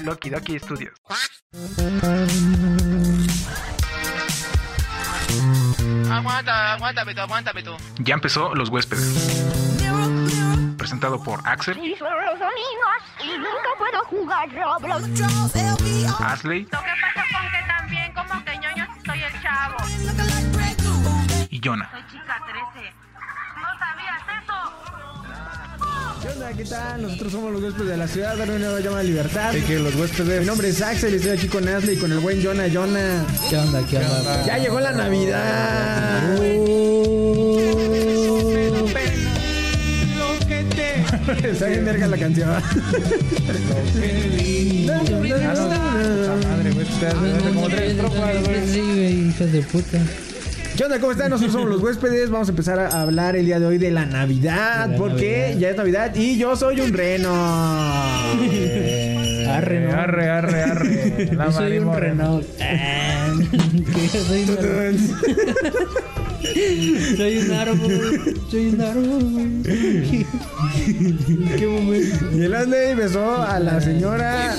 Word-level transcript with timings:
Loki 0.00 0.30
Doki 0.30 0.58
Studios. 0.58 0.94
Aguanta, 6.10 6.72
aguántame 6.74 7.14
tú, 7.14 7.20
aguántame 7.20 7.62
tú. 7.62 7.76
Ya 7.98 8.14
empezó 8.14 8.54
Los 8.54 8.68
Huéspedes. 8.70 9.44
Presentado 10.76 11.22
por 11.22 11.40
Axel, 11.46 11.76
Y 11.78 11.94
son 11.96 12.08
los 12.24 12.38
domingos 12.38 13.02
y 13.22 13.36
nunca 13.36 13.70
puedo 13.78 14.04
jugar 14.06 14.48
Roblox. 14.50 15.04
Asley 16.20 16.64
¿Qué 16.64 16.70
pasa 16.70 17.22
con 17.32 17.50
que 17.50 17.66
también 17.66 18.12
como 18.14 18.44
que 18.44 18.58
ñoño 18.58 18.86
soy 19.04 19.22
el 19.22 19.42
chavo? 19.42 19.76
y 21.50 21.60
Jonah. 21.62 21.90
Soy 21.90 22.02
chica 22.10 22.42
13. 22.74 22.92
¿Qué 26.20 26.28
onda? 26.28 26.52
¿Qué 26.52 26.64
tal? 26.64 27.02
Nosotros 27.02 27.32
somos 27.32 27.52
los 27.52 27.62
huéspedes 27.62 27.88
de 27.90 27.96
la 27.96 28.08
ciudad 28.08 28.36
de 28.36 28.42
una 28.42 28.58
nueva 28.58 28.80
llama 28.80 29.02
Libertad. 29.02 29.54
que 29.54 29.78
los 29.78 29.94
huéspedes. 29.94 30.40
Mi 30.40 30.46
nombre 30.46 30.68
es 30.68 30.82
Axel 30.82 31.12
y 31.12 31.16
estoy 31.16 31.30
aquí 31.32 31.46
con 31.46 31.68
Ashley 31.68 31.96
y 31.96 31.98
con 31.98 32.10
el 32.10 32.18
buen 32.18 32.42
Jonah. 32.42 32.68
Jonah. 32.72 33.24
¿Qué 33.48 33.56
onda? 33.56 33.82
¿Qué 33.88 33.98
onda? 33.98 34.46
Ya 34.46 34.58
llegó 34.58 34.80
la 34.80 34.92
Navidad. 34.92 36.38
Está 41.44 41.66
bien 41.66 41.84
verga 41.84 42.06
la 42.06 42.16
canción. 42.16 42.48
Madre, 42.48 42.62
güey, 46.72 46.86
como 47.54 47.68
tres 47.68 47.92
estrofas, 47.92 48.44
güey. 48.44 48.66
Sí, 48.66 48.80
güey, 48.80 49.28
hijos 49.28 49.52
de 49.52 49.62
puta. 49.62 49.98
¿Qué 50.78 50.84
onda? 50.84 51.00
¿Cómo 51.00 51.10
están? 51.10 51.30
Nosotros 51.30 51.52
somos 51.54 51.68
los 51.68 51.82
huéspedes. 51.82 52.30
Vamos 52.30 52.46
a 52.46 52.52
empezar 52.52 52.78
a 52.78 53.02
hablar 53.02 53.34
el 53.34 53.46
día 53.46 53.58
de 53.58 53.66
hoy 53.66 53.78
de 53.78 53.90
la 53.90 54.06
Navidad. 54.06 54.86
De 54.86 54.92
la 54.92 54.96
porque 54.96 55.40
Navidad. 55.40 55.58
ya 55.58 55.70
es 55.70 55.76
Navidad 55.76 56.14
y 56.14 56.38
yo 56.38 56.54
soy 56.54 56.80
un 56.80 56.92
reno. 56.92 57.34
Arre, 59.50 59.80
¿no? 59.80 59.92
Arre, 59.98 60.28
arre, 60.30 60.62
arre. 60.62 61.30
La 61.36 61.46
Yo 61.46 61.52
soy 61.52 61.78
un 61.78 61.86
yo 61.96 62.42
soy 64.22 64.42
un 64.44 64.98
Soy 67.16 67.38
un 67.38 67.50
árbol. 67.50 68.40
Soy 68.48 68.66
un 68.66 68.80
árbol. 68.80 69.62
¿Qué 71.58 71.66
momento? 71.66 72.36
Y 72.36 72.42
el 72.44 72.54
Ashley 72.54 72.94
besó 72.94 73.42
a 73.42 73.58
la 73.58 73.80
señora. 73.80 74.54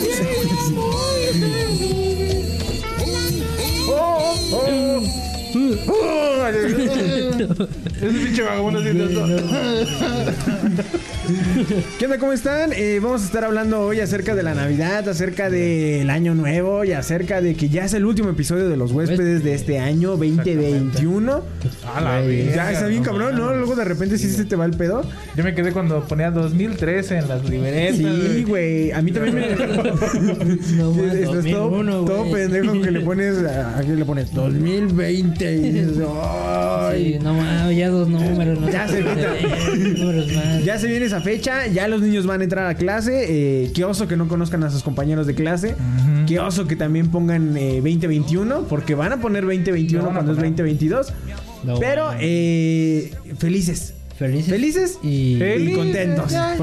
¡Oh! 3.87 4.35
¡Oh! 4.51 5.28
Ese 7.99 8.19
pinche 8.19 8.43
vagabundo 8.43 8.79
haciendo 8.79 9.05
esto. 9.05 9.25
¿Qué 11.97 12.05
onda? 12.05 12.17
¿Cómo 12.17 12.33
están? 12.33 12.71
Eh, 12.73 12.99
vamos 13.01 13.21
a 13.21 13.25
estar 13.25 13.43
hablando 13.43 13.81
hoy 13.81 13.99
acerca 13.99 14.35
de 14.35 14.43
la 14.43 14.53
Navidad, 14.53 15.07
acerca 15.07 15.49
del 15.49 16.09
Año 16.09 16.33
Nuevo 16.33 16.83
y 16.83 16.93
acerca 16.93 17.41
de 17.41 17.55
que 17.55 17.69
ya 17.69 17.85
es 17.85 17.93
el 17.93 18.05
último 18.05 18.29
episodio 18.29 18.69
de 18.69 18.77
los 18.77 18.91
huéspedes 18.91 19.43
de 19.43 19.53
este 19.53 19.79
año 19.79 20.11
2021. 20.17 21.41
A 21.95 22.01
la 22.01 22.21
Ya 22.25 22.71
está 22.71 22.87
bien 22.87 23.03
cabrón, 23.03 23.35
¿no? 23.35 23.53
Luego 23.55 23.75
de 23.75 23.85
repente 23.85 24.17
sí 24.17 24.29
se 24.29 24.45
te 24.45 24.55
va 24.55 24.65
el 24.65 24.71
pedo. 24.71 25.03
Yo 25.35 25.43
me 25.43 25.53
quedé 25.53 25.71
cuando 25.71 26.03
ponía 26.05 26.31
2013 26.31 27.17
en 27.17 27.27
las 27.27 27.47
libretas. 27.49 27.97
Sí, 27.97 28.43
güey. 28.43 28.91
A 28.91 29.01
mí 29.01 29.11
también 29.11 29.35
me. 29.35 29.49
No 30.79 30.91
más, 30.93 31.13
Estás 31.13 31.45
todo, 31.45 31.69
2001, 31.69 32.05
todo 32.05 32.31
pendejo 32.31 32.81
que 32.81 32.91
le 32.91 32.99
pones. 33.01 33.37
¿A 33.39 33.81
qué 33.81 33.95
le 33.95 34.05
pones? 34.05 34.33
2020. 34.33 35.38
Y 35.45 35.71
dices, 35.71 35.97
¡ay! 36.21 37.13
Sí, 37.13 37.19
no 37.23 37.33
mames, 37.33 37.77
ya 37.77 37.89
dos 37.89 38.07
números. 38.07 38.59
No 38.59 38.69
Ya 38.69 38.87
se 38.87 39.01
números 39.01 40.33
más. 40.33 40.63
Ya 40.65 40.77
se 40.77 40.87
viene 40.87 41.05
esa 41.05 41.21
fecha, 41.21 41.67
ya 41.67 41.87
los 41.87 42.01
niños 42.01 42.25
van 42.25 42.41
a 42.41 42.43
entrar 42.43 42.65
a 42.67 42.75
clase. 42.75 43.25
Eh, 43.65 43.71
qué 43.73 43.85
oso 43.85 44.07
que 44.07 44.17
no 44.17 44.27
conozcan 44.27 44.63
a 44.63 44.69
sus 44.69 44.83
compañeros 44.83 45.27
de 45.27 45.35
clase. 45.35 45.69
Ujú. 45.69 46.25
Qué 46.27 46.39
oso 46.39 46.67
que 46.67 46.75
también 46.75 47.09
pongan 47.09 47.55
eh, 47.57 47.75
2021, 47.75 48.63
porque 48.63 48.95
van 48.95 49.13
a 49.13 49.21
poner 49.21 49.43
2021 49.45 49.99
Lo 50.01 50.07
van 50.07 50.15
a 50.15 50.19
cuando 50.19 50.31
es 50.33 50.37
poner. 50.37 50.51
2022. 50.51 51.13
No, 51.63 51.79
Pero 51.79 52.09
eh, 52.19 53.11
felices. 53.37 53.93
felices. 54.17 54.49
Felices 54.49 54.97
y. 55.03 55.35
y 55.35 55.37
Felices, 55.39 55.77
contentos. 55.77 56.31
ya. 56.31 56.55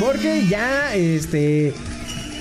Porque 0.00 0.44
ya 0.48 0.94
este 0.94 1.72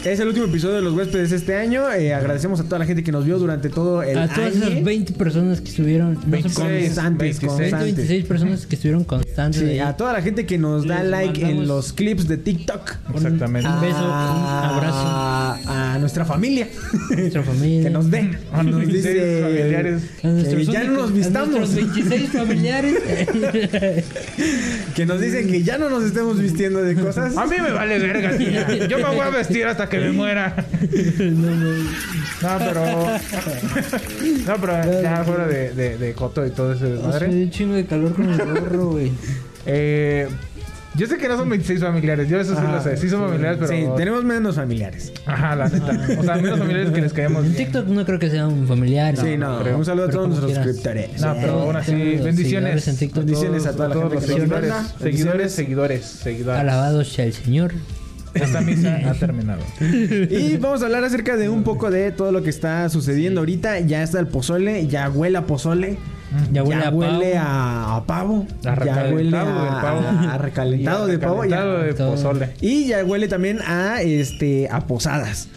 es 0.05 0.19
el 0.19 0.27
último 0.27 0.45
episodio 0.45 0.75
de 0.75 0.81
los 0.83 0.93
huéspedes 0.93 1.31
este 1.31 1.55
año. 1.55 1.91
Eh, 1.91 2.13
agradecemos 2.13 2.59
a 2.59 2.63
toda 2.63 2.77
la 2.79 2.85
gente 2.85 3.03
que 3.03 3.11
nos 3.11 3.25
vio 3.25 3.39
durante 3.39 3.69
todo 3.69 4.03
el 4.03 4.17
A 4.17 4.27
todas 4.27 4.53
año. 4.55 4.65
esas 4.67 4.83
20 4.83 5.13
personas 5.13 5.61
que 5.61 5.69
estuvieron. 5.69 6.13
No 6.13 6.19
sé 6.21 6.49
por 6.49 6.67
qué. 6.67 6.83
Constantes, 6.85 7.39
26. 7.39 7.39
20, 7.41 7.47
constantes. 7.47 7.95
26 7.95 8.25
personas 8.25 8.65
que 8.67 8.75
estuvieron 8.75 9.03
constantes. 9.03 9.61
Sí, 9.67 9.79
a 9.79 9.97
toda 9.97 10.13
la 10.13 10.21
gente 10.21 10.45
que 10.45 10.57
nos 10.59 10.85
da 10.87 11.01
Les 11.01 11.09
like 11.11 11.41
en 11.49 11.67
los 11.67 11.91
clips 11.93 12.27
de 12.27 12.37
TikTok. 12.37 12.95
Exactamente. 13.15 13.67
Un 13.67 13.81
beso, 13.81 13.97
un 13.97 14.11
a, 14.11 15.93
a 15.95 15.97
nuestra 15.99 16.23
familia. 16.25 16.67
Nuestra 17.09 17.41
familia. 17.51 17.83
que 17.83 17.89
nos 17.89 18.09
ven. 18.09 18.37
A 18.53 18.61
los 18.63 18.73
Nos 18.73 18.81
26 18.85 19.03
dice 19.15 19.41
familiares. 19.41 20.03
A 20.19 20.55
que 20.55 20.65
ya 20.65 20.83
no 20.83 20.91
nos 20.93 21.09
a 21.09 21.13
vistamos. 21.13 21.49
nuestros 21.49 21.75
26 21.75 22.29
familiares. 22.29 22.95
Que 24.95 25.05
nos 25.05 25.19
dicen 25.19 25.49
que 25.49 25.61
ya 25.63 25.77
no 25.77 25.89
nos 25.89 26.03
estemos 26.05 26.39
vistiendo 26.39 26.81
de 26.81 26.95
cosas. 26.95 27.35
A 27.35 27.45
mí 27.45 27.55
me 27.61 27.71
vale 27.71 27.99
verga, 27.99 28.37
tía. 28.37 28.87
Yo 28.87 28.97
me 28.97 29.03
voy 29.05 29.19
a 29.19 29.29
vestir 29.29 29.65
hasta 29.65 29.89
que 29.89 29.94
me 29.99 30.11
muera. 30.11 30.55
No, 32.41 32.57
pero. 32.59 32.83
No, 34.45 34.55
pero 34.61 35.01
ya 35.01 35.23
fuera 35.23 35.47
de, 35.47 35.73
de, 35.73 35.97
de 35.97 36.13
coto 36.13 36.45
y 36.45 36.51
todo 36.51 36.73
ese 36.73 36.85
Hace 36.85 36.93
desmadre. 36.93 37.27
un 37.29 37.49
chingo 37.49 37.73
de 37.75 37.85
calor 37.85 38.13
con 38.13 38.29
el 38.29 38.37
gorro, 38.37 38.89
güey. 38.91 39.11
Eh, 39.67 40.27
yo 40.93 41.07
sé 41.07 41.17
que 41.17 41.27
no 41.27 41.35
son 41.37 41.49
26 41.49 41.79
familiares. 41.81 42.29
Yo 42.29 42.39
eso 42.39 42.51
sí 42.53 42.59
Ajá, 42.61 42.71
lo 42.75 42.83
sé. 42.83 42.97
Sí 42.97 43.09
son 43.09 43.21
familiares, 43.25 43.57
pero. 43.59 43.71
Sí, 43.71 43.83
tenemos 43.97 44.23
menos 44.23 44.55
familiares. 44.57 45.11
Ajá, 45.25 45.55
la 45.55 45.67
neta. 45.67 46.19
O 46.19 46.23
sea, 46.23 46.35
menos 46.35 46.59
familiares 46.59 46.91
que 46.91 47.01
les 47.01 47.11
caemos 47.13 47.43
En. 47.45 47.55
TikTok 47.55 47.87
no 47.87 48.05
creo 48.05 48.19
que 48.19 48.29
sea 48.29 48.47
un 48.47 48.67
familiar. 48.67 49.17
sí, 49.17 49.37
no. 49.37 49.59
creo. 49.59 49.77
Un 49.79 49.85
saludo 49.85 50.05
a 50.05 50.09
todos 50.09 50.27
nuestros 50.29 50.53
suscriptores. 50.53 51.19
No, 51.19 51.35
pero 51.41 51.61
aún 51.61 51.75
así, 51.75 51.91
bendiciones. 51.93 52.83
seguidores 52.83 52.87
en 52.89 52.97
TikTok. 52.97 53.25
Bendiciones 53.25 53.65
a 53.65 53.71
todos 53.75 53.93
gente 53.93 54.15
los 54.15 54.23
que 54.23 54.31
seguidores. 54.33 54.73
Seguidores, 55.01 55.51
seguidores, 55.51 56.05
seguidores. 56.05 56.61
Alabado 56.61 57.03
sea 57.03 57.25
el 57.25 57.33
Señor. 57.33 57.73
Esta 58.35 58.61
misa 58.61 58.99
ha 59.09 59.13
terminado. 59.13 59.61
Y 59.81 60.57
vamos 60.57 60.81
a 60.81 60.85
hablar 60.85 61.03
acerca 61.03 61.35
de 61.37 61.49
un 61.49 61.63
poco 61.63 61.89
de 61.89 62.11
todo 62.11 62.31
lo 62.31 62.43
que 62.43 62.49
está 62.49 62.87
sucediendo 62.89 63.41
ahorita. 63.41 63.79
Ya 63.79 64.03
está 64.03 64.19
el 64.19 64.27
pozole, 64.27 64.87
ya 64.87 65.09
huele 65.09 65.37
a 65.37 65.45
pozole. 65.45 65.97
Ya 66.51 66.63
huele 66.63 66.83
a 66.83 66.89
huele 66.89 67.33
pavo. 67.35 67.47
a, 67.47 67.95
a 67.95 68.05
pavo. 68.05 68.47
A 68.65 68.85
ya 68.85 69.09
huele 69.13 69.37
a, 69.37 69.81
pavo. 69.81 70.29
a 70.29 70.37
recalentado 70.37 71.07
de 71.07 71.17
pavo. 71.17 71.45
ya- 71.45 71.63
de 71.65 71.93
pozole. 71.93 72.49
Y 72.61 72.87
ya 72.87 73.05
huele 73.05 73.27
también 73.27 73.59
a 73.65 74.01
este 74.01 74.67
a 74.69 74.81
posadas. 74.85 75.47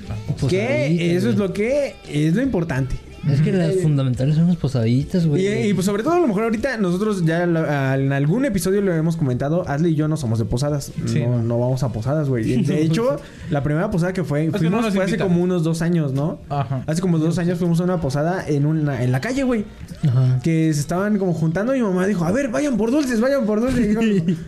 Que 0.49 1.17
eso 1.17 1.31
es 1.31 1.37
lo 1.37 1.53
que 1.53 1.97
es 2.09 2.35
lo 2.35 2.43
importante. 2.43 2.95
Es 3.33 3.41
que 3.43 3.53
las 3.53 3.77
fundamentales 3.77 4.37
son 4.37 4.49
las 4.49 4.57
posaditas, 4.57 5.27
güey. 5.27 5.47
Y, 5.47 5.69
y, 5.71 5.75
pues 5.75 5.87
sobre 5.87 6.03
todo 6.03 6.15
a 6.15 6.21
lo 6.21 6.27
mejor 6.29 6.45
ahorita 6.45 6.77
nosotros 6.79 7.25
ya 7.25 7.47
lo- 7.47 7.61
a- 7.69 7.97
en 7.97 8.13
algún 8.13 8.45
episodio 8.45 8.81
lo 8.81 8.93
hemos 8.95 9.17
comentado, 9.17 9.69
Ashley 9.69 9.93
y 9.93 9.95
yo 9.95 10.09
no 10.09 10.17
somos 10.17 10.39
de 10.39 10.45
posadas, 10.45 10.93
Sí. 11.07 11.21
no, 11.21 11.43
no 11.43 11.59
vamos 11.59 11.83
a 11.83 11.91
posadas, 11.93 12.29
güey. 12.29 12.63
De 12.63 12.83
hecho, 12.83 13.17
la 13.51 13.63
primera 13.63 13.91
posada 13.91 14.13
que 14.13 14.25
fue, 14.25 14.47
que 14.47 14.51
no 14.53 14.59
fuimos 14.59 14.95
fue 14.95 15.05
hace 15.05 15.19
como 15.19 15.43
unos 15.43 15.65
dos 15.65 15.83
años, 15.83 16.13
¿no? 16.13 16.41
Ajá. 16.49 16.83
Hace 16.87 17.01
como 17.01 17.19
dos 17.19 17.39
años 17.39 17.59
fuimos 17.59 17.81
a 17.81 17.85
una 17.85 18.01
posada 18.01 18.45
en 18.47 18.67
una 18.67 19.03
en 19.03 19.13
la 19.13 19.21
calle, 19.21 19.43
güey. 19.43 19.65
Ajá. 20.07 20.41
Que 20.43 20.73
se 20.73 20.81
estaban 20.81 21.19
como 21.19 21.33
juntando 21.35 21.75
y 21.75 21.79
mi 21.81 21.85
mamá 21.85 22.07
dijo, 22.07 22.25
a 22.25 22.33
ver, 22.33 22.49
vayan 22.49 22.77
por 22.77 22.91
dulces, 22.91 23.21
vayan 23.21 23.45
por 23.47 23.61
dulces. 23.61 23.81
Y 23.81 23.89
dijo, 23.89 24.01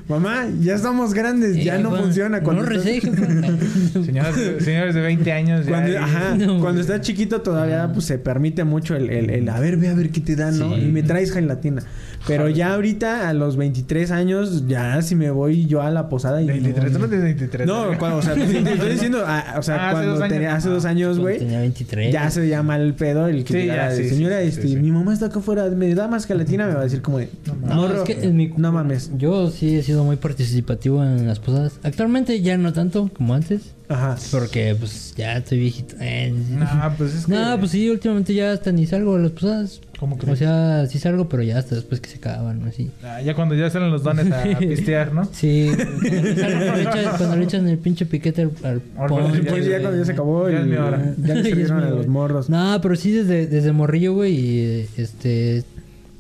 mamá, 0.08 0.47
ya 0.60 0.74
estamos 0.74 1.14
grandes, 1.14 1.62
ya 1.62 1.76
Eh, 1.76 1.82
no 1.82 1.94
funciona. 1.94 2.41
Cuando 2.42 2.62
No 2.64 2.70
estás-. 2.72 3.00
Señores, 4.04 4.64
señores 4.64 4.94
de 4.94 5.00
20 5.00 5.32
años 5.32 5.64
ya. 5.66 5.70
Cuando, 5.70 5.92
eh, 5.92 5.98
ajá, 5.98 6.34
No, 6.36 6.60
cuando 6.60 6.80
estás 6.80 7.00
chiquito 7.00 7.41
todavía 7.41 7.91
pues 7.92 8.04
se 8.06 8.18
permite 8.18 8.64
mucho 8.70 8.97
el, 8.97 9.10
el- 9.10 9.28
el, 9.31 9.48
a 9.50 9.60
ver, 9.60 9.76
ve 9.76 9.88
a 9.88 9.94
ver 9.94 10.08
qué 10.10 10.20
te 10.20 10.36
dan, 10.36 10.58
¿no? 10.58 10.75
Sí. 10.75 10.82
Y 10.82 10.86
me 10.86 11.03
traes 11.03 11.32
gelatina. 11.32 11.82
Pero 12.26 12.48
ya 12.50 12.75
ahorita 12.75 13.28
a 13.31 13.32
los 13.32 13.56
23 13.56 14.10
años, 14.10 14.66
ya 14.69 15.00
si 15.00 15.14
me 15.14 15.31
voy 15.31 15.64
yo 15.66 15.81
a 15.81 15.91
la 15.91 16.08
posada 16.10 16.42
y... 16.42 16.47
23, 16.47 16.92
tú 16.92 16.98
no 16.98 17.09
tienes 17.09 17.25
23. 17.25 17.66
No, 17.66 17.86
cuando, 17.98 18.19
o 18.19 18.22
sea, 18.22 18.34
te 18.34 18.44
estoy 18.44 18.91
diciendo, 18.92 19.25
ah, 19.26 19.54
o 19.59 19.62
sea, 19.62 19.76
Ah, 19.76 19.86
hace 19.88 19.92
cuando 19.94 20.10
dos 20.12 20.20
años. 20.20 20.32
tenía 20.34 20.54
hace 20.54 20.69
dos 20.69 20.84
Ah, 20.84 20.89
años, 20.91 21.18
güey, 21.18 21.39
Tenía 21.39 21.60
23. 21.60 22.12
ya 22.12 22.30
se 22.30 22.47
llama 22.48 22.77
el 22.77 22.92
pedo 22.94 23.27
el 23.27 23.44
que 23.44 23.62
Sí, 23.62 23.66
ya, 23.66 23.89
de, 23.89 23.97
sí, 23.97 24.03
sí, 24.10 24.15
señora, 24.16 24.41
sí, 24.42 24.48
este, 24.48 24.68
sí. 24.68 24.77
mi 24.77 24.91
mamá 24.92 25.15
está 25.15 25.27
acá 25.27 25.39
afuera, 25.39 25.65
me 25.71 25.94
da 25.94 26.09
más 26.09 26.27
gelatina, 26.27 26.66
me 26.66 26.74
va 26.74 26.80
a 26.80 26.84
decir 26.84 27.00
como 27.00 27.18
de, 27.18 27.30
No, 27.66 27.74
"Morro, 27.74 28.03
es 28.04 28.15
que 28.15 28.22
en 28.27 28.36
mi... 28.36 28.48
no 28.56 28.71
mames. 28.71 29.10
Yo 29.16 29.50
sí 29.50 29.77
he 29.77 29.83
sido 29.83 30.04
muy 30.04 30.16
participativo 30.16 31.03
en 31.03 31.27
las 31.27 31.41
posadas. 31.41 31.80
Actualmente 31.83 32.41
ya 32.42 32.59
no 32.59 32.72
tanto 32.74 33.10
como 33.16 33.34
antes. 33.34 33.62
Ajá. 33.91 34.16
Porque 34.31 34.75
pues 34.78 35.13
ya 35.16 35.37
estoy 35.39 35.59
viejito. 35.59 35.97
Eh, 36.01 36.33
No, 36.51 36.95
pues 36.97 37.13
es 37.15 37.27
que. 37.27 37.33
No, 37.33 37.59
pues 37.59 37.72
sí, 37.72 37.91
últimamente 37.91 38.33
ya 38.33 38.53
hasta 38.53 38.71
ni 38.72 38.87
salgo 38.87 39.16
a 39.16 39.19
las 39.19 39.33
posadas. 39.33 39.81
¿Cómo 39.98 40.15
O 40.15 40.19
crees? 40.19 40.39
sea, 40.39 40.87
sí 40.87 40.98
salgo, 40.98 41.28
pero 41.28 41.42
ya 41.42 41.59
hasta 41.59 41.75
después 41.75 42.01
que 42.01 42.09
se 42.09 42.16
acaban, 42.19 42.63
así. 42.66 42.91
Ah, 43.04 43.21
ya 43.21 43.34
cuando 43.34 43.54
ya 43.54 43.69
salen 43.69 43.91
los 43.91 44.03
dones 44.03 44.31
a, 44.33 44.45
pistear, 44.59 45.13
¿no? 45.13 45.28
Sí, 45.33 45.71
cuando 45.77 46.75
le 46.77 46.83
echan, 46.83 47.16
cuando 47.19 47.37
le 47.37 47.45
echan 47.45 47.69
el 47.69 47.78
pinche 47.78 48.07
piquete 48.07 48.42
al, 48.42 48.51
al 48.63 48.83
Ahora, 48.97 49.09
ponche, 49.09 49.42
Pues 49.42 49.66
ya 49.66 49.81
cuando 49.81 49.98
ya 49.98 50.04
se 50.07 50.13
acabó, 50.13 50.48
Ya 50.48 50.60
mi 50.60 50.77
hora. 50.77 51.15
ya 51.19 51.34
Ya 51.42 51.54
mi 51.54 51.63
a 51.65 51.75
hora. 51.77 51.91
los 51.91 52.07
morros. 52.07 52.48
No, 52.48 52.78
pero 52.81 52.97
sí 52.97 53.10
desde, 53.10 53.47
desde 53.48 53.72
morrillo, 53.72 54.15
güey, 54.15 54.33
y 54.34 54.87
este... 54.97 55.65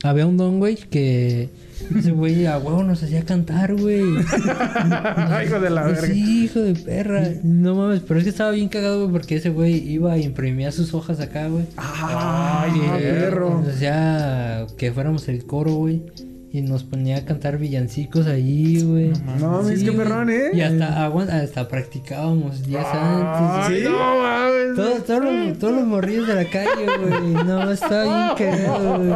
había 0.02 0.26
un 0.26 0.36
don, 0.36 0.58
güey, 0.58 0.76
que 0.76 1.48
ese 1.96 2.10
güey 2.12 2.46
a 2.46 2.58
huevo 2.58 2.82
nos 2.82 3.02
hacía 3.02 3.24
cantar, 3.24 3.74
güey. 3.74 4.00
hijo 5.46 5.60
de 5.60 5.70
la 5.70 5.82
verga. 5.84 6.06
Sí, 6.06 6.44
hijo 6.44 6.60
de 6.60 6.74
perra. 6.74 7.28
No 7.42 7.74
mames, 7.74 8.00
pero 8.06 8.18
es 8.18 8.24
que 8.24 8.30
estaba 8.30 8.50
bien 8.50 8.68
cagado, 8.68 9.00
güey, 9.00 9.12
porque 9.12 9.36
ese 9.36 9.50
güey 9.50 9.76
iba 9.76 10.16
y 10.18 10.24
imprimía 10.24 10.72
sus 10.72 10.94
hojas 10.94 11.20
acá, 11.20 11.48
güey. 11.48 11.64
Ay, 11.76 12.72
Y, 12.74 12.80
qué 12.80 13.10
eh, 13.10 13.20
perro. 13.20 13.60
Nos 13.60 13.74
hacía 13.74 14.66
que 14.76 14.92
fuéramos 14.92 15.28
el 15.28 15.44
coro, 15.44 15.74
güey. 15.74 16.02
Y 16.52 16.62
nos 16.62 16.82
ponía 16.82 17.18
a 17.18 17.24
cantar 17.24 17.58
villancicos 17.58 18.26
ahí, 18.26 18.82
güey. 18.82 19.12
No 19.38 19.52
mames, 19.52 19.84
qué 19.84 19.90
güey. 19.90 19.96
perrón, 19.98 20.30
¿eh? 20.30 20.50
Y 20.52 20.60
hasta, 20.62 21.06
hasta 21.06 21.68
practicábamos 21.68 22.66
días 22.66 22.86
antes. 22.92 23.70
Ay, 23.70 23.78
¿Sí? 23.78 23.84
no 23.84 24.18
mames. 24.18 24.74
Todos, 24.76 25.04
todos, 25.04 25.24
los, 25.24 25.58
todos 25.60 25.74
los 25.74 25.86
morrillos 25.86 26.26
de 26.26 26.34
la 26.34 26.44
calle, 26.46 26.86
güey. 26.98 27.44
No, 27.44 27.70
estaba 27.70 28.34
bien 28.34 28.50
cagado, 28.50 28.98
güey. 28.98 29.14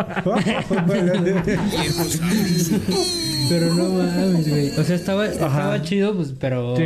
Pero 3.48 3.75
no 3.75 3.88
mames, 3.88 4.48
güey. 4.48 4.70
O 4.78 4.84
sea, 4.84 4.96
estaba, 4.96 5.26
estaba 5.26 5.82
chido, 5.82 6.14
pues, 6.14 6.32
pero. 6.38 6.76
Sí. 6.76 6.84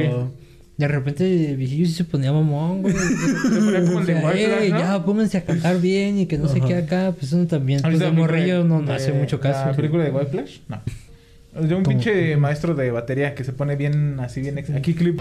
De 0.79 0.87
repente 0.87 1.51
el 1.51 1.57
viejillo 1.57 1.87
sí 1.87 1.93
se 1.93 2.05
ponía 2.05 2.33
mamón, 2.33 2.83
güey. 2.83 2.95
Se 3.53 3.59
ponía 3.61 3.85
como 3.85 3.99
el 4.01 4.07
de 4.07 4.15
White 4.15 4.47
Flag, 4.47 4.71
¿no? 4.71 4.79
ya, 4.79 5.05
pónganse 5.05 5.39
a 5.39 5.45
cantar 5.45 5.81
bien 5.81 6.19
y 6.21 6.27
que 6.27 6.39
no 6.39 6.49
sé 6.49 6.61
qué 6.61 6.77
acá. 6.77 7.13
Pues 7.19 7.33
uno 7.33 7.47
también, 7.49 7.81
pues 7.83 7.95
¿Has 7.95 8.01
de 8.01 8.11
morrillo 8.13 8.63
no, 8.65 8.81
no 8.81 8.93
hace 8.93 9.13
mucho 9.13 9.41
caso. 9.41 9.67
¿La 9.67 9.75
película 9.75 10.05
de 10.05 10.11
White 10.13 10.31
Flash? 10.31 10.59
No. 10.69 10.81
De 11.61 11.75
un 11.75 11.83
pinche 11.83 12.37
maestro 12.37 12.77
de 12.77 12.93
batería 12.93 13.35
que 13.35 13.43
se 13.43 13.53
pone 13.53 13.75
bien, 13.75 14.21
así 14.21 14.41
bien... 14.41 14.59
ex- 14.59 14.71
Aquí 14.71 14.95
clip. 14.95 15.21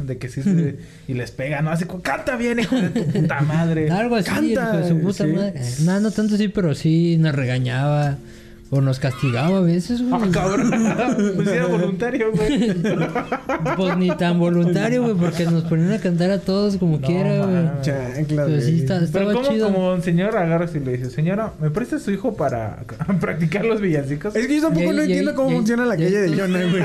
De 0.00 0.18
que 0.18 0.28
sí 0.28 0.42
se... 0.42 0.76
Y 1.08 1.14
les 1.14 1.30
pega, 1.30 1.62
¿no? 1.62 1.70
Hace 1.70 1.86
como, 1.86 2.02
canta 2.02 2.36
bien, 2.36 2.58
hijo 2.58 2.76
de 2.76 2.88
tu 2.90 3.04
puta 3.06 3.40
madre. 3.42 3.90
Algo 3.90 4.16
así, 4.16 4.28
Canta, 4.28 4.50
hijo 4.50 4.76
de 4.78 4.88
su 4.88 4.98
puta 5.00 5.24
sí. 5.24 5.30
madre. 5.32 5.60
No, 5.84 6.00
no 6.00 6.10
tanto 6.10 6.34
así, 6.34 6.48
pero 6.48 6.74
sí 6.74 7.16
nos 7.18 7.34
regañaba. 7.34 8.18
O 8.68 8.80
nos 8.80 8.98
castigaba 8.98 9.58
a 9.58 9.60
veces, 9.60 10.02
güey. 10.02 10.12
Ah, 10.22 10.28
cabrón. 10.32 10.72
Pues 11.36 11.48
era 11.48 11.66
voluntario, 11.66 12.32
güey. 12.32 12.74
Pues 13.76 13.96
ni 13.96 14.08
tan 14.16 14.38
voluntario, 14.40 15.02
güey, 15.02 15.14
porque 15.14 15.44
nos 15.44 15.62
ponían 15.64 15.92
a 15.92 15.98
cantar 15.98 16.30
a 16.32 16.38
todos 16.40 16.76
como 16.76 17.00
quiera, 17.00 17.46
güey. 17.46 18.24
Pero 18.28 18.60
sí 18.60 18.72
güey. 18.72 18.80
está, 18.80 18.94
Pero 18.94 19.04
estaba 19.04 19.32
como 19.34 19.48
chido. 19.48 19.72
como 19.72 19.92
un 19.92 20.02
señor 20.02 20.36
agarras 20.36 20.74
y 20.74 20.80
le 20.80 20.96
dice, 20.96 21.10
señora, 21.10 21.52
¿me 21.60 21.70
presta 21.70 21.98
su 22.00 22.10
hijo 22.10 22.34
para 22.34 22.78
practicar 23.20 23.64
los 23.64 23.80
villancicos? 23.80 24.34
Es 24.34 24.46
que 24.48 24.56
yo 24.56 24.62
tampoco 24.62 24.92
no 24.92 25.02
entiendo 25.02 25.34
cómo 25.34 25.50
funciona 25.50 25.84
la 25.86 25.96
calle 25.96 26.18
de 26.22 26.36
Jonah, 26.36 26.60
güey. 26.64 26.82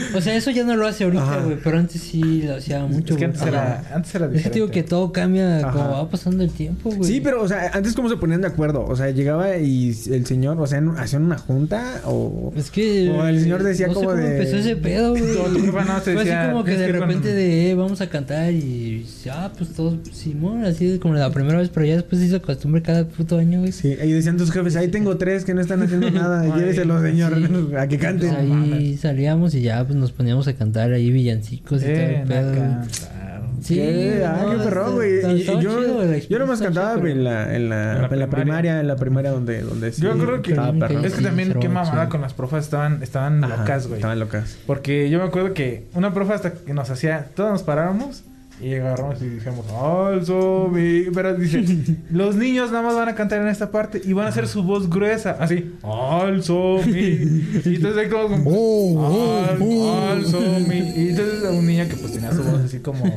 O 0.14 0.20
sea, 0.20 0.34
eso 0.36 0.50
ya 0.50 0.64
no 0.64 0.76
lo 0.76 0.86
hace 0.86 1.04
ahorita, 1.04 1.40
güey, 1.44 1.56
pero 1.62 1.78
antes 1.78 2.00
sí 2.00 2.42
lo 2.42 2.56
hacía 2.56 2.80
mucho, 2.84 3.14
Es 3.14 3.18
que 3.20 3.26
güey. 3.26 3.36
antes 3.36 3.42
era, 3.42 3.84
antes 3.94 4.14
era 4.14 4.26
Es 4.26 4.30
que 4.32 4.36
diferente. 4.36 4.50
te 4.50 4.54
digo 4.54 4.68
que 4.70 4.82
todo 4.82 5.12
cambia 5.12 5.58
Ajá. 5.60 5.70
como 5.72 5.90
va 5.92 6.08
pasando 6.10 6.42
el 6.44 6.50
tiempo, 6.50 6.90
güey. 6.90 7.10
Sí, 7.10 7.20
pero, 7.20 7.42
o 7.42 7.48
sea, 7.48 7.70
antes 7.72 7.94
cómo 7.94 8.08
se 8.08 8.16
ponían 8.16 8.40
de 8.40 8.48
acuerdo. 8.48 8.84
O 8.84 8.96
sea, 8.96 9.10
llegaba 9.10 9.56
y 9.56 9.92
el 10.14 10.26
señor, 10.26 10.60
o 10.60 10.66
sea, 10.66 10.82
hacían 10.98 11.24
una 11.24 11.38
junta 11.38 12.00
o... 12.04 12.52
Es 12.56 12.70
que. 12.70 13.10
O 13.10 13.24
el 13.26 13.40
señor 13.40 13.62
decía 13.62 13.86
no 13.86 13.92
sé 13.92 13.94
como 13.94 14.10
cómo 14.10 14.20
de- 14.20 14.36
empezó 14.38 14.56
ese 14.56 14.76
pedo, 14.76 15.10
güey. 15.16 15.22
Tu- 15.22 15.54
tu 15.54 15.60
jefa 15.64 15.84
no 15.84 15.94
te 16.00 16.12
Fue 16.12 16.24
decía, 16.24 16.42
así 16.42 16.50
como 16.52 16.64
que 16.64 16.70
"Tienes 16.72 16.86
de 16.92 16.98
con- 16.98 17.08
repente 17.08 17.32
de, 17.34 17.70
eh, 17.70 17.74
vamos 17.74 18.00
a 18.00 18.08
cantar 18.08 18.52
y. 18.52 19.06
Ah, 19.30 19.50
pues 19.56 19.70
todos, 19.70 19.94
Simón, 20.12 20.64
así 20.64 20.98
como 20.98 21.14
la 21.14 21.30
primera 21.30 21.58
vez, 21.58 21.68
pero 21.68 21.86
ya 21.86 21.94
después 21.94 22.20
se 22.20 22.26
hizo 22.28 22.40
costumbre 22.42 22.82
cada 22.82 23.06
puto 23.06 23.38
año, 23.38 23.60
güey. 23.60 23.72
Sí, 23.72 23.96
ahí 24.00 24.12
decían 24.12 24.36
tus 24.36 24.50
jefes, 24.50 24.76
ahí 24.76 24.88
tengo 24.88 25.16
tres 25.16 25.44
que 25.44 25.54
no 25.54 25.60
están 25.60 25.82
haciendo 25.82 26.10
nada. 26.12 26.40
Ay, 26.42 26.52
Lléveselos, 26.60 27.02
señor, 27.02 27.34
sí. 27.36 27.44
a 27.76 27.86
que 27.88 27.98
Pues 27.98 28.00
canten. 28.00 28.34
ahí 28.34 28.96
salíamos 28.96 29.54
y 29.54 29.62
ya 29.62 29.84
pues 29.84 29.96
nos 29.98 30.12
poníamos 30.12 30.46
a 30.48 30.52
cantar 30.54 30.92
ahí 30.92 31.10
villancicos 31.10 31.82
y 31.82 31.86
todo 31.86 31.94
Eh, 31.94 32.20
el 32.22 32.28
pedo. 32.28 32.48
güey. 32.50 32.60
claro. 32.60 33.20
Sí. 33.62 33.78
Ah, 34.24 34.42
no, 34.46 34.50
qué 34.50 34.64
está- 34.68 34.88
güey. 34.88 35.62
Yo, 35.62 35.89
yo 36.28 36.38
nomás 36.38 36.60
cantaba 36.60 36.94
en 37.08 37.24
la, 37.24 37.54
en 37.54 37.68
la, 37.68 37.92
En 37.96 38.02
la 38.02 38.02
en 38.02 38.02
la 38.02 38.08
primaria. 38.08 38.28
primaria, 38.30 38.80
en 38.80 38.86
la 38.88 38.96
primaria 38.96 39.30
donde, 39.30 39.60
donde 39.62 39.92
sí. 39.92 40.02
Yo 40.02 40.16
creo 40.18 40.42
que 40.42 40.50
estaba 40.50 40.72
perrón. 40.72 41.04
es 41.04 41.14
que 41.14 41.22
también 41.22 41.54
qué 41.60 41.68
mamada 41.68 42.08
con 42.08 42.20
las 42.20 42.34
profas 42.34 42.64
estaban 42.64 43.02
estaban 43.02 43.42
Ajá, 43.44 43.56
locas, 43.58 43.86
güey. 43.86 43.98
Estaban 44.00 44.18
locas. 44.20 44.58
Porque 44.66 45.08
yo 45.10 45.18
me 45.18 45.24
acuerdo 45.24 45.54
que 45.54 45.86
una 45.94 46.12
profa 46.12 46.34
hasta 46.34 46.52
que 46.52 46.74
nos 46.74 46.90
hacía, 46.90 47.28
todos 47.34 47.50
nos 47.52 47.62
paráramos 47.62 48.24
y 48.62 48.74
agarramos 48.74 49.22
y 49.22 49.26
dijimos, 49.26 49.64
also 49.72 50.68
mi... 50.70 51.04
Pero 51.14 51.34
dice, 51.34 51.64
los 52.10 52.36
niños 52.36 52.70
nada 52.70 52.82
más 52.82 52.94
van 52.94 53.08
a 53.08 53.14
cantar 53.14 53.40
en 53.40 53.48
esta 53.48 53.70
parte 53.70 54.02
y 54.04 54.12
van 54.12 54.26
a 54.26 54.28
hacer 54.28 54.46
su 54.48 54.62
voz 54.62 54.90
gruesa, 54.90 55.38
así, 55.40 55.74
also 55.82 56.76
mi. 56.86 56.92
Y 56.98 57.76
entonces 57.76 57.96
hay 58.04 58.08
como, 58.10 58.36
como 58.44 58.50
Oh, 58.50 59.44
"Al- 59.48 60.18
also 60.18 60.40
mi. 60.68 60.76
Y 60.78 61.08
entonces 61.10 61.42
un 61.50 61.66
niño 61.66 61.88
que 61.88 61.96
pues 61.96 62.12
tenía 62.12 62.32
su 62.32 62.42
voz 62.42 62.60
así 62.66 62.80
como 62.80 63.02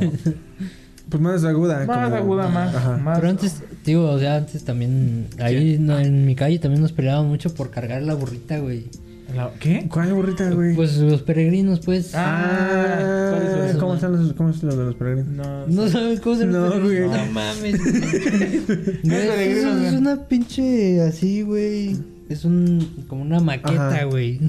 Pues 1.13 1.21
más 1.21 1.43
aguda. 1.43 1.85
más 1.85 2.05
como- 2.09 2.15
aguda, 2.15 2.47
más, 2.49 2.73
Ajá. 2.75 2.97
más. 2.97 3.19
Pero 3.19 3.29
antes, 3.29 3.61
digo, 3.85 4.09
o 4.09 4.17
sea, 4.17 4.37
antes 4.37 4.63
también, 4.63 5.27
ahí 5.39 5.77
no, 5.79 5.99
en 5.99 6.25
mi 6.25 6.33
calle 6.35 6.57
también 6.57 6.81
nos 6.81 6.91
peleaban 6.91 7.27
mucho 7.27 7.53
por 7.53 7.69
cargar 7.69 8.01
la 8.01 8.15
burrita, 8.15 8.57
güey. 8.57 8.85
La- 9.35 9.51
¿Qué? 9.59 9.87
¿Cuál 9.91 10.13
burrita, 10.13 10.49
güey? 10.49 10.75
Pues 10.75 10.97
los 10.97 11.21
peregrinos, 11.21 11.79
pues. 11.81 12.13
Ah, 12.15 13.29
¿cuál 13.31 13.43
es 13.43 13.69
eso? 13.69 13.79
¿cómo 13.79 13.93
están 13.95 14.11
los, 14.11 14.33
cómo 14.33 14.49
es 14.49 14.63
lo 14.63 14.75
de 14.75 14.85
los 14.85 14.95
peregrinos? 14.95 15.35
No, 15.35 15.67
No 15.67 15.87
sabes 15.87 16.19
cómo 16.19 16.35
se 16.35 16.45
No, 16.47 16.79
güey. 16.81 16.99
No 17.01 17.25
mames. 17.31 17.79
güey. 17.83 19.01
No, 19.03 19.15
es, 19.15 19.93
una 19.93 20.27
pinche 20.27 21.01
así, 21.01 21.43
güey. 21.43 21.95
Es 22.29 22.45
un 22.45 23.05
como 23.07 23.21
una 23.21 23.39
maqueta, 23.39 24.05
güey. 24.05 24.39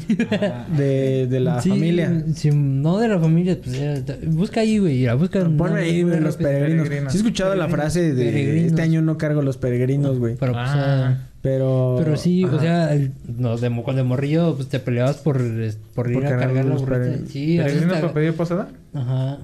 De, 0.77 1.27
de 1.27 1.41
la 1.41 1.61
Sí, 1.61 1.71
familia. 1.71 2.25
sí, 2.35 2.51
no 2.53 2.99
de 2.99 3.09
la 3.09 3.19
familia, 3.19 3.59
pues 3.63 3.79
ya, 3.79 4.03
busca 4.29 4.61
ahí, 4.61 4.79
güey. 4.79 5.03
la 5.05 5.15
Busca. 5.15 5.41
Ponme 5.45 5.71
no, 5.71 5.77
ahí, 5.77 6.03
güey, 6.03 6.21
los 6.21 6.37
peregrinos. 6.37 6.85
Peregrinos. 6.89 7.13
Sí 7.13 7.19
he 7.19 7.21
escuchado 7.21 7.55
la 7.55 7.69
frase 7.69 8.15
de 8.15 8.25
Peregrinos. 8.25 8.67
este 8.71 8.83
año 8.83 9.03
no 9.03 9.19
cargo 9.19 9.43
los 9.43 9.57
peregrinos, 9.57 10.19
güey. 10.19 10.37
Pero, 10.37 10.53
pues, 10.53 10.65
Ah. 10.67 11.09
ah, 11.09 11.29
Pero... 11.43 11.97
pero 11.99 12.17
sí, 12.17 12.45
Ajá. 12.45 12.57
o 12.57 12.61
sea, 12.61 12.95
el- 12.95 13.13
no, 13.37 13.57
de, 13.59 13.69
mo- 13.71 13.93
de 13.93 14.03
morrillo, 14.03 14.55
pues 14.57 14.69
te 14.69 14.79
peleabas 14.79 15.17
por, 15.17 15.41
por 15.95 16.11
ir 16.11 16.19
a 16.25 16.31
cargar 16.39 16.65
la 16.65 16.77
peregrinos. 16.77 17.31
Sí, 17.31 17.59
¿Peregrinos 17.59 17.99
para 17.99 18.13
pedir 18.15 18.33
posada? 18.35 18.69
Ajá. 18.95 19.39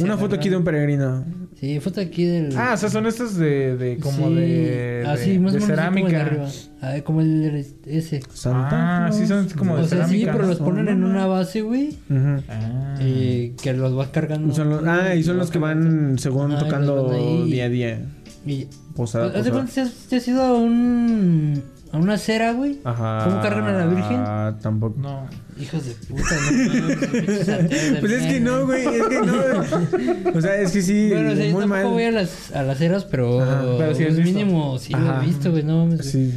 Una 0.00 0.16
foto 0.16 0.36
aquí 0.36 0.48
de 0.48 0.56
un 0.56 0.64
peregrino. 0.64 1.24
Sí, 1.58 1.80
foto 1.80 2.00
aquí 2.00 2.24
del. 2.24 2.56
Ah, 2.56 2.72
o 2.74 2.76
sea, 2.76 2.88
son 2.90 3.06
estos 3.06 3.36
de, 3.36 3.76
de 3.76 3.96
como 3.98 4.28
Sí. 4.28 4.34
de, 4.34 5.04
Ah, 5.06 5.16
de, 5.16 5.24
sí, 5.24 5.38
más 5.38 5.52
de 5.52 5.58
o 5.58 5.62
menos 5.62 5.78
así 5.78 5.86
como 5.88 6.06
el 6.06 6.12
de 6.12 6.18
cerámica. 6.18 6.20
arriba. 6.22 6.48
Ah, 6.80 6.94
como 7.04 7.20
el 7.20 7.66
ese. 7.86 8.22
Santa 8.32 9.06
Ah, 9.06 9.12
sí, 9.12 9.26
son 9.26 9.48
como 9.56 9.76
de 9.76 9.82
O 9.82 9.86
sea, 9.86 10.04
sí, 10.06 10.10
cerámica. 10.20 10.32
pero 10.32 10.46
los 10.46 10.58
ponen 10.58 10.88
en 10.88 11.02
una 11.04 11.26
base, 11.26 11.62
güey. 11.62 11.96
Ujú. 12.10 12.42
Ah. 12.48 12.96
Y 13.00 13.50
que 13.62 13.72
los 13.72 13.94
vas 13.94 14.08
cargando. 14.08 14.54
Son 14.54 14.70
los- 14.70 14.84
ah, 14.86 15.14
y 15.14 15.22
son 15.22 15.38
los 15.38 15.50
que 15.50 15.58
van 15.58 16.18
según 16.18 16.56
tocando 16.58 17.06
van 17.08 17.46
día 17.46 17.64
a 17.64 17.68
día. 17.68 18.00
Y. 18.46 18.66
Posada, 18.94 19.26
¿Haz 19.26 19.32
de 19.32 19.38
posada. 19.50 19.54
cuenta 19.54 19.72
si 19.72 19.80
has, 19.80 19.90
si 19.90 20.16
has 20.16 20.28
ido 20.28 20.42
a 20.42 20.54
un. 20.54 21.62
a 21.90 21.98
una 21.98 22.16
cera, 22.18 22.52
güey? 22.52 22.78
Ajá. 22.84 23.24
¿Cómo 23.24 23.40
cargan 23.40 23.64
a 23.66 23.72
la 23.72 23.86
Virgen? 23.86 24.16
Ah, 24.18 24.56
tampoco. 24.62 25.00
No. 25.00 25.26
Hijos 25.60 25.84
de 25.86 25.92
puta, 26.08 26.34
no 26.34 28.00
Pues 28.00 28.12
es 28.12 28.26
que 28.32 28.40
no, 28.40 28.66
güey, 28.66 28.84
es 28.86 29.02
que 29.06 29.20
no. 29.20 30.34
O 30.34 30.40
sea, 30.40 30.56
es 30.60 30.72
que 30.72 30.82
sí, 30.82 31.10
Bueno, 31.10 31.30
o 31.32 31.36
sea, 31.36 31.44
yo 31.46 31.52
muy 31.52 31.60
tampoco 31.60 31.68
mal. 31.68 31.84
voy 31.86 32.02
a 32.04 32.10
las, 32.10 32.50
a 32.52 32.62
las 32.64 32.78
ceras, 32.78 33.04
pero, 33.04 33.40
Ajá, 33.40 33.62
pero 33.78 33.94
sí 33.94 34.04
pues, 34.04 34.18
mínimo 34.18 34.78
sí 34.78 34.92
lo 34.92 35.22
he 35.22 35.26
visto, 35.26 35.50
güey, 35.52 35.62
no 35.62 35.86
mames. 35.86 36.06
Sí. 36.06 36.32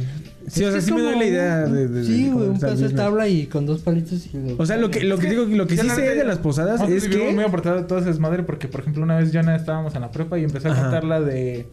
Sí, 0.46 0.64
o 0.64 0.70
sea, 0.70 0.78
Es 0.78 0.84
sí 0.86 0.92
me 0.94 1.02
doy 1.02 1.12
como 1.12 1.22
la 1.22 1.28
idea 1.28 1.58
de, 1.66 1.88
de- 1.88 1.88
de 1.88 2.04
Sí, 2.06 2.30
güey, 2.30 2.48
un 2.48 2.58
pedazo 2.58 2.88
de 2.88 2.94
tabla 2.94 3.28
y 3.28 3.46
con 3.48 3.66
dos 3.66 3.82
palitos 3.82 4.24
y 4.32 4.38
lo... 4.38 4.56
O 4.56 4.64
sea, 4.64 4.78
lo 4.78 4.90
que, 4.90 5.04
lo 5.04 5.18
que 5.18 5.28
digo, 5.28 5.44
lo 5.44 5.66
que 5.66 5.76
sí 5.76 5.90
sé 5.90 6.00
de 6.14 6.24
las 6.24 6.38
posadas 6.38 6.80
es 6.88 7.06
vivimos 7.08 7.34
muy 7.34 7.42
que. 7.44 7.48
apartado 7.48 7.76
de 7.76 7.82
todo 7.82 7.98
ese 7.98 8.08
desmadre 8.08 8.44
porque, 8.44 8.66
por 8.66 8.80
ejemplo, 8.80 9.02
una 9.02 9.18
vez 9.18 9.30
Jonah 9.30 9.56
estábamos 9.56 9.94
en 9.94 10.00
la 10.00 10.10
prepa 10.10 10.38
y 10.38 10.44
empezó 10.44 10.68
a 10.68 10.72
Ajá. 10.72 10.82
cantar 10.82 11.04
la 11.04 11.20
de... 11.20 11.66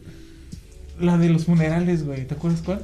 La 1.00 1.18
de 1.18 1.30
los 1.30 1.46
funerales, 1.46 2.06
güey. 2.06 2.26
¿Te 2.26 2.34
acuerdas 2.34 2.62
cuál? 2.66 2.82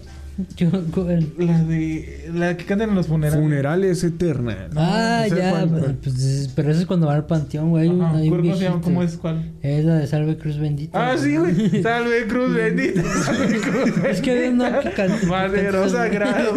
La 1.38 1.64
de... 1.64 2.30
La 2.34 2.58
que 2.58 2.66
cantan 2.66 2.90
en 2.90 2.96
los 2.96 3.08
funerales. 3.08 3.42
Funerales 3.42 4.04
eternas. 4.04 4.70
ah, 4.76 5.26
no 5.28 5.36
sé 5.36 5.42
ya, 5.42 5.50
cuál, 5.52 5.70
pues, 5.70 5.84
pues, 6.04 6.50
pero 6.56 6.72
eso 6.72 6.80
es 6.82 6.86
cuando 6.86 7.08
va 7.08 7.16
al 7.16 7.26
panteón, 7.26 7.70
güey. 7.70 7.90
Ajá, 7.90 8.18
hay 8.18 8.30
un 8.30 8.82
¿Cómo 8.82 9.04
es 9.04 9.18
cuál? 9.18 9.52
Es 9.62 9.86
la 9.86 9.96
de 9.96 10.08
Salve 10.08 10.38
Cruz 10.38 10.58
Bendita. 10.60 11.12
Ah, 11.12 11.18
sí, 11.18 11.38
güey. 11.38 11.82
Salve 11.84 12.28
Cruz 12.28 12.54
bendita. 12.54 13.04
Salve 13.26 13.60
Cruz 13.60 13.86
bendita. 13.86 14.10
Es 14.10 14.22
que 14.22 14.32
había 14.32 14.50
una 14.50 14.80
que 14.80 14.92
cantó. 14.92 15.28
Madero 15.28 15.90
sagrado. 15.90 16.54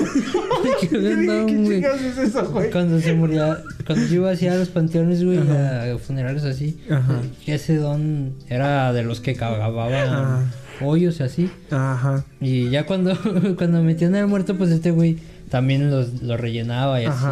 que 0.80 0.96
había 0.96 1.16
una, 1.16 1.46
¿Qué 1.46 1.56
güey. 1.56 1.84
es 1.84 2.18
eso, 2.18 2.50
güey? 2.50 2.70
Cuando 2.70 3.00
se 3.00 3.14
moría, 3.14 3.58
cuando 3.86 4.06
yo 4.06 4.14
iba 4.14 4.30
hacia 4.30 4.54
los 4.56 4.68
panteones, 4.68 5.24
güey, 5.24 5.38
a 5.38 5.96
funerales 5.98 6.44
así, 6.44 6.78
Ajá. 6.90 7.20
ese 7.46 7.76
don 7.76 8.34
era 8.48 8.92
de 8.92 9.02
los 9.02 9.20
que 9.20 9.34
cavaban 9.34 9.92
Ajá. 9.92 10.42
Hoyos 10.80 11.20
y 11.20 11.22
así. 11.22 11.50
Ajá. 11.70 12.24
Y 12.40 12.70
ya 12.70 12.86
cuando, 12.86 13.16
cuando 13.56 13.82
metían 13.82 14.14
al 14.14 14.26
muerto, 14.28 14.56
pues 14.56 14.70
este 14.70 14.90
güey 14.90 15.18
también 15.50 15.90
los, 15.90 16.22
lo 16.22 16.36
rellenaba 16.36 17.00
y 17.02 17.06
así. 17.06 17.26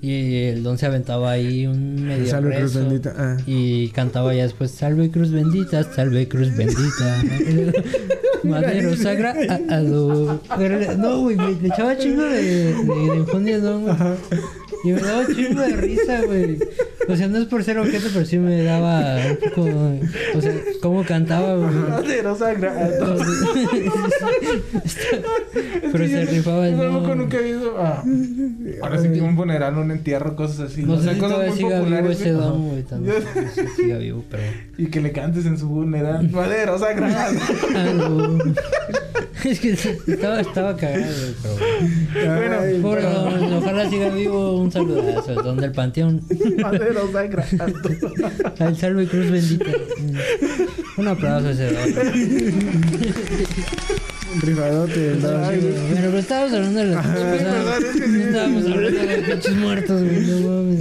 Y 0.00 0.44
el 0.44 0.62
don 0.62 0.78
se 0.78 0.86
aventaba 0.86 1.32
ahí 1.32 1.66
un 1.66 2.04
medio 2.06 2.26
Salve 2.28 2.56
Cruz 2.56 2.74
bendita. 2.74 3.14
Ah. 3.18 3.36
Y 3.48 3.88
cantaba 3.88 4.32
ya 4.32 4.44
después, 4.44 4.70
salve 4.70 5.10
cruz 5.10 5.32
bendita, 5.32 5.82
salve 5.92 6.28
cruz 6.28 6.56
bendita. 6.56 7.20
Madero 8.44 8.94
sagra 8.96 9.34
a, 9.48 9.74
a 9.76 9.80
lo... 9.80 10.40
No, 10.98 11.20
güey, 11.22 11.36
me- 11.36 11.60
le 11.60 11.66
echaba 11.68 11.96
chingo 11.98 12.22
de, 12.22 12.42
de, 12.42 12.74
de 12.74 13.16
infundia, 13.16 13.58
¿no, 13.58 13.80
güey? 13.80 13.94
Y 14.84 14.92
me 14.92 15.00
daba 15.00 15.26
chingo 15.26 15.60
de 15.62 15.76
risa, 15.76 16.22
güey. 16.24 16.58
O 17.08 17.16
sea, 17.16 17.26
no 17.28 17.38
es 17.38 17.46
por 17.46 17.64
ser 17.64 17.78
objeto, 17.78 18.08
pero 18.12 18.24
sí 18.26 18.38
me 18.38 18.62
daba 18.62 19.16
un 19.16 19.36
poco. 19.50 19.68
O 20.36 20.40
sea, 20.40 20.54
cómo 20.82 21.04
cantaba, 21.04 21.54
güey. 21.56 21.70
Poderosa 22.02 22.52
grado. 22.54 23.16
Pero 25.92 26.06
se 26.06 26.24
rifaba 26.26 26.68
el 26.68 26.76
Yo 26.76 26.84
no. 26.84 26.90
tampoco 26.92 27.14
nunca 27.14 27.38
he 27.38 27.48
ido 27.48 27.78
a... 27.78 28.02
Ahora 28.82 28.98
sí 29.00 29.08
que 29.08 29.20
un 29.20 29.36
funeral, 29.36 29.78
un 29.78 29.90
entierro, 29.90 30.36
cosas 30.36 30.70
así. 30.70 30.82
No 30.82 30.94
o 30.94 31.00
sé 31.00 31.14
si 31.14 31.20
cosas 31.20 31.48
muy 31.48 31.56
siga 31.56 31.80
vivo 31.80 32.10
ese 32.10 32.30
don, 32.32 32.68
güey. 32.68 32.82
También. 32.82 33.16
No 33.34 33.74
siga 33.76 33.98
vivo, 33.98 34.24
pero. 34.30 34.42
Y 34.78 34.86
que 34.86 35.00
le 35.00 35.10
cantes 35.12 35.44
en 35.46 35.58
su 35.58 35.68
funeral. 35.68 36.28
Poderosa 36.30 36.92
grado. 36.92 37.38
Algo. 37.74 38.38
Es 39.44 39.60
que 39.60 39.70
estaba, 39.70 40.40
estaba 40.40 40.76
cagado, 40.76 41.04
pero. 41.42 42.36
Bueno, 42.36 42.82
Pobre 42.82 43.02
don, 43.02 43.52
ojalá 43.54 43.88
siga 43.90 44.08
vivo. 44.10 44.56
Un 44.58 44.70
saludazo, 44.70 45.30
el 45.32 45.36
don 45.36 45.56
del 45.56 45.72
panteón. 45.72 46.22
Poderosa 46.98 47.26
grado. 47.26 47.72
Al 48.58 48.76
salve 48.76 49.06
cruz 49.06 49.30
bendita. 49.30 49.70
Un 50.96 51.08
aplauso 51.08 51.48
a 51.48 51.50
ese. 51.52 52.52
Rifadote, 54.40 55.16
¿no? 55.22 55.28
Ay, 55.46 55.60
güey. 55.60 55.74
Pero 55.94 56.18
estábamos 56.18 56.52
hablando 56.52 56.80
de 56.80 56.86
las 56.86 57.06
Sí, 57.06 57.12
perdón, 57.12 57.84
es 57.84 58.00
que 58.00 58.06
sí. 58.06 58.10
No 58.12 58.24
estábamos 58.24 58.64
hablando 58.64 59.00
de 59.00 59.16
los 59.16 59.28
pinches 59.28 59.56
muertos, 59.56 60.02
güey. 60.02 60.26
No 60.26 60.48
mames. 60.48 60.80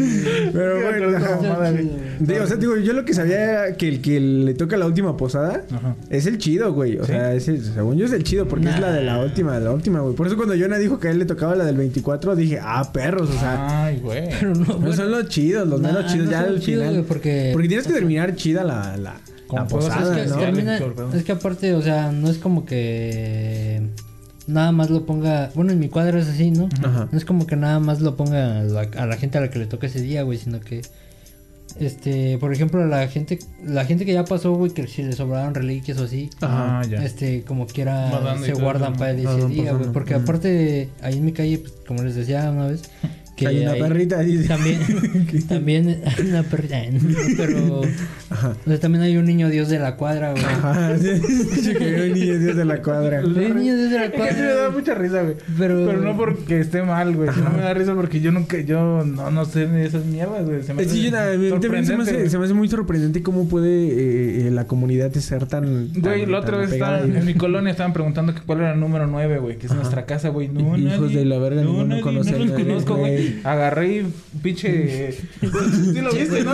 Pero 0.53 0.81
bueno, 0.81 1.17
ajá. 1.17 1.35
no, 1.35 1.41
mamada, 1.43 1.71
güey. 1.71 1.89
Digo, 2.19 2.43
o 2.43 2.47
sea, 2.47 2.57
digo, 2.57 2.77
yo 2.77 2.93
lo 2.93 3.05
que 3.05 3.13
sabía 3.13 3.41
era 3.41 3.77
que 3.77 3.87
el 3.87 4.01
que 4.01 4.19
le 4.19 4.53
toca 4.53 4.75
la 4.77 4.85
última 4.85 5.15
posada 5.17 5.63
Ajá. 5.71 5.95
es 6.09 6.25
el 6.25 6.37
chido, 6.39 6.73
güey. 6.73 6.97
O 6.97 7.05
¿Sí? 7.05 7.11
sea, 7.11 7.33
es 7.33 7.47
el- 7.47 7.63
según 7.63 7.97
yo 7.97 8.05
es 8.05 8.11
el 8.11 8.23
chido 8.23 8.47
porque 8.47 8.69
es 8.69 8.79
la 8.79 8.91
de 8.91 9.03
la 9.03 9.19
última, 9.19 9.57
la 9.59 9.71
última, 9.71 10.01
güey. 10.01 10.15
Por 10.15 10.27
eso 10.27 10.35
cuando 10.35 10.55
Jonah 10.57 10.77
dijo 10.77 10.99
que 10.99 11.07
a 11.07 11.11
él 11.11 11.19
le 11.19 11.25
tocaba 11.25 11.55
la 11.55 11.65
del 11.65 11.77
24, 11.77 12.35
dije, 12.35 12.59
ah, 12.61 12.91
perros, 12.91 13.29
o 13.29 13.39
sea. 13.39 13.85
Ay, 13.85 13.99
güey. 13.99 14.29
Pero 14.39 14.53
no, 14.55 14.65
No 14.65 14.77
bueno, 14.79 14.93
son 14.95 15.11
los 15.11 15.29
chidos, 15.29 15.67
los 15.67 15.79
Nah, 15.79 15.93
menos 15.93 16.11
chidos 16.11 16.25
no 16.25 16.31
ya 16.31 16.41
son 16.43 16.49
al 16.55 16.59
chidos, 16.59 16.79
final. 16.81 16.93
güey, 16.95 17.03
porque- 17.07 17.49
Porque 17.53 17.67
tienes 17.67 17.87
que 17.87 17.93
terminar 17.93 18.35
chida 18.35 18.63
la, 18.63 18.97
la, 18.97 19.15
Como 19.47 19.61
la 19.63 19.67
posada, 19.67 20.19
es 20.21 20.31
que 20.31 20.37
¿no? 20.37 20.39
termina- 20.41 20.77
Perdón. 20.77 21.11
es 21.15 21.23
que 21.23 21.31
aparte, 21.31 21.73
o 21.73 21.81
sea, 21.81 22.11
no 22.11 22.29
es 22.29 22.37
como 22.37 22.65
que 22.65 23.81
nada 24.47 24.71
más 24.71 24.89
lo 24.89 25.05
ponga. 25.05 25.51
Bueno, 25.55 25.71
en 25.71 25.79
mi 25.79 25.89
cuadro 25.89 26.19
es 26.19 26.27
así, 26.27 26.51
¿no? 26.51 26.69
Ajá. 26.83 27.07
No 27.11 27.17
es 27.17 27.25
como 27.25 27.47
que 27.47 27.55
nada 27.55 27.79
más 27.79 28.01
lo 28.01 28.15
ponga 28.15 28.59
a 28.59 28.63
la, 28.63 28.81
a 28.97 29.05
la 29.05 29.17
gente 29.17 29.37
a 29.37 29.41
la 29.41 29.49
que 29.49 29.59
le 29.59 29.65
toca 29.65 29.87
ese 29.87 30.01
día, 30.01 30.23
güey, 30.23 30.37
sino 30.37 30.59
que. 30.59 30.81
Este, 31.79 32.39
por 32.39 32.51
ejemplo, 32.51 32.83
la 32.87 33.07
gente, 33.07 33.37
la 33.63 33.85
gente 33.85 34.03
que 34.05 34.13
ya 34.13 34.25
pasó, 34.25 34.53
güey, 34.55 34.71
que 34.71 34.87
si 34.87 35.03
le 35.03 35.13
sobraron 35.13 35.53
reliquias 35.53 35.99
o 35.99 36.05
así, 36.05 36.29
Ah, 36.41 36.81
ya. 36.89 37.03
este, 37.03 37.43
como 37.43 37.67
quiera, 37.67 38.35
se 38.43 38.53
guardan 38.53 38.95
para 38.95 39.11
ese 39.11 39.47
día, 39.47 39.73
güey. 39.73 39.91
Porque 39.91 40.15
aparte, 40.15 40.89
ahí 41.03 41.17
en 41.17 41.25
mi 41.25 41.33
calle, 41.33 41.59
pues, 41.59 41.73
como 41.87 42.01
les 42.01 42.15
decía 42.15 42.49
una 42.49 42.67
vez, 42.67 42.81
que 43.37 43.47
hay 43.47 43.61
una 43.63 43.75
perrita 43.75 44.19
ahí. 44.19 44.43
También, 44.47 44.79
también 45.47 46.01
hay 46.05 46.27
una 46.29 46.43
perrita, 46.43 46.75
pero 47.37 47.81
Ajá. 48.29 48.55
o 48.65 48.69
sea, 48.69 48.79
también 48.79 49.03
hay 49.03 49.15
un 49.15 49.25
niño 49.25 49.49
dios 49.49 49.69
de 49.69 49.79
la 49.79 49.95
cuadra, 49.95 50.31
güey. 50.31 50.43
Ajá, 50.43 50.97
sí, 50.97 51.07
sí, 51.61 51.73
que 51.75 51.85
hay 51.85 52.13
niños 52.13 52.39
Dios 52.41 52.55
de 52.57 52.65
la 52.65 52.81
cuadra. 52.81 53.19
Hay 53.19 53.27
niños 53.53 53.77
dios 53.77 53.91
de 53.91 53.99
la 53.99 54.05
Es 54.05 54.11
que 54.11 54.17
me 54.17 54.25
da 54.25 54.53
cuadra. 54.55 54.69
mucha 54.71 54.95
risa, 54.95 55.21
güey. 55.21 55.35
Pero, 55.57 55.85
Pero 55.85 56.01
no 56.01 56.17
porque 56.17 56.59
esté 56.59 56.81
mal, 56.81 57.15
güey. 57.15 57.29
No 57.29 57.51
me 57.51 57.61
da 57.61 57.73
risa 57.73 57.93
porque 57.95 58.19
yo 58.19 58.31
nunca, 58.31 58.59
yo 58.59 59.03
no, 59.05 59.31
no 59.31 59.45
sé 59.45 59.67
de 59.67 59.85
esas 59.85 60.03
mierdas, 60.05 60.45
güey. 60.45 60.63
Se 60.63 60.73
me 60.73 60.83
yo, 60.85 61.59
también 61.59 61.85
se 61.85 61.93
hace, 61.93 62.29
se 62.29 62.37
me 62.37 62.45
hace 62.45 62.53
muy 62.53 62.67
sorprendente 62.67 63.21
cómo 63.21 63.47
puede 63.47 63.69
eh, 63.87 64.47
eh, 64.47 64.51
la 64.51 64.65
comunidad 64.67 65.13
ser 65.13 65.45
tan. 65.45 65.89
Güey, 65.93 66.25
la 66.25 66.39
otra 66.39 66.57
vez 66.57 66.71
y- 66.73 67.17
en 67.17 67.25
mi 67.25 67.33
colonia 67.35 67.71
estaban 67.71 67.93
preguntando 67.93 68.33
que 68.33 68.41
cuál 68.41 68.59
era 68.59 68.73
el 68.73 68.79
número 68.79 69.07
9, 69.07 69.39
güey, 69.39 69.57
que 69.57 69.65
es 69.67 69.71
Ajá. 69.71 69.81
nuestra 69.81 70.05
casa, 70.05 70.29
güey. 70.29 70.47
No, 70.47 70.77
Hijos 70.77 70.99
nadie- 71.11 71.17
de 71.19 71.25
la 71.25 71.37
verga, 71.37 71.61
ninguno 71.61 71.85
nadie, 71.85 72.01
conoce 72.01 72.31
no 72.31 72.39
los 72.45 72.51
conozco, 72.51 72.95
güey. 72.95 73.26
Agarré 73.43 73.97
y 73.97 74.05
pinche... 74.41 75.11
¿Sí 75.11 76.01
lo 76.01 76.11
viste, 76.11 76.43
no? 76.43 76.53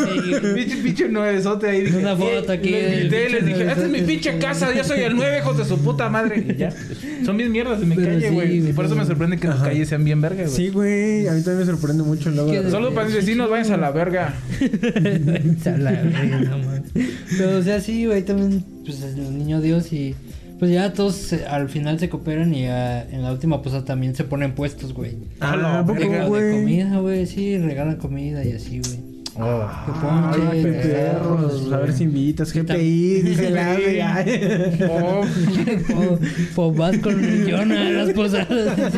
Pinche, 0.55 0.77
pinche 0.77 1.09
nuevesote 1.09 1.67
ahí. 1.69 1.81
Dije, 1.81 1.97
Una 1.97 2.15
foto 2.15 2.51
"Eh", 2.53 2.55
aquí 2.57 2.69
Les 2.69 2.89
del 2.91 2.99
grité, 3.01 3.29
les 3.29 3.45
dije, 3.45 3.61
esta 3.63 3.83
es 3.85 3.89
mi 3.89 4.01
pinche 4.01 4.37
casa, 4.39 4.73
yo 4.73 4.83
soy 4.83 5.01
el 5.01 5.15
9, 5.15 5.39
hijos 5.39 5.57
de 5.57 5.65
su 5.65 5.77
puta 5.79 6.09
madre. 6.09 6.45
Y 6.49 6.55
ya. 6.55 6.71
Son 7.25 7.37
bien 7.37 7.51
mierdas 7.51 7.79
de 7.79 7.85
mi 7.85 7.95
Pero 7.95 8.07
calle, 8.07 8.29
güey. 8.29 8.69
y 8.69 8.73
por 8.73 8.85
eso 8.85 8.95
me 8.95 9.05
sorprende 9.05 9.37
que 9.37 9.47
Ajá. 9.47 9.65
calles 9.65 9.89
sean 9.89 10.03
bien 10.03 10.21
verga, 10.21 10.43
güey. 10.43 10.55
Sí, 10.55 10.69
güey. 10.69 11.27
A 11.27 11.33
mí 11.33 11.41
también 11.43 11.59
me 11.59 11.65
sorprende 11.65 12.03
mucho 12.03 12.29
el 12.29 12.35
logo. 12.35 12.53
Solo 12.69 12.93
para 12.93 13.07
mis 13.07 13.15
vecinos, 13.15 13.49
váyanse 13.49 13.73
a 13.73 13.77
la 13.77 13.91
verga. 13.91 14.33
A 15.65 15.77
la 15.77 15.91
verga, 15.91 16.39
no. 16.41 16.83
Pero, 17.37 17.57
o 17.57 17.63
sea, 17.63 17.79
sí, 17.79 18.05
güey, 18.05 18.23
también, 18.23 18.63
pues, 18.85 18.97
es 19.01 19.15
el 19.17 19.37
niño 19.37 19.61
Dios 19.61 19.91
y... 19.93 20.15
Pues 20.63 20.71
ya 20.71 20.93
todos 20.93 21.15
se- 21.15 21.45
al 21.45 21.67
final 21.67 21.99
se 21.99 22.07
cooperan 22.07 22.53
y 22.53 22.63
en 22.63 23.21
la 23.21 23.33
última 23.33 23.61
posada 23.61 23.83
también 23.83 24.15
se 24.15 24.23
ponen 24.23 24.55
puestos, 24.55 24.93
güey. 24.93 25.17
Ah, 25.41 25.57
la 25.57 25.79
¿a 25.79 25.85
poco, 25.85 25.99
verga, 25.99 26.23
De 26.23 26.29
güey? 26.29 26.51
comida, 26.53 26.99
güey, 26.99 27.25
sí, 27.25 27.57
regalan 27.57 27.97
comida 27.97 28.45
y 28.45 28.53
así, 28.53 28.79
güey. 28.79 29.12
Oh. 29.39 29.67
Ay, 29.67 29.91
ponche, 29.99 30.61
qué 30.61 30.89
perros. 30.89 31.71
A 31.71 31.77
ver 31.77 31.93
si 31.93 32.03
invitas. 32.03 32.53
GPI, 32.53 33.21
dice 33.21 33.59
ave. 33.59 34.03
Oh. 34.89 35.25
O, 36.55 36.67
o 36.67 36.73
vas 36.73 36.97
con 36.99 37.23
el 37.23 37.49
Jonah 37.49 37.87
a 37.87 37.89
las 37.91 38.13
posadas. 38.13 38.77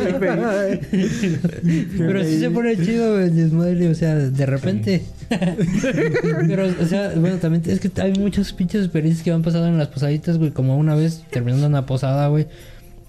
Pero 1.98 2.24
sí 2.24 2.38
se 2.38 2.50
pone 2.50 2.76
chido, 2.76 3.18
el 3.20 3.34
desmadre, 3.34 3.88
o 3.88 3.94
sea, 3.94 4.16
de 4.16 4.46
repente. 4.46 5.02
Pero, 5.28 6.66
o 6.66 6.86
sea, 6.86 7.12
bueno, 7.16 7.36
también 7.38 7.62
es 7.66 7.80
que 7.80 7.90
hay 8.00 8.12
muchas 8.14 8.52
pinches 8.52 8.82
experiencias 8.84 9.24
que 9.24 9.30
me 9.30 9.36
han 9.36 9.42
pasado 9.42 9.66
en 9.66 9.78
las 9.78 9.88
posaditas, 9.88 10.38
güey. 10.38 10.50
Como 10.50 10.76
una 10.76 10.94
vez 10.94 11.22
terminando 11.30 11.66
una 11.66 11.86
posada, 11.86 12.28
güey. 12.28 12.46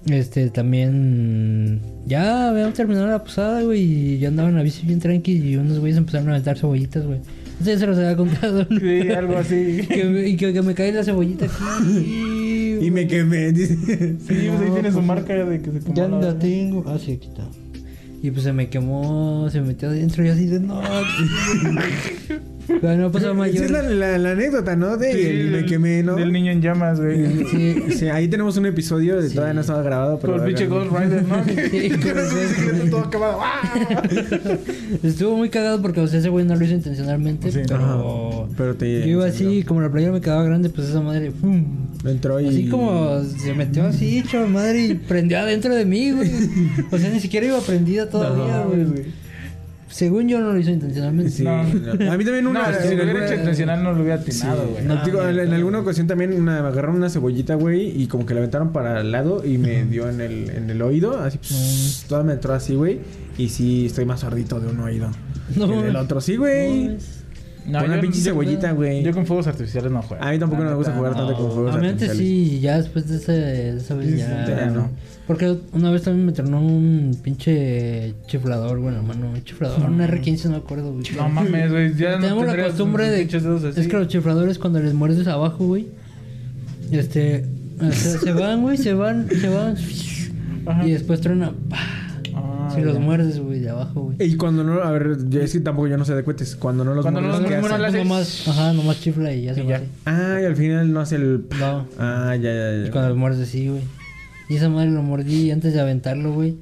Este, 0.10 0.50
también. 0.50 1.82
Ya 2.06 2.50
habíamos 2.50 2.74
terminado 2.76 3.08
la 3.08 3.24
posada, 3.24 3.62
güey. 3.64 3.82
Y 3.82 4.20
yo 4.20 4.30
andaba 4.30 4.50
en 4.50 4.56
la 4.56 4.64
bici 4.64 4.86
bien 4.88 5.00
tranqui. 5.00 5.34
Y 5.38 5.56
unos 5.58 5.80
güeyes 5.80 5.98
empezaron 5.98 6.30
a 6.30 6.32
aventar 6.32 6.58
cebollitas, 6.58 7.06
güey. 7.06 7.20
Eso 7.60 7.72
ya 7.72 7.80
se 7.80 7.88
los 7.88 7.98
había 7.98 8.16
contado. 8.16 8.66
¿no? 8.70 8.80
Sí, 8.80 9.10
algo 9.10 9.38
así. 9.38 9.82
Que, 9.90 10.04
me- 10.06 10.28
y 10.28 10.38
que, 10.38 10.54
que 10.54 10.62
me 10.62 10.74
cae 10.74 10.92
la 10.94 11.04
cebollita 11.04 11.46
aquí. 11.46 12.24
Y 12.80 12.92
me 12.92 13.08
quemé. 13.08 13.56
Sí, 13.56 13.76
pues 13.88 14.30
ahí 14.32 14.70
tiene 14.72 14.92
su 14.92 15.02
marca 15.02 15.34
de 15.34 15.60
que 15.60 15.72
se 15.72 15.80
comió 15.80 15.96
Ya 15.96 16.08
la- 16.08 16.20
la 16.22 16.38
tengo. 16.40 16.84
Ah, 16.86 16.98
sí, 17.04 17.14
aquí 17.14 17.28
está. 17.28 17.48
Y 18.22 18.30
pues 18.32 18.44
se 18.44 18.54
me 18.54 18.70
quemó, 18.70 19.48
se 19.52 19.62
me 19.62 19.68
metió 19.70 19.90
adentro 19.90 20.24
y 20.24 20.30
así 20.30 20.46
de 20.46 20.60
no. 20.60 20.80
Pero 22.68 22.98
no 22.98 23.12
pasó 23.12 23.32
Esa 23.46 23.66
es 23.66 23.72
la, 23.72 23.82
la- 23.82 24.18
la 24.18 24.32
anécdota, 24.32 24.76
¿no? 24.76 24.98
De 24.98 25.12
Sí, 25.14 25.22
el 25.22 25.46
me 25.52 25.58
del- 25.58 25.66
quemé, 25.66 26.04
¿no? 26.04 26.16
Del 26.16 26.32
niño 26.32 26.52
en 26.52 26.62
llamas, 26.62 27.00
güey. 27.00 27.46
Sí, 27.50 27.84
Sí, 27.98 28.08
ahí 28.10 28.28
tenemos 28.28 28.58
un 28.58 28.66
episodio. 28.66 29.22
de 29.22 29.30
Sí. 29.30 29.36
Todavía 29.36 29.54
no 29.54 29.62
estaba 29.62 29.82
grabado, 29.82 30.20
pero. 30.20 30.34
Con 30.34 30.42
el 30.42 30.48
pinche 30.48 30.68
Ghost 30.68 30.92
Rider, 30.92 31.24
¿no? 31.24 31.44
Sí, 31.72 32.90
todo. 32.92 33.10
¡Ah! 33.42 34.04
Estuvo 35.04 35.38
muy 35.38 35.50
cagado 35.50 35.82
porque 35.82 36.00
o 36.02 36.08
sea, 36.08 36.20
ese 36.20 36.30
güey 36.30 36.46
no 36.46 36.56
lo 36.56 36.64
hizo 36.66 36.74
intencionalmente, 36.74 37.52
Sí. 37.52 37.60
pero 37.68 37.76
Ajá. 37.78 38.54
Pero 38.58 38.76
te. 38.76 39.02
yo 39.02 39.08
iba 39.08 39.26
así, 39.26 39.64
como 39.64 39.82
la 39.82 39.92
playera 39.92 40.12
me 40.12 40.22
quedaba 40.22 40.44
grande, 40.44 40.70
pues 40.70 40.90
esa 40.90 41.02
madre, 41.02 41.32
¡pum! 41.32 41.66
Entró 42.06 42.40
y. 42.40 42.48
Así 42.48 42.68
como 42.70 43.22
se 43.24 43.54
metió 43.54 43.86
así, 43.86 44.20
hecho 44.20 44.48
madre, 44.48 44.86
y 44.88 44.94
prendió 44.96 45.40
adentro 45.40 45.74
de 45.76 45.86
mí, 45.86 46.12
güey. 46.12 46.30
O 46.92 46.98
sea, 46.98 47.10
ni 47.10 47.20
siquiera 47.20 47.46
iba 47.48 47.60
prendida 47.62 48.10
todavía, 48.10 48.64
No, 48.64 48.70
güey. 48.70 48.84
güey. 48.86 49.27
Según 49.90 50.28
yo 50.28 50.40
no 50.40 50.52
lo 50.52 50.60
hizo 50.60 50.70
intencionalmente. 50.72 51.32
Sí. 51.32 51.44
No. 51.44 51.64
no. 51.64 52.12
A 52.12 52.18
mí 52.18 52.26
también 52.26 52.46
una. 52.48 52.72
No, 52.72 52.78
si 52.82 52.88
en 52.90 52.98
lo 52.98 53.04
hubiera 53.06 53.26
hecho 53.26 53.36
intencional 53.36 53.84
no 53.84 53.94
lo 53.94 54.02
hubiera 54.02 54.16
atinado, 54.20 54.64
Sí. 54.64 54.70
güey. 54.74 54.86
No, 54.86 54.94
Ah, 54.96 55.02
digo, 55.06 55.28
en, 55.28 55.54
alguna 55.54 55.80
ocasión 55.80 56.08
también 56.08 56.34
una, 56.34 56.62
me 56.62 56.68
agarraron 56.68 56.98
una 56.98 57.10
cebollita, 57.10 57.56
güey, 57.56 58.02
y 58.02 58.08
como 58.08 58.26
que 58.26 58.34
la 58.34 58.42
aventaron 58.42 58.74
para 58.74 59.00
el 59.02 59.12
lado 59.12 59.46
y 59.46 59.58
me 59.58 59.86
dio 59.86 60.10
en 60.10 60.20
el, 60.22 60.50
en 60.50 60.70
el 60.70 60.82
oído, 60.82 61.20
así, 61.20 61.38
pss, 61.38 62.06
toda 62.10 62.24
me 62.24 62.34
entró 62.34 62.54
así, 62.54 62.76
güey. 62.76 63.00
Y 63.38 63.50
sí, 63.50 63.86
estoy 63.86 64.06
más 64.06 64.20
sordito 64.20 64.60
de 64.60 64.68
un 64.68 64.80
oído. 64.80 65.10
No, 65.56 65.68
que 65.70 65.76
del 65.84 65.96
otro, 65.96 66.20
sí, 66.22 66.36
güey. 66.36 66.88
No, 66.88 66.94
No, 67.68 67.80
Con 67.80 67.88
una 67.88 67.96
yo- 67.98 68.02
pinche 68.02 68.22
cebollita, 68.22 68.72
güey. 68.72 69.04
Yo 69.04 69.12
con 69.14 69.26
fuegos 69.26 69.46
artificiales 69.48 69.92
no 69.92 70.02
juego. 70.02 70.24
A 70.24 70.32
mí 70.32 70.40
tampoco 70.40 70.64
no 70.64 70.70
me 70.70 70.76
gusta 70.78 70.94
jugar 70.94 71.12
no. 71.14 71.18
tanto 71.28 71.34
con 71.42 71.52
fuegos 71.52 71.76
artificiales. 71.76 72.18
sí, 72.18 72.60
ya 72.62 72.78
después 72.78 73.08
de, 73.10 73.16
ese, 73.18 73.32
de 73.34 73.78
esa 73.78 73.94
vez 73.96 74.10
Sí, 74.10 74.18
ya, 74.18 74.46
sí, 74.46 74.52
ya 74.56 74.66
no. 74.68 74.90
Porque 75.28 75.58
una 75.74 75.92
vez 75.92 76.04
también 76.04 76.26
me 76.26 76.32
tronó 76.32 76.62
un 76.62 77.18
pinche 77.22 78.14
chiflador, 78.28 78.80
bueno, 78.80 78.98
hermano, 79.00 79.30
un 79.30 79.44
chiflador, 79.44 79.90
un 79.90 80.00
R15, 80.00 80.46
no 80.46 80.52
me 80.52 80.58
acuerdo, 80.58 80.94
güey. 80.94 81.04
No 81.18 81.28
mames, 81.30 81.70
güey. 81.70 81.94
Ya 81.96 82.12
no 82.16 82.22
Tenemos 82.22 82.46
la 82.46 82.52
tendrías 82.54 82.68
costumbre 82.70 83.10
de... 83.10 83.22
Es 83.24 83.88
que 83.90 83.98
los 83.98 84.08
chifladores 84.08 84.58
cuando 84.58 84.80
les 84.80 84.94
muerdes 84.94 85.28
abajo, 85.28 85.66
güey, 85.68 85.88
este... 86.92 87.46
o 87.80 87.92
sea, 87.92 88.20
se 88.20 88.32
van, 88.34 88.62
güey, 88.62 88.78
se 88.78 88.94
van, 88.94 89.28
se 89.30 89.50
van... 89.50 89.76
Ajá. 90.66 90.88
Y 90.88 90.92
después 90.92 91.20
truena... 91.22 91.52
¡pah! 91.70 91.78
Ah, 92.36 92.70
si 92.74 92.82
los 92.82 93.00
muerdes, 93.00 93.40
güey, 93.40 93.60
de 93.60 93.70
abajo, 93.70 94.02
güey. 94.04 94.18
Y 94.20 94.36
cuando 94.38 94.64
no, 94.64 94.82
a 94.82 94.92
ver, 94.92 95.18
yo 95.30 95.42
es 95.42 95.52
que 95.54 95.60
tampoco 95.60 95.88
yo 95.88 95.98
no 95.98 96.06
sé 96.06 96.14
de 96.16 96.24
cohetes. 96.24 96.56
Cuando 96.56 96.84
no 96.86 96.94
los 96.94 97.04
Cuando 97.04 97.20
no 97.22 97.28
muerdes, 97.30 97.42
los 97.44 97.52
¿qué 97.52 97.60
muerdes, 97.60 97.74
hace? 97.80 97.82
le 97.82 97.88
hace- 97.88 97.98
Nomás, 98.08 98.48
ajá, 98.48 98.74
nomás 98.74 99.02
chifla 99.02 99.34
y 99.34 99.44
ya 99.44 99.54
se 99.56 99.62
Y 99.62 99.64
va. 99.64 99.70
ya. 99.70 99.76
así. 99.78 99.86
Ah, 100.06 100.40
y 100.42 100.46
al 100.46 100.56
final 100.56 100.92
no 100.94 101.00
hace 101.00 101.16
el. 101.16 101.46
No, 101.60 101.88
Ah, 101.98 102.36
ya, 102.36 102.54
ya, 102.54 102.74
y 102.76 102.86
ya. 102.86 102.92
cuando 102.92 103.10
los 103.10 103.18
muerdes 103.18 103.42
así, 103.48 103.68
güey. 103.70 103.82
Y 104.50 104.56
esa 104.56 104.70
madre 104.70 104.92
lo 104.92 105.04
mordí 105.04 105.52
antes 105.52 105.74
de 105.74 105.82
aventarlo, 105.82 106.34
güey. 106.34 106.58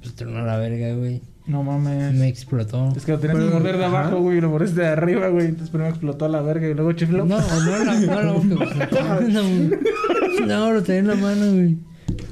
Pues 0.00 0.14
tronó 0.14 0.44
la 0.44 0.56
verga, 0.58 0.94
güey. 0.94 1.22
No 1.46 1.62
mames. 1.62 2.12
Me 2.14 2.28
explotó. 2.28 2.92
Es 2.96 3.04
que 3.04 3.12
lo 3.12 3.18
tenías 3.18 3.38
que 3.38 3.50
morder 3.50 3.78
de 3.78 3.84
abajo, 3.84 4.20
güey, 4.20 4.38
y 4.38 4.40
lo 4.40 4.50
mordiste 4.50 4.82
de 4.82 4.88
arriba, 4.88 5.28
güey. 5.28 5.46
Entonces 5.46 5.70
primero 5.70 5.90
explotó 5.90 6.26
a 6.26 6.28
la 6.28 6.42
verga 6.42 6.68
y 6.68 6.74
luego 6.74 6.92
chifló. 6.92 7.24
No, 7.24 7.38
no 7.38 7.84
no 7.84 8.22
la 8.22 8.32
boca, 8.32 9.18
güey. 9.18 9.32
No, 9.32 10.46
no, 10.46 10.72
lo 10.72 10.82
tenía 10.82 11.00
en 11.00 11.06
la 11.08 11.14
mano, 11.16 11.52
güey. 11.52 11.78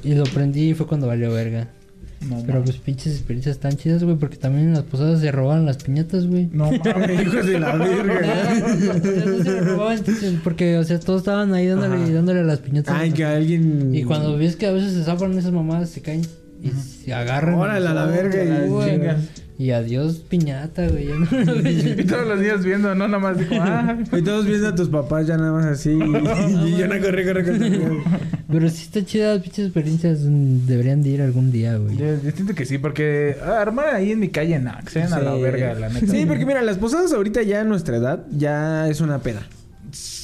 Y 0.03 0.13
lo 0.13 0.23
prendí 0.25 0.69
y 0.69 0.73
fue 0.73 0.87
cuando 0.87 1.07
valió 1.07 1.31
verga. 1.33 1.69
No, 2.27 2.43
Pero 2.45 2.61
pues 2.63 2.75
pinches 2.77 3.13
experiencias 3.13 3.59
tan 3.59 3.77
chidas, 3.77 4.03
güey, 4.03 4.17
porque 4.17 4.35
también 4.35 4.67
en 4.67 4.73
las 4.73 4.83
posadas 4.83 5.21
se 5.21 5.31
robaban 5.31 5.65
las 5.65 5.77
piñatas, 5.77 6.27
güey. 6.27 6.49
No 6.51 6.65
mames. 6.69 7.21
Hijos 7.27 7.45
de 7.45 7.59
la 7.59 7.75
verga. 7.75 8.21
no 9.25 9.43
se 9.43 9.61
robaban, 9.61 9.97
entonces, 9.99 10.35
porque, 10.43 10.77
o 10.77 10.83
sea, 10.83 10.99
todos 10.99 11.21
estaban 11.21 11.53
ahí 11.53 11.67
dándole, 11.67 11.95
Ajá. 11.95 12.11
dándole 12.11 12.41
a 12.41 12.43
las 12.43 12.59
piñatas. 12.59 12.93
Ay, 12.97 13.11
que 13.11 13.23
alguien. 13.23 13.95
Y 13.95 14.03
cuando 14.03 14.37
ves 14.37 14.55
que 14.57 14.65
a 14.67 14.71
veces 14.71 14.93
se 14.93 15.03
zafan 15.03 15.37
esas 15.37 15.53
mamadas, 15.53 15.89
se 15.89 16.01
caen 16.01 16.21
y 16.61 16.69
se 16.71 17.13
agarran. 17.13 17.55
Órale, 17.55 17.87
a 17.87 17.93
la 17.93 18.05
verga, 18.05 18.43
y- 18.43 18.89
chinga. 18.89 19.17
Y 19.59 19.71
adiós, 19.71 20.19
piñata, 20.29 20.87
güey. 20.87 21.07
no- 21.07 21.69
Y 21.69 22.05
todos 22.05 22.25
los 22.25 22.39
días 22.39 22.63
viendo, 22.63 22.95
¿no? 22.95 23.09
Nada 23.09 23.19
más 23.19 23.37
digo, 23.37 23.55
ah. 23.59 23.97
Y 24.17 24.21
todos 24.21 24.45
viendo 24.45 24.69
a 24.69 24.73
tus 24.73 24.87
papás 24.87 25.27
ya 25.27 25.35
nada 25.35 25.51
más 25.51 25.65
así. 25.65 25.89
Y, 26.65 26.77
yo 26.77 26.87
no 26.87 26.97
corre, 27.01 27.25
corre, 27.27 27.43
corre. 27.43 28.03
Pero 28.49 28.69
sí 28.69 28.83
está 28.83 29.03
chida, 29.03 29.33
las 29.33 29.43
pinches 29.43 29.65
experiencias. 29.65 30.19
mm, 30.21 30.65
Deberían 30.65 31.03
de 31.03 31.09
ir 31.09 31.21
algún 31.21 31.51
día, 31.51 31.75
güey. 31.75 31.97
Yo, 31.97 32.05
yo 32.23 32.31
siento 32.31 32.55
que 32.55 32.65
sí, 32.65 32.77
porque 32.77 33.35
ah, 33.45 33.59
armar 33.61 33.93
ahí 33.93 34.13
en 34.13 34.19
mi 34.19 34.29
calle, 34.29 34.57
no, 34.59 34.71
que 34.85 34.91
se 34.91 35.03
a 35.03 35.19
la 35.19 35.33
verga, 35.35 35.73
la 35.73 35.89
neta. 35.89 36.07
Sí, 36.07 36.25
porque 36.25 36.45
mira, 36.45 36.61
las 36.61 36.77
posadas 36.77 37.11
ahorita 37.11 37.43
ya 37.43 37.59
a 37.59 37.63
nuestra 37.65 37.97
edad 37.97 38.25
ya 38.31 38.87
es 38.87 39.01
una 39.01 39.19
peda. 39.19 39.41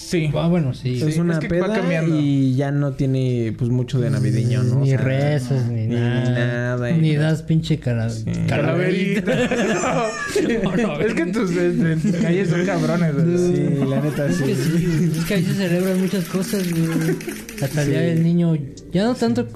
Sí. 0.05 0.29
Ah, 0.35 0.47
bueno, 0.47 0.73
sí. 0.75 1.01
es 1.01 1.17
una 1.17 1.33
es 1.33 1.39
que 1.39 1.47
va 1.59 1.65
peda 1.67 1.79
cambiando. 1.79 2.15
y 2.19 2.53
ya 2.55 2.71
no 2.71 2.93
tiene 2.93 3.55
pues 3.57 3.71
mucho 3.71 3.99
de 3.99 4.11
navideño, 4.11 4.61
¿no? 4.61 4.75
Ni 4.81 4.93
O 4.93 4.97
sea, 4.97 4.97
rezas, 4.99 5.65
ni, 5.67 5.87
ni 5.87 5.95
nada. 5.95 6.75
nada, 6.77 6.91
Ni 6.91 7.15
das 7.15 7.41
pinche 7.41 7.79
cara... 7.79 8.07
calaverita. 8.47 9.23
Calaverita. 9.23 10.05
es 11.05 11.13
que 11.15 11.25
tus, 11.27 11.51
eh, 11.57 11.97
tus 12.01 12.11
calles 12.21 12.49
son 12.49 12.65
cabrones, 12.65 13.13
güey. 13.15 13.37
Sí, 13.37 13.85
la 13.89 14.01
neta 14.01 14.25
Es 14.27 14.41
que, 14.41 14.55
sí. 14.55 14.77
sí, 14.77 15.11
es 15.17 15.25
que 15.25 15.33
ahí 15.33 15.43
se 15.43 15.53
celebran 15.55 15.99
muchas 15.99 16.25
cosas, 16.25 16.71
güey. 16.71 17.17
Hasta 17.63 17.81
el 17.81 17.89
día 17.89 18.01
del 18.01 18.23
niño, 18.23 18.55
ya 18.91 19.05
no 19.05 19.15
tanto, 19.15 19.47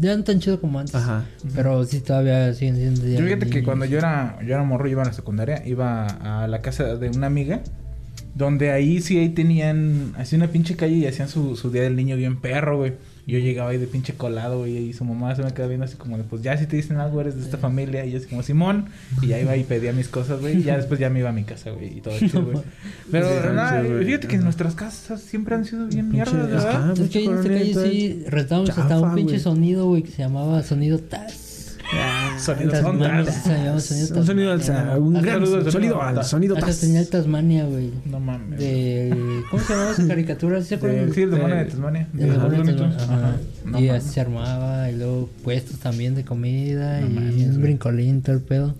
ya 0.00 0.16
no 0.16 0.22
tan 0.22 0.38
chido 0.38 0.60
como 0.60 0.78
antes. 0.78 0.94
Ajá. 0.94 1.24
Pero 1.54 1.84
sí 1.84 2.00
todavía 2.00 2.52
siguen 2.54 2.76
siendo 2.76 3.06
Yo 3.06 3.24
fíjate 3.24 3.48
que 3.50 3.62
cuando 3.64 3.86
yo 3.86 3.98
era, 3.98 4.38
yo 4.46 4.54
era 4.54 4.62
morro, 4.62 4.86
iba 4.88 5.02
a 5.02 5.06
la 5.06 5.12
secundaria, 5.12 5.62
iba 5.66 6.06
a 6.06 6.46
la 6.46 6.60
casa 6.60 6.96
de 6.96 7.08
una 7.08 7.26
amiga, 7.26 7.62
donde 8.36 8.70
ahí 8.70 9.00
sí 9.00 9.18
ahí 9.18 9.30
tenían, 9.30 10.12
así 10.16 10.36
una 10.36 10.48
pinche 10.48 10.76
calle 10.76 10.94
y 10.96 11.06
hacían 11.06 11.28
su, 11.28 11.56
su 11.56 11.70
día 11.70 11.82
del 11.82 11.96
niño 11.96 12.16
bien 12.16 12.36
perro, 12.40 12.76
güey. 12.78 12.92
Y 13.28 13.32
Yo 13.32 13.38
llegaba 13.40 13.70
ahí 13.70 13.78
de 13.78 13.88
pinche 13.88 14.12
colado, 14.14 14.58
güey, 14.60 14.76
y 14.76 14.92
su 14.92 15.04
mamá 15.04 15.34
se 15.34 15.42
me 15.42 15.50
quedaba 15.52 15.66
viendo 15.68 15.84
así 15.84 15.96
como 15.96 16.16
de, 16.16 16.22
pues 16.22 16.42
ya 16.42 16.56
si 16.56 16.66
te 16.66 16.76
dicen 16.76 16.98
algo 16.98 17.20
eres 17.20 17.34
de 17.34 17.42
esta 17.42 17.58
familia, 17.58 18.06
y 18.06 18.12
yo 18.12 18.18
así 18.18 18.28
como 18.28 18.44
Simón, 18.44 18.86
y 19.20 19.26
ya 19.26 19.40
iba 19.40 19.56
y 19.56 19.64
pedía 19.64 19.92
mis 19.92 20.06
cosas, 20.06 20.40
güey, 20.40 20.58
y 20.60 20.62
ya 20.62 20.76
después 20.76 21.00
ya 21.00 21.10
me 21.10 21.18
iba 21.18 21.30
a 21.30 21.32
mi 21.32 21.42
casa, 21.42 21.70
güey, 21.72 21.98
y 21.98 22.00
todo 22.02 22.14
chido, 22.20 22.44
güey. 22.44 22.58
Pero 23.10 23.26
Sí, 23.28 23.34
nada, 23.52 23.82
sí, 23.82 23.88
güey. 23.88 24.04
fíjate 24.04 24.28
que 24.28 24.36
nuestras 24.38 24.76
casas 24.76 25.20
siempre 25.22 25.56
han 25.56 25.64
sido 25.64 25.88
bien 25.88 26.08
mierda, 26.08 26.30
Pinche- 26.30 26.46
¿verdad? 26.50 26.68
Ajá. 26.92 27.02
Es 27.02 27.10
que 27.10 27.18
ahí 27.18 27.24
en 27.24 27.34
esta 27.34 27.48
calle 27.48 27.74
sí 27.90 28.24
rentábamos 28.28 28.70
hasta 28.78 29.00
un 29.00 29.14
pinche 29.16 29.32
güey. 29.32 29.40
sonido, 29.42 29.86
güey, 29.88 30.02
que 30.04 30.10
se 30.12 30.18
llamaba 30.22 30.62
Sonido 30.62 30.98
Taz. 31.00 31.45
Sonido 32.38 32.72
Un 32.72 32.80
sonido 32.80 33.06
al 34.52 34.60
Tasmania. 34.60 34.60
sa- 34.60 34.98
un 34.98 35.14
gran 35.14 35.46
sonido 35.46 35.70
sonido 35.70 36.02
al 36.02 36.14
Taz. 36.16 36.28
sonido 36.28 36.54
Taz. 36.56 36.80
tenía 36.80 37.00
el 37.00 37.08
Tasmania, 37.08 37.64
güey. 37.64 37.90
No 38.04 38.20
mames. 38.20 38.58
De... 38.58 39.42
¿Cómo 39.50 39.62
se 39.62 39.72
llamaba 39.72 39.90
esa 39.92 40.06
caricatura? 40.08 40.60
¿Sí 40.62 40.68
se 40.68 40.74
acuerdan? 40.76 41.06
De- 41.08 41.14
sí, 41.14 41.22
el 41.22 41.30
demonio 41.30 41.56
de- 41.56 41.64
de 41.64 41.70
Tasmania. 41.70 42.08
El 42.12 42.18
De 42.18 42.26
demonio. 42.26 42.74
Tasmania, 42.90 43.80
y 43.80 43.88
así 43.88 44.08
se 44.10 44.20
armaba, 44.20 44.90
y 44.90 44.96
luego 44.96 45.30
puestos 45.42 45.78
también 45.78 46.14
de 46.14 46.24
comida, 46.24 47.00
No 47.00 47.20
y 47.36 47.44
un 47.44 47.62
brincolín, 47.62 48.22
todo 48.22 48.36
el 48.36 48.42
pedo. 48.42 48.74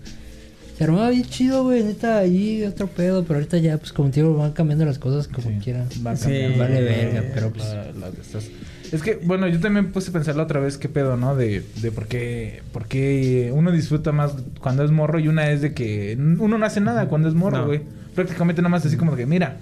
Se 0.77 0.83
armaba 0.83 1.09
bien 1.09 1.23
chido, 1.25 1.63
güey, 1.63 1.83
neta, 1.83 2.19
ahí 2.19 2.63
otro 2.63 2.85
pedo, 2.87 3.23
pero 3.23 3.39
ahorita 3.39 3.57
ya, 3.57 3.77
pues 3.79 3.91
como 3.93 4.11
te 4.11 4.21
digo, 4.21 4.35
van 4.35 4.51
cambiando 4.51 4.85
las 4.85 4.99
cosas 4.99 5.27
como 5.27 5.49
Sí, 5.49 5.55
quieran. 5.63 5.87
va 6.05 6.15
Sí, 6.15 6.23
cambiando. 6.23 6.59
vale 6.59 6.81
verga, 6.83 7.23
pero 7.33 7.49
pues- 7.51 7.65
La- 7.65 7.91
la 7.99 8.11
de 8.11 8.21
estas- 8.21 8.45
Es 8.91 9.01
que, 9.01 9.19
bueno, 9.23 9.47
yo 9.47 9.59
también 9.59 9.91
puse 9.91 10.09
a 10.09 10.13
pensar 10.13 10.35
la 10.35 10.43
otra 10.43 10.59
vez 10.59 10.77
qué 10.77 10.87
pedo, 10.89 11.17
¿no? 11.17 11.35
De, 11.35 11.63
de 11.81 11.91
por 11.91 12.07
qué, 12.07 12.61
por 12.71 12.85
qué 12.87 13.51
uno 13.53 13.71
disfruta 13.71 14.11
más 14.11 14.33
cuando 14.61 14.83
es 14.83 14.91
morro 14.91 15.19
y 15.19 15.27
una 15.27 15.49
es 15.51 15.61
de 15.61 15.73
que 15.73 16.15
uno 16.17 16.57
no 16.57 16.65
hace 16.65 16.79
nada 16.81 17.07
cuando 17.07 17.27
es 17.27 17.33
morro, 17.33 17.57
No. 17.59 17.65
güey. 17.67 17.81
Prácticamente 18.15 18.61
nada 18.61 18.69
más 18.69 18.85
así 18.85 18.95
como 18.97 19.11
de 19.11 19.17
que, 19.17 19.25
mira, 19.25 19.57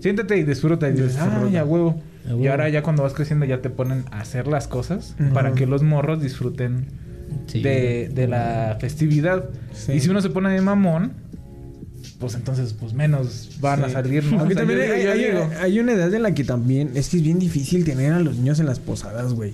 siéntate 0.00 0.36
y 0.36 0.42
disfruta 0.42 0.88
y 0.88 0.92
dices, 0.92 1.16
ah, 1.18 1.46
ya 1.50 1.64
huevo. 1.64 2.00
Y 2.40 2.48
ahora 2.48 2.68
ya 2.68 2.82
cuando 2.82 3.02
vas 3.04 3.12
creciendo 3.14 3.46
ya 3.46 3.62
te 3.62 3.70
ponen 3.70 4.04
a 4.10 4.20
hacer 4.20 4.48
las 4.48 4.66
cosas 4.68 5.14
para 5.32 5.52
que 5.52 5.66
los 5.66 5.82
morros 5.82 6.20
disfruten 6.20 6.86
Sí. 7.46 7.60
de, 7.60 8.08
de 8.14 8.28
la 8.28 8.76
festividad. 8.80 9.44
Sí. 9.72 9.92
Y 9.92 10.00
si 10.00 10.08
uno 10.10 10.20
se 10.20 10.30
pone 10.30 10.48
de 10.50 10.60
mamón, 10.60 11.12
pues 12.18 12.34
entonces 12.34 12.72
pues 12.72 12.92
menos 12.94 13.50
van 13.60 13.84
a 13.84 13.88
salir, 13.88 14.24
¿no? 14.24 14.38
Aunque 14.40 14.54
O 14.54 14.58
sea, 14.58 14.66
también 14.66 14.86
yo- 14.88 14.94
hay, 14.94 15.02
yo 15.04 15.12
hay- 15.12 15.24
digo- 15.24 15.50
hay 15.60 15.80
una 15.80 15.92
edad 15.92 16.12
en 16.14 16.22
la 16.22 16.34
que 16.34 16.44
también 16.44 16.90
es 16.94 17.08
que 17.08 17.16
es 17.18 17.22
bien 17.22 17.38
difícil 17.38 17.84
tener 17.84 18.12
a 18.12 18.20
los 18.20 18.36
niños 18.36 18.58
en 18.60 18.66
las 18.66 18.78
posadas, 18.80 19.32
güey. 19.34 19.52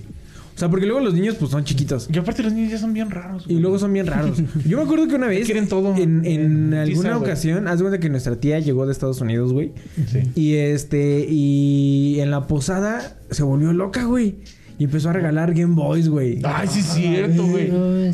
O 0.55 0.59
sea, 0.59 0.69
porque 0.69 0.85
luego 0.85 1.01
los 1.03 1.15
niños 1.15 1.35
pues 1.39 1.49
son 1.49 1.63
chiquitos. 1.63 2.07
Y 2.13 2.17
aparte 2.19 2.43
los 2.43 2.53
niños 2.53 2.71
ya 2.71 2.77
son 2.77 2.93
bien 2.93 3.09
raros. 3.09 3.45
Y 3.47 3.55
luego 3.55 3.79
son 3.79 3.91
bien 3.91 4.05
raros. 4.05 4.37
Yo 4.67 4.77
me 4.77 4.83
acuerdo 4.83 5.07
que 5.07 5.15
una 5.15 5.25
vez. 5.25 5.45
Quieren 5.45 5.67
todo 5.67 5.95
En, 5.97 6.23
en 6.25 6.71
en 6.71 6.73
alguna 6.75 7.17
ocasión, 7.17 7.67
haz 7.67 7.79
de 7.79 7.85
cuenta 7.85 7.99
que 7.99 8.07
nuestra 8.09 8.35
tía 8.35 8.59
llegó 8.59 8.85
de 8.85 8.91
Estados 8.91 9.19
Unidos, 9.19 9.51
güey. 9.51 9.71
Sí. 10.11 10.19
Y 10.35 10.53
este. 10.53 11.25
Y 11.27 12.19
en 12.19 12.29
la 12.29 12.45
posada 12.45 13.17
se 13.31 13.41
volvió 13.41 13.73
loca, 13.73 14.03
güey. 14.03 14.35
Y 14.79 14.85
empezó 14.85 15.09
a 15.09 15.13
regalar 15.13 15.53
Game 15.53 15.75
Boys, 15.75 16.09
güey. 16.09 16.39
Ay, 16.43 16.67
sí 16.67 16.79
es 16.79 16.85
cierto, 16.87 17.45
güey. 17.45 17.71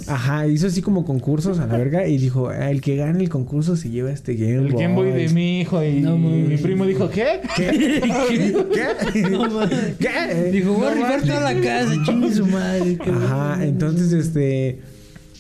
Ajá, 0.08 0.46
hizo 0.48 0.68
así 0.68 0.82
como 0.82 1.06
concursos 1.06 1.58
a 1.60 1.66
la 1.68 1.78
verga 1.78 2.06
y 2.08 2.18
dijo, 2.18 2.50
"Ah, 2.50 2.70
el 2.70 2.82
que 2.82 2.96
gane 2.98 3.20
el 3.24 3.30
concurso 3.30 3.76
se 3.78 3.90
lleva 3.90 4.12
este 4.12 4.36
Game 4.36 4.56
El 4.68 4.74
Boy. 4.74 4.82
Game 4.84 4.96
Boy 4.96 5.12
de 5.12 5.30
mi 5.30 5.62
hijo 5.62 5.84
y 5.84 6.02
No 6.02 6.18
mi 6.18 6.58
primo 6.58 6.86
dijo, 6.86 7.10
¿qué? 7.10 7.40
¿Qué? 7.56 8.66
¿Qué? 9.14 9.22
No 9.30 9.50
mames. 9.50 9.96
¿Qué? 10.00 10.52
Dijo, 10.52 10.74
voy 10.74 10.88
a 10.88 10.90
No 10.90 10.96
rifar 10.96 11.12
mames. 11.12 11.28
toda 11.28 11.54
la 11.54 11.62
casa, 11.62 11.94
chingue 12.06 12.34
su 12.34 12.46
madre. 12.46 12.98
qué 13.04 13.10
Ajá, 13.10 13.60
entonces 13.64 14.12
este... 14.12 14.80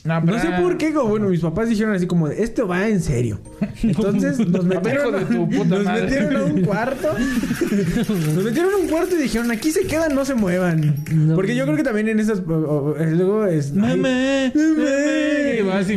No, 0.03 0.21
No 0.21 0.39
sé 0.39 0.47
por 0.61 0.77
qué, 0.77 0.93
como, 0.93 1.09
bueno, 1.09 1.27
mis 1.29 1.41
papás 1.41 1.69
dijeron 1.69 1.93
así 1.93 2.07
como, 2.07 2.27
esto 2.29 2.67
va 2.67 2.87
en 2.87 3.01
serio. 3.01 3.39
Entonces 3.83 4.39
nos 4.47 4.65
metieron, 4.65 5.25
puta 5.49 5.63
nos 5.65 5.85
metieron 5.85 6.35
a 6.37 6.43
un 6.43 6.61
cuarto. 6.63 7.09
nos 8.35 8.43
metieron 8.43 8.73
a 8.73 8.77
un 8.77 8.87
cuarto 8.87 9.15
y 9.15 9.23
dijeron, 9.23 9.51
aquí 9.51 9.71
se 9.71 9.85
quedan, 9.85 10.15
no 10.15 10.25
se 10.25 10.35
muevan. 10.35 10.95
No. 11.13 11.35
Porque 11.35 11.55
yo 11.55 11.65
creo 11.65 11.75
que 11.77 11.83
también 11.83 12.07
en 12.09 12.19
esas... 12.19 12.39
o- 12.39 12.95
luego 12.97 13.45
es... 13.45 13.73
Me 13.73 13.95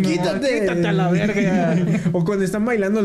Quítate. 0.02 0.60
Quítate 0.60 0.88
a 0.88 0.92
la 0.92 1.10
verga. 1.10 1.76
o 2.12 2.24
cuando 2.24 2.44
están 2.44 2.64
bailando, 2.64 3.00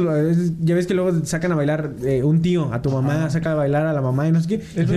ya 0.59 0.75
ves 0.75 0.87
que 0.87 0.93
luego 0.93 1.23
sacan 1.25 1.51
a 1.51 1.55
bailar 1.55 1.91
eh, 2.03 2.23
un 2.23 2.41
tío, 2.41 2.73
a 2.73 2.81
tu 2.81 2.89
mamá, 2.91 3.29
saca 3.29 3.51
a 3.51 3.55
bailar 3.55 3.85
a 3.85 3.93
la 3.93 4.01
mamá 4.01 4.27
y 4.27 4.31
no 4.31 4.41
sé 4.41 4.47
qué. 4.47 4.61
El- 4.75 4.91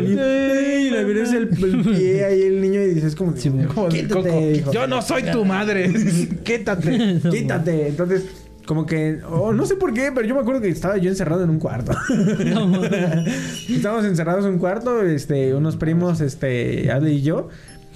Y 0.87 0.91
le 0.91 1.05
ves 1.05 1.33
el, 1.33 1.49
el 1.49 1.83
pie 1.85 2.25
ahí 2.25 2.43
el 2.43 2.61
niño 2.61 2.81
y 2.83 2.95
dices 2.95 3.15
como... 3.15 3.37
Sí, 3.37 3.51
Como 3.75 3.89
quítate, 3.89 4.15
Coco. 4.15 4.41
hijo". 4.51 4.73
Yo 4.73 4.87
no 4.87 5.03
soy 5.03 5.23
tu 5.25 5.45
madre. 5.45 5.90
Quítate. 6.45 7.21
Quítate. 7.31 7.89
Entonces, 7.89 8.25
como 8.67 8.87
que, 8.87 9.21
o 9.29 9.53
no 9.53 9.67
sé 9.67 9.77
por 9.77 9.93
qué, 9.93 10.13
pero 10.15 10.27
yo 10.27 10.35
me 10.35 10.43
acuerdo 10.43 10.61
que 10.61 10.69
estaba 10.69 10.97
yo 10.97 11.11
encerrado 11.11 11.43
en 11.43 11.51
un 11.51 11.59
cuarto. 11.59 11.93
No. 12.45 12.85
Estábamos 13.69 14.05
encerrados 14.05 14.45
en 14.45 14.53
un 14.53 14.59
cuarto, 14.59 15.03
este, 15.03 15.55
unos 15.55 15.77
primos, 15.77 16.21
este, 16.21 16.91
Ale 16.91 17.13
y 17.13 17.23
yo. 17.23 17.49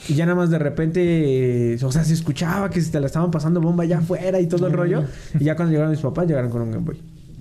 Y 0.09 0.14
ya 0.14 0.26
nada 0.26 0.37
más 0.37 0.50
de 0.50 0.59
repente, 0.59 1.78
o 1.83 1.92
sea, 1.92 2.04
se 2.04 2.12
escuchaba 2.14 2.68
que 2.70 2.80
se 2.80 2.90
te 2.90 3.00
la 3.00 3.07
estaban 3.07 3.30
pasando 3.30 3.61
bomba 3.61 3.85
allá 3.85 3.98
afuera 3.98 4.40
y 4.40 4.46
todo 4.46 4.66
el 4.66 4.72
rollo. 4.72 5.04
Y 5.38 5.44
ya 5.44 5.54
cuando 5.57 5.70
llegaron 5.72 5.92
mis 5.92 6.00
papás, 6.00 6.26
llegaron 6.26 6.50
con 6.50 6.62
un 6.62 6.72
Game 6.72 6.85
Boy. 6.85 7.00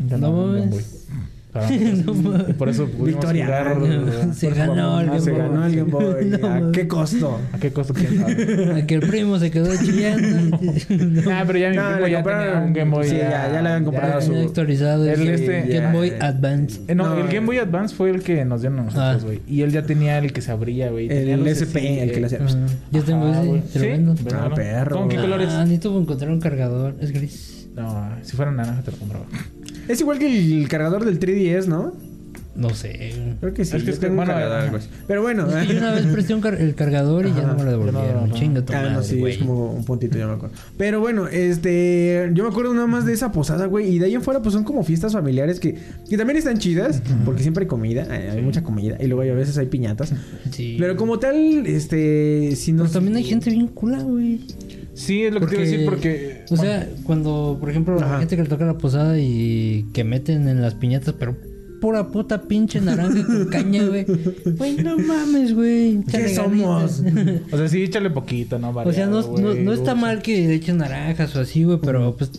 No 0.10 0.18
no, 0.18 0.32
mames. 0.48 1.08
Y 2.50 2.54
por 2.54 2.68
eso 2.70 2.86
pudimos 2.88 3.08
Victoria. 3.22 3.46
jugar. 3.46 4.34
Se 4.34 4.50
ganó 4.50 5.00
el 5.02 5.08
Ah, 5.10 5.12
Game 5.12 5.22
se 5.22 5.32
Boy. 5.32 5.40
ganó 5.40 5.66
el 5.66 5.76
Game 5.76 5.92
Boy. 5.92 6.26
No, 6.42 6.48
¿A 6.70 6.72
qué 6.72 6.88
costo? 6.88 7.40
¿A 7.52 7.58
qué 7.60 7.72
costo 7.72 7.94
quién 7.94 8.18
sabe? 8.20 8.74
A 8.82 8.86
que 8.88 8.96
el 8.96 9.02
primo 9.02 9.38
se 9.38 9.52
quedó 9.52 9.70
chillando. 9.78 10.58
Ah, 11.32 11.44
pero 11.46 11.60
ya 11.60 11.70
mi 11.70 11.76
No, 11.76 11.92
primo 11.94 12.08
ya 12.08 12.24
compraron- 12.24 12.24
tenía 12.54 12.66
un 12.68 12.74
Game 12.74 12.92
Boy. 12.92 13.08
sí, 13.08 13.18
ya- 13.18 13.52
ya 13.52 13.62
le 13.62 13.70
habían 13.70 13.86
comprado 13.86 14.20
Ya 14.20 14.26
su- 14.26 14.36
actualizado 14.36 15.06
El 15.10 15.28
este- 15.28 15.62
Game 15.68 15.92
Boy 15.94 16.12
Advance. 16.20 16.82
Eh, 16.88 16.96
no, 16.96 17.04
No, 17.16 17.18
el 17.22 17.28
Game 17.32 17.46
Boy 17.46 17.58
Advance 17.60 17.96
fue 17.96 18.10
el 18.10 18.24
que 18.24 18.44
nos 18.46 18.62
dieron 18.62 18.80
a 18.80 18.84
nosotros, 18.84 19.22
Ah. 19.22 19.26
güey. 19.26 19.42
Y 19.48 19.62
él 19.62 19.72
ya 19.72 19.84
tenía 19.84 20.18
el 20.18 20.34
que 20.34 20.42
se 20.42 20.52
abría, 20.52 20.90
güey. 20.90 21.08
El 21.12 21.46
SP, 21.46 21.80
sí, 21.82 22.00
el 22.00 22.12
que 22.12 22.16
le 22.20 22.22
eh. 22.22 22.26
hacía. 22.26 22.40
Ajá. 22.44 22.58
Yo 22.92 23.04
tengo 23.04 23.28
ese, 23.30 23.46
güey. 23.46 23.62
te 23.62 23.80
lo 23.80 23.86
¿Sí? 23.86 23.92
vendo. 23.92 24.16
Ah, 24.34 24.48
no. 24.50 24.56
perro. 24.56 24.98
¿Con 24.98 25.10
qué 25.10 25.18
colores? 25.18 25.50
Ah, 25.52 25.62
necesito 25.64 26.00
encontrar 26.00 26.32
un 26.32 26.40
cargador. 26.40 26.96
Es 27.00 27.12
gris. 27.12 27.68
No, 27.76 28.10
si 28.22 28.36
fuera 28.36 28.52
naranja 28.52 28.82
te 28.84 28.92
lo 28.92 28.98
compraba. 28.98 29.26
Es 29.88 30.00
igual 30.02 30.20
que 30.20 30.28
el 30.62 30.68
cargador 30.68 31.06
del 31.06 31.20
3DS, 31.20 31.68
¿no? 31.68 31.94
No 32.56 32.70
sé. 32.70 33.14
Creo 33.40 33.52
que 33.52 33.66
sí. 33.66 33.76
Es 33.76 33.82
que 33.82 33.88
yo 33.88 33.94
es 33.94 34.00
que, 34.00 34.10
bueno, 34.10 34.26
cargador, 34.32 34.58
ajá. 34.58 34.66
algo 34.66 34.78
así. 34.78 34.88
Pero 35.08 35.24
bueno. 35.24 35.50
Es 35.58 35.66
que 35.68 35.74
yo 35.74 35.80
una 35.80 35.94
vez 35.94 36.06
presté 36.06 36.36
un 36.36 36.42
car- 36.42 36.62
el 36.62 36.76
cargador 36.76 37.26
y 37.26 37.34
ya 37.34 37.42
no 37.48 37.56
me 37.56 37.64
lo 37.64 37.72
devolvieron. 37.72 38.14
no, 38.14 38.28
no. 38.28 38.36
Chinga 38.36 38.62
tu 38.64 38.74
Ah, 38.74 38.82
no, 38.84 38.90
madre, 38.92 39.04
sí, 39.04 39.18
güey. 39.20 39.34
es 39.34 39.40
como 39.40 39.74
un 39.74 39.84
puntito, 39.84 40.20
ya 40.20 40.28
me 40.28 40.34
acuerdo. 40.34 40.56
Pero 40.78 41.00
bueno, 41.00 41.28
este. 41.28 42.30
Yo 42.36 42.44
me 42.44 42.52
acuerdo 42.52 42.76
nada 42.76 42.86
más 42.86 43.06
de 43.08 43.14
esa 43.14 43.32
posada, 43.32 43.66
güey. 43.66 43.90
Y 43.96 43.98
de 43.98 44.06
ahí 44.06 44.14
en 44.14 44.22
fuera, 44.22 44.44
pues 44.44 44.54
son 44.54 44.64
como 44.66 44.84
fiestas 44.84 45.14
familiares 45.14 45.60
que, 45.60 45.80
que 46.08 46.16
también 46.16 46.38
están 46.38 46.60
chidas, 46.60 47.02
porque 47.26 47.42
siempre 47.42 47.64
hay 47.64 47.68
comida, 47.68 48.06
hay, 48.12 48.28
hay 48.38 48.42
mucha 48.44 48.62
comida. 48.62 48.98
Y 49.00 49.08
luego 49.08 49.24
hay- 49.24 49.30
a 49.32 49.34
veces 49.34 49.58
hay 49.58 49.66
piñatas. 49.66 50.14
Sí. 50.52 50.76
Pero 50.80 50.96
como 50.96 51.18
tal, 51.18 51.66
este. 51.66 52.56
Si 52.56 52.72
Pero 52.72 52.84
nos. 52.84 52.94
también 52.94 53.16
hay 53.18 53.24
gente 53.24 53.50
bien 53.50 53.66
cula, 53.68 54.00
güey. 54.04 54.42
Sí, 54.94 55.24
es 55.24 55.34
lo 55.34 55.40
que 55.40 55.48
te 55.48 55.56
iba 55.56 55.64
a 55.64 55.66
decir 55.66 55.86
porque... 55.86 56.46
O 56.50 56.58
sea, 56.58 56.88
cuando, 57.04 57.58
por 57.60 57.70
ejemplo, 57.70 57.98
Ajá. 58.00 58.14
la 58.14 58.20
gente 58.20 58.36
que 58.36 58.44
le 58.44 58.50
toca 58.50 58.66
la 58.66 58.78
posada 58.78 59.18
y 59.20 59.88
que 59.94 60.04
meten 60.04 60.48
en 60.48 60.62
las 60.62 60.76
piñatas, 60.76 61.16
pero 61.18 61.36
pura 61.82 62.08
puta 62.12 62.44
pinche 62.44 62.80
naranja 62.80 63.26
con 63.26 63.46
caña, 63.52 63.84
güey. 63.86 64.06
Güey, 64.58 64.78
no 64.78 64.98
mames, 64.98 65.54
güey. 65.54 66.00
¿Qué 66.10 66.30
somos? 66.30 67.04
O 67.52 67.58
sea, 67.58 67.68
sí, 67.68 67.84
échale 67.84 68.10
poquito, 68.10 68.60
¿no? 68.60 68.70
O 68.70 68.94
sea, 68.94 69.06
no, 69.08 69.22
Variado, 69.22 69.38
no, 69.40 69.54
no 69.56 69.74
está 69.74 69.96
mal 69.96 70.22
que 70.22 70.48
le 70.48 70.54
echen 70.56 70.78
naranjas 70.78 71.36
o 71.36 71.42
así, 71.42 71.64
güey, 71.64 71.80
pero 71.84 72.16
pues 72.16 72.32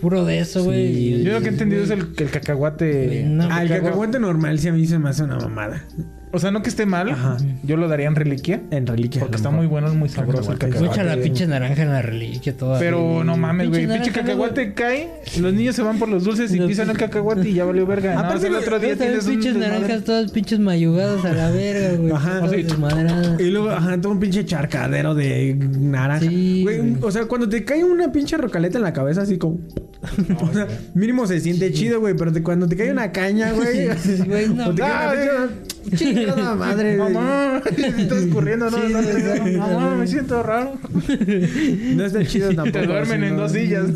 puro 0.00 0.24
de 0.24 0.38
eso, 0.38 0.62
güey. 0.62 0.94
Sí. 0.94 1.22
Yo 1.24 1.32
lo 1.32 1.40
que 1.40 1.46
he 1.46 1.52
entendido 1.52 1.82
es 1.82 1.90
el, 1.90 2.06
el 2.16 2.30
cacahuate. 2.30 3.24
No, 3.26 3.48
Ah, 3.50 3.62
el 3.62 3.68
cacahuate 3.70 4.20
normal 4.20 4.58
sí 4.58 4.68
a 4.68 4.72
mí 4.72 4.86
se 4.86 4.98
me 4.98 5.08
hace 5.08 5.24
una 5.24 5.38
mamada. 5.38 5.84
O 6.34 6.38
sea, 6.38 6.50
no 6.50 6.62
que 6.62 6.68
esté 6.68 6.84
mal. 6.86 7.10
Ajá. 7.10 7.36
Yo 7.62 7.76
lo 7.76 7.88
daría 7.88 8.08
en 8.08 8.14
reliquia. 8.16 8.60
En 8.70 8.86
reliquia. 8.86 9.20
Porque 9.20 9.36
está 9.36 9.50
mejor. 9.50 9.64
muy 9.64 9.70
bueno, 9.70 9.86
es 9.88 9.94
muy 9.94 10.08
sabroso 10.08 10.52
el 10.52 10.58
Cacahuate. 10.58 10.92
Echa 10.92 11.04
la 11.04 11.16
pinche 11.16 11.46
naranja 11.46 11.82
en 11.82 11.90
la 11.90 12.02
reliquia 12.02 12.56
toda. 12.56 12.78
Pero 12.78 13.22
no 13.24 13.36
mames, 13.36 13.68
güey. 13.68 13.86
Pinche 13.86 14.10
cacahuate 14.12 14.74
cae. 14.74 15.08
Los 15.40 15.52
niños 15.54 15.76
se 15.76 15.82
van 15.82 15.98
por 15.98 16.08
los 16.08 16.24
dulces 16.24 16.52
y 16.54 16.60
pisan 16.60 16.90
el 16.90 16.96
cacahuate 16.98 17.48
y 17.48 17.54
ya 17.54 17.64
valió 17.64 17.86
verga. 17.86 18.18
Aparte, 18.18 18.48
el 18.48 18.54
otro 18.56 18.78
día 18.78 18.96
tienes 18.96 19.24
un 19.26 19.30
pinches 19.32 19.54
desmadre. 19.54 19.80
naranjas 19.80 20.04
todas 20.04 20.30
pinches 20.32 20.58
mayugadas 20.58 21.24
a 21.24 21.32
la 21.32 21.50
verga, 21.50 21.96
güey. 21.96 22.12
Ajá. 22.12 22.38
Todas 22.40 22.50
Sí. 22.50 22.62
desmadradas. 22.64 23.40
Y 23.40 23.50
luego, 23.50 23.70
ajá, 23.70 24.00
todo 24.00 24.12
un 24.12 24.20
pinche 24.20 24.44
charcadero 24.44 25.14
de 25.14 25.54
naranja. 25.54 26.26
Sí, 26.28 26.62
Güey, 26.64 26.96
o 27.02 27.10
sea, 27.10 27.26
cuando 27.26 27.48
te 27.48 27.64
cae 27.64 27.84
una 27.84 28.10
pinche 28.12 28.36
rocaleta 28.36 28.78
en 28.78 28.84
la 28.84 28.92
cabeza, 28.92 29.22
así 29.22 29.38
como. 29.38 29.58
o 30.40 30.52
sea, 30.52 30.66
mínimo 30.94 31.26
se 31.26 31.40
siente 31.40 31.72
chido, 31.72 32.00
güey. 32.00 32.14
Pero 32.16 32.32
te- 32.32 32.42
cuando 32.42 32.66
te 32.68 32.76
cae 32.76 32.90
una 32.90 33.12
caña, 33.12 33.52
güey. 33.52 33.84
Güey, 34.26 34.48
no, 34.48 34.72
Chingada 35.94 36.54
madre. 36.54 36.96
Mamá, 36.98 37.62
estás 37.76 38.18
escurriendo, 38.18 38.70
¿no? 38.70 38.78
Sí. 38.78 39.56
Mamá, 39.56 39.96
me 39.96 40.06
siento 40.06 40.42
raro. 40.42 40.72
No 41.94 42.04
está 42.04 42.24
chido 42.24 42.48
tampoco. 42.54 42.72
te 42.80 42.86
duermen 42.86 43.24
en 43.24 43.36
dos 43.36 43.52
sillas. 43.52 43.86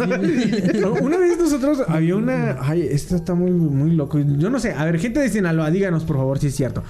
Una 1.01 1.17
vez 1.19 1.39
nosotros 1.39 1.83
había 1.89 2.17
una. 2.17 2.57
Ay, 2.61 2.83
esto 2.91 3.17
está 3.17 3.35
muy, 3.35 3.51
muy 3.51 3.93
loco. 3.93 4.19
Yo 4.19 4.51
no 4.51 4.59
sé. 4.61 4.73
A 4.73 4.85
ver, 4.85 4.99
gente 4.99 5.21
de 5.21 5.29
Sinaloa, 5.29 5.71
díganos 5.71 6.05
por 6.05 6.17
favor 6.17 6.39
si 6.39 6.49
es 6.49 6.55
cierto. 6.55 6.83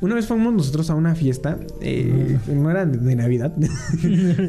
Una 0.00 0.14
vez 0.14 0.26
fuimos 0.26 0.52
nosotros 0.52 0.90
a 0.90 0.94
una 0.94 1.14
fiesta. 1.14 1.58
eh, 1.80 2.38
no 2.52 2.70
era 2.70 2.86
de 2.86 3.16
Navidad, 3.16 3.52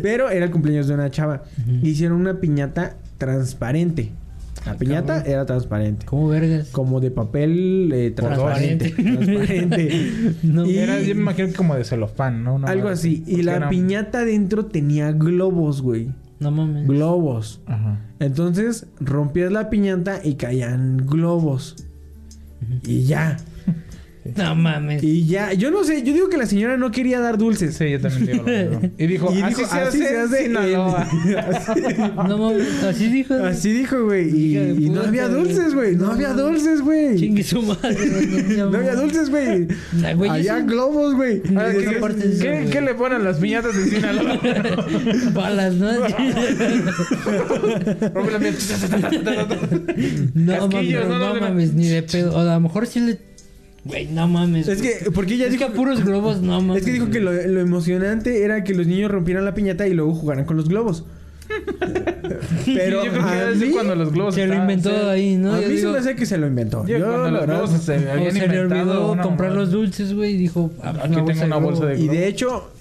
pero 0.01 0.29
era 0.29 0.45
el 0.45 0.51
cumpleaños 0.51 0.87
de 0.87 0.93
una 0.93 1.09
chava. 1.11 1.43
Hicieron 1.81 2.19
una 2.19 2.39
piñata 2.39 2.97
transparente. 3.17 4.11
La 4.65 4.75
piñata 4.77 5.21
era 5.21 5.45
transparente. 5.45 6.05
¿Cómo 6.05 6.27
vergas? 6.29 6.69
Como 6.69 6.99
de 6.99 7.11
papel 7.11 7.91
eh, 7.93 8.11
transparente. 8.11 8.89
Transparente. 8.91 10.33
No, 10.43 10.65
Y- 10.65 10.77
Era, 10.77 10.99
yo 11.01 11.13
me 11.15 11.21
imagino 11.21 11.47
que 11.49 11.53
como 11.53 11.75
de 11.75 11.83
celofán, 11.83 12.43
¿no? 12.43 12.55
Una 12.55 12.67
Algo 12.69 12.87
así. 12.89 13.23
Y 13.27 13.43
la 13.43 13.57
era- 13.57 13.69
piñata 13.69 14.25
dentro 14.25 14.65
tenía 14.65 15.11
globos, 15.11 15.81
güey. 15.81 16.09
No 16.39 16.51
mames. 16.51 16.87
Globos. 16.87 17.61
Ajá. 17.65 17.99
Entonces 18.19 18.87
rompías 18.99 19.51
la 19.51 19.69
piñata 19.69 20.19
y 20.23 20.35
caían 20.35 20.97
globos. 21.05 21.75
Y 22.83 23.03
ya. 23.03 23.37
No 24.35 24.55
mames. 24.55 25.03
Y 25.03 25.27
ya. 25.27 25.53
Yo 25.53 25.69
no 25.69 25.83
sé, 25.83 26.01
yo 26.01 26.11
digo 26.13 26.29
que 26.29 26.37
la 26.37 26.47
señora 26.47 26.77
no 26.77 26.89
quería 26.91 27.19
dar 27.19 27.37
dulces. 27.37 27.75
Sí, 27.75 27.91
yo 27.91 28.01
también 28.01 28.25
digo 28.25 28.43
lo 28.45 28.79
mismo. 28.79 28.91
Y 28.97 29.07
dijo, 29.07 29.31
Y 29.31 29.41
así, 29.41 29.55
dijo, 29.61 29.69
se, 29.69 29.79
hace 30.17 30.45
en 30.45 30.47
Sinaloa. 30.47 31.07
en- 31.75 32.15
No 32.15 32.37
mames. 32.37 32.83
Así 32.83 33.07
dijo. 33.09 33.35
Así 33.35 33.71
dijo, 33.71 34.03
güey. 34.05 34.29
Y, 34.29 34.89
no 34.89 35.01
había 35.01 35.27
dulces, 35.27 35.75
güey. 35.75 35.95
No 35.95 36.07
No 36.07 36.11
había 36.13 36.33
dulces, 36.33 36.81
güey. 36.81 37.17
Chingue 37.17 37.43
su 37.43 37.61
madre. 37.61 37.95
No 38.55 38.77
había 38.77 38.95
dulces, 38.95 39.29
güey. 39.29 39.67
Había 40.29 40.59
globos, 40.61 41.13
güey. 41.15 41.41
¿Qué 41.41 42.81
le 42.83 42.95
ponen 42.95 43.23
las 43.23 43.37
piñatas 43.37 43.75
de 43.75 43.85
Sinaloa? 43.85 44.39
Balas, 45.33 45.75
¿no? 45.75 45.91
Rompe 48.13 48.31
la 48.31 48.39
piñata. 48.39 49.57
no 50.33 50.67
mames, 50.67 51.07
no. 51.07 51.35
mames, 51.35 51.73
ni 51.73 51.87
de 51.87 52.03
pedo. 52.03 52.35
O 52.35 52.39
a 52.39 52.43
lo 52.45 52.59
mejor 52.59 52.87
sí 52.87 52.99
le. 53.01 53.34
Güey, 53.85 54.07
no 54.07 54.27
mames. 54.27 54.67
Es 54.67 54.81
que, 54.81 55.11
porque 55.11 55.35
ella 55.35 55.45
Es 55.45 55.51
que 55.51 55.57
dijo. 55.59 55.69
a 55.71 55.73
puros 55.73 56.03
globos, 56.03 56.41
no 56.41 56.59
mames. 56.59 56.77
Es 56.81 56.85
que 56.85 56.91
dijo 56.93 57.09
que 57.11 57.19
lo, 57.19 57.31
lo 57.31 57.59
emocionante 57.61 58.43
era 58.43 58.63
que 58.63 58.73
los 58.73 58.87
niños 58.87 59.11
rompieran 59.11 59.45
la 59.45 59.53
piñata 59.53 59.87
y 59.87 59.93
luego 59.93 60.13
jugaran 60.15 60.45
con 60.45 60.57
los 60.57 60.67
globos. 60.67 61.05
Pero 62.65 63.03
yo 63.05 63.11
creo 63.11 63.23
que 63.23 63.39
a 63.41 63.51
mí, 63.51 63.67
cuando 63.71 63.95
los 63.95 64.11
globos 64.11 64.35
Se 64.35 64.47
lo 64.47 64.55
inventó 64.55 64.89
se- 64.89 65.09
ahí, 65.09 65.37
¿no? 65.37 65.53
a 65.53 65.61
Yo 65.61 65.67
mí 65.67 65.73
se 65.75 65.79
digo, 65.81 65.91
me 65.91 65.99
hace 65.99 66.15
que 66.15 66.25
se 66.25 66.37
lo 66.37 66.47
inventó. 66.47 66.85
Yo, 66.87 66.97
Yo, 66.97 67.05
cuando 67.07 67.31
los 67.31 67.45
globos 67.45 67.69
se 67.71 67.93
habían 67.95 68.31
se 68.33 68.47
le 68.47 68.59
olvidó 68.61 69.17
comprar 69.21 69.51
los 69.51 69.71
dulces, 69.71 70.13
güey, 70.13 70.33
y 70.33 70.37
dijo... 70.37 70.71
ah, 70.81 70.93
Aquí 71.03 71.15
tengo 71.25 71.43
una 71.45 71.57
bolsa 71.57 71.85
de 71.85 71.93
Y 71.95 71.97
globos. 72.03 72.15
de 72.17 72.27
hecho, 72.27 72.71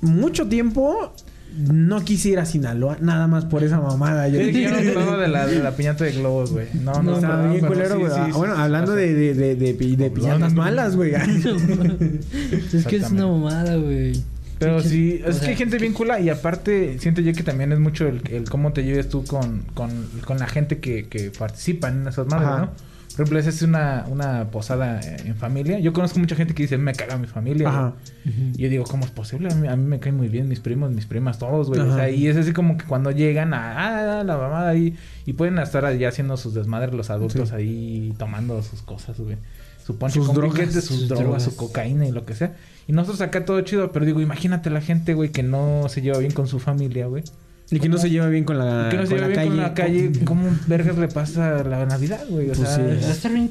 mucho 0.00 0.46
tiempo 0.46 1.12
no 1.56 2.04
quise 2.04 2.30
ir 2.30 2.38
a 2.38 2.46
Sinaloa, 2.46 2.96
nada 3.00 3.26
más 3.26 3.44
por 3.44 3.62
esa 3.64 3.80
mamada. 3.80 4.28
Yo 4.28 4.40
me 4.40 4.66
acordaba 4.90 5.18
de 5.18 5.28
la, 5.28 5.46
de 5.46 5.58
la 5.62 5.72
piñata 5.76 6.04
de 6.04 6.12
globos, 6.12 6.52
güey. 6.52 6.66
No, 6.82 7.02
no, 7.02 7.20
no, 7.20 7.50
bien 7.52 7.66
culero, 7.66 7.94
sí, 7.96 8.00
güey. 8.00 8.12
sí, 8.12 8.20
sí, 8.26 8.32
bueno, 8.32 8.54
sí, 8.56 8.60
hablando 8.62 8.92
sí. 8.94 9.00
de, 9.00 9.14
de, 9.14 9.34
de, 9.34 9.54
de, 9.56 9.74
pi- 9.74 9.96
de 9.96 10.10
piñatas 10.10 10.54
malas, 10.54 10.96
güey. 10.96 11.12
Es 12.72 12.86
que 12.86 12.96
es 12.96 13.10
una 13.10 13.26
mamada, 13.26 13.76
güey. 13.76 14.12
Pero 14.58 14.80
sí, 14.80 15.20
o 15.26 15.28
es 15.30 15.36
sea, 15.36 15.44
que 15.46 15.50
hay 15.50 15.56
gente 15.56 15.78
bien 15.78 15.92
cula 15.92 16.20
y 16.20 16.28
aparte 16.28 16.96
siento 17.00 17.20
yo 17.20 17.32
que 17.32 17.42
también 17.42 17.72
es 17.72 17.80
mucho 17.80 18.06
el, 18.06 18.22
el 18.30 18.48
cómo 18.48 18.72
te 18.72 18.84
lleves 18.84 19.08
tú 19.08 19.24
con, 19.24 19.62
con, 19.74 19.90
con 20.24 20.38
la 20.38 20.46
gente 20.46 20.78
que, 20.78 21.08
que 21.08 21.32
participa 21.36 21.88
en 21.88 22.06
esas 22.06 22.28
madres, 22.28 22.48
Ajá. 22.48 22.58
¿no? 22.60 22.70
Por 23.12 23.22
ejemplo, 23.22 23.38
esa 23.38 23.50
es 23.50 23.62
una, 23.62 24.06
una 24.08 24.50
posada 24.50 25.00
eh, 25.00 25.16
en 25.26 25.36
familia. 25.36 25.78
Yo 25.78 25.92
conozco 25.92 26.18
mucha 26.18 26.34
gente 26.34 26.54
que 26.54 26.62
dice, 26.62 26.78
me 26.78 26.92
caga 26.94 27.18
mi 27.18 27.26
familia. 27.26 27.68
Ajá. 27.68 27.94
güey". 28.24 28.52
Y 28.56 28.62
yo 28.62 28.68
digo, 28.68 28.84
¿cómo 28.84 29.04
es 29.04 29.10
posible? 29.10 29.48
A 29.52 29.54
mí, 29.54 29.68
a 29.68 29.76
mí 29.76 29.84
me 29.84 30.00
caen 30.00 30.16
muy 30.16 30.28
bien 30.28 30.48
mis 30.48 30.60
primos, 30.60 30.90
mis 30.90 31.06
primas, 31.06 31.38
todos, 31.38 31.68
güey. 31.68 31.80
O 31.80 31.94
sea, 31.94 32.08
y 32.10 32.26
es 32.26 32.36
así 32.36 32.52
como 32.52 32.76
que 32.78 32.84
cuando 32.84 33.10
llegan 33.10 33.54
a 33.54 34.18
ah, 34.20 34.24
la 34.24 34.36
mamada 34.36 34.70
ahí 34.70 34.96
y 35.26 35.34
pueden 35.34 35.58
estar 35.58 35.84
allá 35.84 36.08
haciendo 36.08 36.36
sus 36.36 36.54
desmadres 36.54 36.94
los 36.94 37.10
adultos 37.10 37.50
Sí. 37.50 37.54
ahí 37.54 38.14
tomando 38.18 38.62
sus 38.62 38.82
cosas, 38.82 39.18
güey. 39.18 39.36
Su 39.84 39.98
ponche 39.98 40.14
Sus 40.20 40.26
con 40.26 40.36
drogas, 40.36 40.60
piquete, 40.60 40.80
sus, 40.80 40.84
sus 40.84 41.08
drogas, 41.08 41.24
drogas. 41.24 41.42
su 41.42 41.56
cocaína 41.56 42.06
y 42.06 42.12
lo 42.12 42.24
que 42.24 42.34
sea. 42.34 42.54
Y 42.86 42.92
nosotros 42.92 43.20
acá 43.20 43.44
todo 43.44 43.60
chido, 43.62 43.92
pero 43.92 44.06
digo, 44.06 44.20
imagínate 44.20 44.70
la 44.70 44.80
gente, 44.80 45.14
güey, 45.14 45.30
que 45.30 45.42
no 45.42 45.88
se 45.88 46.02
lleva 46.02 46.18
bien 46.18 46.32
con 46.32 46.46
su 46.46 46.60
familia, 46.60 47.06
güey. 47.06 47.24
Y 47.72 47.80
que 47.80 47.88
no 47.88 47.98
se 47.98 48.10
lleva 48.10 48.28
bien 48.28 48.44
con 48.44 48.58
la, 48.58 48.88
que 48.90 48.96
no 48.98 49.02
se 49.06 49.08
con 49.08 49.18
lleva 49.18 49.20
la 49.20 49.26
bien 49.28 49.36
calle. 49.36 49.48
con 49.48 49.56
la 49.56 49.74
calle. 49.74 50.12
¿Cómo 50.24 50.48
vergas 50.66 50.98
le 50.98 51.08
pasa 51.08 51.64
la 51.64 51.86
Navidad, 51.86 52.24
güey? 52.28 52.50
O 52.50 52.52
Pues 52.52 52.68
sea, 52.68 52.76
sí. 52.76 52.82
Va 53.02 53.08
a 53.08 53.12
estar 53.12 53.32
bien 53.32 53.50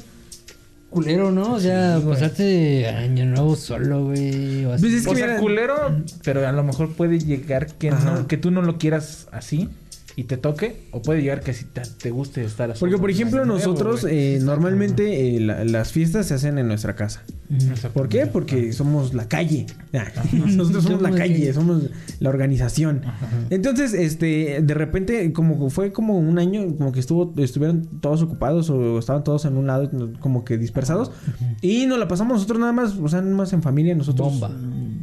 culero, 0.90 1.30
¿no? 1.32 1.54
O 1.54 1.60
sea, 1.60 1.98
Sí, 1.98 2.06
pasarte 2.06 2.86
año 2.88 3.24
nuevo 3.26 3.56
solo, 3.56 4.04
güey. 4.06 4.64
o 4.64 4.72
así. 4.74 4.82
Pues 4.82 4.94
es 4.94 5.04
que 5.04 5.10
o 5.10 5.14
sea, 5.16 5.36
culero, 5.38 5.74
pero 6.22 6.46
a 6.46 6.52
lo 6.52 6.62
mejor 6.62 6.92
puede 6.94 7.18
llegar 7.18 7.66
que, 7.74 7.90
no, 7.90 8.26
que 8.26 8.36
tú 8.36 8.50
no 8.50 8.62
lo 8.62 8.78
quieras 8.78 9.26
así 9.32 9.68
y 10.16 10.24
te 10.24 10.36
toque, 10.36 10.84
o 10.90 11.00
puede 11.02 11.22
llegar 11.22 11.40
que 11.40 11.54
si 11.54 11.64
te, 11.64 11.80
te 11.82 12.10
guste 12.10 12.44
estar 12.44 12.70
así. 12.70 12.80
Porque, 12.80 12.98
por 12.98 13.10
ejemplo, 13.10 13.44
nosotros 13.46 14.04
eh, 14.08 14.38
normalmente 14.42 15.36
eh, 15.36 15.40
la- 15.40 15.64
las 15.64 15.92
fiestas 15.92 16.26
se 16.26 16.34
hacen 16.34 16.58
en 16.58 16.68
nuestra 16.68 16.94
casa. 16.96 17.22
¿Por 17.92 18.08
qué? 18.08 18.26
Porque 18.26 18.72
somos 18.72 19.12
la 19.14 19.28
calle. 19.28 19.66
Ah, 19.94 20.06
Nosotros 20.32 20.84
somos 20.84 21.02
la 21.02 21.10
calle, 21.10 21.52
somos 21.52 21.82
la 22.20 22.28
organización. 22.30 23.02
Entonces, 23.50 23.92
este, 23.94 24.60
de 24.62 24.74
repente, 24.74 25.32
como 25.32 25.68
fue 25.70 25.92
como 25.92 26.18
un 26.18 26.38
año, 26.38 26.76
como 26.76 26.92
que 26.92 27.00
estuvo, 27.00 27.32
estuvieron 27.36 27.86
todos 28.00 28.22
ocupados 28.22 28.70
o 28.70 28.98
estaban 28.98 29.22
todos 29.24 29.44
en 29.44 29.56
un 29.56 29.66
lado, 29.66 29.90
como 30.20 30.44
que 30.44 30.56
dispersados. 30.58 31.10
Y 31.60 31.86
nos 31.86 31.98
la 31.98 32.08
pasamos 32.08 32.34
nosotros 32.34 32.58
nada 32.58 32.72
más, 32.72 32.96
o 32.96 33.08
sea, 33.08 33.20
nada 33.20 33.34
más 33.34 33.52
en 33.52 33.62
familia, 33.62 33.94
nosotros 33.94 34.28
Bomba. 34.40 34.50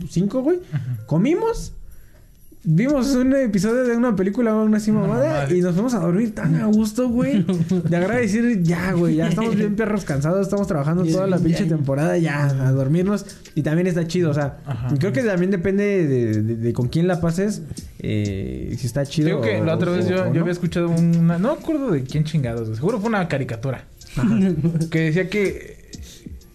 cinco, 0.09 0.41
güey. 0.41 0.59
Comimos. 1.05 1.73
Vimos 2.65 3.15
un 3.15 3.33
episodio 3.33 3.85
de 3.85 3.95
una 3.95 4.17
película 4.17 4.53
una 4.53 4.77
así 4.77 4.91
mamada 4.91 5.49
y 5.49 5.61
nos 5.61 5.73
fuimos 5.75 5.93
a 5.93 5.99
dormir 5.99 6.35
tan 6.35 6.55
a 6.55 6.65
gusto, 6.65 7.07
güey. 7.07 7.45
De 7.89 7.95
agradecer, 7.95 8.61
ya, 8.61 8.91
güey, 8.91 9.15
ya 9.15 9.29
estamos 9.29 9.55
bien 9.55 9.77
perros 9.77 10.03
cansados, 10.03 10.41
estamos 10.41 10.67
trabajando 10.67 11.05
toda 11.05 11.25
la 11.25 11.37
pinche 11.37 11.63
temporada, 11.65 12.17
ya, 12.17 12.45
a 12.47 12.71
dormirnos. 12.73 13.25
Y 13.55 13.61
también 13.63 13.87
está 13.87 14.05
chido, 14.07 14.29
o 14.31 14.33
sea, 14.33 14.57
Ajá. 14.65 14.89
creo 14.99 15.13
que 15.13 15.23
también 15.23 15.51
depende 15.51 16.05
de, 16.05 16.41
de- 16.43 16.55
de 16.57 16.73
con 16.73 16.89
quién 16.89 17.07
la 17.07 17.21
pases, 17.21 17.61
eh, 17.99 18.75
si 18.77 18.87
está 18.87 19.05
chido. 19.05 19.27
Digo 19.27 19.41
que 19.41 19.61
la 19.61 19.75
otra 19.75 19.91
vez 19.91 20.05
o- 20.07 20.09
yo, 20.09 20.29
o 20.29 20.33
yo 20.33 20.41
había 20.41 20.51
escuchado 20.51 20.89
una... 20.89 21.37
No 21.39 21.55
me 21.55 21.61
acuerdo 21.61 21.91
de 21.91 22.03
quién 22.03 22.25
chingados. 22.25 22.75
Seguro 22.75 22.99
fue 22.99 23.07
una 23.07 23.25
caricatura. 23.29 23.85
que 24.91 24.99
decía 24.99 25.29
que... 25.29 25.78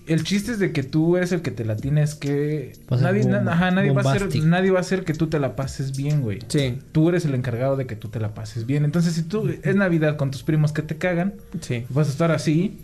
El 0.07 0.23
chiste 0.25 0.53
es 0.53 0.59
de 0.59 0.73
que 0.73 0.83
tú 0.83 1.17
eres 1.17 1.33
el 1.33 1.41
que 1.43 1.51
te 1.51 1.65
la 1.65 1.77
tienes 1.77 2.15
que... 2.15 2.73
Pasar 2.89 3.15
Nadie, 3.15 3.27
na- 3.29 3.53
ajá, 3.53 3.71
nadie, 3.71 3.91
va 3.93 4.03
a 4.03 4.15
hacer, 4.15 4.43
nadie 4.45 4.71
va 4.71 4.79
a 4.79 4.81
hacer 4.83 5.05
que 5.05 5.15
tú 5.15 5.29
te 5.29 5.39
la 5.41 5.57
pases 5.57 5.97
bien, 5.97 6.21
güey. 6.21 6.41
Sí, 6.49 6.79
Tú 6.93 7.09
eres 7.09 7.25
el 7.25 7.35
encargado 7.35 7.77
de 7.77 7.87
que 7.87 7.97
tú 7.97 8.09
te 8.09 8.21
la 8.21 8.35
pases 8.35 8.67
bien. 8.67 8.85
Entonces, 8.85 9.15
si 9.15 9.23
tú 9.23 9.49
es 9.63 9.77
Navidad 9.77 10.17
con 10.17 10.31
tus 10.31 10.43
primos 10.43 10.73
que 10.73 10.83
te 10.83 10.97
cagan, 10.99 11.35
sí, 11.61 11.87
vas 11.89 12.09
a 12.09 12.11
estar 12.11 12.31
así, 12.33 12.81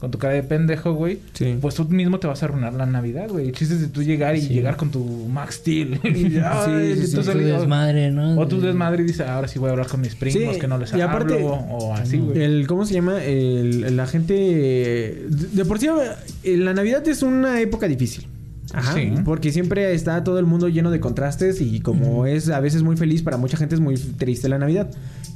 con 0.00 0.10
tu 0.10 0.16
cara 0.18 0.32
de 0.34 0.42
pendejo, 0.42 0.94
güey. 0.94 1.18
sí. 1.34 1.56
Pues 1.60 1.74
tú 1.74 1.84
mismo 1.84 2.18
te 2.18 2.26
vas 2.26 2.42
a 2.42 2.46
arruinar 2.46 2.72
la 2.72 2.86
Navidad, 2.86 3.28
güey. 3.28 3.48
El 3.48 3.52
chiste 3.52 3.74
es 3.74 3.80
de 3.82 3.88
tú 3.88 4.02
llegar 4.02 4.34
y 4.34 4.40
Sí. 4.40 4.48
llegar 4.54 4.76
con 4.76 4.90
tu 4.90 5.04
Max 5.28 5.56
Steel. 5.56 6.00
y, 6.04 6.38
ay, 6.42 6.94
sí, 6.96 7.06
sí, 7.06 7.10
tú 7.12 7.18
Tu 7.18 7.24
solito- 7.24 7.58
desmadre, 7.60 8.10
¿no? 8.10 8.38
o 8.40 8.48
tu 8.48 8.60
desmadre 8.60 9.02
y 9.02 9.06
dices, 9.06 9.26
ahora 9.28 9.46
sí 9.46 9.58
voy 9.58 9.68
a 9.68 9.72
hablar 9.72 9.88
con 9.88 10.00
mis 10.00 10.14
primos, 10.14 10.54
Sí, 10.54 10.58
que 10.60 10.66
no 10.66 10.78
les 10.78 10.92
y 10.94 11.00
aparte- 11.02 11.34
hablo. 11.34 11.48
O 11.52 11.94
así, 11.94 12.18
güey. 12.18 12.42
El, 12.42 12.66
¿Cómo 12.66 12.86
se 12.86 12.94
llama? 12.94 13.22
El, 13.22 13.94
la 13.96 14.06
gente... 14.06 14.34
De, 15.52 15.64
por 15.66 15.78
sí, 15.78 15.88
eh, 16.44 16.56
la 16.56 16.72
Navidad 16.74 17.06
es 17.06 17.22
una 17.22 17.60
época 17.60 17.86
difícil. 17.86 18.26
Ajá. 18.72 18.94
Sí. 18.94 19.12
Porque 19.24 19.50
siempre 19.52 19.92
está 19.94 20.22
todo 20.22 20.38
el 20.38 20.46
mundo 20.46 20.68
lleno 20.68 20.90
de 20.92 21.00
contrastes 21.00 21.60
y 21.60 21.80
como 21.80 22.24
es 22.26 22.48
a 22.50 22.60
veces 22.60 22.82
muy 22.84 22.96
feliz, 22.96 23.20
para 23.22 23.36
mucha 23.36 23.56
gente 23.56 23.74
es 23.74 23.80
muy 23.80 23.96
triste 23.96 24.48
la 24.48 24.58
Navidad. 24.58 24.88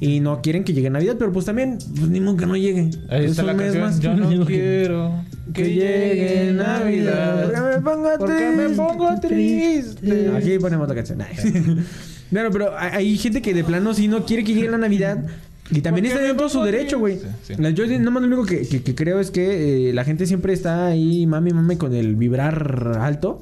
Y 0.07 0.21
no 0.21 0.43
quieren 0.43 0.65
que 0.65 0.73
llegue 0.75 0.91
Navidad, 0.91 1.17
pero 1.19 1.33
pues 1.33 1.47
también, 1.47 1.79
pues 1.97 2.09
ni 2.09 2.21
modo 2.21 2.37
que 2.37 2.47
no 2.47 2.57
llegue. 2.57 2.91
Ahí 3.09 3.25
es 3.25 3.31
está 3.33 3.43
un 3.43 3.47
la 3.49 3.55
mes 3.55 3.73
canción. 3.77 3.83
más. 3.83 4.01
Yo 4.01 4.15
no 4.39 4.47
quiero 4.47 5.25
Que 5.55 5.73
llegue 5.75 6.53
Navidad. 6.53 7.51
Porque 7.51 7.61
me 7.61 7.81
pongo 7.83 8.09
Porque 8.19 8.51
me 8.51 8.65
triste. 8.65 8.77
pongo 8.77 9.21
triste. 9.21 10.31
Aquí 10.37 10.59
ponemos 10.59 10.89
la 10.89 10.95
canción. 10.95 11.19
Claro, 12.31 12.51
pero 12.51 12.73
hay 12.77 13.17
gente 13.17 13.41
que 13.41 13.55
de 13.55 13.63
plano 13.63 13.95
sí 13.95 14.09
no 14.09 14.25
quiere 14.25 14.43
que 14.43 14.55
llegue 14.55 14.69
la 14.69 14.79
Navidad. 14.79 15.25
Y 15.71 15.81
también 15.83 16.07
está 16.07 16.21
me 16.21 16.29
en 16.31 16.37
todo 16.37 16.49
su 16.49 16.63
derecho, 16.63 16.99
güey. 16.99 17.19
Sí. 17.43 17.55
La- 17.59 17.71
Yo 17.71 17.87
nada 17.87 18.11
más 18.11 18.23
lo 18.23 18.27
único 18.27 18.45
que, 18.45 18.67
que- 18.67 18.83
que 18.83 18.95
creo 18.95 19.21
es 19.21 19.31
que 19.31 19.91
eh, 19.91 19.93
la 19.95 20.05
gente 20.05 20.27
siempre 20.27 20.53
está 20.53 20.87
ahí, 20.89 21.27
mami, 21.27 21.53
mami, 21.53 21.77
con 21.77 21.95
el 21.95 22.17
vibrar 22.17 22.99
alto. 23.01 23.41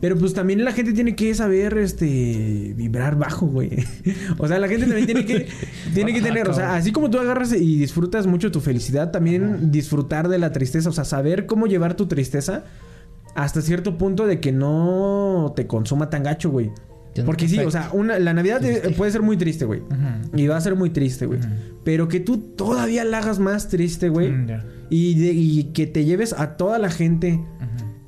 Pero 0.00 0.16
pues 0.16 0.32
también 0.32 0.64
la 0.64 0.72
gente 0.72 0.92
tiene 0.92 1.14
que 1.14 1.34
saber, 1.34 1.76
este, 1.76 2.72
vibrar 2.76 3.16
bajo, 3.16 3.46
güey. 3.46 3.70
o 4.38 4.48
sea, 4.48 4.58
la 4.58 4.66
gente 4.68 4.86
también 4.86 5.06
tiene 5.06 5.26
que, 5.26 5.46
tiene 5.94 6.14
que 6.14 6.22
tener, 6.22 6.48
o 6.48 6.54
sea, 6.54 6.74
así 6.76 6.90
como 6.90 7.10
tú 7.10 7.18
agarras 7.18 7.52
y 7.52 7.76
disfrutas 7.76 8.26
mucho 8.26 8.50
tu 8.50 8.60
felicidad, 8.60 9.10
también 9.10 9.70
disfrutar 9.70 10.28
de 10.28 10.38
la 10.38 10.52
tristeza, 10.52 10.88
o 10.88 10.92
sea, 10.92 11.04
saber 11.04 11.44
cómo 11.46 11.66
llevar 11.66 11.94
tu 11.96 12.06
tristeza 12.06 12.64
hasta 13.34 13.60
cierto 13.62 13.98
punto 13.98 14.26
de 14.26 14.40
que 14.40 14.52
no 14.52 15.52
te 15.54 15.66
consuma 15.66 16.08
tan 16.10 16.22
gacho, 16.22 16.50
güey. 16.50 16.70
Porque 17.26 17.48
sí, 17.48 17.58
o 17.58 17.70
sea, 17.70 17.90
una, 17.92 18.18
la 18.20 18.32
Navidad 18.32 18.62
puede 18.96 19.10
ser 19.12 19.20
muy 19.20 19.36
triste, 19.36 19.64
güey. 19.64 19.82
Y 20.34 20.46
va 20.46 20.56
a 20.56 20.60
ser 20.60 20.76
muy 20.76 20.90
triste, 20.90 21.26
güey. 21.26 21.40
Pero 21.84 22.08
que 22.08 22.20
tú 22.20 22.38
todavía 22.38 23.04
la 23.04 23.18
hagas 23.18 23.38
más 23.38 23.68
triste, 23.68 24.08
güey. 24.08 24.30
Mm, 24.30 24.46
y, 24.90 25.14
de- 25.18 25.32
y 25.32 25.64
que 25.72 25.86
te 25.86 26.04
lleves 26.04 26.32
a 26.32 26.56
toda 26.56 26.78
la 26.78 26.88
gente. 26.88 27.40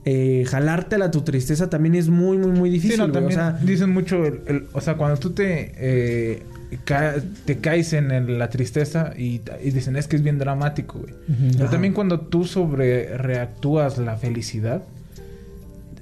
Eh, 0.05 0.45
jalártela 0.49 1.11
tu 1.11 1.21
tristeza 1.23 1.71
también 1.71 1.95
es 1.95 2.09
muy, 2.09 2.37
muy, 2.39 2.51
muy 2.51 2.71
difícil, 2.71 2.93
Sí, 2.97 2.99
no, 2.99 3.05
güey. 3.09 3.13
también 3.15 3.39
O 3.41 3.43
sea, 3.43 3.59
dicen 3.63 3.91
mucho, 3.91 4.25
el, 4.27 4.41
el- 4.49 4.65
o 4.73 4.81
sea, 4.81 4.95
cuando 4.95 5.17
tú 5.19 5.31
te, 5.31 5.73
eh, 5.77 6.43
ca- 6.85 7.15
te 7.45 7.59
caes 7.59 7.93
en 7.93 8.11
el- 8.11 8.39
la 8.39 8.49
tristeza 8.51 9.13
y, 9.17 9.41
y 9.63 9.71
dicen 9.71 9.95
es 9.97 10.09
que 10.09 10.17
es 10.17 10.23
bien 10.23 10.39
dramático, 10.39 10.99
güey. 10.99 11.15
Pero 11.57 11.71
también 11.71 11.93
cuando 11.95 12.19
tú 12.21 12.45
sobre 12.45 13.17
reactúas 13.17 13.99
la 13.99 14.17
felicidad, 14.17 14.83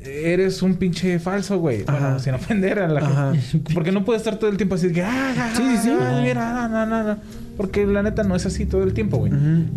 eres 0.02 0.62
un 0.62 0.76
pinche 0.76 1.18
falso, 1.18 1.58
güey. 1.58 1.82
Bueno, 1.84 2.18
sin 2.20 2.34
ofender 2.34 2.78
a 2.78 2.88
la 2.88 3.00
Ajá. 3.00 3.34
gente. 3.34 3.74
Porque 3.74 3.92
no 3.92 4.04
puedes 4.04 4.20
estar 4.22 4.38
todo 4.38 4.48
el 4.50 4.56
tiempo 4.56 4.76
así 4.76 4.90
que, 4.92 5.02
ah, 5.02 5.34
ah, 5.36 5.52
Sí, 5.54 5.62
sí, 5.76 5.82
sí. 5.84 5.90
ah, 6.00 6.20
mira, 6.22 6.68
no, 6.68 6.86
no, 6.86 7.02
no. 7.04 7.18
Porque 7.56 7.84
la 7.84 8.02
neta 8.02 8.22
no 8.22 8.34
es 8.34 8.46
así 8.46 8.64
todo 8.64 8.82
el 8.82 8.94
tiempo, 8.94 9.18
güey. 9.18 9.32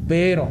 Pero 0.07 0.49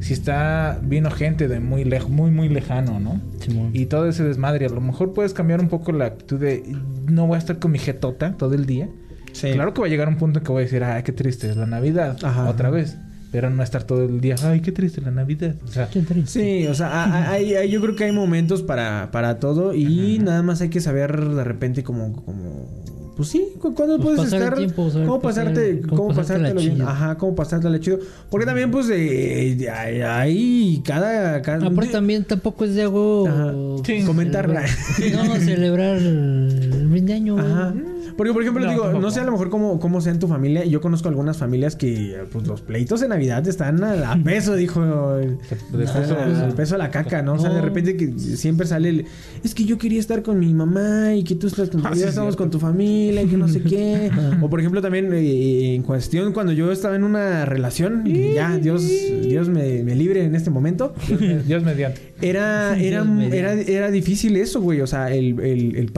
si 0.00 0.12
está 0.12 0.78
vino 0.82 1.10
gente 1.10 1.48
de 1.48 1.60
muy 1.60 1.84
lejos, 1.84 2.10
muy, 2.10 2.30
muy 2.30 2.48
lejano, 2.48 3.00
¿no? 3.00 3.20
Simón. 3.40 3.70
Y 3.72 3.86
todo 3.86 4.08
ese 4.08 4.24
desmadre, 4.24 4.66
a 4.66 4.70
lo 4.70 4.80
mejor 4.80 5.12
puedes 5.12 5.34
cambiar 5.34 5.60
un 5.60 5.68
poco 5.68 5.92
la 5.92 6.06
actitud 6.06 6.38
de 6.38 6.62
no 7.06 7.26
voy 7.26 7.36
a 7.36 7.38
estar 7.38 7.58
con 7.58 7.70
mi 7.72 7.78
jetota 7.78 8.32
todo 8.36 8.54
el 8.54 8.66
día. 8.66 8.88
sí. 9.32 9.52
Claro 9.52 9.74
que 9.74 9.80
va 9.80 9.86
a 9.86 9.90
llegar 9.90 10.08
un 10.08 10.16
punto 10.16 10.38
en 10.40 10.44
que 10.44 10.52
voy 10.52 10.62
a 10.62 10.64
decir, 10.64 10.82
ay, 10.84 11.02
qué 11.02 11.12
triste 11.12 11.48
es 11.50 11.56
la 11.56 11.66
Navidad, 11.66 12.16
Ajá. 12.22 12.48
otra 12.48 12.70
vez. 12.70 12.96
Pero 13.30 13.50
no 13.50 13.62
estar 13.62 13.84
todo 13.84 14.04
el 14.04 14.22
día, 14.22 14.36
ay, 14.42 14.60
qué 14.62 14.72
triste 14.72 15.02
la 15.02 15.10
Navidad. 15.10 15.54
O 15.62 15.68
sea, 15.68 15.86
Qué 15.90 16.00
triste. 16.00 16.30
Sí, 16.62 16.66
o 16.66 16.72
sea, 16.74 16.86
a- 16.88 17.04
a- 17.04 17.30
hay- 17.32 17.52
hay- 17.56 17.70
yo 17.70 17.78
creo 17.82 17.94
que 17.94 18.04
hay 18.04 18.12
momentos 18.12 18.62
para, 18.62 19.10
para 19.12 19.38
todo 19.38 19.74
y 19.74 20.18
nada 20.18 20.42
más 20.42 20.62
hay 20.62 20.70
que 20.70 20.80
saber 20.80 21.14
de 21.28 21.44
repente 21.44 21.82
como, 21.82 22.24
como 22.24 22.84
pues 23.18 23.28
sí, 23.28 23.48
cu- 23.60 23.74
cuándo 23.74 23.96
Pues 23.98 24.16
puedes 24.16 24.20
pasar 24.20 24.38
el 24.38 24.44
estar, 24.44 24.58
tiempo, 24.58 24.90
saber 24.90 25.06
cómo 25.08 25.20
pasar- 25.20 25.44
pasarte, 25.48 25.80
cómo 25.82 25.96
cómo 25.96 26.14
pasártelo 26.14 26.60
bien, 26.60 26.80
ajá, 26.82 27.18
cómo 27.18 27.34
pasártela 27.34 27.80
chido, 27.80 27.98
porque 28.30 28.46
también 28.46 28.70
pues 28.70 28.86
eh, 28.90 29.68
hay, 29.70 30.00
hay 30.00 30.82
cada, 30.86 31.42
cada 31.42 31.66
Aparte 31.66 31.90
también 31.92 32.24
tampoco 32.24 32.64
es 32.64 32.74
de 32.76 32.82
algo... 32.82 33.26
Ajá. 33.28 33.52
Sí. 33.84 34.04
comentar. 34.06 34.48
No, 34.48 35.36
celebrar 35.36 35.96
el 35.96 36.88
fin 36.94 37.06
de 37.06 37.12
año. 37.12 37.34
güey. 37.34 37.97
Porque, 38.18 38.32
por 38.34 38.42
ejemplo, 38.42 38.62
No, 38.64 38.70
digo, 38.70 38.82
tampoco. 38.82 39.00
no 39.02 39.10
sé 39.10 39.20
a 39.20 39.24
lo 39.24 39.32
mejor 39.32 39.48
cómo, 39.48 39.80
cómo 39.80 40.00
sea 40.02 40.12
en 40.12 40.18
tu 40.18 40.28
familia. 40.28 40.64
Yo 40.66 40.80
conozco 40.82 41.08
algunas 41.08 41.38
familias 41.38 41.76
que, 41.76 42.18
pues, 42.30 42.46
los 42.46 42.60
pleitos 42.60 43.00
de 43.00 43.08
Navidad 43.08 43.46
están 43.48 43.82
a, 43.82 44.12
a 44.12 44.16
peso, 44.22 44.56
dijo. 44.56 44.82
el- 45.16 45.38
de 45.72 45.84
a- 45.88 45.92
peso- 45.94 46.16
al 46.18 46.52
peso 46.54 46.74
de 46.74 46.78
la 46.78 46.90
caca, 46.90 47.22
¿no? 47.22 47.34
O 47.34 47.38
sea, 47.38 47.48
de 47.50 47.62
repente 47.62 47.96
que 47.96 48.12
siempre 48.18 48.66
sale 48.66 48.88
el... 48.90 49.04
Es 49.42 49.54
que 49.54 49.64
yo 49.64 49.78
quería 49.78 50.00
estar 50.00 50.22
con 50.22 50.38
mi 50.38 50.52
mamá 50.52 51.14
y 51.14 51.22
que 51.24 51.36
tú 51.36 51.46
estás 51.46 51.70
con, 51.70 51.80
Ah, 51.86 51.90
ya 51.90 51.96
sí, 51.96 52.02
estamos 52.08 52.34
con 52.36 52.50
tu 52.50 52.58
familia 52.58 53.22
y 53.22 53.26
que 53.28 53.36
no 53.36 53.46
sé 53.48 53.62
qué. 53.62 54.10
o, 54.42 54.50
por 54.50 54.58
ejemplo, 54.60 54.82
también 54.82 55.12
eh, 55.14 55.74
en 55.76 55.82
cuestión 55.84 56.32
cuando 56.32 56.52
yo 56.52 56.72
estaba 56.72 56.96
en 56.96 57.04
una 57.04 57.44
relación, 57.46 58.02
que 58.04 58.34
ya, 58.34 58.58
Dios, 58.58 58.84
Dios 59.22 59.48
me, 59.48 59.84
me 59.84 59.94
libre 59.94 60.24
en 60.24 60.34
este 60.34 60.50
momento. 60.50 60.92
Dios, 61.06 61.20
me- 61.20 61.42
Dios 61.44 61.62
mediante. 61.62 62.00
Era, 62.20 62.76
era, 62.76 63.06
era, 63.30 63.52
era 63.52 63.90
difícil 63.92 64.36
eso, 64.36 64.60
güey. 64.60 64.80
O 64.80 64.86
sea, 64.88 65.12
el, 65.14 65.38
el, 65.38 65.76
el- 65.76 65.92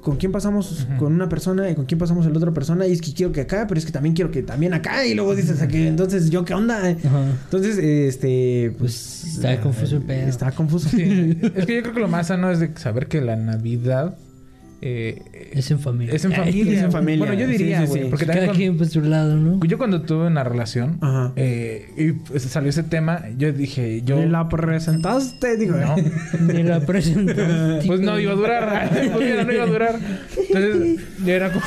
con 0.00 0.16
quién 0.16 0.32
pasamos 0.32 0.86
con 0.98 1.12
una 1.12 1.28
persona 1.28 1.70
y 1.70 1.74
con 1.74 1.84
quién 1.84 1.98
pasamos 1.98 2.24
con 2.24 2.32
la 2.32 2.38
otra 2.38 2.52
persona. 2.52 2.86
Y 2.86 2.92
es 2.92 3.00
que 3.00 3.12
quiero 3.12 3.32
que 3.32 3.42
acá, 3.42 3.66
pero 3.68 3.78
es 3.78 3.86
que 3.86 3.92
también 3.92 4.14
quiero 4.14 4.30
que 4.30 4.42
también 4.42 4.74
acá. 4.74 5.06
Y 5.06 5.14
luego 5.14 5.34
dices, 5.34 5.60
que 5.66 5.88
entonces, 5.88 6.30
¿yo 6.30 6.44
qué 6.44 6.54
onda? 6.54 6.88
Entonces, 6.88 7.78
este, 7.78 8.74
pues... 8.78 9.24
Está 9.36 9.60
confuso 9.60 9.96
el 9.96 10.02
pedo. 10.02 10.28
Está 10.28 10.52
confuso. 10.52 10.88
Sí. 10.88 11.38
es 11.54 11.66
que 11.66 11.76
yo 11.76 11.82
creo 11.82 11.94
que 11.94 12.00
lo 12.00 12.08
más 12.08 12.28
sano 12.28 12.50
es 12.50 12.60
de 12.60 12.76
saber 12.76 13.06
que 13.06 13.20
la 13.20 13.36
Navidad 13.36 14.16
eh, 14.82 15.50
Es 15.52 15.70
en 15.70 15.78
familia. 15.78 16.14
es 16.14 16.24
en 16.24 16.32
familia. 16.32 16.62
es 16.62 16.68
en 16.68 16.80
güey. 16.80 16.92
familia. 16.92 17.26
Bueno, 17.26 17.34
yo 17.40 17.46
diría, 17.46 17.80
sí, 17.82 17.86
güey. 17.86 18.02
sí. 18.04 18.08
Porque 18.10 18.26
Cada 18.26 18.46
también 18.46 18.56
quien 18.56 18.78
por 18.78 18.86
su 18.88 19.00
lado, 19.02 19.36
¿no? 19.36 19.48
cuando- 19.50 19.66
yo 19.66 19.78
cuando 19.78 20.02
tuve 20.02 20.26
una 20.26 20.42
relación 20.44 20.98
Ajá. 21.00 21.32
eh, 21.36 21.90
y 21.96 22.12
pues, 22.12 22.42
salió 22.44 22.70
ese 22.70 22.82
tema, 22.82 23.24
yo 23.36 23.52
dije, 23.52 24.02
yo... 24.04 24.16
¿Me 24.16 24.26
la 24.26 24.48
presentaste? 24.48 25.56
Digo, 25.56 25.76
No. 25.76 25.96
Ni 26.52 26.62
la 26.62 26.80
presentaste. 26.80 27.86
Pues 27.86 28.00
no 28.00 28.18
iba 28.18 28.32
a 28.32 28.36
durar. 28.36 28.90
pues 29.12 29.18
mira, 29.26 29.44
no 29.44 29.52
iba 29.52 29.64
a 29.64 29.66
durar. 29.66 29.98
Entonces, 30.48 31.00
ya 31.24 31.32
era 31.34 31.52
como. 31.52 31.64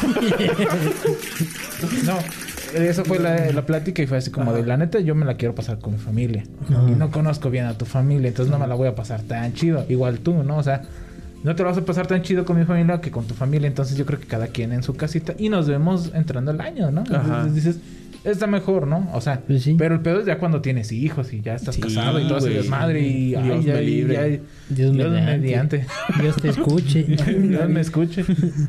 no. 2.05 2.17
Eso 2.73 3.05
fue 3.05 3.19
la, 3.19 3.51
la 3.51 3.65
plática 3.67 4.01
y 4.01 4.07
fue 4.07 4.17
así 4.17 4.31
como 4.31 4.51
de 4.51 4.65
la 4.65 4.77
neta 4.77 4.99
yo 4.99 5.13
me 5.13 5.25
la 5.25 5.35
quiero 5.35 5.53
pasar 5.53 5.77
con 5.77 5.93
mi 5.93 5.99
familia. 5.99 6.43
Ajá. 6.63 6.85
Y 6.89 6.95
no 6.95 7.11
conozco 7.11 7.51
bien 7.51 7.65
a 7.65 7.77
tu 7.77 7.85
familia, 7.85 8.29
entonces 8.29 8.51
no 8.51 8.57
me 8.57 8.65
la 8.65 8.73
voy 8.73 8.87
a 8.87 8.95
pasar 8.95 9.21
tan 9.21 9.53
chido. 9.53 9.85
Igual 9.89 10.19
tú, 10.19 10.43
¿no? 10.43 10.57
O 10.57 10.63
sea, 10.63 10.81
no 11.43 11.55
te 11.55 11.63
lo 11.63 11.69
vas 11.69 11.77
a 11.77 11.85
pasar 11.85 12.07
tan 12.07 12.21
chido 12.21 12.45
con 12.45 12.57
mi 12.57 12.65
familia 12.65 12.99
que 13.01 13.11
con 13.11 13.25
tu 13.25 13.33
familia. 13.33 13.67
Entonces 13.67 13.97
yo 13.97 14.05
creo 14.05 14.19
que 14.19 14.27
cada 14.27 14.47
quien 14.47 14.71
en 14.73 14.83
su 14.83 14.95
casita. 14.95 15.33
Y 15.37 15.49
nos 15.49 15.67
vemos 15.67 16.11
entrando 16.13 16.51
el 16.51 16.61
año, 16.61 16.89
¿no? 16.91 17.01
Ajá. 17.01 17.19
Entonces 17.23 17.53
dices, 17.55 17.77
está 18.23 18.47
mejor, 18.47 18.87
¿no? 18.87 19.09
O 19.13 19.19
sea, 19.19 19.41
Pues 19.45 19.63
sí. 19.63 19.75
pero 19.77 19.95
el 19.95 20.01
pedo 20.01 20.21
es 20.21 20.25
ya 20.25 20.37
cuando 20.37 20.61
tienes 20.61 20.93
hijos 20.93 21.33
y 21.33 21.41
ya 21.41 21.55
estás 21.55 21.75
Sí, 21.75 21.81
casado 21.81 22.19
y 22.21 22.27
todo 22.27 22.37
ese 22.37 22.47
güey. 22.47 22.57
desmadre 22.61 23.01
y 23.01 23.27
Dios 23.31 23.41
ay, 23.43 23.63
me 23.65 23.71
ay, 23.73 23.85
libre. 23.85 24.17
ay, 24.17 24.41
Dios 24.69 24.93
mediante. 24.93 25.37
mediante. 25.39 25.85
Dios 26.21 26.35
te 26.37 26.47
escuche. 26.49 27.03
Dios 27.37 27.67
me 27.69 27.81
escuche. 27.81 28.23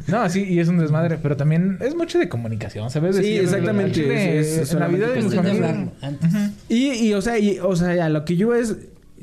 No, 0.08 0.28
sí, 0.28 0.42
y 0.42 0.58
es 0.58 0.66
un 0.66 0.78
desmadre, 0.78 1.18
pero 1.22 1.36
también 1.36 1.78
es 1.80 1.94
mucho 1.94 2.18
de 2.18 2.28
comunicación, 2.28 2.90
¿sabes? 2.90 3.14
Sí, 3.16 3.36
exactamente, 3.36 4.04
al 4.04 4.10
es- 4.10 4.46
es 4.48 4.58
en 4.58 4.66
solamente 4.66 5.18
en 5.18 5.24
mi 5.24 5.30
de 5.30 5.36
familia- 5.36 5.88
antes. 6.02 6.30
Y, 6.68 6.88
y, 7.06 7.14
o 7.14 7.22
sea, 7.22 7.38
y, 7.38 7.60
o 7.60 7.76
sea, 7.76 8.06
a 8.06 8.08
lo 8.08 8.24
que 8.24 8.34
yo 8.36 8.52
es, 8.56 8.76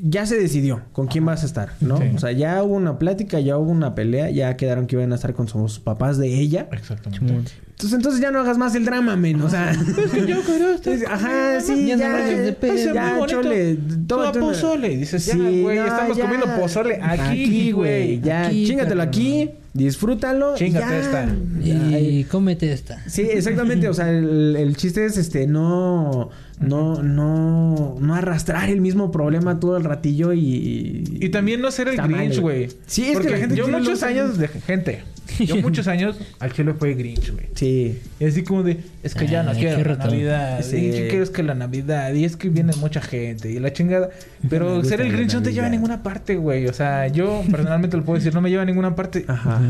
ya 0.04 0.26
se 0.26 0.36
decidió 0.36 0.82
con 0.92 1.06
quién 1.06 1.24
vas 1.24 1.44
a 1.44 1.46
estar, 1.46 1.70
¿no? 1.80 1.96
Sí. 1.98 2.04
O 2.14 2.18
sea, 2.18 2.32
ya 2.32 2.60
hubo 2.62 2.74
una 2.74 2.98
plática, 2.98 3.38
ya 3.38 3.56
hubo 3.56 3.70
una 3.70 3.94
pelea, 3.94 4.30
ya 4.30 4.56
quedaron 4.56 4.86
que 4.88 4.96
iban 4.96 5.12
a 5.12 5.14
estar 5.14 5.32
con 5.32 5.46
sus 5.46 5.78
papás 5.78 6.18
de 6.18 6.26
ella. 6.40 6.68
Exactamente. 6.72 7.52
Entonces, 7.70 7.92
entonces 7.96 8.20
ya 8.20 8.30
no 8.30 8.40
hagas 8.40 8.58
más 8.58 8.74
el 8.74 8.84
drama, 8.84 9.16
men. 9.16 9.40
O 9.40 9.48
sea, 9.48 9.72
yo 10.26 10.40
quiero 10.42 10.70
estar 10.74 10.92
es- 10.92 11.04
ajá, 11.06 11.60
sí, 11.60 11.86
Ya 11.86 11.96
ya, 11.96 12.16
de 12.16 12.56
ya, 12.94 13.26
chole, 13.26 13.78
todo, 14.06 14.32
pozole. 14.32 14.92
Y 14.92 14.96
dices, 14.96 15.24
ya, 15.26 15.34
Sí, 15.34 15.62
güey, 15.62 15.78
no, 15.78 15.86
estamos 15.86 16.16
ya. 16.16 16.24
comiendo 16.24 16.46
pozole 16.60 16.98
aquí, 17.00 17.72
güey. 17.72 18.20
Ya, 18.20 18.46
Aquí, 18.46 18.66
chingatelo 18.66 19.02
aquí, 19.02 19.50
disfrútalo. 19.72 20.54
y 20.54 20.58
Chíngate 20.58 20.86
ya. 20.90 20.98
esta. 21.00 21.28
Ya, 21.60 21.98
Y 21.98 22.24
cómete 22.24 22.72
esta. 22.72 22.98
Sí, 23.08 23.22
exactamente. 23.22 23.88
O 23.88 23.94
sea, 23.94 24.10
el, 24.10 24.56
el 24.56 24.76
chiste 24.76 25.04
es 25.04 25.16
este 25.16 25.46
no, 25.46 26.30
no, 26.62 27.02
no, 27.02 27.96
no 28.00 28.14
arrastrar 28.14 28.68
el 28.70 28.80
mismo 28.80 29.10
problema 29.10 29.60
todo 29.60 29.76
el 29.76 29.84
ratillo 29.84 30.32
y. 30.32 31.04
Y 31.20 31.28
también 31.30 31.60
no 31.60 31.70
ser 31.70 31.88
el 31.88 31.96
Grinch, 31.96 32.38
güey. 32.38 32.68
Sí, 32.86 33.04
es 33.04 33.08
que 33.08 33.14
Porque 33.14 33.30
la 33.30 33.38
gente 33.38 33.56
yo 33.56 33.68
muchos 33.68 34.02
años 34.02 34.38
de 34.38 34.48
gente. 34.48 35.04
Yo 35.38 35.56
muchos 35.62 35.88
años 35.88 36.16
al 36.38 36.52
chile 36.52 36.74
fue 36.74 36.94
Grinch, 36.94 37.32
güey. 37.32 37.46
Sí. 37.54 38.00
Y 38.20 38.24
así 38.24 38.42
como 38.42 38.62
de, 38.62 38.80
es 39.02 39.14
que 39.14 39.26
ya 39.26 39.42
no 39.42 39.50
Ay, 39.50 39.58
quiero 39.58 39.94
la. 39.94 40.04
Navidad. 40.04 40.62
Sí. 40.62 40.76
Y 40.76 40.90
que 40.90 41.08
quiero 41.08 41.24
es 41.24 41.30
que 41.30 41.42
la 41.42 41.54
Navidad. 41.54 42.12
Y 42.12 42.24
es 42.24 42.36
que 42.36 42.48
viene 42.48 42.72
mucha 42.76 43.00
gente. 43.00 43.50
Y 43.50 43.58
la 43.58 43.72
chingada. 43.72 44.10
Pero 44.48 44.82
ser 44.84 45.00
el 45.00 45.12
Grinch 45.12 45.34
no 45.34 45.42
te 45.42 45.52
lleva 45.52 45.66
a 45.66 45.70
ninguna 45.70 46.02
parte, 46.02 46.36
güey. 46.36 46.66
O 46.66 46.72
sea, 46.72 47.08
yo 47.08 47.42
personalmente 47.50 47.96
lo 47.96 48.04
puedo 48.04 48.18
decir, 48.18 48.34
no 48.34 48.40
me 48.40 48.50
lleva 48.50 48.62
a 48.62 48.66
ninguna 48.66 48.94
parte. 48.94 49.24
Ajá. 49.28 49.60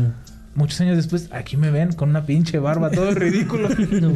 Muchos 0.55 0.79
años 0.81 0.95
después, 0.97 1.29
aquí 1.31 1.57
me 1.57 1.71
ven 1.71 1.93
con 1.93 2.09
una 2.09 2.25
pinche 2.25 2.59
barba, 2.59 2.91
todo 2.91 3.11
ridículo. 3.15 3.69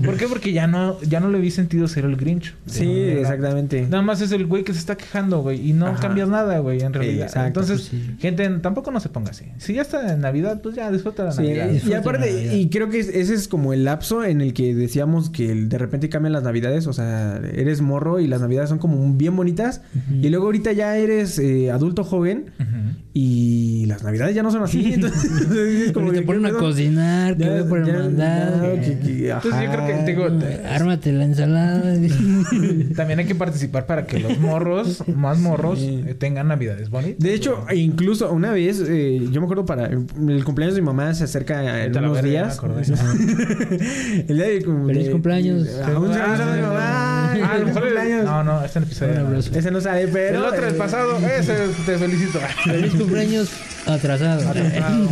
¿Por 0.03 0.17
qué? 0.17 0.27
Porque 0.27 0.53
ya 0.53 0.67
no, 0.67 1.01
ya 1.01 1.19
no 1.19 1.29
le 1.31 1.39
vi 1.39 1.49
sentido 1.51 1.87
ser 1.87 2.05
el 2.05 2.15
Grinch. 2.15 2.53
Sí, 2.67 2.87
exactamente. 2.89 3.81
Nada 3.89 4.01
más 4.03 4.21
es 4.21 4.31
el 4.31 4.45
güey 4.45 4.63
que 4.63 4.73
se 4.73 4.79
está 4.79 4.95
quejando, 4.95 5.41
güey. 5.41 5.67
Y 5.69 5.73
no 5.73 5.87
Ajá. 5.87 5.99
cambias 5.99 6.29
nada, 6.29 6.59
güey, 6.59 6.81
en 6.81 6.93
realidad. 6.93 7.25
Exacto, 7.27 7.47
Entonces, 7.61 7.89
pues 7.89 8.03
sí. 8.03 8.15
gente, 8.19 8.47
tampoco 8.59 8.91
no 8.91 8.99
se 8.99 9.09
ponga 9.09 9.31
así. 9.31 9.45
Si 9.57 9.73
ya 9.73 9.81
está 9.81 10.13
en 10.13 10.21
Navidad, 10.21 10.61
pues 10.61 10.75
ya 10.75 10.91
disfruta 10.91 11.23
la 11.23 11.31
Sí, 11.31 11.41
Navidad. 11.41 11.69
y 11.85 11.93
aparte, 11.93 12.31
Navidad. 12.31 12.53
y 12.53 12.69
creo 12.69 12.89
que 12.89 12.99
es- 12.99 13.09
ese 13.09 13.33
es 13.33 13.47
como 13.47 13.73
el 13.73 13.83
lapso 13.83 14.23
en 14.23 14.41
el 14.41 14.53
que 14.53 14.75
decíamos 14.75 15.29
que 15.31 15.53
de 15.55 15.77
repente 15.77 16.09
cambian 16.09 16.33
las 16.33 16.43
navidades, 16.43 16.85
o 16.87 16.93
sea, 16.93 17.41
eres 17.53 17.81
morro 17.81 18.19
y 18.19 18.27
las 18.27 18.41
navidades 18.41 18.69
son 18.69 18.77
como 18.77 19.11
bien 19.13 19.35
bonitas, 19.35 19.81
y 20.21 20.29
luego 20.29 20.45
ahorita 20.45 20.71
ya 20.73 20.95
eres 20.97 21.39
eh, 21.39 21.71
adulto 21.71 22.03
joven. 22.03 22.51
Y 23.13 23.85
las 23.87 24.03
navidades 24.03 24.35
ya 24.35 24.43
no 24.43 24.51
son 24.51 24.61
así. 24.63 24.93
Entonces, 24.93 25.31
es 25.51 25.91
Como 25.91 26.11
que, 26.11 26.21
ponen 26.27 26.43
¿qué 26.43 26.49
a 26.49 26.53
cocinar, 26.59 27.37
que 27.37 27.49
ve 27.49 27.63
por 27.63 27.79
el 27.79 27.85
ya- 27.85 27.93
mandado. 27.93 28.75
ya, 28.75 28.81
que- 28.81 28.99
que- 28.99 29.29
Entonces 29.31 29.61
yo 29.63 29.71
creo 29.71 29.87
que 29.87 30.03
digo, 30.05 30.27
Ármate 30.69 31.11
la 31.13 31.25
ensalada. 31.25 31.81
también 32.95 33.19
hay 33.19 33.25
que 33.25 33.35
participar 33.35 33.85
para 33.85 34.05
que 34.05 34.19
los 34.19 34.37
morros, 34.39 35.03
más 35.15 35.39
morros, 35.39 35.79
Sí. 35.79 36.03
eh, 36.07 36.13
tengan 36.13 36.47
navidades 36.49 36.89
bonitas. 36.89 37.19
De 37.19 37.33
hecho, 37.33 37.65
incluso 37.73 38.31
una 38.31 38.51
vez, 38.51 38.83
eh, 38.87 39.27
yo 39.31 39.41
me 39.41 39.45
acuerdo 39.45 39.65
para 39.65 39.87
el 39.87 40.43
cumpleaños 40.43 40.75
de 40.75 40.81
mi 40.81 40.85
mamá 40.87 41.13
se 41.13 41.23
acerca 41.23 41.83
en 41.85 41.97
unos 41.97 42.21
días. 42.21 42.59
el 44.27 44.35
día 44.37 44.45
de 44.47 44.61
cum- 44.63 44.87
Feliz 44.87 45.09
cumpleaños. 45.09 45.67
Ah, 45.83 45.99
un 45.99 46.13
saludo 46.13 46.43
a 46.51 46.55
mi 46.55 46.61
mamá. 46.61 47.33
Ah, 47.33 47.57
el- 47.57 47.63
cumpleaños. 47.71 48.25
No, 48.25 48.43
no, 48.43 48.63
este 48.63 48.79
episodio. 48.79 49.37
Ese 49.37 49.71
no 49.71 49.81
sale, 49.81 50.07
pero. 50.07 50.39
El 50.39 50.45
otro, 50.45 50.67
el 50.67 50.73
eh, 50.75 50.77
pasado, 50.77 51.17
ese 51.17 51.53
te 51.85 51.97
felicito. 51.97 52.39
Feliz 52.65 52.93
cumpleaños 52.93 53.49
atrasado. 53.87 54.49
Atrasado. 54.49 55.09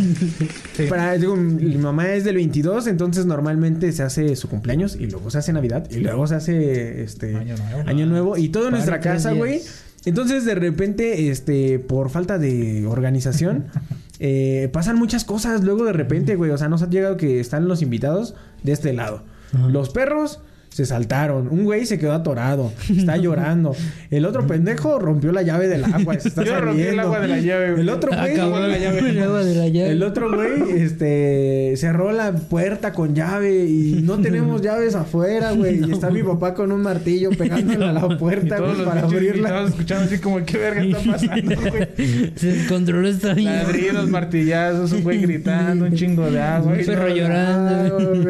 Sí. 0.75 0.85
Para, 0.89 1.17
digo, 1.17 1.35
mi 1.35 1.75
mamá 1.77 2.13
es 2.13 2.23
del 2.23 2.35
22, 2.35 2.87
entonces 2.87 3.25
normalmente 3.25 3.91
se 3.91 4.03
hace 4.03 4.35
su 4.35 4.49
cumpleaños 4.49 4.95
y 4.95 5.07
luego 5.07 5.31
se 5.31 5.37
hace 5.37 5.53
Navidad 5.53 5.89
y 5.89 5.97
luego 5.97 6.27
se 6.27 6.35
hace 6.35 7.03
este 7.03 7.35
Año 7.35 7.55
Nuevo. 7.57 7.89
Año 7.89 8.05
Nuevo 8.05 8.37
y 8.37 8.49
todo 8.49 8.65
en 8.65 8.71
nuestra 8.71 8.99
casa, 8.99 9.33
güey. 9.33 9.61
Entonces 10.05 10.45
de 10.45 10.55
repente, 10.55 11.29
este, 11.29 11.79
por 11.79 12.09
falta 12.09 12.37
de 12.37 12.85
organización, 12.85 13.65
eh, 14.19 14.69
pasan 14.71 14.97
muchas 14.97 15.23
cosas. 15.25 15.63
Luego 15.63 15.85
de 15.85 15.93
repente, 15.93 16.35
güey, 16.35 16.51
o 16.51 16.57
sea, 16.57 16.69
nos 16.69 16.81
ha 16.81 16.89
llegado 16.89 17.17
que 17.17 17.39
están 17.39 17.67
los 17.67 17.81
invitados 17.81 18.35
de 18.63 18.71
este 18.71 18.93
lado. 18.93 19.23
Ajá. 19.53 19.69
Los 19.69 19.89
perros 19.89 20.39
se 20.75 20.85
saltaron. 20.85 21.47
Un 21.47 21.63
güey 21.63 21.85
se 21.85 21.97
quedó 21.97 22.11
atorado. 22.11 22.73
Está 22.93 23.15
llorando. 23.25 23.73
El 24.11 24.25
otro 24.25 24.45
pendejo 24.45 24.99
rompió 24.99 25.31
la 25.31 25.41
llave 25.41 25.69
del 25.69 25.85
agua. 25.85 26.19
Se 26.19 26.27
está 26.27 26.43
Yo 26.45 26.59
rompí 26.59 26.81
el 26.81 26.99
agua 26.99 27.21
de 27.21 27.29
la 27.29 27.39
llave, 27.39 27.71
güey. 27.71 27.81
El 27.81 27.89
otro 27.89 28.11
güey... 28.11 28.33
Acabó 28.33 28.59
de 28.59 28.67
la 28.67 28.77
llave. 28.77 28.99
el 29.09 29.23
agua 29.23 29.43
de 29.45 29.55
la 29.55 29.67
llave. 29.69 29.91
El 29.91 30.03
otro 30.03 30.35
güey, 30.35 30.81
este, 30.81 31.75
cerró 31.77 32.11
la 32.11 32.33
puerta 32.33 32.91
con 32.91 33.15
llave 33.15 33.63
y 33.63 34.01
no 34.03 34.17
tenemos 34.17 34.61
llaves 34.61 34.95
afuera, 34.95 35.53
güey. 35.53 35.79
Y 35.87 35.93
está 35.93 36.09
mi 36.09 36.23
papá 36.23 36.53
con 36.53 36.73
un 36.73 36.81
martillo 36.81 37.29
pegándole 37.29 37.85
a 37.85 37.93
la 37.93 38.07
Y 38.11 38.17
puerta, 38.17 38.57
todos 38.57 38.75
güey, 38.75 38.85
los 38.85 38.87
para 38.93 39.07
abrirla. 39.07 39.63
escuchando 39.63 40.03
así 40.03 40.17
como, 40.17 40.43
¿qué 40.43 40.57
verga 40.57 40.83
está 40.83 41.11
pasando, 41.13 41.55
güey? 41.71 41.87
Se 42.35 42.47
descontroló 42.47 43.07
esta. 43.07 43.33
Ladridos, 43.33 44.09
martillazos, 44.09 44.91
un 44.91 45.03
güey 45.03 45.21
gritando, 45.21 45.85
un 45.85 45.93
chingo 45.93 46.29
de 46.29 46.41
agua. 46.41 46.73
Un 46.73 46.81
y 46.81 46.83
perro 46.83 47.07
llorando. 47.15 48.21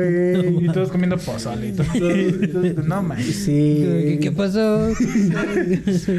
Y 0.62 0.67
todos 0.71 0.89
comiendo 0.91 1.17
pozole 1.17 1.69
y 1.69 1.71
todo. 1.71 1.88
Entonces, 2.41 2.76
no 2.86 3.02
mames. 3.04 3.26
Sí. 3.36 3.52
¿Qué, 3.84 4.19
qué 4.21 4.32
pasó? 4.32 4.89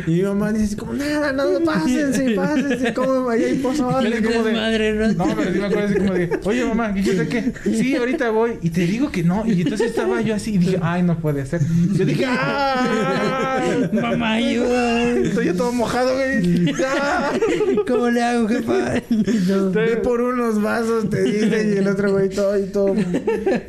Y 0.06 0.10
mi 0.10 0.22
mamá 0.22 0.52
dice 0.52 0.64
así 0.66 0.76
como, 0.76 0.92
nada, 0.94 1.32
no, 1.32 1.60
pásense, 1.64 2.30
pásense, 2.36 2.94
como 2.94 3.28
ahí 3.30 3.44
hay 3.44 3.54
pozole. 3.56 4.14
Así 4.14 4.22
como 4.22 4.42
de- 4.44 4.52
Madre, 4.52 4.92
¿no? 4.94 5.26
No, 5.26 5.36
pero 5.36 5.52
sí 5.52 5.58
me 5.58 5.66
acuerdo 5.66 5.84
así 5.88 5.94
como 5.98 6.14
de, 6.14 6.30
oye 6.44 6.64
mamá, 6.64 6.94
¿qué 6.94 7.02
qué 7.02 7.52
qué? 7.64 7.70
Sí, 7.76 7.96
ahorita 7.96 8.30
voy. 8.30 8.52
Y 8.62 8.70
te 8.70 8.82
digo 8.86 9.10
que 9.10 9.22
no. 9.22 9.44
Y 9.46 9.62
entonces 9.62 9.88
estaba 9.90 10.20
yo 10.20 10.34
así 10.34 10.54
y 10.54 10.58
dije, 10.58 10.78
ay, 10.82 11.02
no 11.02 11.18
puede 11.18 11.44
ser. 11.46 11.60
Yo 11.92 12.04
dije, 12.04 12.24
¡ah! 12.26 13.88
Mamá, 13.92 14.34
ayuda. 14.34 15.10
Estoy 15.10 15.46
yo 15.46 15.54
todo 15.54 15.72
mojado, 15.72 16.14
güey. 16.14 16.72
¡Ah! 16.84 17.32
¿Cómo 17.86 18.10
le 18.10 18.22
hago, 18.22 18.48
jefa? 18.48 18.94
No. 19.46 19.70
Ve 19.70 19.96
por 19.98 20.20
unos 20.20 20.60
vasos, 20.60 21.08
te 21.10 21.22
dice, 21.22 21.72
y 21.74 21.78
el 21.78 21.88
otro 21.88 22.12
güey 22.12 22.28
todo, 22.28 22.58
y 22.58 22.64
todo, 22.66 22.94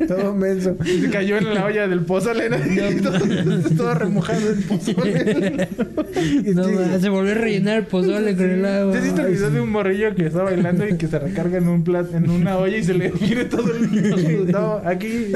todo 0.06 0.34
menso. 0.34 0.76
Y 0.84 1.02
se 1.02 1.10
cayó 1.10 1.36
en 1.38 1.54
la 1.54 1.64
olla 1.64 1.86
del 1.88 2.00
pozole, 2.48 2.50
¿no? 2.50 2.90
Y 2.92 3.00
todo, 3.00 3.76
todo 3.76 3.94
remojado 3.94 4.50
el 4.50 4.62
pozole. 4.64 5.68
No, 6.54 6.98
se 7.00 7.08
volvió 7.08 7.32
a 7.32 7.34
rellenar 7.36 7.78
el 7.78 7.86
pozole 7.86 8.36
con 8.36 8.50
el 8.50 8.64
agua. 8.64 8.92
¿Te 8.92 8.98
hiciste 9.00 9.22
el 9.22 9.28
video 9.28 9.50
de 9.50 9.60
un 9.60 9.70
morrillo 9.70 10.14
que 10.14 10.26
está 10.26 10.42
bailando 10.42 10.86
y 10.86 10.96
que 10.96 11.06
se 11.06 11.18
recarga 11.18 11.58
en 11.58 11.68
un 11.68 11.84
plato, 11.84 12.16
en 12.16 12.30
una 12.30 12.58
olla 12.58 12.76
y 12.76 12.84
se 12.84 12.94
le 12.94 13.10
viene 13.10 13.44
todo 13.44 13.72
el... 13.74 14.48
No, 14.52 14.80
aquí... 14.84 15.32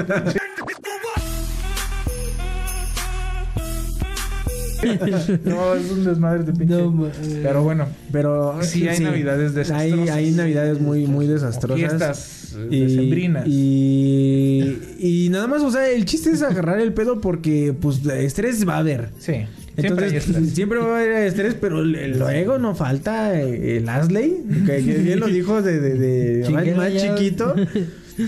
No, 5.45 5.75
es 5.75 5.91
un 5.91 6.05
desmadre 6.05 6.45
de 6.45 6.53
pinche. 6.53 6.75
No, 6.75 6.91
ma. 6.91 7.09
Pero 7.43 7.63
bueno, 7.63 7.87
Pero 8.11 8.59
Sí, 8.63 8.87
hay 8.89 9.01
navidades 9.01 9.51
Hay, 9.53 9.57
desastrosas. 9.57 10.11
hay 10.17 10.31
navidades 10.33 10.81
muy, 10.81 11.07
muy 11.07 11.27
desastrosas. 11.27 11.79
fiestas 11.79 12.57
Y, 12.71 12.81
decembrinas. 12.81 13.47
y, 13.47 14.79
y 14.99 15.29
nada 15.31 15.47
más, 15.47 15.63
o 15.63 15.71
sea, 15.71 15.89
el 15.89 16.05
chiste 16.05 16.31
es 16.31 16.43
agarrar 16.43 16.81
el 16.81 16.93
pedo 16.93 17.21
porque, 17.21 17.75
pues, 17.79 18.05
estrés 18.07 18.67
va 18.69 18.75
a 18.75 18.79
haber. 18.79 19.11
Sí, 19.19 19.33
siempre 19.33 19.47
hay 19.77 19.87
Entonces, 19.87 20.13
estrés. 20.29 20.51
siempre 20.55 20.79
va 20.79 20.85
a 20.99 21.01
haber 21.01 21.13
estrés, 21.27 21.55
pero 21.61 21.83
luego 21.85 22.59
no 22.59 22.75
falta 22.75 23.41
eh, 23.41 23.79
el 23.79 23.89
Asley, 23.89 24.43
que, 24.67 24.79
bien 24.81 25.21
lo 25.21 25.27
dijo 25.29 25.63
de, 25.63 25.81
de, 25.81 25.95
de 26.49 26.75
más 26.75 26.93
chiquito. 26.95 27.55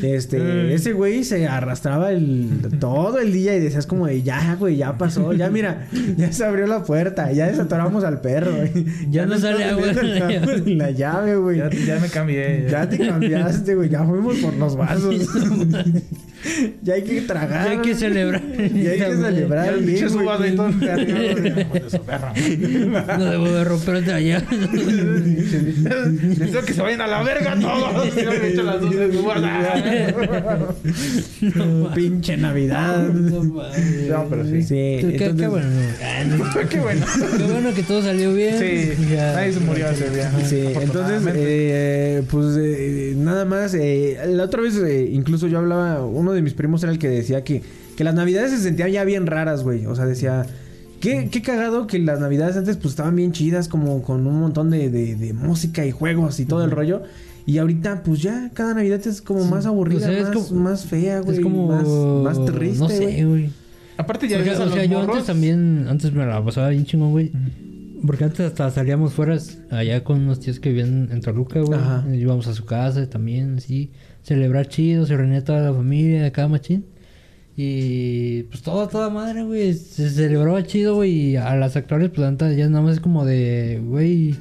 Este, 0.02 0.38
Mm. 0.38 0.70
ese 0.70 0.92
güey 0.92 1.24
se 1.24 1.46
arrastraba 1.46 2.10
el, 2.12 2.48
todo 2.80 3.18
el 3.18 3.32
día 3.32 3.54
y 3.56 3.60
decías 3.60 3.86
como 3.86 4.06
de 4.06 4.22
ya, 4.22 4.56
güey, 4.58 4.76
ya 4.76 4.96
pasó, 4.98 5.32
ya 5.32 5.50
mira, 5.50 5.86
ya 6.16 6.32
se 6.32 6.44
abrió 6.44 6.66
la 6.66 6.84
puerta, 6.84 7.30
ya 7.32 7.46
desatoramos 7.46 8.02
al 8.04 8.20
perro, 8.20 8.52
güey. 8.56 8.86
Ya 9.10 9.26
no 9.26 9.38
sale 9.38 9.64
agua 9.64 9.86
la 9.86 10.02
llave. 10.30 10.62
la 10.74 10.90
llave, 10.90 11.36
güey. 11.36 11.58
Ya, 11.58 11.70
ya 11.70 11.98
me 12.00 12.08
cambié. 12.08 12.66
Ya 12.70 12.88
te 12.88 12.98
cambiaste, 12.98 13.74
güey. 13.74 13.88
Ya 13.88 14.04
fuimos 14.04 14.36
por 14.38 14.54
los 14.54 14.76
vasos. 14.76 15.14
ya 16.82 16.94
hay 16.94 17.02
que 17.02 17.20
tragar. 17.22 17.64
Ya 17.66 17.70
hay 17.72 17.78
que 17.78 17.94
celebrar. 17.94 18.42
Ya 18.56 18.90
hay 18.90 18.98
que 18.98 19.16
celebrar. 19.16 19.64
Ya 19.66 19.70
el 19.72 19.84
bien, 19.84 19.98
güey. 20.08 20.10
suba 20.10 20.38
de 20.38 20.50
todo 20.52 20.66
el 20.68 20.74
perro. 20.78 21.04
de 21.04 21.90
su 21.90 22.00
perro. 22.00 22.28
No 23.18 23.24
debo 23.24 23.48
de 23.48 23.64
romper 23.64 23.94
otra 23.96 24.20
llave. 24.20 24.44
Deseo 26.36 26.62
que 26.64 26.72
se 26.72 26.82
vayan 26.82 27.00
a 27.02 27.06
la 27.06 27.22
verga 27.22 27.56
todos. 27.60 28.14
Ya 28.14 28.30
me 28.30 28.36
he 28.36 28.48
hecho 28.52 28.62
las 28.62 28.80
dos 28.80 28.94
de 28.94 29.08
Pinche 31.94 32.36
Navidad. 32.36 33.08
No, 33.08 34.26
pero 34.28 34.44
sí. 34.44 34.62
Sí, 34.62 34.98
Qué, 35.00 35.14
qué 35.18 35.24
entonces- 35.26 35.50
bueno. 35.50 35.66
No. 36.38 36.44
Qué 36.68 36.80
bueno. 36.80 37.06
Qué 37.36 37.42
bueno 37.44 37.74
que 37.74 37.82
todo 37.82 38.02
salió 38.02 38.32
bien. 38.32 38.58
Sí, 38.58 38.92
Ya. 39.14 39.32
nadie 39.34 39.52
se 39.52 39.60
murió 39.60 39.88
ese 39.88 40.10
día. 40.10 40.30
Sí, 40.44 40.64
entonces, 40.80 41.22
eh, 41.34 42.22
pues 42.30 42.56
eh, 42.58 43.14
nada 43.16 43.44
más. 43.44 43.74
eh, 43.74 44.18
la 44.28 44.44
otra 44.44 44.62
vez, 44.62 44.76
eh, 44.76 45.08
incluso 45.12 45.46
yo 45.46 45.58
hablaba, 45.58 46.04
uno 46.04 46.32
de 46.32 46.42
mis 46.42 46.54
primos 46.54 46.82
era 46.82 46.92
el 46.92 46.98
que 46.98 47.08
decía 47.08 47.44
que, 47.44 47.62
que 47.96 48.04
las 48.04 48.14
navidades 48.14 48.50
se 48.52 48.58
sentían 48.58 48.90
ya 48.90 49.04
bien 49.04 49.26
raras, 49.26 49.62
güey. 49.62 49.86
O 49.86 49.94
sea, 49.94 50.06
decía, 50.06 50.46
qué, 51.00 51.28
qué 51.30 51.42
cagado 51.42 51.86
que 51.86 51.98
las 51.98 52.20
navidades 52.20 52.56
antes 52.56 52.76
pues 52.76 52.92
estaban 52.92 53.16
bien 53.16 53.32
chidas, 53.32 53.68
como 53.68 54.02
con 54.02 54.26
un 54.26 54.40
montón 54.40 54.70
de, 54.70 54.90
de- 54.90 55.16
de 55.16 55.32
música 55.32 55.84
y 55.84 55.90
juegos 55.90 56.40
y 56.40 56.46
todo 56.46 56.64
el 56.64 56.70
rollo. 56.70 57.02
Y 57.46 57.58
ahorita, 57.58 58.02
pues 58.02 58.22
ya, 58.22 58.50
cada 58.54 58.74
navidad 58.74 59.06
es 59.06 59.20
como 59.20 59.44
más 59.44 59.66
aburrida, 59.66 59.98
O 59.98 60.00
sea, 60.00 60.18
es 60.18 60.28
más, 60.34 60.36
como- 60.48 60.60
más 60.60 60.84
fea, 60.86 61.20
güey. 61.20 61.36
Es 61.38 61.42
como. 61.42 61.68
Más, 61.68 62.36
más 62.38 62.46
triste, 62.46 62.78
No 62.78 62.86
güey. 62.86 62.98
sé, 62.98 63.24
güey. 63.26 63.50
Aparte 63.96 64.26
ya 64.28 64.38
O 64.38 64.42
sea, 64.42 64.50
ves 64.52 64.60
a 64.60 64.62
o 64.62 64.66
los 64.66 64.74
sea, 64.74 64.84
yo 64.86 65.00
antes 65.00 65.24
también. 65.24 65.86
Antes 65.88 66.12
me 66.12 66.24
la 66.26 66.42
pasaba 66.44 66.70
bien 66.70 66.84
chingón, 66.86 67.10
güey. 67.10 67.30
Porque 68.06 68.24
antes 68.24 68.40
hasta 68.40 68.70
salíamos 68.70 69.12
fuera 69.14 69.38
allá 69.70 70.02
con 70.04 70.20
unos 70.22 70.40
tíos 70.40 70.58
que 70.60 70.70
vivían 70.70 71.08
en 71.12 71.20
Toluca, 71.20 71.60
güey. 71.60 71.78
Ajá. 71.78 72.04
Y 72.12 72.16
Íbamos 72.16 72.46
a 72.48 72.54
su 72.54 72.64
casa 72.64 73.08
también, 73.08 73.56
así. 73.58 73.90
Celebrar 74.22 74.68
chido, 74.68 75.06
se 75.06 75.16
reunía 75.16 75.44
toda 75.44 75.60
la 75.60 75.72
familia 75.74 76.22
de 76.22 76.32
cada 76.32 76.48
machín. 76.48 76.84
Y 77.56 78.42
pues 78.44 78.62
toda, 78.62 78.88
toda 78.88 79.10
madre, 79.10 79.44
güey. 79.44 79.74
Se 79.74 80.10
celebraba 80.10 80.62
chido, 80.64 80.96
güey. 80.96 81.12
Y 81.12 81.36
a 81.36 81.54
las 81.56 81.76
actuales, 81.76 82.10
pues 82.12 82.26
antes 82.26 82.56
ya 82.56 82.68
nada 82.68 82.82
más 82.82 82.94
es 82.94 83.00
como 83.00 83.24
de, 83.24 83.80
güey. 83.84 84.34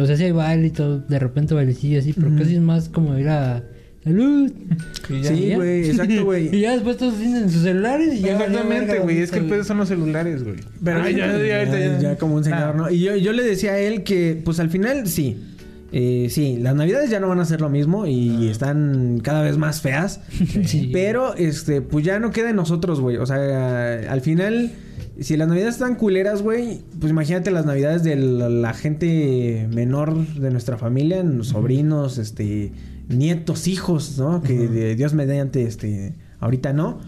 O 0.00 0.06
sea, 0.06 0.16
sí 0.16 0.24
hay 0.24 0.32
baile 0.32 0.68
y 0.68 0.70
todo, 0.70 0.98
de 1.00 1.18
repente 1.18 1.54
bailecillo 1.54 1.98
así, 1.98 2.12
pero 2.12 2.34
casi 2.36 2.54
es 2.56 2.60
más 2.60 2.88
como 2.88 3.18
ir 3.18 3.28
a. 3.28 3.62
¡Salud! 4.04 4.50
Y 5.10 5.20
ya, 5.22 5.28
Sí, 5.28 5.44
y 5.44 5.54
güey, 5.54 5.86
exacto, 5.88 6.12
y 6.14 6.18
güey. 6.18 6.60
ya 6.60 6.72
después 6.72 6.96
todos 6.96 7.14
tienen 7.18 7.48
sus 7.48 7.62
celulares 7.62 8.18
y 8.20 8.28
Exactamente, 8.28 8.98
güey. 8.98 9.18
Es 9.18 9.30
que 9.30 9.38
el 9.38 9.44
pedo 9.46 9.62
son 9.62 9.78
los 9.78 9.86
celulares, 9.88 10.42
güey. 10.42 10.56
Pero 10.82 11.02
Ay, 11.02 11.14
ya, 11.14 11.26
ya, 11.38 11.46
ya, 11.46 11.58
ahorita 11.60 11.78
ya, 11.78 11.98
ya 12.00 12.16
como 12.18 12.34
un 12.34 12.42
señor, 12.42 12.74
Nah. 12.74 12.82
¿no? 12.82 12.90
Y 12.90 12.98
yo, 12.98 13.14
yo 13.14 13.32
le 13.32 13.44
decía 13.44 13.74
a 13.74 13.78
él 13.78 14.02
que, 14.02 14.40
pues 14.44 14.58
al 14.58 14.70
final, 14.70 15.06
sí. 15.06 15.36
Eh, 15.92 16.28
sí, 16.30 16.56
las 16.58 16.74
navidades 16.74 17.10
ya 17.10 17.20
no 17.20 17.28
van 17.28 17.38
a 17.40 17.44
ser 17.44 17.60
lo 17.60 17.68
mismo 17.68 18.06
y 18.06 18.48
están 18.48 19.20
cada 19.22 19.42
vez 19.42 19.58
más 19.58 19.80
feas. 19.80 20.20
Sí. 20.64 20.90
Pero, 20.92 21.34
este, 21.34 21.82
pues 21.82 22.04
ya 22.04 22.18
no 22.18 22.30
queda 22.30 22.50
en 22.50 22.56
nosotros, 22.56 23.00
güey. 23.00 23.16
O 23.16 23.26
sea, 23.26 24.10
al 24.10 24.20
final, 24.20 24.72
si 25.20 25.36
las 25.36 25.48
navidades 25.48 25.74
están 25.74 25.96
culeras, 25.96 26.42
güey, 26.42 26.80
pues 27.00 27.10
imagínate 27.10 27.50
las 27.50 27.66
navidades 27.66 28.02
de 28.02 28.16
la, 28.16 28.48
la 28.48 28.74
gente 28.74 29.68
menor 29.72 30.26
de 30.26 30.50
nuestra 30.50 30.78
familia, 30.78 31.24
sobrinos, 31.42 32.18
este, 32.18 32.72
nietos, 33.08 33.66
hijos, 33.66 34.18
¿no? 34.18 34.42
Que 34.42 34.68
de 34.68 34.94
Dios 34.94 35.14
mediante, 35.14 35.64
este, 35.64 36.14
ahorita 36.40 36.72
no. 36.72 37.00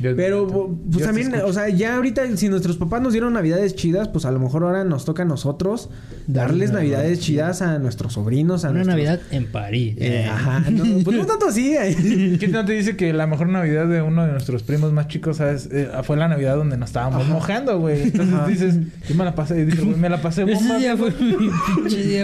Pero, 0.00 0.76
pues 0.92 1.04
también, 1.04 1.32
o 1.44 1.52
sea, 1.52 1.68
ya 1.68 1.96
ahorita, 1.96 2.22
si 2.36 2.48
nuestros 2.48 2.76
papás 2.76 3.02
nos 3.02 3.12
dieron 3.12 3.32
navidades 3.32 3.74
chidas, 3.74 4.08
pues 4.08 4.24
a 4.24 4.30
lo 4.30 4.38
mejor 4.38 4.62
ahora 4.64 4.84
nos 4.84 5.04
toca 5.04 5.22
a 5.22 5.26
nosotros 5.26 5.88
darles 6.26 6.70
Darle 6.70 6.88
navidades 6.90 7.20
chidas 7.20 7.62
a 7.62 7.78
nuestros 7.78 8.14
sobrinos, 8.14 8.64
a 8.64 8.70
Una 8.70 8.84
nuestros- 8.84 8.96
Navidad 8.96 9.20
en 9.30 9.46
París. 9.46 9.94
Eh, 9.98 10.26
ajá, 10.30 10.64
no, 10.70 10.84
pues 11.04 11.16
no 11.16 11.24
tanto 11.26 11.46
así. 11.48 11.74
eh. 11.76 12.36
¿Quién 12.38 12.52
no 12.52 12.64
te 12.64 12.72
dice 12.72 12.96
que 12.96 13.12
la 13.12 13.26
mejor 13.26 13.48
Navidad 13.48 13.86
de 13.86 14.02
uno 14.02 14.24
de 14.26 14.32
nuestros 14.32 14.62
primos 14.62 14.92
más 14.92 15.08
chicos 15.08 15.36
¿sabes? 15.38 15.68
Eh, 15.72 15.88
fue 16.04 16.16
la 16.16 16.28
Navidad 16.28 16.56
donde 16.56 16.76
nos 16.76 16.88
estábamos 16.90 17.26
mojando, 17.28 17.78
güey? 17.78 18.02
Entonces 18.02 18.34
Ajá. 18.34 18.46
dices, 18.48 18.76
yo 19.08 19.14
me 19.14 19.24
la 19.24 19.34
pasé, 19.34 19.60
y 19.60 19.64
dije, 19.66 19.82
güey, 19.82 19.96
me 19.96 20.08
la 20.08 20.20
pasé 20.20 20.44
bomba. 20.52 20.76
Ese 20.76 20.78
día 20.78 20.96
fue 20.96 21.10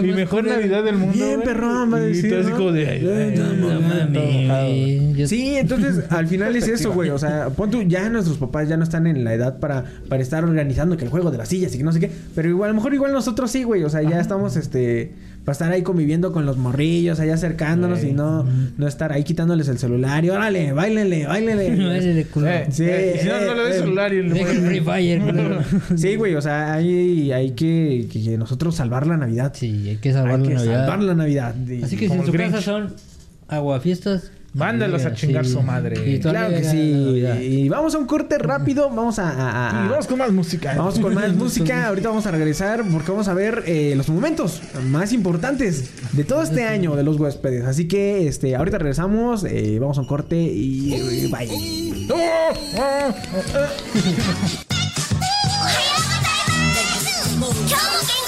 mi 0.02 0.12
mejor. 0.14 0.44
Navidad 0.44 0.82
del 0.84 0.96
mundo. 0.96 1.14
Bien 1.14 1.40
perrón, 1.42 1.92
va 1.92 1.98
a 1.98 2.04
Y 2.04 2.08
decir, 2.08 2.30
tú 2.30 2.36
así 2.40 2.50
¿no? 2.50 2.56
como 2.56 2.72
de, 2.72 2.88
ay, 2.88 4.50
ay. 4.50 5.12
Yo- 5.16 5.26
Sí, 5.28 5.54
entonces 5.56 6.04
al 6.10 6.26
final 6.26 6.54
es 6.56 6.68
eso, 6.68 6.92
güey. 6.92 7.10
O 7.10 7.18
sea, 7.18 7.50
pon 7.62 7.70
tú, 7.70 7.82
ya 7.82 8.08
nuestros 8.08 8.38
papás 8.38 8.68
ya 8.68 8.76
no 8.76 8.84
están 8.84 9.06
en 9.06 9.22
la 9.24 9.34
edad 9.34 9.58
para, 9.60 9.84
para 10.08 10.22
estar 10.22 10.42
organizando 10.44 10.96
que 10.96 11.04
el 11.04 11.10
juego 11.10 11.30
de 11.30 11.38
las 11.38 11.48
sillas 11.48 11.74
y 11.74 11.78
que 11.78 11.84
no 11.84 11.92
sé 11.92 12.00
qué. 12.00 12.10
Pero 12.34 12.48
igual, 12.48 12.70
a 12.70 12.72
lo 12.72 12.76
mejor 12.76 12.92
igual 12.94 13.12
nosotros 13.12 13.50
sí, 13.50 13.62
güey. 13.62 13.84
O 13.84 13.88
sea, 13.90 14.02
ya 14.02 14.20
estamos, 14.20 14.56
este, 14.56 15.12
para 15.44 15.52
estar 15.52 15.70
ahí 15.72 15.82
conviviendo 15.82 16.32
con 16.32 16.44
los 16.46 16.56
morrillos, 16.56 17.20
allá 17.20 17.34
acercándonos 17.34 18.02
y 18.04 18.12
no, 18.12 18.44
no 18.76 18.86
estar 18.88 19.12
ahí 19.12 19.22
quitándoles 19.24 19.68
el 19.68 19.78
celular. 19.78 20.24
Y 20.24 20.30
órale, 20.30 20.72
báilenle, 20.72 21.26
báilenle. 21.26 22.26
Culo. 22.32 22.48
Eh, 22.48 22.66
Sí, 22.70 22.84
eh, 22.84 23.14
y 23.16 23.18
si 23.22 23.28
no, 23.28 23.40
no 23.40 23.54
le 23.54 23.62
doy 23.62 23.70
eh, 23.72 23.74
celular 23.74 24.12
y 24.12 24.16
el 24.18 24.30
Free 24.34 24.80
Fire, 24.80 25.20
culero. 25.24 25.60
Sí, 25.96 26.16
güey, 26.16 26.34
o 26.34 26.40
sea, 26.42 26.74
hay, 26.74 27.32
hay 27.32 27.50
que, 27.52 28.08
que- 28.10 28.22
que 28.22 28.38
nosotros 28.38 28.74
salvar 28.74 29.06
la 29.06 29.16
Navidad. 29.16 29.52
Sí, 29.54 29.88
hay 29.88 29.96
que 29.96 30.12
salvar 30.12 30.36
hay 30.36 30.42
la 30.42 30.48
que 30.48 30.54
Navidad. 30.54 30.80
salvar 30.86 31.02
la 31.02 31.14
Navidad. 31.14 31.54
Y- 31.68 31.82
Así 31.82 31.96
que 31.96 32.08
si 32.08 32.14
en 32.14 32.26
su 32.26 32.32
casa 32.32 32.60
son 32.60 32.94
aguafiestas... 33.48 34.30
Mándalos 34.54 35.04
a 35.06 35.14
chingar 35.14 35.46
sí. 35.46 35.52
su 35.52 35.62
madre. 35.62 36.10
Y 36.10 36.20
Claro 36.20 36.50
que 36.54 36.64
sí. 36.64 36.78
Y 37.42 37.68
vamos 37.68 37.94
a 37.94 37.98
un 37.98 38.06
corte 38.06 38.36
rápido. 38.38 38.88
Vamos 38.90 39.18
a- 39.18 39.30
a- 39.30 39.82
a, 39.82 39.86
Y 39.86 39.88
vamos 39.88 40.06
con 40.06 40.18
más 40.18 40.30
música. 40.30 40.74
Vamos 40.76 40.98
con 40.98 41.14
más 41.14 41.32
música. 41.34 41.86
Ahorita 41.88 42.08
vamos 42.08 42.26
a 42.26 42.30
regresar 42.30 42.84
porque 42.92 43.10
vamos 43.10 43.28
a 43.28 43.34
ver 43.34 43.62
eh, 43.66 43.94
los 43.96 44.08
momentos 44.10 44.60
más 44.88 45.12
importantes 45.12 45.90
de 46.12 46.24
todo 46.24 46.42
este 46.42 46.64
año 46.64 46.94
de 46.96 47.02
los 47.02 47.18
huéspedes. 47.18 47.64
Así 47.64 47.88
que 47.88 48.28
este, 48.28 48.54
ahorita 48.56 48.78
regresamos. 48.78 49.44
eh, 49.44 49.78
vamos 49.80 49.96
a 49.98 50.02
un 50.02 50.06
corte 50.06 50.36
y, 50.36 50.94
y 50.94 51.30
bye. 51.30 51.48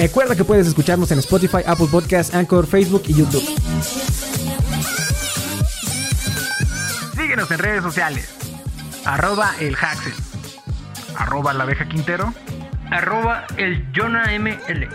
Recuerda 0.00 0.36
que 0.36 0.44
puedes 0.44 0.68
escucharnos 0.68 1.10
en 1.10 1.18
Spotify, 1.18 1.58
Apple 1.66 1.88
Podcasts, 1.90 2.32
Anchor, 2.32 2.68
Facebook 2.68 3.02
y 3.08 3.14
YouTube. 3.14 3.42
Síguenos 7.16 7.50
en 7.50 7.58
redes 7.58 7.82
sociales. 7.82 8.28
Arroba 9.04 9.56
el 9.58 9.74
Haxel. 9.74 10.12
Arroba 11.16 11.52
la 11.52 11.64
abeja 11.64 11.88
Quintero. 11.88 12.32
Arroba 12.92 13.44
el 13.56 13.88
Jonah 13.92 14.38
ML. 14.38 14.88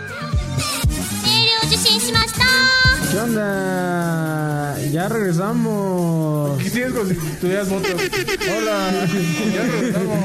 ¿Qué 3.14 3.20
onda? 3.20 4.76
Ya 4.90 5.08
regresamos. 5.08 6.60
¿Qué 6.60 6.68
sigues 6.68 6.92
como 6.92 7.04
si 7.08 7.14
tuvieras 7.40 7.68
votos? 7.68 7.92
Hola. 7.92 8.90
ya 9.54 9.62
regresamos. 9.62 10.18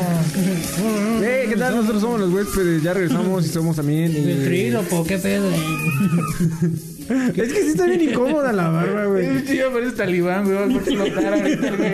Hey, 1.21 1.45
¿qué 1.49 1.55
tal? 1.55 1.75
Nosotros 1.75 2.01
somos 2.01 2.19
los 2.19 2.33
huéspedes. 2.33 2.81
Ya 2.81 2.95
regresamos 2.95 3.45
y 3.45 3.49
somos 3.49 3.75
también. 3.75 4.11
y- 4.11 4.25
Ventrilo, 4.25 4.81
¿qué 5.07 5.19
pedo? 5.19 5.51
Es 7.09 7.33
que 7.53 7.61
sí 7.63 7.69
está 7.69 7.85
bien 7.85 8.01
incómoda 8.01 8.51
la 8.51 8.69
barba, 8.69 9.05
güey. 9.05 9.25
Eh, 9.25 9.41
tío, 9.41 9.71
parece 9.73 9.95
talibán, 9.95 10.43
güey. 10.45 10.55
Va 10.57 10.63
a 10.63 10.67
explotar 10.67 11.33
ahorita, 11.33 11.71
güey. 11.75 11.93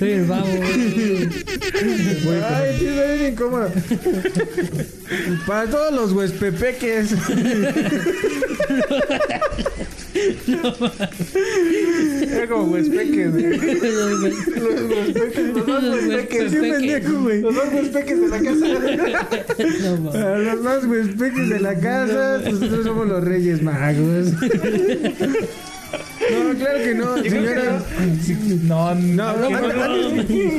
El 0.00 0.24
babo. 0.24 0.46
Ay, 0.46 1.28
sí, 2.78 2.86
está 2.86 3.12
bien 3.12 3.32
incómoda. 3.32 3.68
Para 5.46 5.68
todos 5.70 5.92
los 5.92 6.12
huespepeques. 6.12 7.14
Era 12.22 12.48
como 12.48 12.64
huespeques, 12.72 13.32
güey. 13.32 13.58
Los 13.76 14.22
huespeques, 14.22 15.48
los 15.54 15.66
dos 15.66 15.84
huespeques. 15.84 16.52
Qué 16.52 16.60
pendejo, 16.60 17.20
güey. 17.22 17.40
Los 17.42 17.54
dos 17.54 17.64
huespeques 17.72 18.20
de 18.20 18.28
la 18.28 18.38
casa. 18.38 18.66
No, 19.82 19.96
mames. 19.98 20.14
A 20.14 20.38
los 20.38 20.60
más 20.62 20.84
huespeques 20.84 21.48
de 21.48 21.60
la 21.60 21.74
casa, 21.78 22.38
nosotros 22.38 22.84
somos 22.84 23.08
los 23.08 23.24
reyes 23.24 23.62
magos. 23.62 24.32
No, 26.30 26.54
claro 26.58 26.78
que 26.78 26.94
no, 26.94 27.16
señora. 27.22 27.82
no. 28.62 28.94
No, 28.94 28.94
No, 28.94 29.28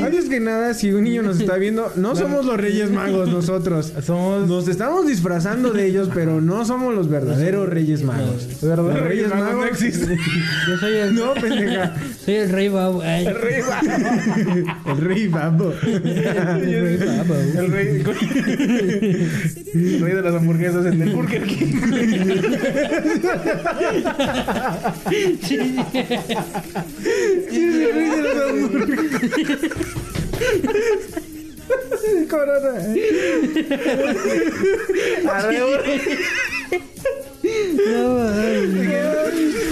antes, 0.05 0.25
que 0.29 0.39
nada, 0.39 0.73
si 0.73 0.91
un 0.93 1.03
niño 1.03 1.23
nos 1.23 1.39
está 1.39 1.57
viendo, 1.57 1.91
no 1.95 2.15
somos 2.15 2.45
los 2.45 2.57
Reyes 2.57 2.89
Magos 2.91 3.29
nosotros. 3.29 3.93
Somos 4.03 4.47
Nos 4.47 4.67
estamos 4.67 5.07
disfrazando 5.07 5.71
de 5.71 5.85
ellos, 5.87 6.09
pero 6.13 6.39
no 6.41 6.65
somos 6.65 6.93
los 6.95 7.09
verdaderos 7.09 7.67
Reyes 7.69 8.03
Magos. 8.03 8.47
¿Verdad? 8.61 8.83
Los 8.85 8.99
Reyes 9.01 9.29
Magos 9.29 9.53
no 9.55 9.65
existen. 9.65 10.17
Yo 10.67 10.77
soy 10.77 10.95
el, 10.97 11.15
No, 11.15 11.33
pendeja. 11.33 11.95
soy 12.23 12.35
el 12.35 12.49
rey 12.49 12.67
babo. 12.69 13.01
Ay, 13.01 13.25
El 13.25 13.35
rey 13.35 13.61
va. 13.61 13.79
El 14.85 14.97
Rey 15.01 15.27
Babo. 15.27 15.73
el 15.83 16.03
rey 16.03 16.97
babo. 16.97 17.35
El 17.57 17.71
rey. 17.71 18.03
El 19.73 19.99
rey 20.01 20.13
de 20.15 20.21
las 20.21 20.35
hamburguesas 20.35 20.85
en 20.85 21.01
el 21.01 21.09
Burger 21.13 21.43
King. 21.43 21.73
Sí, 27.49 27.59
es 27.63 27.81
el 27.81 27.93
Rey 27.93 28.09
de 28.09 28.21
los 28.21 28.37
hamburguesas. 28.49 29.71
Corona. 32.29 32.73
Arreo. 35.31 35.67
No, 37.87 38.01
mames. 38.15 38.71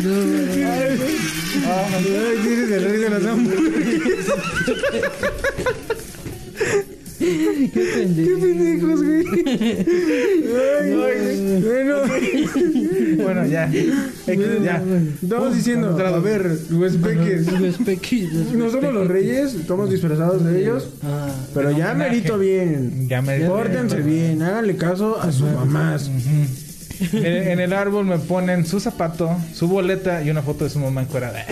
No, 0.03 0.11
mames. 0.25 1.01
Ay, 1.67 1.93
Qué 7.71 7.71
Qué 7.73 7.85
pendejo. 7.95 8.39
pendejos, 8.39 9.03
güey. 9.03 9.25
Ay, 10.81 10.95
bueno. 10.95 11.95
Bueno, 13.25 13.45
ya. 13.47 13.71
X, 13.71 14.45
ya. 14.63 14.83
Estamos 15.21 15.55
diciendo, 15.55 15.97
a 15.97 16.19
ver, 16.19 16.57
huespeques. 16.71 17.51
Los. 17.59 17.79
No 18.53 18.69
somos 18.69 18.93
los 18.93 19.07
reyes, 19.07 19.53
estamos 19.55 19.89
disfrazados 19.89 20.43
de 20.45 20.61
ellos. 20.61 20.89
Ah, 21.03 21.29
Pero 21.53 21.71
ya 21.71 21.93
merito 21.93 22.37
bien. 22.37 23.07
Ya 23.07 23.21
merito 23.21 23.49
Pórtense 23.49 24.01
bien, 24.01 24.41
háganle 24.41 24.75
caso 24.75 25.19
a 25.19 25.31
sus 25.31 25.49
mamás. 25.49 26.07
En, 26.07 26.47
en 27.13 27.59
el 27.59 27.73
árbol 27.73 28.05
me 28.05 28.17
ponen 28.19 28.65
su 28.65 28.79
zapato, 28.79 29.29
su 29.53 29.67
boleta 29.67 30.23
y 30.23 30.29
una 30.29 30.41
foto 30.41 30.63
de 30.63 30.69
su 30.69 30.79
mamá 30.79 31.01
encuerada. 31.01 31.43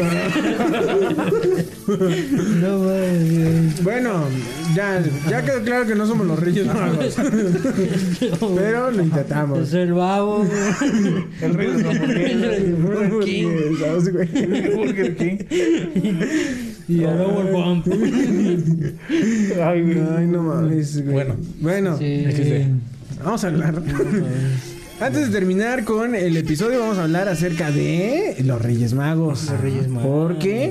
no. 2.61 2.79
Bueno, 3.83 4.23
ya, 4.75 5.03
ya 5.29 5.43
quedó 5.43 5.61
claro 5.63 5.85
que 5.87 5.95
no 5.95 6.05
somos 6.07 6.27
los 6.27 6.39
reyes 6.39 6.65
magos. 6.67 7.15
Pero 8.55 8.91
lo 8.91 9.03
intentamos. 9.03 9.59
Es 9.59 9.73
el 9.73 9.93
babo. 9.93 10.45
El 11.41 11.53
rey 11.53 11.67
de 11.71 12.73
Burger 12.79 13.19
King. 13.25 13.49
Burger 14.75 15.15
King. 15.15 15.37
Y 16.87 16.97
Lower 16.97 17.51
Bump. 17.51 17.87
Ay, 19.63 19.81
no 20.27 20.43
mames. 20.43 21.03
Bueno. 21.05 21.35
Bueno, 21.59 21.97
Sí. 21.97 22.25
vamos 23.23 23.43
a 23.43 23.47
hablar. 23.47 23.81
Antes 24.99 25.27
de 25.27 25.33
terminar 25.37 25.83
con 25.83 26.15
el 26.15 26.37
episodio, 26.37 26.79
vamos 26.79 26.97
a 26.97 27.03
hablar 27.03 27.27
acerca 27.27 27.71
de 27.71 28.35
los 28.45 28.61
Reyes 28.61 28.93
Magos. 28.93 29.49
Los 29.49 29.59
Reyes 29.59 29.87
Magos. 29.89 30.07
Porque, 30.31 30.63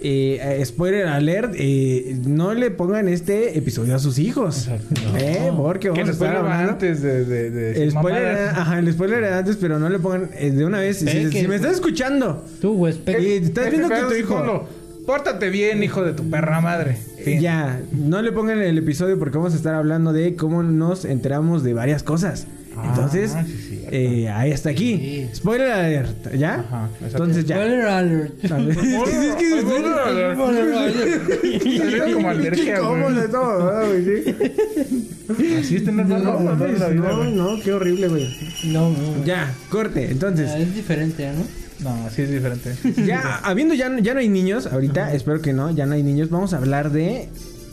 eh, 0.00 0.38
eh, 0.60 0.64
spoiler 0.64 1.06
alert, 1.08 1.54
eh, 1.56 2.16
no 2.24 2.54
le 2.54 2.70
pongan 2.70 3.08
este 3.08 3.58
episodio 3.58 3.96
a 3.96 3.98
sus 3.98 4.18
hijos. 4.20 4.68
¿Eh? 5.16 5.50
Porque 5.56 5.88
Que 5.88 5.90
vamos 5.90 6.08
a 6.08 6.12
estar 6.12 6.36
hablando. 6.36 6.72
antes 6.72 7.02
de, 7.02 7.24
de, 7.24 7.50
de 7.50 7.82
El 7.82 7.90
spoiler, 7.90 8.22
era, 8.22 8.50
ajá, 8.50 8.78
el 8.78 8.92
spoiler 8.92 9.24
era 9.24 9.38
antes, 9.38 9.56
pero 9.56 9.78
no 9.80 9.88
le 9.88 9.98
pongan 9.98 10.30
eh, 10.38 10.50
de 10.52 10.64
una 10.64 10.78
vez. 10.78 10.98
Si, 10.98 11.32
si 11.32 11.48
me 11.48 11.56
estás 11.56 11.72
escuchando, 11.74 12.44
Tú, 12.60 12.74
güey, 12.76 12.94
y 13.06 13.44
estás 13.44 13.70
viendo 13.70 13.88
que 13.88 14.00
tu 14.08 14.14
hijo. 14.14 14.36
Ponlo, 14.36 14.84
Pórtate 15.04 15.50
bien, 15.50 15.82
hijo 15.82 16.02
de 16.02 16.12
tu 16.14 16.30
perra 16.30 16.60
madre. 16.62 16.96
Fin. 17.24 17.38
Ya, 17.40 17.80
no 17.92 18.22
le 18.22 18.32
pongan 18.32 18.58
el 18.60 18.78
episodio 18.78 19.18
porque 19.18 19.36
vamos 19.36 19.52
a 19.52 19.56
estar 19.56 19.74
hablando 19.74 20.12
de 20.14 20.34
cómo 20.34 20.62
nos 20.62 21.04
enteramos 21.04 21.62
de 21.62 21.74
varias 21.74 22.02
cosas. 22.02 22.46
Ah, 22.84 22.90
Entonces, 22.94 23.32
sí, 23.32 23.84
eh, 23.90 24.28
ahí 24.28 24.50
está 24.50 24.70
aquí. 24.70 24.96
Sí. 24.96 25.36
Spoiler 25.36 25.70
alert, 25.70 26.34
¿ya? 26.34 26.54
Ajá. 26.60 26.88
Entonces 27.02 27.44
ya. 27.46 27.56
Spoiler 27.56 27.86
alert. 27.86 28.34
Como 32.14 32.28
alergia, 32.28 32.78
¿Cómo 32.80 33.04
güey. 33.04 33.14
de 33.16 33.28
todo, 33.28 33.64
¿verdad, 33.64 33.86
güey? 33.88 34.04
Sí. 34.04 34.34
Así 35.58 35.76
es 35.76 35.84
tener 35.84 36.08
razón, 36.08 36.44
No, 36.44 36.54
¿no? 36.54 36.66
La 36.66 36.88
vida, 36.88 37.08
no, 37.12 37.24
no, 37.24 37.60
qué 37.62 37.72
horrible, 37.72 38.08
güey. 38.08 38.36
No, 38.64 38.90
no. 38.90 39.24
Ya, 39.24 39.52
corte. 39.70 40.10
Entonces, 40.10 40.50
Ah, 40.52 40.58
Es 40.58 40.74
diferente, 40.74 41.30
¿no? 41.32 41.44
No, 41.90 42.10
sí 42.10 42.22
es 42.22 42.30
diferente. 42.30 42.74
ya, 43.06 43.38
habiendo 43.42 43.74
ya, 43.74 43.90
ya 44.00 44.14
no 44.14 44.20
hay 44.20 44.28
niños, 44.28 44.66
ahorita, 44.66 45.12
espero 45.14 45.40
que 45.42 45.52
no, 45.52 45.70
ya 45.70 45.86
no 45.86 45.94
hay 45.94 46.02
niños, 46.02 46.30
vamos 46.30 46.52
a 46.54 46.58
hablar 46.58 46.90
de 46.92 47.28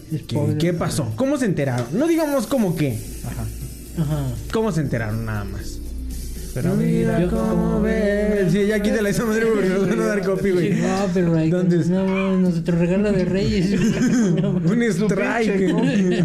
qué, 0.10 0.18
Spoiler. 0.36 0.58
qué 0.58 0.74
pasó, 0.74 1.12
cómo 1.16 1.38
se 1.38 1.46
enteraron. 1.46 1.86
No 1.94 2.08
digamos 2.08 2.48
cómo 2.48 2.76
qué, 2.76 2.98
Ajá. 3.26 3.44
Ajá. 4.02 4.24
cómo 4.52 4.72
se 4.72 4.82
enteraron 4.82 5.26
nada 5.26 5.44
más. 5.46 5.78
Pero 6.54 6.76
Mira 6.76 7.18
yo- 7.22 7.30
cómo 7.30 7.82
ves. 7.82 8.52
Sí, 8.52 8.68
ya 8.68 8.82
quítala 8.82 9.08
esa 9.08 9.24
madre 9.24 9.46
porque 9.46 9.70
nos 9.70 9.88
van 9.88 10.02
a 10.02 10.06
dar 10.06 10.22
copy, 10.26 10.52
güey. 10.52 10.74
No, 10.82 11.08
pero 11.14 11.34
like, 11.34 11.50
¿Dónde 11.56 11.80
es? 11.80 11.88
no, 11.88 12.04
güey, 12.04 12.42
nosotros 12.42 12.78
regala 12.78 13.14
de 13.14 13.24
Reyes. 13.24 13.72
Un 14.42 14.84
strike. 14.84 15.74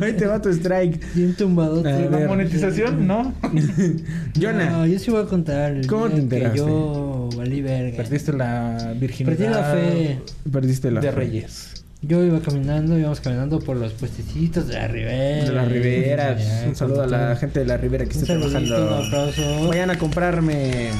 Ahí 0.02 0.12
te 0.14 0.26
va 0.26 0.42
tu 0.42 0.48
strike. 0.48 1.00
Bien 1.14 1.32
tumbadote. 1.36 1.88
A 1.90 1.98
La 2.10 2.16
ver. 2.18 2.28
monetización, 2.28 3.06
no. 3.06 3.34
Jonah, 4.40 4.70
No, 4.70 4.86
yo 4.86 4.98
sí 4.98 5.12
voy 5.12 5.22
a 5.22 5.26
contar. 5.26 5.72
el 5.76 5.86
¿Cómo 5.86 6.08
te 6.08 6.16
enteraste? 6.18 6.58
Que 6.58 6.64
yo 6.66 7.28
valí 7.36 7.62
verga. 7.62 7.96
Perdiste 7.96 8.32
la 8.32 8.94
virginidad. 8.98 9.36
Perdí 9.36 9.52
la 9.52 9.62
fe. 9.62 10.18
perdiste 10.50 10.90
la 10.90 11.00
De 11.02 11.10
fe. 11.12 11.16
Reyes. 11.16 11.84
Yo 12.06 12.22
iba 12.24 12.40
caminando, 12.40 12.98
íbamos 12.98 13.20
caminando 13.20 13.58
por 13.58 13.76
los 13.76 13.92
puestecitos 13.94 14.68
de 14.68 14.74
la 14.74 14.86
Ribera. 14.86 15.44
De 15.44 15.52
la 15.52 15.64
Ribera. 15.64 16.36
Un 16.68 16.76
saludo 16.76 17.02
a 17.02 17.06
la 17.06 17.36
gente 17.36 17.60
de 17.60 17.66
la 17.66 17.76
Ribera 17.76 18.04
que 18.04 18.16
Un 18.16 18.22
está 18.22 18.34
saludito, 18.34 18.58
un 18.58 18.66
trabajando. 18.66 19.06
aplauso. 19.06 19.68
Vayan 19.68 19.90
a 19.90 19.98
comprarme. 19.98 20.90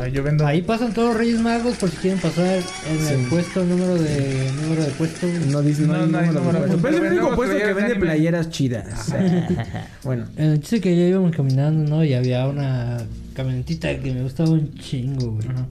Ay, 0.00 0.10
yo 0.12 0.22
vendo. 0.22 0.46
Ahí 0.46 0.62
pasan 0.62 0.94
todos 0.94 1.08
los 1.08 1.18
Reyes 1.18 1.38
Magos 1.40 1.76
por 1.76 1.90
si 1.90 1.96
quieren 1.98 2.18
pasar 2.18 2.46
en 2.46 3.06
el 3.08 3.24
Sí. 3.24 3.26
puesto, 3.28 3.62
número 3.62 3.94
de 3.96 4.50
número 4.62 4.82
de 4.84 4.90
puesto. 4.92 5.26
No 5.50 5.60
dice 5.60 5.82
no, 5.82 5.92
No, 5.92 6.00
hay 6.04 6.08
no 6.10 6.18
hay 6.18 6.26
número 6.28 6.40
de 6.40 6.42
número. 6.52 6.60
puesto. 6.62 6.78
Pero 6.82 6.96
es 6.96 7.02
el 7.12 7.18
único 7.18 7.36
puesto 7.36 7.56
que 7.58 7.72
vende 7.74 7.96
playeras 7.96 8.48
chidas. 8.48 9.12
bueno. 10.02 10.24
Eh, 10.38 10.56
dice 10.58 10.80
que 10.80 10.96
ya 10.96 11.02
íbamos 11.08 11.36
caminando, 11.36 11.90
¿no? 11.96 12.02
Y 12.04 12.14
había 12.14 12.46
una 12.46 13.02
camionetita 13.34 13.98
que 13.98 14.14
me 14.14 14.22
gustaba 14.22 14.48
un 14.50 14.72
chingo, 14.76 15.32
güey. 15.32 15.46
Ajá. 15.48 15.66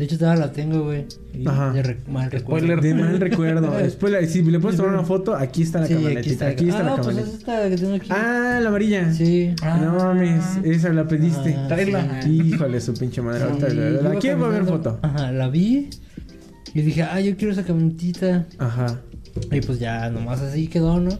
De 0.00 0.06
hecho, 0.06 0.16
todavía 0.16 0.46
la 0.46 0.50
tengo, 0.52 0.84
güey. 0.84 1.04
Y 1.34 1.46
Ajá. 1.46 1.74
De 1.74 1.82
re- 1.82 1.98
mal 2.08 2.30
recuerdo. 2.30 2.80
De 2.80 2.94
mal 2.94 3.20
recuerdo. 3.20 3.70
Spoiler, 3.90 4.26
si 4.26 4.40
le 4.42 4.58
puedes 4.58 4.78
tomar 4.78 4.94
una 4.94 5.04
foto, 5.04 5.34
aquí 5.36 5.60
está 5.60 5.80
la 5.80 5.88
Sí, 5.88 5.92
camionetita. 5.92 6.46
Aquí 6.46 6.68
está, 6.70 6.80
ah, 6.80 6.82
la 6.84 6.96
pues 6.96 7.08
es 7.08 7.14
camioneta. 7.14 7.36
esta 7.36 7.68
que 7.68 7.76
tengo 7.76 7.94
aquí. 7.96 8.08
Ah, 8.10 8.60
la 8.62 8.68
amarilla. 8.70 9.12
Sí. 9.12 9.54
No 9.62 9.92
mames, 9.96 10.42
esa 10.64 10.88
la 10.94 11.06
pediste. 11.06 11.54
Ah, 11.54 11.68
Tráela. 11.68 12.20
Híjole, 12.26 12.80
su 12.80 12.94
pinche 12.94 13.20
madre. 13.20 13.44
Ahorita 13.44 13.68
Sí, 13.68 13.76
la- 13.76 13.82
haber 14.08 14.18
caminando. 14.20 14.72
foto. 14.72 14.98
Ajá, 15.02 15.32
la 15.32 15.48
vi. 15.50 15.90
Y 16.72 16.80
dije, 16.80 17.02
ah, 17.02 17.20
yo 17.20 17.36
quiero 17.36 17.52
esa 17.52 17.64
camionetita. 17.64 18.46
Ajá. 18.56 19.00
Y 19.52 19.60
pues 19.60 19.78
ya, 19.80 20.08
nomás 20.08 20.40
así 20.40 20.66
quedó, 20.68 20.98
¿no? 20.98 21.10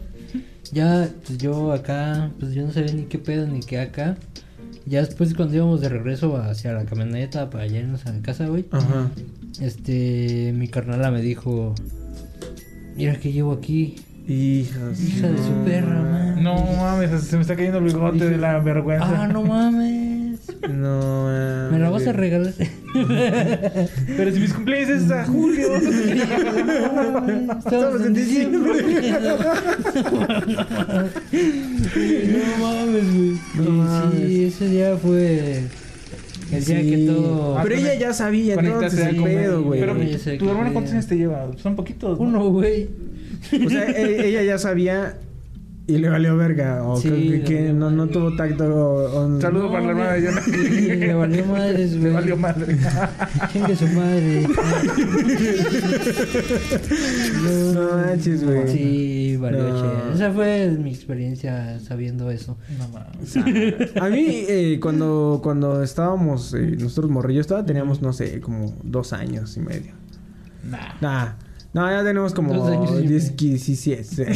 Ya, 0.71 1.07
pues 1.27 1.37
yo 1.37 1.71
acá, 1.71 2.31
pues 2.39 2.53
yo 2.55 2.63
no 2.65 2.71
sabía 2.73 2.93
ni 2.93 3.03
qué 3.03 3.19
pedo 3.19 3.45
ni 3.45 3.59
qué 3.59 3.79
acá. 3.79 4.17
Ya 4.85 5.01
después 5.01 5.33
cuando 5.33 5.55
íbamos 5.55 5.81
de 5.81 5.89
regreso 5.89 6.37
hacia 6.37 6.73
la 6.73 6.85
camioneta 6.85 7.49
para 7.49 7.67
irnos 7.67 8.05
a 8.05 8.13
la 8.13 8.21
casa, 8.21 8.47
güey. 8.47 8.65
Ajá. 8.71 9.09
Este, 9.59 10.53
mi 10.55 10.67
carnala 10.67 11.11
me 11.11 11.21
dijo, 11.21 11.75
mira 12.95 13.15
que 13.15 13.31
llevo 13.31 13.53
aquí. 13.53 13.95
Hijas. 14.27 15.01
Hija 15.01 15.29
de 15.29 15.37
su 15.37 15.53
perra, 15.65 16.01
man. 16.01 16.43
No 16.43 16.55
mames, 16.77 17.23
se 17.23 17.35
me 17.35 17.41
está 17.41 17.55
cayendo 17.55 17.79
el 17.79 17.85
bigote 17.85 18.29
de 18.29 18.37
la 18.37 18.59
vergüenza. 18.59 19.23
Ah, 19.23 19.27
no 19.27 19.43
mames. 19.43 20.10
No. 20.69 21.69
Me 21.71 21.79
la 21.79 21.89
vas 21.89 22.05
a 22.07 22.13
regalar. 22.13 22.53
Pero 22.93 24.31
si 24.31 24.39
mis 24.39 24.53
cumpleaños 24.53 24.89
es 25.03 25.11
a 25.11 25.25
julio. 25.25 25.75
Estamos 27.57 28.01
en 28.05 28.13
diciembre. 28.13 28.83
no 31.31 32.65
mames, 32.65 33.15
güey. 33.15 33.37
No 33.55 33.71
mames. 33.71 34.27
Sí, 34.27 34.45
ese 34.45 34.69
día 34.69 34.97
fue 34.97 35.63
el 36.51 36.65
día 36.65 36.81
Sí. 36.81 36.89
que 36.89 36.97
todo. 37.07 37.59
Pero 37.63 37.75
ella 37.75 37.95
ya 37.95 38.13
sabía 38.13 38.55
entonces 38.55 38.99
el 38.99 39.23
pedo, 39.23 39.63
güey. 39.63 39.79
Pero 39.79 39.93
tu 39.93 39.99
qué 39.99 40.49
hermana 40.49 40.73
cuántos 40.73 40.93
años 40.93 41.07
te 41.07 41.17
lleva? 41.17 41.47
Son 41.57 41.75
poquitos. 41.75 42.19
¿no? 42.19 42.25
Uno, 42.25 42.49
güey. 42.49 42.89
O 43.65 43.69
sea, 43.69 43.85
e- 43.89 44.27
ella 44.27 44.43
ya 44.43 44.57
sabía 44.57 45.17
y 45.95 45.97
le 45.99 46.09
valió 46.09 46.35
verga. 46.37 46.83
O 46.83 46.97
Sí, 46.97 47.09
que, 47.09 47.15
le 47.17 47.41
que 47.43 47.55
valió 47.55 47.73
no, 47.73 47.91
no 47.91 47.97
madre. 48.05 48.11
tuvo 48.13 48.35
tacto. 48.35 48.63
O, 48.65 49.25
o- 49.35 49.41
Saludo 49.41 49.63
No, 49.65 49.71
para 49.71 49.83
la 49.85 49.89
hermana 49.91 50.13
de 50.13 50.27
Jonah. 50.27 50.41
Sí, 50.41 50.51
le 50.95 51.13
valió 51.13 51.45
madres, 51.45 51.91
güey. 51.99 52.03
Le 52.03 52.09
valió 52.11 52.37
madre. 52.37 52.77
Chingue 53.53 53.75
su 53.75 53.87
madre. 53.87 54.47
No 57.73 57.97
manches, 57.97 58.43
güey. 58.43 58.67
Sí, 58.67 59.37
valió 59.37 59.69
No. 59.69 59.81
che. 60.09 60.15
Esa 60.15 60.31
fue 60.31 60.69
mi 60.79 60.89
experiencia 60.91 61.79
sabiendo 61.79 62.29
eso. 62.31 62.57
No 62.77 62.87
mames. 62.89 63.37
A 63.97 64.09
mí, 64.09 64.25
eh, 64.47 64.79
cuando, 64.81 65.39
cuando 65.43 65.81
estábamos, 65.83 66.53
eh, 66.53 66.75
nosotros 66.79 67.09
morrillos, 67.11 67.47
todavía 67.47 67.67
teníamos, 67.67 68.01
no 68.01 68.13
sé, 68.13 68.39
como 68.41 68.75
dos 68.83 69.13
años 69.13 69.55
y 69.57 69.61
medio. 69.61 69.93
Nah. 70.69 70.93
Nah. 71.01 71.33
No, 71.73 71.89
ya 71.89 72.03
tenemos 72.03 72.33
como 72.33 72.53
Dos 72.53 72.69
años 72.69 72.91
y 73.01 73.07
10, 73.07 73.23
medio. 73.31 73.35
17. 73.37 74.33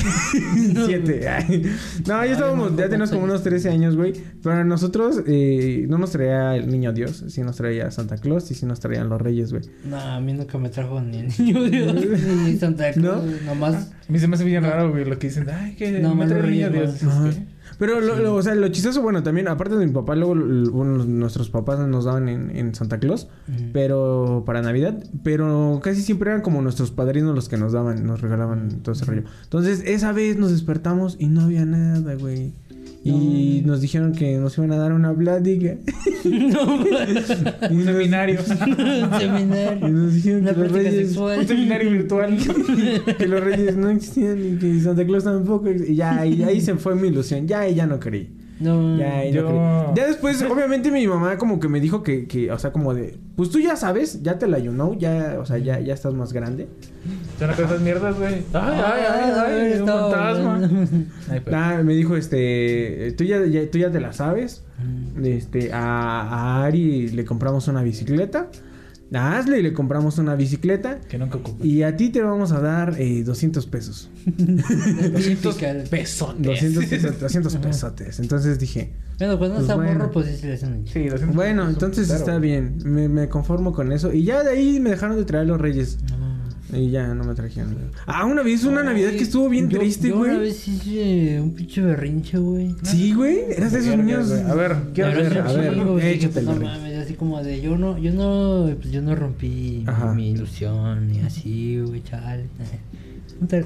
Siete. 0.86 1.28
Ay. 1.30 1.64
No, 2.08 2.24
ya 2.26 2.32
estábamos, 2.32 2.76
ya 2.78 2.88
tenemos 2.88 3.10
como 3.12 3.26
unos 3.26 3.44
13 3.44 3.70
años, 3.70 3.96
güey. 3.96 4.14
Pero 4.42 4.56
a 4.56 4.64
nosotros 4.64 5.22
eh, 5.28 5.86
no 5.90 5.98
nos 5.98 6.12
traía 6.12 6.56
el 6.56 6.70
niño 6.70 6.94
Dios, 6.94 7.26
sí 7.28 7.42
nos 7.42 7.58
traía 7.58 7.92
Santa 7.92 8.18
Claus 8.18 8.50
y 8.52 8.56
sí 8.56 8.66
nos 8.66 8.80
traían 8.80 9.10
los 9.10 9.22
reyes, 9.22 9.52
güey. 9.52 9.64
No, 9.84 9.98
a 9.98 10.20
mí 10.22 10.34
nunca 10.34 10.58
me 10.58 10.70
trajo 10.70 11.02
ni 11.02 11.20
el 11.20 11.28
niño 11.38 11.64
Dios 11.64 11.94
ni 11.94 12.58
Santa 12.58 12.92
Claus. 12.94 13.24
¿No? 13.24 13.32
Nomás. 13.46 13.92
A 14.08 14.12
mí 14.12 14.20
se 14.20 14.28
me 14.28 14.36
hace 14.36 14.46
bien 14.46 14.64
raro, 14.64 14.92
güey, 14.92 15.04
lo 15.04 15.20
que 15.20 15.28
dicen. 15.28 15.50
Ay, 15.50 15.76
que 15.76 16.00
No, 16.00 16.16
me 16.16 16.28
trae 16.28 16.40
el 16.42 16.52
niño 16.52 16.70
Dios. 16.70 17.02
Pero, 17.80 18.00
lo, 18.02 18.16
lo- 18.18 18.36
o 18.36 18.42
sea, 18.42 18.56
lo 18.56 18.68
chistoso, 18.70 19.02
bueno, 19.02 19.22
también, 19.24 19.48
aparte 19.48 19.76
de 19.76 19.86
mi 19.86 19.92
papá, 19.92 20.16
luego 20.16 20.34
bueno, 20.72 21.04
nuestros 21.06 21.50
papás 21.50 21.80
nos 21.88 22.06
daban 22.06 22.30
en, 22.30 22.56
en 22.56 22.74
Santa 22.76 23.00
Claus, 23.00 23.28
pero 23.74 24.44
para 24.46 24.62
Navidad, 24.62 25.04
pero 25.24 25.80
casi 25.84 26.02
siempre 26.02 26.30
eran 26.32 26.42
como 26.42 26.62
nuestros 26.62 26.92
padrinos 26.92 27.36
los 27.36 27.50
que 27.50 27.58
nos 27.58 27.74
daban, 27.74 28.06
nos 28.06 28.22
regalaban 28.22 28.80
todo 28.82 28.94
ese 28.94 29.06
rollo. 29.06 29.24
Entonces, 29.44 29.84
esa 29.86 30.12
vez 30.12 30.38
nos 30.38 30.52
despertamos 30.52 31.16
y 31.20 31.28
no 31.28 31.42
había 31.42 31.66
nada, 31.66 32.16
güey. 32.16 32.54
Y 33.08 33.62
nos 33.66 33.82
dijeron 33.82 34.14
que 34.14 34.38
nos 34.38 34.58
iban 34.58 34.72
a 34.72 34.78
dar 34.78 34.92
una 34.94 35.14
plática. 35.16 35.76
No, 36.26 36.78
Un 37.70 37.86
nos- 37.86 37.86
seminario. 37.86 38.40
un 38.50 39.14
Y 39.16 39.20
seminario. 39.20 39.90
nos 39.90 40.14
dijeron 40.16 40.42
Una 40.42 40.54
que 40.54 40.60
los 40.60 40.70
práctica 40.72 40.90
reyes, 40.92 41.18
Un 41.18 41.48
seminario 41.48 41.92
virtual. 41.92 42.38
que 43.20 43.28
los 43.28 43.44
reyes 43.44 43.78
no 43.78 43.90
existían 43.92 44.40
y 44.44 44.58
que 44.58 44.80
Santa 44.82 45.06
Claus 45.06 45.24
tampoco. 45.24 45.70
Y 45.70 45.94
ya, 45.96 46.26
y 46.26 46.42
ahí 46.42 46.60
se 46.62 46.74
fue 46.76 46.96
mi 46.96 47.10
ilusión. 47.10 47.48
Ya, 47.48 47.70
y 47.70 47.76
ya 47.76 47.86
no 47.86 48.00
creí. 48.00 48.28
No. 48.60 48.98
Ya, 48.98 49.26
Yo- 49.26 49.50
no. 49.50 49.94
Ya 49.96 50.08
después, 50.08 50.42
obviamente, 50.44 50.90
mi 50.92 51.06
mamá 51.08 51.38
como 51.38 51.60
que 51.60 51.68
me 51.68 51.80
dijo 51.82 52.04
que, 52.04 52.26
que, 52.28 52.52
o 52.52 52.58
sea, 52.60 52.72
como 52.72 52.94
de, 52.94 53.18
pues 53.36 53.50
tú 53.50 53.60
ya 53.60 53.76
sabes, 53.76 54.24
ya 54.24 54.40
te 54.40 54.48
la 54.48 54.60
you 54.60 54.72
know, 54.72 54.98
ya, 54.98 55.38
o 55.40 55.46
sea, 55.46 55.58
ya, 55.58 55.80
ya 55.82 55.94
estás 55.94 56.14
más 56.14 56.32
grande. 56.32 56.68
Son 57.38 57.50
esas 57.50 57.82
mierdas, 57.82 58.18
güey. 58.18 58.36
Ay, 58.54 58.82
ay, 58.86 59.02
ay, 59.10 59.32
ay. 59.74 59.80
Un 59.82 59.88
fantasma. 59.88 61.84
me 61.84 61.94
dijo, 61.94 62.16
este, 62.16 63.14
tú 63.18 63.24
ya, 63.26 63.46
ya- 63.46 63.70
tú 63.70 63.78
ya 63.78 63.92
te 63.92 64.00
la 64.00 64.14
sabes. 64.14 64.64
Este, 65.24 65.72
a, 65.74 66.22
a 66.62 66.66
Ari 66.66 67.10
le 67.10 67.26
compramos 67.26 67.68
una 67.68 67.82
bicicleta. 67.84 68.48
A 69.14 69.38
Ashley 69.38 69.62
le 69.62 69.72
compramos 69.74 70.18
una 70.18 70.36
bicicleta. 70.36 71.00
Que 71.08 71.18
nunca 71.18 71.38
ocupé. 71.38 71.66
Y 71.68 71.84
a 71.84 71.96
ti 71.96 72.10
te 72.10 72.22
vamos 72.22 72.52
a 72.52 72.60
dar 72.60 72.96
eh, 73.00 73.24
200 73.24 73.66
pesos. 73.68 74.10
Típica. 74.26 75.74
pesos. 75.90 76.36
200 76.40 76.86
pesos, 76.86 77.20
200 77.20 77.56
pesotes. 77.58 78.20
Entonces 78.20 78.60
dije, 78.60 78.94
Bueno, 79.20 79.38
cuando 79.38 79.56
Pues 79.56 79.64
está 79.64 79.76
bueno. 79.76 79.94
morro, 80.00 80.12
pues 80.12 80.28
sí 80.28 80.38
se 80.38 80.48
le 80.48 80.54
hacen 80.56 80.74
un 80.74 80.88
Sí, 80.88 81.06
200 81.08 81.36
bueno, 81.36 81.62
pesos. 81.64 81.74
entonces 81.74 82.08
Claro. 82.08 82.20
está 82.20 82.38
bien. 82.40 82.78
Me, 82.84 83.08
me 83.08 83.30
conformo 83.30 83.72
con 83.74 83.92
eso. 83.92 84.12
Y 84.12 84.24
ya 84.24 84.44
de 84.44 84.50
ahí 84.52 84.80
me 84.80 84.90
dejaron 84.92 85.16
de 85.18 85.26
traer 85.26 85.48
los 85.48 85.62
reyes. 85.62 86.00
No. 86.10 86.35
Y 86.74 86.90
ya 86.90 87.14
no 87.14 87.24
me 87.24 87.34
trajeron. 87.36 87.76
Ah, 88.08 88.26
una 88.26 88.42
vez, 88.42 88.64
una 88.64 88.84
Navidad 88.84 89.12
que 89.12 89.24
estuvo 89.24 89.48
bien 89.50 89.70
Yo- 89.70 89.78
triste, 89.80 90.10
yo 90.10 90.20
Una 90.20 90.34
güey. 90.36 90.48
vez 90.48 90.68
hice 90.68 91.40
un 91.40 91.54
pinche 91.54 91.82
berrinche, 91.82 92.38
güey. 92.40 92.76
Sí, 92.84 93.14
güey. 93.14 93.40
Eras 93.56 93.72
de 93.72 93.80
esos 93.80 93.98
niños. 93.98 94.32
A 94.32 94.56
ver, 94.56 94.76
quiero 94.94 95.12
ver, 95.12 95.38
a 95.40 95.52
ver, 95.54 95.76
digo, 95.76 95.96
dije, 95.96 96.14
échate 96.14 96.40
el 96.40 96.46
no 96.46 96.56
mames, 96.56 96.98
así 96.98 97.14
como 97.14 97.42
de 97.44 97.62
yo 97.62 97.78
no, 97.78 97.98
yo 97.98 98.12
no, 98.12 98.74
pues 98.78 98.92
yo 98.92 99.02
no 99.02 99.16
rompí 99.16 99.84
mi- 99.84 99.84
Ajá. 99.88 100.14
mi 100.14 100.32
ilusión 100.32 101.08
ni 101.12 101.20
así, 101.22 101.80
güey, 101.80 102.02
chale. 102.04 102.46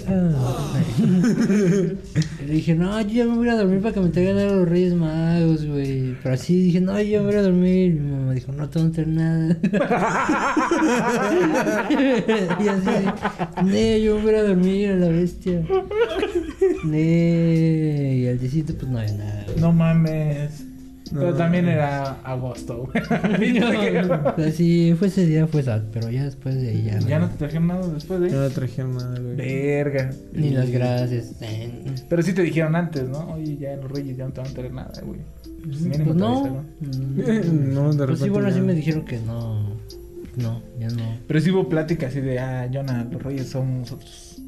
Ah. 0.08 0.74
Le 2.46 2.54
dije, 2.54 2.74
no, 2.76 3.00
yo 3.02 3.08
ya 3.10 3.26
me 3.26 3.36
voy 3.36 3.48
a 3.48 3.52
ir 3.52 3.56
a 3.56 3.58
dormir 3.62 3.82
para 3.82 3.94
que 3.94 4.00
me 4.02 4.10
traigan 4.10 4.38
a 4.38 4.46
los 4.46 4.68
Reyes 4.68 4.94
Magos, 4.96 5.66
güey. 5.66 6.16
Pero 6.24 6.34
así 6.36 6.62
dije, 6.64 6.82
no, 6.82 6.94
yo 7.00 7.04
ya 7.04 7.20
me 7.20 7.26
voy 7.26 7.36
a 7.36 7.38
ir 7.38 7.40
a 7.40 7.44
dormir. 7.44 7.92
Y 7.92 8.00
mi 8.00 8.12
mamá 8.12 8.34
dijo, 8.34 8.52
no 8.52 8.68
te 8.70 8.80
voy 8.80 8.90
a 8.90 8.92
traer 8.92 9.08
nada. 9.10 9.58
y 12.60 12.68
así, 12.68 12.90
ne, 13.64 14.02
yo 14.02 14.16
me 14.16 14.22
voy 14.22 14.30
a 14.30 14.34
ir 14.34 14.40
a 14.40 14.44
dormir 14.44 14.90
a 14.90 14.96
la 14.96 15.08
bestia. 15.10 15.62
Ne, 16.86 18.16
y 18.18 18.28
al 18.28 18.40
día 18.40 18.50
siguiente, 18.50 18.74
pues 18.74 18.92
no 18.92 19.00
había 19.00 19.14
nada. 19.14 19.44
güey. 19.48 19.60
No 19.60 19.72
mames. 19.72 20.66
Pero 21.12 21.32
No. 21.32 21.38
también 21.38 21.68
era 21.68 22.20
agosto, 22.24 22.88
güey. 22.94 23.54
No, 24.10 24.36
pues 24.36 24.56
sí, 24.56 24.94
fue 24.98 25.08
ese 25.08 25.26
día 25.26 25.48
fue 25.48 25.64
sad, 25.64 25.82
pero 25.92 26.10
ya 26.10 26.24
después 26.26 26.56
de 26.56 26.70
ahí 26.70 26.84
ya. 26.84 27.00
ya 27.00 27.20
no 27.20 27.30
te 27.30 27.38
trajeron 27.38 27.68
nada 27.68 27.88
después 27.88 28.20
de 28.22 28.30
No 28.32 28.42
ahí. 28.42 28.50
me 28.50 28.56
trajeron 28.56 28.96
nada, 28.98 29.20
güey. 29.20 29.36
Verga. 29.36 30.12
Ni 30.34 30.50
las 30.52 30.70
gracias. 30.70 31.36
Eh, 31.42 31.72
Pero 32.10 32.22
sí 32.22 32.34
te 32.34 32.44
dijeron 32.44 32.76
antes, 32.76 33.08
¿no? 33.10 33.34
Oye, 33.34 33.58
ya 33.58 33.76
los 33.78 33.92
reyes 33.92 34.18
ya 34.18 34.26
no 34.26 34.32
te 34.34 34.42
van 34.42 34.50
a 34.52 34.54
traer 34.54 34.74
nada, 34.74 34.92
güey. 35.04 35.20
Pues 35.64 35.82
mínimo 35.82 36.06
Pues 36.06 36.16
no. 36.18 36.28
avisaron. 36.38 36.68
Mm, 36.80 37.74
No, 37.74 37.82
de 37.94 38.06
repente. 38.06 38.06
Pues 38.08 38.20
sí, 38.20 38.30
bueno, 38.30 38.50
ya. 38.50 38.56
sí 38.56 38.62
me 38.62 38.74
dijeron 38.74 39.06
que 39.06 39.20
no. 39.20 39.70
No, 40.38 40.62
ya 40.80 40.88
no. 40.90 41.18
Pero 41.28 41.42
sí 41.42 41.50
hubo 41.52 41.68
plática 41.68 42.08
así 42.08 42.22
de, 42.22 42.40
ah, 42.40 42.70
Jonah, 42.72 43.04
los 43.12 43.22
reyes 43.22 43.48
son 43.50 43.80
nosotros. 43.80 44.42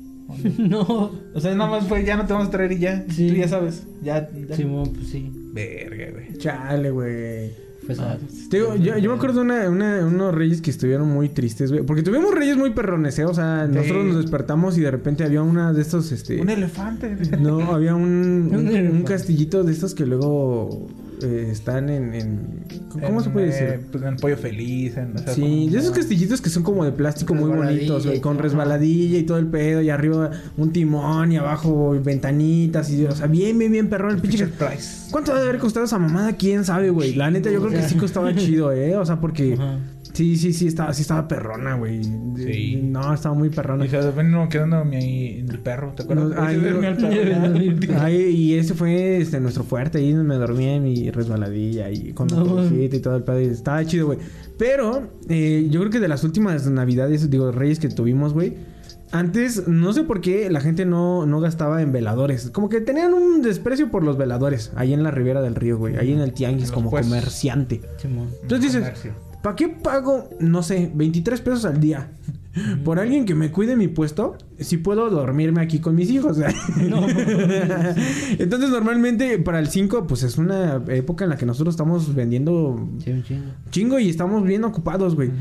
No. 0.57 1.12
O 1.34 1.39
sea, 1.41 1.53
nada 1.55 1.70
más 1.70 1.88
fue, 1.88 2.05
ya 2.05 2.16
no 2.16 2.26
te 2.26 2.32
vamos 2.32 2.47
a 2.47 2.51
traer 2.51 2.72
y 2.72 2.80
ya. 2.80 3.03
Sí. 3.09 3.28
Tú 3.30 3.36
ya 3.36 3.47
sabes. 3.49 3.84
Ya. 4.01 4.30
ya. 4.47 4.55
Simón, 4.55 4.93
pues 4.93 5.07
sí. 5.09 5.30
Verga, 5.52 6.12
güey. 6.12 6.38
Chale, 6.38 6.89
güey. 6.91 7.52
Fue 7.86 7.95
sad. 7.95 8.18
Te 8.49 8.58
digo, 8.58 8.76
yo, 8.76 8.95
yo 8.99 9.10
me 9.10 9.16
acuerdo 9.16 9.39
de 9.39 9.45
una, 9.45 9.70
una- 9.70 10.06
unos 10.06 10.36
reyes 10.36 10.62
que 10.62 10.70
estuvieron 10.70 11.08
muy 11.10 11.30
tristes, 11.30 11.72
güey. 11.72 11.84
Porque 11.84 12.04
tuvimos 12.04 12.34
reyes 12.34 12.56
muy 12.56 12.70
perrones, 12.72 13.18
¿eh? 13.18 13.26
O 13.26 13.34
sea, 13.34 13.68
Sí. 13.68 13.76
nosotros 13.76 14.06
nos 14.06 14.18
despertamos 14.22 14.78
y 14.78 14.82
de 14.82 14.91
repente 14.91 15.24
había 15.24 15.41
una 15.41 15.74
de 15.74 15.82
estos, 15.82 16.12
este... 16.12 16.39
Un 16.39 16.49
elefante. 16.52 17.18
No, 17.39 17.74
había 17.74 17.95
un, 17.95 18.04
un, 18.52 18.56
Un 18.56 18.68
un 18.68 18.68
elefante. 18.70 19.04
castillito 19.12 19.64
de 19.64 19.72
estos 19.74 19.95
que 19.95 20.06
luego 20.06 20.88
eh, 21.24 21.49
están 21.51 21.89
en, 21.89 22.13
en- 22.13 22.65
¿Cómo 22.89 23.19
En, 23.19 23.24
se 23.24 23.30
puede 23.30 23.45
eh, 23.47 23.49
decir? 23.49 23.88
Pues 23.91 24.03
en 24.03 24.15
pollo 24.17 24.38
feliz. 24.38 24.97
En, 24.97 25.15
o 25.15 25.17
sea, 25.19 25.34
Sí, 25.34 25.41
como- 25.41 25.72
de 25.72 25.78
esos 25.78 25.91
castillitos 25.91 26.41
que 26.41 26.49
son 26.49 26.63
como 26.63 26.84
de 26.86 26.91
plástico 26.91 27.34
muy 27.34 27.49
bonitos, 27.49 28.05
güey, 28.05 28.19
con 28.22 28.38
resbaladilla 28.38 29.17
y 29.19 29.24
todo 29.24 29.38
el 29.38 29.47
pedo, 29.47 29.82
y 29.82 29.89
arriba 29.89 30.32
un 30.57 30.72
timón 30.72 31.32
y 31.32 31.38
abajo 31.38 31.97
ventanitas, 32.03 32.89
y 32.91 33.05
o 33.05 33.11
sea, 33.11 33.28
bien, 33.28 33.57
bien, 33.57 33.72
bien 33.72 33.89
perrón 33.89 34.15
el 34.15 34.22
pinche. 34.22 34.47
Price. 34.47 35.09
¿Cuánto 35.11 35.34
debe 35.34 35.49
haber 35.49 35.59
costado 35.61 35.86
esa 35.86 35.97
mamada? 35.99 36.34
¿Quién 36.34 36.65
sabe, 36.65 36.89
güey? 36.89 37.13
La 37.15 37.30
neta, 37.32 37.49
yo 37.51 37.59
creo 37.61 37.72
que 37.72 37.88
sí 37.88 37.95
costaba 37.95 38.34
chido, 38.36 38.72
¿eh? 38.72 38.95
O 38.95 39.05
sea, 39.05 39.19
porque. 39.22 39.57
Sí, 40.14 40.36
sí, 40.38 40.53
sí, 40.53 40.68
estaba, 40.68 40.93
sí 40.93 41.01
estaba 41.01 41.28
perrona, 41.28 41.76
güey. 41.76 42.03
Sí. 42.03 42.80
No, 42.84 43.14
estaba 43.14 43.36
muy 43.36 43.49
perrona. 43.49 43.86
Y 43.86 43.89
se 43.89 43.99
ven 44.12 44.34
quedando 44.49 44.84
mi 44.86 45.39
el 45.39 45.59
perro, 45.59 45.93
¿te 45.95 46.03
acuerdas? 46.03 46.30
No, 46.30 46.70
dormía 46.72 46.95
perro. 46.95 47.99
Ay, 47.99 48.16
y 48.22 48.57
ese 48.57 48.74
fue 48.74 49.18
este, 49.18 49.39
nuestro 49.39 49.64
fuerte. 49.64 49.97
Ahí 49.99 50.14
me 50.14 50.36
dormí 50.36 50.66
en 50.66 50.84
mi 50.84 51.12
resbaladilla 51.12 51.89
y 51.89 52.14
con 52.14 52.28
la 52.28 52.38
No, 52.38 52.45
cobijita 52.45 52.95
y 52.95 52.99
todo 52.99 53.16
el 53.16 53.24
pedo. 53.24 53.41
y 53.41 53.45
Estaba 53.45 53.84
chido, 53.86 54.07
güey. 54.07 54.20
Pero 54.57 55.09
eh, 55.30 55.68
yo 55.70 55.80
creo 55.80 55.91
que 55.91 55.99
de 55.99 56.07
las 56.07 56.24
últimas 56.24 56.70
navidades, 56.70 57.30
digo, 57.30 57.51
reyes 57.51 57.80
que 57.80 57.89
tuvimos, 57.89 58.34
güey. 58.34 58.55
Antes, 59.14 59.68
no 59.68 59.91
sé 59.91 60.03
por 60.03 60.22
qué 60.22 60.49
la 60.49 60.62
gente 60.62 60.86
no, 60.86 61.26
no 61.26 61.41
gastaba 61.41 61.82
en 61.82 61.91
veladores. 61.91 62.49
Como 62.49 62.70
que 62.70 62.80
tenían 62.80 63.14
un 63.14 63.41
desprecio 63.41 63.91
por 63.91 64.03
los 64.03 64.18
veladores. 64.18 64.72
Ahí 64.76 64.93
en 64.93 65.03
la 65.03 65.12
ribera 65.12 65.41
del 65.41 65.55
río, 65.55 65.78
güey. 65.78 65.97
Ahí 65.97 66.14
en 66.14 66.20
el 66.20 66.32
tianguis, 66.32 66.72
como 66.72 66.89
comerciante. 66.89 67.82
Entonces 68.03 68.62
dices, 68.62 68.82
Comercio. 68.82 69.30
¿Para 69.42 69.56
qué 69.56 69.70
pago, 69.70 70.30
no 70.39 70.64
sé, 70.64 70.92
23 70.94 71.42
pesos 71.42 71.66
al 71.66 71.80
día? 71.80 72.12
Por 72.84 73.00
alguien 73.00 73.26
que 73.26 73.34
me 73.34 73.50
cuide 73.50 73.78
mi 73.78 73.88
puesto, 73.88 74.38
si 74.60 74.78
puedo 74.78 75.10
dormirme 75.10 75.62
aquí 75.62 75.80
con 75.80 75.96
mis 75.96 76.10
hijos. 76.12 76.38
Entonces, 78.38 78.70
normalmente 78.70 79.39
para 79.39 79.60
el 79.60 79.68
5, 79.68 80.06
pues 80.08 80.24
es 80.24 80.38
una 80.38 80.82
época 80.89 81.24
en 81.24 81.30
la 81.30 81.38
que 81.38 81.46
nosotros 81.46 81.74
estamos 81.74 82.14
vendiendo 82.14 82.89
Sí, 83.04 83.24
chingo. 83.26 83.46
chingo 83.70 84.00
y 84.00 84.10
estamos 84.10 84.44
bien 84.44 84.64
ocupados, 84.66 85.16
güey. 85.16 85.32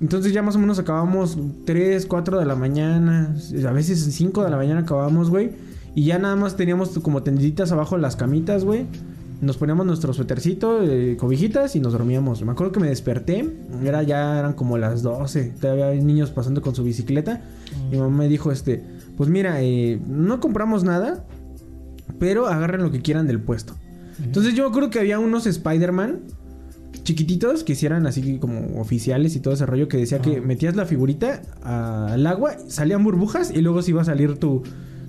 Entonces 0.00 0.32
ya 0.32 0.42
más 0.42 0.54
o 0.54 0.58
menos 0.60 0.78
acabamos 0.78 1.36
3, 1.64 2.06
4 2.06 2.38
de 2.38 2.46
la 2.46 2.54
mañana, 2.54 3.34
a 3.66 3.72
veces 3.72 4.00
5 4.14 4.44
de 4.44 4.50
la 4.50 4.56
mañana 4.56 4.80
acabamos, 4.80 5.30
güey. 5.30 5.50
Y 5.94 6.04
ya 6.04 6.18
nada 6.18 6.36
más 6.36 6.56
teníamos 6.56 6.90
como 7.00 7.22
tendiditas 7.22 7.72
abajo 7.72 7.96
las 7.98 8.14
camitas, 8.14 8.64
güey. 8.64 8.86
Nos 9.40 9.56
poníamos 9.56 9.86
nuestro 9.86 10.12
suétercito, 10.12 10.82
eh, 10.82 11.16
cobijitas 11.16 11.76
y 11.76 11.80
nos 11.80 11.92
dormíamos. 11.92 12.42
Me 12.42 12.50
acuerdo 12.50 12.72
que 12.72 12.80
me 12.80 12.88
desperté, 12.88 13.48
era 13.84 14.02
ya 14.02 14.38
eran 14.38 14.54
como 14.54 14.78
las 14.78 15.02
12, 15.02 15.54
todavía 15.60 15.88
hay 15.88 16.00
niños 16.00 16.30
pasando 16.30 16.60
con 16.60 16.74
su 16.74 16.82
bicicleta. 16.82 17.42
Mi 17.90 17.98
mamá 17.98 18.16
me 18.16 18.28
dijo, 18.28 18.50
este, 18.50 18.82
pues 19.16 19.30
mira, 19.30 19.62
eh, 19.62 20.00
no 20.08 20.40
compramos 20.40 20.82
nada, 20.82 21.24
pero 22.18 22.48
agarren 22.48 22.82
lo 22.82 22.90
que 22.90 23.00
quieran 23.00 23.28
del 23.28 23.40
puesto. 23.40 23.74
Entonces 24.22 24.54
yo 24.54 24.64
me 24.64 24.70
acuerdo 24.70 24.90
que 24.90 24.98
había 24.98 25.20
unos 25.20 25.46
Spider-Man 25.46 26.22
chiquititos 27.04 27.64
que 27.64 27.72
hicieran 27.72 28.06
así 28.06 28.38
como 28.38 28.80
oficiales 28.80 29.34
y 29.36 29.40
todo 29.40 29.54
ese 29.54 29.64
rollo 29.64 29.88
que 29.88 29.96
decía 29.96 30.18
que 30.18 30.40
metías 30.40 30.76
la 30.76 30.84
figurita 30.84 31.42
al 31.62 32.26
agua, 32.26 32.56
salían 32.68 33.04
burbujas 33.04 33.50
y 33.50 33.62
luego 33.62 33.82
se 33.82 33.92
iba 33.92 34.02
a 34.02 34.04
salir 34.04 34.36
tu, 34.36 34.62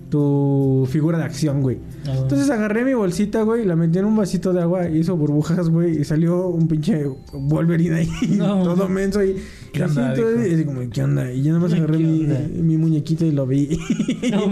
tu 0.09 0.87
figura 0.91 1.17
de 1.17 1.23
acción, 1.23 1.61
güey. 1.61 1.77
Ah, 2.07 2.15
Entonces 2.21 2.49
agarré 2.49 2.83
mi 2.83 2.93
bolsita, 2.93 3.43
güey, 3.43 3.65
la 3.65 3.75
metí 3.75 3.99
en 3.99 4.05
un 4.05 4.15
vasito 4.15 4.51
de 4.53 4.61
agua, 4.61 4.89
hizo 4.89 5.15
burbujas, 5.15 5.69
güey, 5.69 6.01
y 6.01 6.03
salió 6.03 6.47
un 6.47 6.67
pinche 6.67 7.05
Wolverine 7.31 7.95
ahí, 7.95 8.09
No. 8.37 8.63
todo 8.75 8.89
menso 8.89 9.19
ahí. 9.19 9.35
¿Qué 9.71 9.81
Y 9.81 9.83
así 9.83 9.99
onda, 9.99 10.13
todo- 10.15 10.47
y 10.47 10.53
así 10.53 10.65
como, 10.65 10.81
¿qué 10.89 11.03
onda? 11.03 11.31
Y 11.31 11.43
yo 11.43 11.53
nada 11.53 11.59
más 11.63 11.73
agarré 11.73 11.97
¿Qué 11.97 12.03
mi, 12.03 12.61
mi 12.63 12.77
muñequito 12.77 13.23
y 13.25 13.31
lo 13.31 13.45
vi. 13.45 13.77
No 14.31 14.49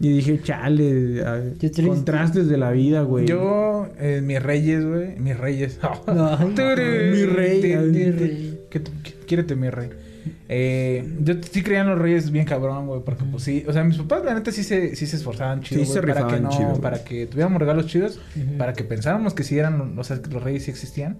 y 0.00 0.08
dije, 0.14 0.40
chale, 0.42 1.22
Qué 1.60 1.70
contrastes 1.86 2.48
de 2.48 2.56
la 2.58 2.70
vida, 2.72 3.02
güey. 3.02 3.26
Yo, 3.26 3.86
eh, 3.98 4.20
mis 4.24 4.42
reyes, 4.42 4.84
güey. 4.84 5.16
Mis 5.20 5.36
reyes. 5.38 5.78
Mi 6.06 7.24
rey, 7.26 7.62
mi 7.62 8.10
rey. 8.10 8.58
Quiérete, 9.26 9.54
mi 9.56 9.70
rey. 9.70 9.88
Eh, 10.48 11.16
yo 11.22 11.34
sí 11.50 11.62
creía 11.62 11.80
en 11.82 11.88
los 11.88 11.98
reyes 11.98 12.30
bien 12.30 12.44
cabrón, 12.44 12.86
güey. 12.86 13.00
Porque, 13.04 13.24
pues 13.24 13.42
sí. 13.44 13.64
O 13.68 13.72
sea, 13.72 13.84
mis 13.84 13.96
papás, 13.98 14.24
la 14.24 14.34
neta, 14.34 14.52
sí 14.52 14.62
se, 14.64 14.96
sí 14.96 15.06
se 15.06 15.16
esforzaban 15.16 15.60
chido. 15.62 15.80
Sí, 15.84 15.86
güey, 15.90 16.00
se 16.00 16.06
para 16.14 16.26
que 16.28 16.40
no, 16.40 16.50
chido. 16.50 16.74
Para 16.80 17.04
que 17.04 17.26
tuviéramos 17.26 17.60
regalos 17.60 17.86
chidos. 17.86 18.20
Para 18.58 18.72
que 18.72 18.84
pensáramos 18.84 19.34
que 19.34 19.42
sí 19.44 19.58
eran. 19.58 19.98
O 19.98 20.04
sea, 20.04 20.20
que 20.22 20.30
los 20.30 20.42
reyes 20.42 20.64
sí 20.64 20.70
existían. 20.70 21.18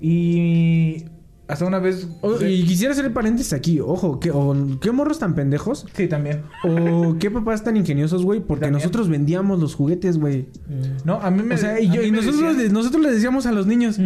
Y. 0.00 1.04
Hasta 1.46 1.66
una 1.66 1.78
vez. 1.78 2.08
O- 2.22 2.42
y 2.42 2.64
quisiera 2.64 2.92
hacer 2.94 3.04
el 3.04 3.12
paréntesis 3.12 3.52
aquí, 3.52 3.78
ojo, 3.78 4.18
¿qué, 4.18 4.30
o, 4.30 4.56
¿qué 4.80 4.90
morros 4.92 5.18
tan 5.18 5.34
pendejos? 5.34 5.84
Sí, 5.94 6.06
también. 6.08 6.40
O 6.64 7.16
qué 7.20 7.30
papás 7.30 7.62
tan 7.62 7.76
ingeniosos, 7.76 8.24
güey, 8.24 8.40
porque 8.40 8.62
También. 8.62 8.78
nosotros 8.80 9.10
vendíamos 9.10 9.60
los 9.60 9.74
juguetes, 9.74 10.16
güey. 10.18 10.46
Mm. 10.68 11.04
No, 11.06 11.20
a 11.20 11.30
mí 11.30 11.42
me. 11.42 11.54
O 11.56 11.58
sea, 11.58 11.78
y, 11.80 11.90
yo- 11.90 12.00
nosotros, 12.10 12.56
decían- 12.56 12.72
nosotros 12.72 13.02
les 13.02 13.12
decíamos 13.16 13.44
a 13.44 13.52
los 13.52 13.66
niños, 13.66 13.98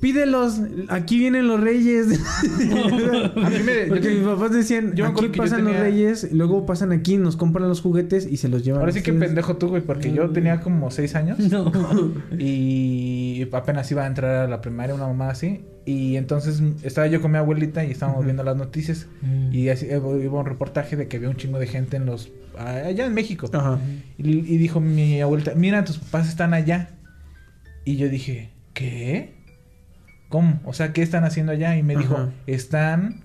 pídelos, 0.00 0.60
aquí 0.88 1.18
vienen 1.18 1.48
los 1.48 1.60
reyes. 1.60 2.06
A 2.42 3.50
mí 3.50 3.58
me. 3.64 3.86
Porque 3.88 4.10
mis 4.10 4.24
papás 4.24 4.52
decían, 4.52 4.94
yo 4.94 5.04
me 5.04 5.10
acuerdo 5.10 5.28
aquí 5.28 5.38
pasan 5.38 5.64
los 5.64 5.76
reyes, 5.76 6.32
luego 6.32 6.66
pasan 6.66 6.92
aquí, 6.92 7.16
nos 7.16 7.36
compran 7.36 7.68
los 7.68 7.80
juguetes 7.80 8.26
y 8.30 8.36
se 8.36 8.48
los 8.48 8.64
llevan. 8.64 8.80
Ahora 8.80 8.92
sí 8.92 9.02
que 9.02 9.12
pendejo 9.12 9.56
tú, 9.56 9.68
güey, 9.68 9.82
porque 9.82 10.12
yo 10.12 10.30
tenía 10.30 10.60
como 10.60 10.90
seis 10.90 11.14
años. 11.14 11.38
No. 11.38 11.72
Y 12.38 13.46
apenas 13.52 13.90
iba 13.90 14.04
a 14.04 14.06
entrar 14.06 14.46
a 14.46 14.48
la 14.48 14.60
primaria, 14.60 14.94
una 14.94 15.06
mamá 15.06 15.30
así. 15.30 15.64
Y 15.84 16.16
entonces 16.16 16.62
estaba 16.82 17.06
yo 17.06 17.22
con 17.22 17.30
mi 17.32 17.38
abuelita 17.38 17.84
y 17.84 17.90
estábamos 17.90 18.24
viendo 18.24 18.42
las 18.42 18.56
noticias. 18.56 19.06
Mm. 19.22 19.52
Y 19.54 19.68
así, 19.70 19.86
eh, 19.86 19.96
iba 19.96 20.38
un 20.38 20.46
reportaje 20.46 20.96
de 20.96 21.08
que 21.08 21.16
había 21.16 21.30
un 21.30 21.36
chingo 21.36 21.58
de 21.58 21.66
gente 21.66 21.96
en 21.96 22.04
los... 22.04 22.30
Allá 22.58 23.06
en 23.06 23.14
México. 23.14 23.48
Ajá. 23.52 23.78
Y, 24.18 24.28
y 24.28 24.58
dijo 24.58 24.80
mi 24.80 25.20
abuelita, 25.22 25.54
mira, 25.54 25.84
tus 25.84 25.98
papás 25.98 26.28
están 26.28 26.52
allá. 26.52 26.90
Y 27.84 27.96
yo 27.96 28.10
dije, 28.10 28.50
¿qué? 28.74 29.37
¿Cómo? 30.28 30.60
O 30.64 30.72
sea, 30.72 30.92
¿qué 30.92 31.02
están 31.02 31.24
haciendo 31.24 31.52
allá? 31.52 31.76
Y 31.76 31.82
me 31.82 31.96
dijo, 31.96 32.30
están 32.46 33.22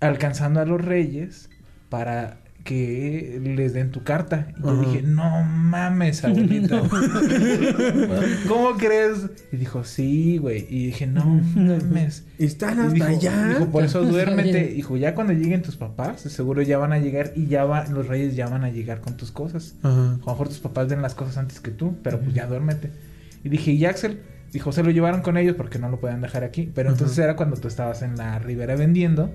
alcanzando 0.00 0.60
a 0.60 0.64
los 0.64 0.84
reyes 0.84 1.48
para 1.88 2.38
que 2.64 3.40
les 3.42 3.72
den 3.74 3.92
tu 3.92 4.02
carta. 4.02 4.48
Y 4.58 4.62
yo 4.62 4.70
Ajá. 4.70 4.80
dije, 4.80 5.02
no 5.02 5.44
mames, 5.44 6.24
abuelita. 6.24 6.82
¿Cómo 8.48 8.76
crees? 8.76 9.28
Y 9.52 9.56
dijo, 9.56 9.84
sí, 9.84 10.38
güey. 10.38 10.66
Y 10.68 10.86
dije, 10.86 11.06
no 11.06 11.24
mames. 11.54 12.24
Están 12.38 12.80
hasta 12.80 12.92
dijo, 12.92 13.06
allá. 13.06 13.48
dijo, 13.50 13.66
por 13.70 13.84
eso 13.84 14.02
duérmete. 14.04 14.66
Dijo, 14.68 14.96
ya 14.96 15.14
cuando 15.14 15.32
lleguen 15.32 15.62
tus 15.62 15.76
papás, 15.76 16.22
seguro 16.22 16.60
ya 16.62 16.76
van 16.78 16.92
a 16.92 16.98
llegar 16.98 17.32
y 17.36 17.46
ya 17.46 17.64
va, 17.64 17.86
los 17.86 18.08
reyes 18.08 18.34
ya 18.34 18.48
van 18.48 18.64
a 18.64 18.70
llegar 18.70 19.00
con 19.00 19.16
tus 19.16 19.30
cosas. 19.30 19.76
Ajá. 19.84 20.14
A 20.14 20.18
lo 20.18 20.26
mejor 20.26 20.48
tus 20.48 20.58
papás 20.58 20.88
den 20.88 21.02
las 21.02 21.14
cosas 21.14 21.38
antes 21.38 21.60
que 21.60 21.70
tú, 21.70 21.96
pero 22.02 22.20
pues 22.20 22.34
ya 22.34 22.46
duérmete. 22.46 22.90
Y 23.44 23.48
dije, 23.48 23.70
¿y 23.70 23.84
Axel? 23.86 24.18
Dijo, 24.52 24.72
se 24.72 24.82
lo 24.82 24.90
llevaron 24.90 25.20
con 25.22 25.36
ellos 25.36 25.54
porque 25.56 25.78
no 25.78 25.88
lo 25.90 26.00
podían 26.00 26.20
dejar 26.22 26.42
aquí. 26.44 26.70
Pero 26.74 26.90
entonces 26.90 27.18
era 27.18 27.36
cuando 27.36 27.56
tú 27.56 27.68
estabas 27.68 28.00
en 28.02 28.16
la 28.16 28.38
ribera 28.38 28.74
vendiendo 28.76 29.30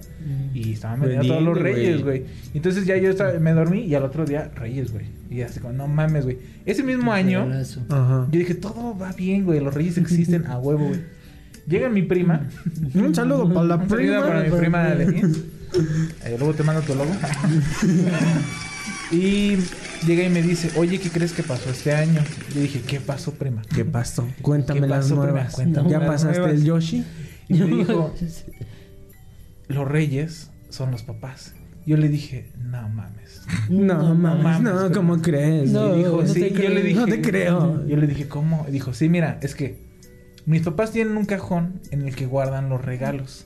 y 0.54 0.74
estaban 0.74 1.00
vendiendo 1.02 1.28
todos 1.28 1.44
los 1.44 1.56
Vendiendo, 1.62 1.80
reyes, 1.82 2.04
güey. 2.04 2.26
Entonces 2.54 2.86
ya 2.86 2.98
yo 2.98 3.10
estaba- 3.12 3.34
me 3.40 3.52
dormí 3.54 3.82
y 3.82 3.94
al 3.96 4.04
otro 4.04 4.26
día, 4.26 4.50
reyes, 4.56 4.92
güey. 4.92 5.06
Y 5.30 5.42
así 5.42 5.60
como, 5.60 5.74
no 5.74 5.88
mames, 5.88 6.24
güey. 6.24 6.40
Ese 6.66 6.82
mismo 6.84 7.14
año, 7.14 7.48
yo 7.50 8.28
dije, 8.32 8.56
todo 8.56 8.98
va 8.98 9.12
bien, 9.12 9.46
güey. 9.46 9.60
Los 9.60 9.74
reyes 9.74 9.98
existen 9.98 10.48
a 10.48 10.58
huevo, 10.58 10.88
güey. 10.88 11.02
Llega 11.68 11.90
mi 11.90 12.02
prima. 12.02 12.50
Un 12.96 13.14
saludo 13.14 13.48
para 13.54 13.66
la 13.68 13.76
Un 13.76 13.88
saludo 13.90 13.96
prima. 13.98 14.28
para 14.28 14.44
mi 14.44 14.50
prima 14.50 14.84
Denise. 14.96 15.42
Eh, 16.26 16.36
luego 16.38 16.54
te 16.54 16.64
mando 16.64 16.82
tu 16.82 16.94
logo. 16.94 17.10
y 19.12 19.58
llega 20.06 20.24
y 20.24 20.30
me 20.30 20.42
dice, 20.42 20.72
oye, 20.80 21.00
¿qué 21.00 21.10
crees 21.10 21.34
que 21.34 21.44
pasó 21.44 21.70
este 21.70 21.92
año? 21.94 22.22
Yo 22.56 22.62
dije, 22.62 22.82
¿qué 22.82 23.00
pasó, 23.00 23.34
prima? 23.34 23.62
¿Qué 23.74 23.84
pasó? 23.86 24.28
Cuéntame 24.42 24.82
¿Qué 24.82 24.88
las 24.88 25.06
pasó, 25.06 25.16
nuevas. 25.16 25.54
Cuéntame 25.54 25.90
¿Ya 25.90 26.00
las 26.00 26.08
pasaste 26.08 26.40
nuevas. 26.40 26.56
el 26.58 26.64
Yoshi? 26.66 27.06
Y 27.50 27.54
me 27.56 27.66
dijo, 27.78 28.14
los 29.68 29.88
reyes 29.88 30.50
son 30.70 30.92
los 30.92 31.04
papás. 31.04 31.54
Yo 31.86 31.98
le 31.98 32.10
dije, 32.10 32.52
no 32.64 32.88
mames. 32.90 33.42
No, 33.70 34.14
mames, 34.16 34.44
mames, 34.44 34.62
no, 34.62 34.82
pero- 34.84 34.92
¿cómo 34.94 35.22
crees? 35.22 35.72
No, 35.72 35.96
y 35.96 36.00
dijo, 36.00 36.22
no 36.22 36.28
sí, 36.28 36.50
yo 36.50 36.56
creo. 36.56 36.70
le 36.70 36.84
dije, 36.84 37.00
No 37.00 37.06
te 37.08 37.22
creo. 37.22 37.88
Yo 37.88 37.98
le 37.98 38.08
dije, 38.08 38.28
¿cómo? 38.28 38.66
Y 38.70 38.72
dijo, 38.72 38.94
sí, 38.94 39.10
mira, 39.10 39.40
es 39.42 39.56
que 39.56 39.90
Mis 40.46 40.62
papás 40.64 40.92
tienen 40.92 41.18
un 41.18 41.26
cajón 41.26 41.82
en 41.92 42.02
el 42.08 42.16
que 42.16 42.26
guardan 42.26 42.70
los 42.70 42.84
regalos. 42.84 43.46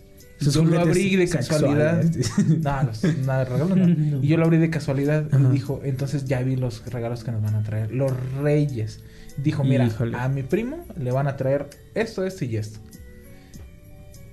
Yo 0.51 0.63
lo 0.63 0.79
abrí 0.79 1.15
de 1.15 1.27
casualidad. 1.27 2.03
No, 2.61 2.83
los, 2.83 3.03
nada 3.25 3.39
de 3.39 3.45
regalos 3.45 3.77
no. 3.77 4.23
Y 4.23 4.27
yo 4.27 4.37
lo 4.37 4.45
abrí 4.45 4.57
de 4.57 4.69
casualidad. 4.69 5.27
Ajá. 5.31 5.47
Y 5.49 5.51
dijo, 5.51 5.81
entonces 5.83 6.25
ya 6.25 6.41
vi 6.41 6.55
los 6.55 6.85
regalos 6.91 7.23
que 7.23 7.31
nos 7.31 7.41
van 7.41 7.55
a 7.55 7.63
traer. 7.63 7.91
Los 7.91 8.11
reyes. 8.41 9.01
Dijo, 9.37 9.63
mira, 9.63 9.85
Híjole. 9.85 10.17
a 10.17 10.29
mi 10.29 10.43
primo 10.43 10.85
le 10.97 11.11
van 11.11 11.27
a 11.27 11.35
traer 11.35 11.69
esto, 11.93 12.23
esto 12.25 12.45
y 12.45 12.57
esto. 12.57 12.79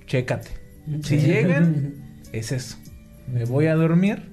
Chécate. 0.05 0.49
Si 1.01 1.17
llegan, 1.17 1.93
es 2.31 2.51
eso. 2.51 2.77
Me 3.31 3.45
voy 3.45 3.67
a 3.67 3.75
dormir. 3.75 4.31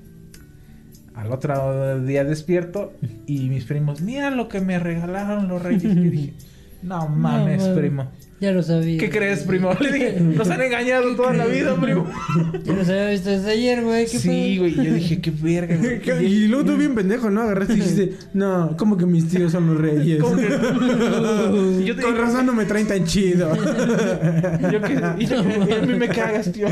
Al 1.15 1.33
otro 1.33 2.01
día 2.03 2.25
despierto 2.25 2.95
y 3.27 3.49
mis 3.51 3.65
primos, 3.65 4.01
mira 4.01 4.31
lo 4.31 4.49
que 4.49 4.61
me 4.61 4.79
regalaron 4.79 5.49
los 5.49 5.61
reyes. 5.61 5.85
Y 5.85 6.09
dije, 6.09 6.35
no 6.83 7.09
mames, 7.09 7.63
primo. 7.69 8.11
Ya 8.41 8.53
lo 8.53 8.63
sabía. 8.63 8.97
¿Qué 8.99 9.11
crees, 9.11 9.43
primo? 9.43 9.71
Le 9.79 9.93
dije, 9.93 10.19
nos 10.19 10.49
han 10.49 10.63
engañado 10.63 11.15
toda 11.15 11.35
la 11.35 11.45
vida, 11.45 11.77
primo. 11.79 12.07
Ya 12.65 12.73
los 12.73 12.89
había 12.89 13.11
visto 13.11 13.29
desde 13.29 13.51
ayer, 13.51 13.83
güey. 13.85 14.07
¿Qué 14.07 14.19
Sí, 14.19 14.57
güey. 14.57 14.75
Yo 14.77 14.95
dije, 14.95 15.21
qué 15.21 15.31
verga, 15.31 15.77
güey. 15.77 16.25
Y 16.27 16.49
luego 16.49 16.65
tú 16.65 16.77
bien 16.79 16.95
pendejo, 16.95 17.29
¿no? 17.29 17.43
Agarraste 17.43 17.75
y 17.75 17.77
dijiste, 17.77 18.13
no, 18.33 18.75
¿cómo 18.79 18.97
que 18.97 19.05
mis 19.05 19.29
tíos 19.29 19.53
son 19.53 19.67
los 19.67 19.79
reyes? 19.79 20.23
¿Cómo 20.23 20.37
que- 20.37 20.47
Y 21.83 21.85
yo 21.85 21.95
te 21.97 22.01
Con 22.03 22.15
digo, 22.15 22.25
razón 22.25 22.47
no 22.47 22.55
me 22.55 22.65
traen 22.65 22.87
tan 22.87 23.05
chido. 23.05 23.55
yo 23.55 24.81
que, 24.81 24.95
y 25.19 25.27
yo 25.27 25.37
y 25.69 25.73
a 25.73 25.83
mí 25.83 25.95
me 25.99 26.09
cagas, 26.09 26.51
tío. 26.51 26.67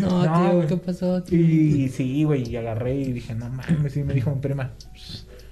No, 0.00 0.24
No, 0.24 0.38
tío, 0.40 0.52
güey. 0.56 0.68
¿qué 0.68 0.76
pasó, 0.78 1.22
tío? 1.22 1.38
Y 1.38 1.88
sí, 1.90 2.24
güey, 2.24 2.48
y 2.48 2.56
agarré 2.56 2.94
y 2.96 3.12
dije, 3.12 3.34
no 3.34 3.50
mames, 3.50 3.94
y 3.94 4.04
me 4.04 4.14
dijo 4.14 4.34
mi 4.34 4.40
prima, 4.40 4.72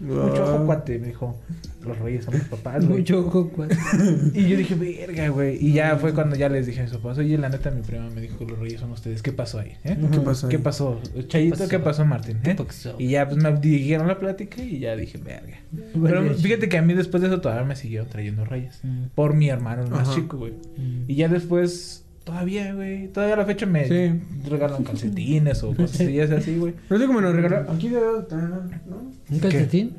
mucho 0.01 0.45
ojo, 0.55 0.67
cuate, 0.67 0.99
me 0.99 1.09
dijo, 1.09 1.39
los 1.85 1.99
reyes 1.99 2.25
son 2.25 2.35
mis 2.35 2.45
papás, 2.45 2.85
güey. 2.87 2.99
Mucho 2.99 3.21
ojo, 3.21 3.49
cuate. 3.51 3.77
Y 4.35 4.49
yo 4.49 4.57
dije, 4.57 4.75
verga, 4.75 5.29
güey. 5.29 5.57
Y 5.65 5.73
ya 5.73 5.97
fue 5.97 6.13
cuando 6.15 6.37
ya 6.37 6.49
les 6.49 6.67
dije 6.67 6.81
a 6.81 6.85
mis 6.85 6.93
papás, 6.93 7.19
oye, 7.19 7.37
la 7.39 7.49
neta, 7.49 7.71
mi 7.71 7.83
prima 7.83 8.09
me 8.11 8.21
dijo 8.21 8.39
que 8.39 8.47
los 8.47 8.59
reyes 8.59 8.81
son 8.81 8.91
ustedes. 8.93 9.23
¿Qué 9.23 9.33
pasó 9.33 9.59
ahí? 9.59 9.73
eh? 9.85 9.97
¿Qué 10.13 10.21
pasó 10.21 10.47
ahí? 10.47 10.51
¿Qué 10.51 10.59
pasó? 10.59 11.01
Chayito, 11.29 11.57
pasó? 11.59 11.69
¿qué 11.69 11.79
pasó, 11.79 12.05
Martín? 12.05 12.39
eh? 12.45 12.55
pasó? 12.57 12.95
Y 12.99 13.09
ya, 13.09 13.29
pues 13.29 13.43
me 13.43 13.53
dijeron 13.59 14.07
la 14.09 14.19
plática 14.19 14.63
y 14.63 14.79
ya 14.79 14.97
dije, 14.97 15.19
verga. 15.19 15.59
Pero 16.03 16.35
fíjate 16.35 16.69
que 16.69 16.79
a 16.79 16.83
mí 16.83 16.95
después 16.95 17.21
de 17.23 17.29
eso 17.29 17.41
todavía 17.41 17.65
me 17.65 17.77
siguió 17.77 18.07
trayendo 18.07 18.45
reyes. 18.45 18.81
Mm. 18.83 19.05
Por 19.15 19.35
mi 19.35 19.49
hermano, 19.49 19.83
el 19.85 19.91
más 19.91 20.09
Ajá. 20.09 20.15
chico, 20.15 20.39
güey. 20.39 20.53
Mm. 20.77 21.05
Y 21.09 21.15
ya 21.17 21.29
después, 21.29 22.06
todavía, 22.27 22.75
güey. 22.75 23.09
Todavía 23.09 23.35
a 23.37 23.39
la 23.39 23.45
fecha 23.47 23.65
me 23.65 23.87
Sí. 23.87 24.21
regalan 24.51 24.83
calcetines 24.85 25.63
o 25.63 25.69
cosas 25.75 25.95
así, 26.01 26.21
así, 26.21 26.59
güey. 26.59 26.75
No 26.91 26.99
sé 26.99 27.07
cómo 27.07 27.21
nos 27.23 27.35
regaló. 27.35 27.71
Aquí 27.71 27.89
debe 27.89 28.19
estar, 28.19 28.39
¿no? 28.43 29.13
¿Un 29.31 29.39
calcetín? 29.39 29.97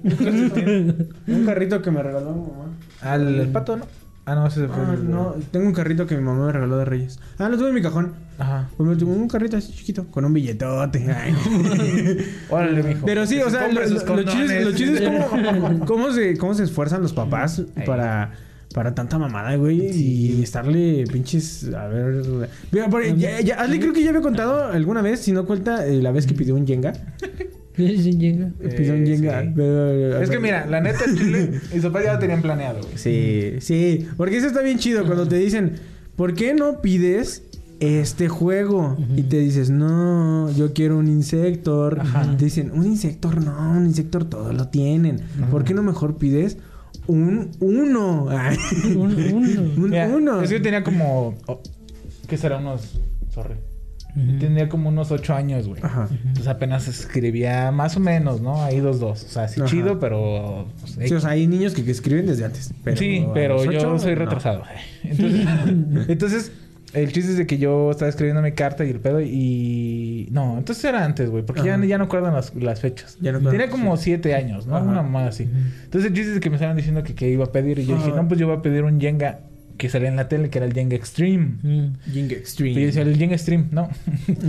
Un 1.27 1.45
carrito 1.45 1.81
que 1.81 1.89
me 1.89 2.03
regaló 2.03 2.33
mi 2.33 2.41
mamá. 2.41 2.65
Al 3.01 3.39
el 3.39 3.47
pato, 3.47 3.77
¿no? 3.77 3.85
Ah, 4.25 4.35
no, 4.35 4.45
ese 4.45 4.67
fue. 4.67 4.75
Ah, 4.75 4.93
el- 4.93 5.09
no, 5.09 5.35
tengo 5.51 5.65
un 5.67 5.73
carrito 5.73 6.05
que 6.05 6.17
mi 6.17 6.21
mamá 6.21 6.47
me 6.47 6.51
regaló 6.51 6.77
de 6.77 6.83
Reyes. 6.83 7.17
Ah, 7.37 7.47
lo 7.47 7.57
tuve 7.57 7.69
en 7.69 7.75
mi 7.75 7.81
cajón. 7.81 8.11
Ajá. 8.37 8.69
Pues 8.75 8.89
me 8.89 8.95
tuvo 8.97 9.13
un 9.13 9.29
carrito 9.29 9.55
así 9.55 9.71
chiquito, 9.71 10.05
con 10.11 10.25
un 10.25 10.33
billetote. 10.33 11.09
Ay. 11.13 11.33
Órale, 12.49 12.83
mijo. 12.83 13.05
Pero 13.05 13.25
sí, 13.25 13.35
Que 13.37 13.43
o 13.43 13.49
se 13.49 13.51
sea, 13.57 13.67
lo, 13.69 13.73
lo- 13.73 13.85
chido 13.85 13.95
es, 13.95 14.03
lo 14.03 14.05
condones. 14.15 14.75
chido 14.75 14.95
es 14.97 15.25
cómo, 15.27 15.79
cómo 15.85 16.11
se, 16.11 16.35
cómo 16.37 16.53
se 16.55 16.63
esfuerzan 16.65 17.01
los 17.01 17.13
papás 17.13 17.63
Ahí. 17.77 17.85
para, 17.85 18.33
para 18.77 18.93
tanta 18.93 19.17
mamada, 19.17 19.55
güey. 19.55 19.87
Y 19.91 20.43
estarle 20.43 21.03
pinches. 21.11 21.67
A 21.73 21.87
ver. 21.87 22.23
Mira, 22.71 22.87
por- 22.91 23.03
ya, 23.17 23.41
ya, 23.41 23.55
Ashley 23.59 23.79
creo 23.79 23.91
que 23.91 24.03
ya 24.03 24.09
había 24.09 24.21
contado 24.21 24.65
alguna 24.71 25.01
vez, 25.01 25.19
si 25.19 25.31
no 25.31 25.47
cuenta, 25.47 25.87
eh, 25.87 25.99
la 25.99 26.11
vez 26.11 26.27
que 26.27 26.35
pidió 26.35 26.53
un 26.53 26.67
Jenga. 26.67 26.93
Llega. 27.75 28.51
pidió 28.59 28.93
un 28.93 29.03
Eh, 29.03 29.07
Jenga. 29.07 29.41
sí. 29.43 29.49
pero- 29.55 30.21
Es 30.21 30.29
que 30.29 30.39
mira, 30.39 30.67
la 30.67 30.79
neta, 30.81 31.05
Chile 31.15 31.59
y 31.75 31.79
su 31.79 31.87
papá 31.91 32.03
ya 32.03 32.13
lo 32.13 32.19
tenían 32.19 32.41
planeado, 32.43 32.81
güey. 32.81 32.97
Sí, 32.97 33.53
sí. 33.61 34.05
Porque 34.15 34.37
eso 34.37 34.45
está 34.47 34.61
bien 34.61 34.77
chido 34.77 35.05
cuando 35.05 35.27
te 35.27 35.37
dicen, 35.37 35.73
¿por 36.15 36.35
qué 36.35 36.53
no 36.53 36.81
pides 36.81 37.43
este 37.79 38.29
juego? 38.29 38.95
Y 39.15 39.23
te 39.23 39.39
dices, 39.39 39.69
no, 39.71 40.51
yo 40.55 40.73
quiero 40.73 40.97
un 40.99 41.07
insector. 41.07 41.99
Ajá. 42.01 42.35
Te 42.37 42.45
dicen, 42.45 42.71
un 42.73 42.85
insector, 42.85 43.43
no, 43.43 43.71
un 43.77 43.85
insector 43.87 44.25
todo 44.25 44.53
lo 44.53 44.67
tienen. 44.67 45.21
¿Por 45.51 45.63
qué 45.63 45.73
no 45.73 45.81
mejor 45.83 46.17
pides 46.17 46.57
un 47.07 47.51
uno? 47.59 48.27
Ay, 48.29 48.57
Un 48.95 48.97
uno. 48.97 49.61
un 49.77 49.89
Mira, 49.89 50.07
uno. 50.15 50.41
Es 50.41 50.49
que 50.49 50.57
yo 50.57 50.61
tenía 50.61 50.83
como. 50.83 51.35
oh, 51.47 51.61
¿Qué 52.27 52.37
será? 52.37 52.57
Unos. 52.57 52.99
Sorry. 53.33 53.55
Ujú. 54.15 54.39
Tenía 54.39 54.67
como 54.67 54.89
unos 54.89 55.11
ocho 55.11 55.33
años, 55.35 55.67
güey. 55.67 55.79
Ajá. 55.83 56.07
Entonces 56.11 56.47
apenas 56.47 56.87
escribía 56.87 57.71
más 57.71 57.95
o 57.97 57.99
menos, 57.99 58.41
¿no? 58.41 58.63
Ahí 58.63 58.79
dos, 58.79 58.99
dos. 58.99 59.23
O 59.23 59.27
sea, 59.27 59.47
sí 59.47 59.61
Ajá. 59.61 59.69
chido, 59.69 59.99
pero. 59.99 60.67
pues, 60.81 61.07
Sí, 61.09 61.13
o 61.13 61.19
sea, 61.19 61.31
hay 61.31 61.45
niños 61.45 61.73
que, 61.73 61.83
que 61.85 61.91
escriben 61.91 62.25
desde 62.25 62.45
antes. 62.45 62.73
Pero 62.83 62.97
sí, 62.97 63.25
pero 63.33 63.63
yo 63.63 63.69
ocho, 63.71 63.99
soy 63.99 64.13
no. 64.15 64.19
retrasado. 64.19 64.63
Entonces, 65.03 65.47
entonces, 66.09 66.51
el 66.93 67.11
chiste 67.11 67.31
es 67.31 67.37
de 67.37 67.45
que 67.47 67.57
yo 67.57 67.91
estaba 67.91 68.09
escribiendo 68.09 68.41
mi 68.41 68.53
carta 68.53 68.85
y 68.85 68.89
el 68.89 68.99
pedo 68.99 69.21
y... 69.21 70.27
No, 70.31 70.57
entonces 70.57 70.83
era 70.85 71.03
antes, 71.03 71.29
güey, 71.29 71.43
porque 71.45 71.63
ya, 71.63 71.77
ya 71.85 71.97
no 71.97 72.05
acuerdan 72.05 72.33
las, 72.33 72.53
las 72.55 72.79
fechas. 72.81 73.17
Ya 73.21 73.31
no 73.31 73.39
Tenía 73.49 73.69
como 73.69 73.95
siete 73.97 74.33
años, 74.35 74.67
¿no? 74.67 74.75
Ajá. 74.77 74.85
Una 74.85 75.01
mamada 75.03 75.27
así. 75.29 75.43
Entonces 75.83 76.09
el 76.11 76.15
chiste 76.15 76.33
es 76.35 76.39
que 76.39 76.49
me 76.49 76.55
estaban 76.55 76.77
diciendo 76.77 77.03
que, 77.03 77.13
que 77.13 77.29
iba 77.29 77.45
a 77.45 77.51
pedir 77.51 77.79
y 77.79 77.85
yo 77.85 77.97
dije, 77.97 78.11
no, 78.15 78.27
pues 78.27 78.39
yo 78.39 78.47
voy 78.47 78.57
a 78.57 78.61
pedir 78.61 78.83
un 78.83 78.99
Jenga 78.99 79.39
que 79.77 79.89
salía 79.89 80.07
en 80.09 80.15
la 80.15 80.27
tele, 80.27 80.49
que 80.49 80.57
era 80.57 80.65
el 80.65 80.73
Jenga 80.73 80.95
Extreme. 80.95 81.57
Mm. 81.61 81.93
Jenga 82.11 82.25
Y 82.25 82.29
yo 82.29 82.37
Extreme. 82.37 82.85
decía, 82.87 83.01
el 83.03 83.15
Jenga 83.17 83.35
Extreme, 83.35 83.65
no. 83.71 83.89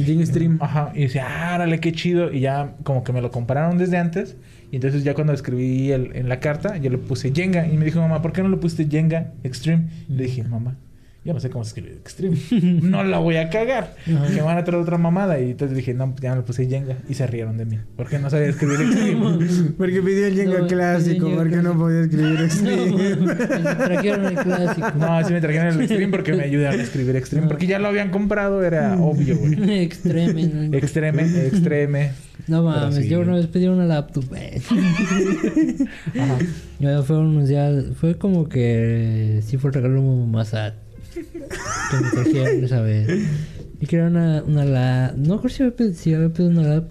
Jenga 0.04 0.24
Stream. 0.24 0.58
Ajá, 0.62 0.90
y 0.94 1.02
decía, 1.02 1.26
ah, 1.28 1.56
órale, 1.56 1.80
qué 1.80 1.92
chido. 1.92 2.32
Y 2.32 2.40
ya 2.40 2.72
como 2.82 3.04
que 3.04 3.12
me 3.12 3.20
lo 3.20 3.30
compraron 3.30 3.76
desde 3.76 3.98
antes. 3.98 4.36
Y 4.70 4.76
entonces 4.76 5.04
ya 5.04 5.12
cuando 5.14 5.32
escribí 5.34 5.90
el- 5.92 6.16
en 6.16 6.28
la 6.30 6.40
carta, 6.40 6.78
yo 6.78 6.88
le 6.90 6.96
puse 6.98 7.30
Jenga. 7.34 7.66
Y 7.66 7.76
me 7.76 7.84
dijo, 7.84 8.00
mamá, 8.00 8.22
¿por 8.22 8.32
qué 8.32 8.42
no 8.42 8.48
le 8.48 8.56
pusiste 8.56 8.86
Jenga 8.90 9.32
Extreme? 9.44 9.88
Y 10.08 10.12
le 10.14 10.24
dije, 10.24 10.44
mamá, 10.44 10.76
yo 11.24 11.34
no 11.34 11.40
sé 11.40 11.50
cómo 11.50 11.64
se 11.64 11.68
escribe 11.68 11.96
Extreme. 11.96 12.38
no 12.82 13.02
la 13.02 13.18
voy 13.18 13.36
a 13.36 13.50
cagar. 13.50 13.96
Ajá. 14.06 14.26
Que 14.28 14.34
me 14.34 14.42
van 14.42 14.56
a 14.56 14.64
traer 14.64 14.80
otra 14.80 14.98
mamada. 14.98 15.38
Y 15.40 15.50
entonces 15.50 15.76
dije, 15.76 15.92
no, 15.92 16.14
ya 16.20 16.30
me 16.30 16.36
le 16.36 16.42
puse 16.42 16.66
Jenga. 16.66 16.96
Y 17.08 17.14
se 17.14 17.26
rieron 17.26 17.58
de 17.58 17.64
mí. 17.64 17.78
Porque 17.96 18.18
no 18.18 18.30
sabía 18.30 18.46
escribir 18.46 18.80
Extreme. 18.80 19.46
Porque 19.78 20.00
pidió 20.00 20.26
el 20.26 20.34
Jenga 20.34 20.60
No, 20.60 20.66
clásico, 20.66 21.30
porque 21.34 21.56
no 21.56 21.76
podía 21.76 22.00
escribir 22.02 22.40
Extreme. 22.40 23.16
No, 23.18 23.76
trajeron 23.76 24.26
el 24.26 24.34
clásico. 24.36 24.92
no, 24.96 25.24
sí 25.26 25.32
me 25.32 25.40
trajeron 25.40 25.74
el 25.74 25.80
Extreme 25.80 26.08
porque 26.08 26.32
me 26.32 26.44
ayudaron 26.44 26.80
a 26.80 26.82
escribir 26.82 27.16
Extreme. 27.16 27.48
Porque 27.48 27.66
ya 27.66 27.78
lo 27.78 27.88
habían 27.88 28.10
comprado, 28.10 28.62
era 28.64 28.96
obvio, 28.98 29.36
güey. 29.36 29.80
Extreme. 29.82 30.46
¿no? 30.46 30.76
Extreme, 30.76 31.46
extreme. 31.46 32.12
No 32.46 32.62
mames, 32.62 32.96
sí. 32.96 33.08
yo 33.08 33.20
una 33.20 33.34
vez 33.34 33.46
pedí 33.48 33.66
una 33.66 33.84
laptop. 33.84 34.24
Ajá. 36.18 36.38
Fue 38.00 38.16
como 38.16 38.48
que 38.48 39.42
sí 39.44 39.58
fue 39.58 39.70
el 39.70 39.74
regalo 39.74 40.02
más 40.02 40.48
sad 40.48 40.72
que 41.26 41.96
me 42.00 42.10
trajeron 42.10 42.64
esa 42.64 42.80
vez. 42.82 43.08
Y 43.80 43.86
que 43.86 43.96
era 43.96 44.08
una, 44.08 44.42
una 44.42 44.64
la, 44.64 45.14
no 45.16 45.34
recuerdo 45.36 45.56
si 45.56 45.62
había 45.62 45.76
pedido, 45.76 45.94
si 45.94 46.14
había 46.14 46.28
pedido 46.28 46.50
una 46.50 46.62
lap. 46.62 46.90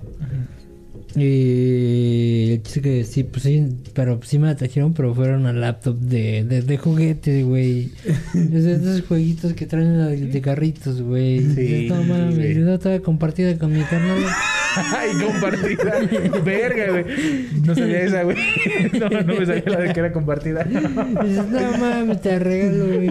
Y 1.16 2.52
el 2.52 2.62
chiste 2.64 2.82
que 2.82 3.04
sí, 3.04 3.24
pues 3.24 3.42
sí, 3.44 3.66
pero 3.94 4.20
sí 4.24 4.38
me 4.38 4.48
la 4.48 4.56
trajeron, 4.56 4.94
pero 4.94 5.16
fueron 5.16 5.42
una 5.42 5.54
laptop 5.54 5.98
de, 5.98 6.44
de, 6.44 6.62
de 6.62 6.78
juguetes, 6.78 7.44
güey. 7.44 7.92
Es 8.36 8.64
de 8.64 8.74
esos 8.74 9.02
jueguitos 9.08 9.54
que 9.54 9.66
traen 9.66 9.98
de, 9.98 10.28
de 10.28 10.42
carritos, 10.42 11.02
güey. 11.02 11.40
Sí, 11.56 11.88
no 11.90 12.04
mames, 12.04 12.56
yo 12.56 12.74
estaba 12.74 13.00
compartida 13.00 13.58
con 13.58 13.74
mi 13.74 13.82
carnal. 13.82 14.20
Ay, 14.76 15.10
compartida. 15.26 16.42
Verga, 16.46 16.92
güey. 16.92 17.06
No 17.66 17.74
sabía 17.74 18.02
esa, 18.02 18.22
güey. 18.22 18.38
No, 19.00 19.10
no 19.10 19.40
me 19.40 19.46
sabía 19.46 19.64
la 19.66 19.80
de 19.80 19.94
que 19.94 20.00
era 20.00 20.14
compartida. 20.14 20.66
No 20.66 21.78
mames, 21.80 22.22
te 22.22 22.38
regalo, 22.38 22.86
güey. 22.86 23.10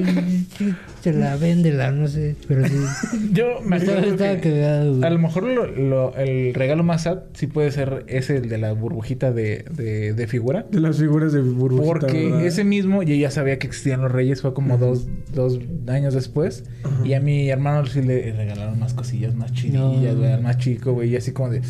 Te 1.12 1.12
la 1.18 1.36
véndela, 1.36 1.90
no 1.92 2.08
sé. 2.08 2.34
Pero 2.48 2.66
sí. 2.66 2.74
Yo 3.32 3.60
me 3.64 3.76
Estaba, 3.76 4.00
estaba 4.00 4.36
que 4.38 4.50
cagado, 4.50 4.90
güey. 4.92 5.04
a 5.04 5.10
lo 5.10 5.18
mejor 5.18 5.44
lo, 5.44 5.66
lo- 5.66 6.16
el 6.16 6.52
regalo 6.54 6.82
más 6.82 7.02
sad 7.04 7.18
sí 7.34 7.46
puede 7.46 7.70
ser 7.70 8.04
ese 8.08 8.38
el 8.38 8.48
de 8.48 8.58
la 8.58 8.72
burbujita 8.72 9.32
de, 9.32 9.64
de, 9.70 10.14
de 10.14 10.26
figura. 10.26 10.66
De 10.70 10.80
las 10.80 10.98
figuras 10.98 11.32
de 11.32 11.42
burbujita. 11.42 11.86
Porque 11.86 12.24
¿verdad? 12.26 12.44
ese 12.46 12.64
mismo, 12.64 13.02
yo 13.02 13.14
ya 13.14 13.30
sabía 13.30 13.58
que 13.58 13.66
existían 13.66 14.00
los 14.02 14.10
reyes, 14.10 14.42
fue 14.42 14.52
como 14.52 14.78
dos, 14.78 15.06
dos 15.32 15.60
años 15.86 16.12
después. 16.14 16.64
Y 17.04 17.12
a 17.14 17.20
mi 17.20 17.48
hermano 17.50 17.86
sí 17.86 18.02
le 18.02 18.32
regalaron 18.32 18.78
más 18.78 18.94
cosillas, 18.94 19.34
más 19.34 19.52
chidillas, 19.52 20.14
No. 20.16 20.40
más 20.42 20.58
chico, 20.58 20.92
güey. 20.92 21.10
Y 21.10 21.16
así 21.16 21.32
como 21.32 21.50
de, 21.50 21.62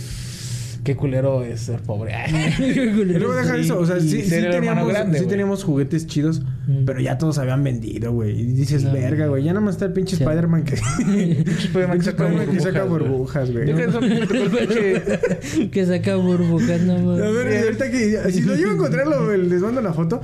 qué 0.86 0.94
culero 0.96 1.42
es 1.42 1.60
ser 1.62 1.80
pobre. 1.80 2.14
Y 2.58 2.74
luego 3.18 3.34
deja 3.34 3.54
Sí, 3.56 3.60
eso, 3.62 3.78
o 3.80 3.86
sea, 3.86 3.98
sí, 4.00 4.22
teníamos, 4.28 4.88
grande, 4.88 5.18
sí 5.18 5.24
güey. 5.24 5.30
teníamos 5.30 5.64
juguetes 5.64 6.06
chidos, 6.06 6.42
Mm. 6.68 6.84
pero 6.84 7.00
ya 7.00 7.18
todos 7.18 7.38
habían 7.38 7.62
vendido, 7.64 8.12
güey. 8.12 8.38
Y 8.40 8.44
dices, 8.44 8.84
No. 8.84 8.92
verga, 8.92 9.26
güey, 9.26 9.42
ya 9.44 9.52
nada 9.52 9.64
más 9.64 9.74
está 9.74 9.86
el 9.86 9.92
pinche 9.92 10.16
Sí. 10.16 10.22
Spider-Man 10.22 10.62
que... 10.64 10.74
Spider-Man 10.74 11.98
que 11.98 12.04
saca 12.04 12.26
Spider-Man 12.28 12.54
que 12.56 12.60
saca 12.60 12.84
burbujas, 12.84 13.50
güey. 13.52 13.66
Que 15.70 15.86
saca 15.86 16.16
burbujas, 16.16 16.80
no 16.82 16.94
A 16.94 16.98
mames. 16.98 17.34
ver, 17.34 17.52
y 17.52 17.64
ahorita 17.64 17.90
que... 17.90 18.32
Si 18.32 18.42
lo 18.42 18.54
llevo 18.54 18.70
a 18.70 18.74
encontrar, 18.74 19.06
lo- 19.06 19.36
les 19.36 19.60
mando 19.62 19.80
la 19.80 19.92
foto. 19.92 20.20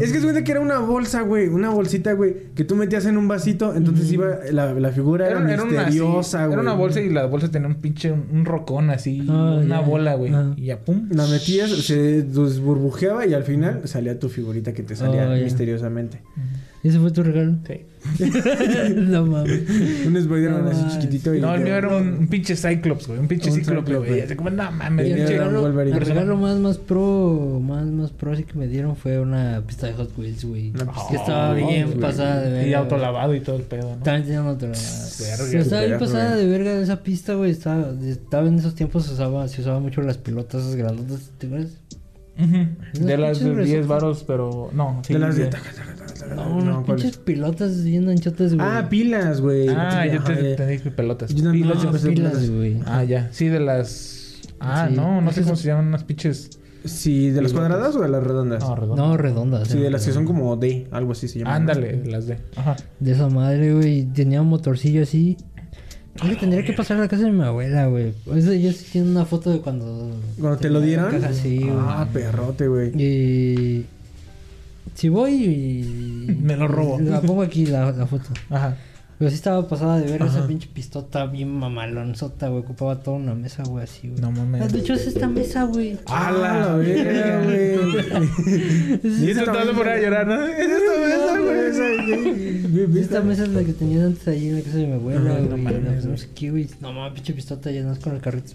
Es 0.00 0.12
que 0.12 0.18
es 0.18 0.24
cuenta 0.24 0.44
que 0.44 0.52
era 0.52 0.60
una 0.60 0.78
bolsa, 0.78 1.22
güey. 1.22 1.48
Una 1.48 1.70
bolsita, 1.70 2.12
güey. 2.12 2.34
Que 2.54 2.64
tú 2.64 2.76
metías 2.76 3.06
en 3.06 3.16
un 3.16 3.28
vasito. 3.28 3.74
Entonces 3.74 4.10
iba... 4.12 4.38
La, 4.52 4.90
figura 4.90 5.28
era, 5.28 5.40
misteriosa, 5.40 6.46
güey. 6.46 6.52
era 6.54 6.62
una 6.62 6.74
bolsa 6.74 7.00
y 7.00 7.10
la 7.10 7.26
bolsa 7.26 7.50
tenía 7.50 7.68
un 7.68 7.74
pinche, 7.76 8.12
un, 8.12 8.44
rocón 8.44 8.90
así, 8.90 9.24
Ah, 9.28 9.58
una 9.62 9.80
ya. 9.80 9.86
Bola, 9.98 10.14
güey. 10.14 10.32
Ah. 10.34 10.54
Y 10.56 10.66
ya, 10.66 10.78
pum. 10.80 11.08
La 11.10 11.26
metías, 11.26 11.70
se 11.70 12.22
desburbujeaba 12.22 13.26
y 13.26 13.34
al 13.34 13.44
final 13.44 13.82
salía 13.86 14.18
tu 14.18 14.28
figurita 14.28 14.72
que 14.72 14.82
te 14.82 14.96
salía 14.96 15.28
Oh, 15.30 15.36
ya. 15.36 15.56
curiosamente. 15.56 16.22
¿Ese 16.84 16.98
fue 17.00 17.10
tu 17.10 17.24
regalo? 17.24 17.56
Sí. 17.66 17.80
no 18.94 19.26
mames. 19.26 19.62
Un 20.06 20.16
Spider-Man 20.16 20.64
No, 20.64 20.70
así 20.70 20.80
mames. 20.82 20.98
chiquitito. 21.00 21.34
y- 21.34 21.40
No, 21.40 21.52
el 21.54 21.62
mío 21.62 21.74
era 21.74 21.88
un, 21.96 22.08
un 22.14 22.28
pinche 22.28 22.54
Cyclops, 22.56 23.08
güey. 23.08 23.18
Un 23.18 23.26
pinche 23.26 23.50
Un 23.50 23.56
Cíclope. 23.56 23.96
güey. 23.96 24.20
Así 24.20 24.36
como, 24.36 24.50
no 24.50 24.70
mames, 24.70 25.08
Y 25.08 25.10
el 25.10 25.26
regalo, 25.28 25.66
el 25.66 26.00
regalo 26.00 26.36
más, 26.36 26.56
más 26.58 26.78
pro, 26.78 27.60
más, 27.60 27.84
más 27.86 28.12
pro 28.12 28.36
sí 28.36 28.44
que 28.44 28.56
me 28.56 28.68
dieron 28.68 28.94
fue 28.94 29.18
una 29.18 29.60
pista 29.66 29.88
de 29.88 29.94
Hot 29.94 30.16
Wheels, 30.16 30.44
güey. 30.44 30.70
Una 30.70 30.86
que 31.10 31.16
estaba 31.16 31.52
bien 31.54 31.92
pasada 32.00 32.42
de 32.42 32.50
verga. 32.52 32.68
Y 32.68 32.74
autolavado 32.74 33.34
y 33.34 33.40
todo 33.40 33.56
el 33.56 33.62
pedo, 33.62 33.96
¿no? 33.96 34.02
También 34.04 34.24
tenía 34.26 34.56
Pero 34.58 34.72
estaba 35.60 35.82
bien 35.84 35.98
pasada 35.98 36.36
de 36.36 36.46
verga 36.46 36.80
esa 36.80 37.02
pista, 37.02 37.34
güey. 37.34 37.50
Estaba, 37.50 37.92
estaba 38.06 38.46
en 38.46 38.54
esos 38.54 38.76
tiempos 38.76 39.04
se 39.06 39.14
usaba, 39.14 39.48
se 39.48 39.62
usaba 39.62 39.80
mucho 39.80 40.00
las 40.02 40.16
pilotas 40.18 40.62
esas 40.62 40.76
grandotas, 40.76 41.32
¿te 41.38 41.48
acuerdas? 41.48 41.72
De 42.38 43.18
las 43.18 43.40
de 43.40 43.46
pinches 43.46 43.66
10 43.66 43.78
resortes. 43.78 43.86
varos, 43.88 44.24
pero 44.24 44.70
no. 44.72 45.02
sí, 45.04 45.12
De 45.14 45.18
las 45.18 45.36
de... 45.36 45.44
de- 45.46 45.50
taca, 45.50 45.70
taca, 45.74 45.96
taca, 46.18 46.36
taca, 46.36 46.48
No, 46.48 46.82
¿cuál 46.84 46.96
pinches 46.96 47.10
es? 47.12 47.16
pilotas 47.18 47.84
bien 47.84 48.08
anchotas, 48.08 48.54
güey. 48.54 48.66
Ah, 48.68 48.86
pilas, 48.90 49.40
güey. 49.40 49.68
Ah, 49.68 50.06
yo 50.06 50.22
te, 50.22 50.50
ya. 50.50 50.56
te 50.56 50.66
dije 50.66 50.90
pelotas. 50.90 51.34
Yo 51.34 51.50
Pilas, 51.52 51.84
no, 51.84 51.92
pilas, 51.92 52.50
güey. 52.50 52.80
Ah, 52.86 53.04
ya. 53.04 53.28
Sí, 53.32 53.48
de 53.48 53.60
las. 53.60 54.40
Ah, 54.60 54.86
Sí. 54.88 54.96
no, 54.96 55.20
no 55.20 55.32
sé 55.32 55.42
cómo 55.42 55.56
se 55.56 55.68
llaman 55.68 55.86
unas 55.88 56.04
pinches. 56.04 56.50
Sí, 56.84 57.30
¿de 57.30 57.42
las 57.42 57.52
cuadradas 57.52 57.94
o 57.96 58.00
de 58.00 58.08
las 58.08 58.22
redondas? 58.22 58.62
No, 58.62 58.74
redondas. 58.76 58.98
No, 59.06 59.16
redondas. 59.16 59.68
Sí, 59.68 59.78
de 59.78 59.90
las 59.90 60.06
que 60.06 60.12
son 60.12 60.24
como 60.24 60.56
D, 60.56 60.86
algo 60.92 61.12
así 61.12 61.26
se 61.28 61.40
llama. 61.40 61.54
Ándale, 61.56 62.04
las 62.06 62.26
de. 62.26 62.38
Ajá. 62.56 62.76
De 63.00 63.12
esa 63.12 63.28
madre, 63.28 63.74
güey. 63.74 64.04
Tenía 64.04 64.40
un 64.42 64.48
motorcillo 64.48 65.02
así. 65.02 65.36
Creo 66.14 66.30
que 66.34 66.40
tendría 66.40 66.64
que 66.64 66.72
pasar 66.72 66.96
a 66.96 67.00
la 67.00 67.08
casa 67.08 67.24
de 67.24 67.32
mi 67.32 67.42
abuela, 67.44 67.86
güey. 67.86 68.12
Eso 68.34 68.52
ya 68.52 68.72
sí 68.72 68.86
tiene 68.90 69.08
una 69.10 69.24
foto 69.24 69.50
de 69.50 69.60
cuando... 69.60 70.10
Cuando 70.40 70.58
te 70.58 70.68
lo 70.68 70.80
la 70.80 70.86
dieron. 70.86 71.10
caja, 71.12 71.32
sí, 71.32 71.58
güey. 71.58 71.70
Ah, 71.78 72.08
perrote, 72.12 72.66
güey. 72.66 72.90
Y... 73.00 73.86
Si 74.98 75.08
voy 75.08 75.32
y... 75.44 76.36
Me 76.42 76.56
lo 76.56 76.66
robo. 76.66 76.98
La 76.98 77.20
pongo 77.20 77.42
aquí, 77.42 77.66
la, 77.66 77.92
la 77.92 78.06
foto. 78.06 78.30
Ajá. 78.50 78.76
Pero 79.16 79.30
sí 79.30 79.36
estaba 79.36 79.66
pasada 79.68 79.98
de 80.00 80.10
ver 80.10 80.22
esa 80.22 80.38
Ajá. 80.38 80.46
pinche 80.48 80.68
pistota 80.72 81.26
bien 81.26 81.50
mamalonzota, 81.52 82.48
güey. 82.48 82.62
Ocupaba 82.62 83.00
toda 83.00 83.16
una 83.16 83.34
mesa, 83.34 83.62
güey, 83.64 83.84
así, 83.84 84.08
güey. 84.08 84.20
No 84.20 84.32
mames. 84.32 84.62
Ah, 84.62 84.66
De 84.66 84.78
hecho, 84.80 84.94
es 84.94 85.06
esta 85.06 85.28
mesa, 85.28 85.64
güey. 85.64 85.98
¡A 86.06 86.32
la 86.32 86.60
la 86.60 86.74
verga, 86.76 87.42
güey. 87.44 87.74
Y 89.26 89.30
eso 89.30 89.40
estaba 89.40 89.72
por 89.72 89.88
ahí 89.88 90.02
llorar, 90.02 90.26
¿no? 90.26 90.44
Es 90.46 90.68
esta 90.68 91.00
mesa, 91.04 91.38
güey. 91.40 93.00
Esta 93.00 93.20
mesa 93.22 93.42
es 93.44 93.48
la 93.50 93.62
que 93.64 93.72
tenía 93.72 94.04
antes 94.04 94.26
ahí 94.28 94.48
en 94.48 94.56
la 94.56 94.62
casa 94.62 94.76
de 94.78 94.86
mi 94.86 94.92
abuela, 94.94 95.20
güey. 95.20 95.42
no 95.44 95.50
la- 95.50 95.56
mames, 95.56 96.04
no 96.04 96.10
güey. 96.10 96.18
sé 96.18 96.28
qué, 96.34 96.50
güey. 96.50 96.68
No 96.80 96.92
mames, 96.92 97.12
pinche 97.14 97.32
pistota 97.34 97.70
es 97.70 97.98
con 98.00 98.14
el 98.14 98.20
carrito. 98.20 98.52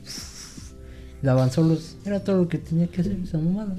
Daban 1.22 1.52
solos. 1.52 1.98
Era 2.06 2.22
todo 2.22 2.38
lo 2.38 2.48
que 2.50 2.58
tenía 2.58 2.88
que 2.88 3.02
hacer 3.02 3.18
esa 3.24 3.38
mamada. 3.38 3.76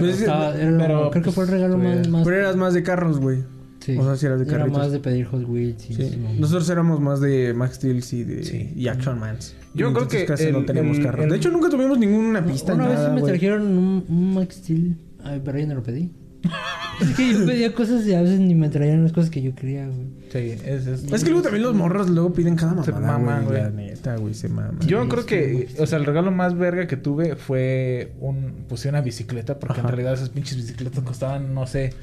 Pero, 0.00 0.08
Pues 0.10 0.20
estaba, 0.20 0.54
era 0.56 0.70
lo- 0.70 0.78
pero, 0.78 1.10
creo 1.10 1.22
que 1.24 1.32
fue 1.32 1.44
el 1.44 1.50
pues, 1.50 1.60
regalo 1.60 1.78
más, 1.78 2.08
más. 2.08 2.24
Pero 2.24 2.36
eras 2.36 2.56
más 2.56 2.74
de 2.74 2.82
carros, 2.82 3.18
güey. 3.20 3.38
sí. 3.80 3.96
o 3.96 4.04
sea, 4.04 4.16
sí 4.16 4.26
eras 4.26 4.38
de 4.40 4.44
Era 4.46 4.58
carritos. 4.58 4.78
más 4.78 4.92
de 4.92 4.98
pedir 5.00 5.24
Hot 5.26 5.44
Wheels 5.48 5.82
Sí. 5.82 6.18
Nosotros 6.38 6.68
éramos 6.70 7.00
más 7.00 7.20
de 7.20 7.54
Max 7.54 7.76
Steel 7.76 8.02
y, 8.12 8.24
de, 8.24 8.44
Sí. 8.44 8.72
y 8.76 8.88
Action 8.88 9.18
Mans. 9.18 9.54
Yo 9.74 9.90
Y 9.90 9.92
creo 9.94 10.08
que 10.08 10.24
casi 10.26 10.44
el- 10.44 10.52
no 10.52 10.64
teníamos 10.64 10.98
el- 10.98 11.04
carros. 11.04 11.24
el- 11.24 11.30
De 11.30 11.36
hecho, 11.36 11.50
nunca 11.50 11.68
tuvimos 11.68 11.98
ninguna 11.98 12.44
pista. 12.44 12.74
Una 12.74 12.88
vez 12.88 12.96
nada, 12.98 13.14
sí 13.14 13.22
me 13.22 13.28
trajeron 13.28 13.62
un, 13.62 14.04
un 14.08 14.34
Max 14.34 14.56
Steel. 14.56 14.96
Ay, 15.24 15.40
pero 15.44 15.58
yo 15.58 15.66
no 15.66 15.74
lo 15.76 15.82
pedí. 15.82 16.10
es 17.00 17.16
que 17.16 17.32
yo 17.32 17.46
pedía 17.46 17.74
cosas 17.74 18.06
y 18.06 18.14
a 18.14 18.20
veces 18.22 18.40
ni 18.40 18.54
me 18.54 18.68
traían 18.68 19.02
las 19.02 19.12
cosas 19.12 19.30
que 19.30 19.42
yo 19.42 19.54
quería, 19.54 19.86
güey. 19.86 20.06
Sí, 20.30 20.38
es, 20.64 20.86
es. 20.86 21.04
Es 21.12 21.24
que 21.24 21.30
luego 21.30 21.42
también 21.42 21.62
los 21.62 21.74
morros 21.74 22.08
luego 22.10 22.32
piden 22.32 22.56
cada 22.56 22.82
Se 22.84 22.92
mamada, 22.92 23.18
maman, 23.18 23.44
güey. 23.46 23.62
La 23.62 23.70
neta, 23.70 24.16
güey, 24.16 24.34
se 24.34 24.48
maman. 24.48 24.78
Yo 24.86 25.02
Sí, 25.02 25.08
creo 25.08 25.26
que, 25.26 25.52
güey. 25.52 25.66
o 25.78 25.86
sea, 25.86 25.98
el 25.98 26.04
regalo 26.04 26.30
más 26.30 26.56
verga 26.56 26.86
que 26.86 26.96
tuve 26.96 27.36
fue 27.36 28.12
un, 28.20 28.64
sí, 28.74 28.88
una 28.88 29.00
bicicleta, 29.00 29.58
porque 29.58 29.80
Ajá. 29.80 29.88
en 29.88 29.88
realidad 29.88 30.14
esas 30.14 30.28
pinches 30.28 30.56
bicicletas 30.56 31.02
costaban, 31.04 31.54
no 31.54 31.66
sé, 31.66 31.94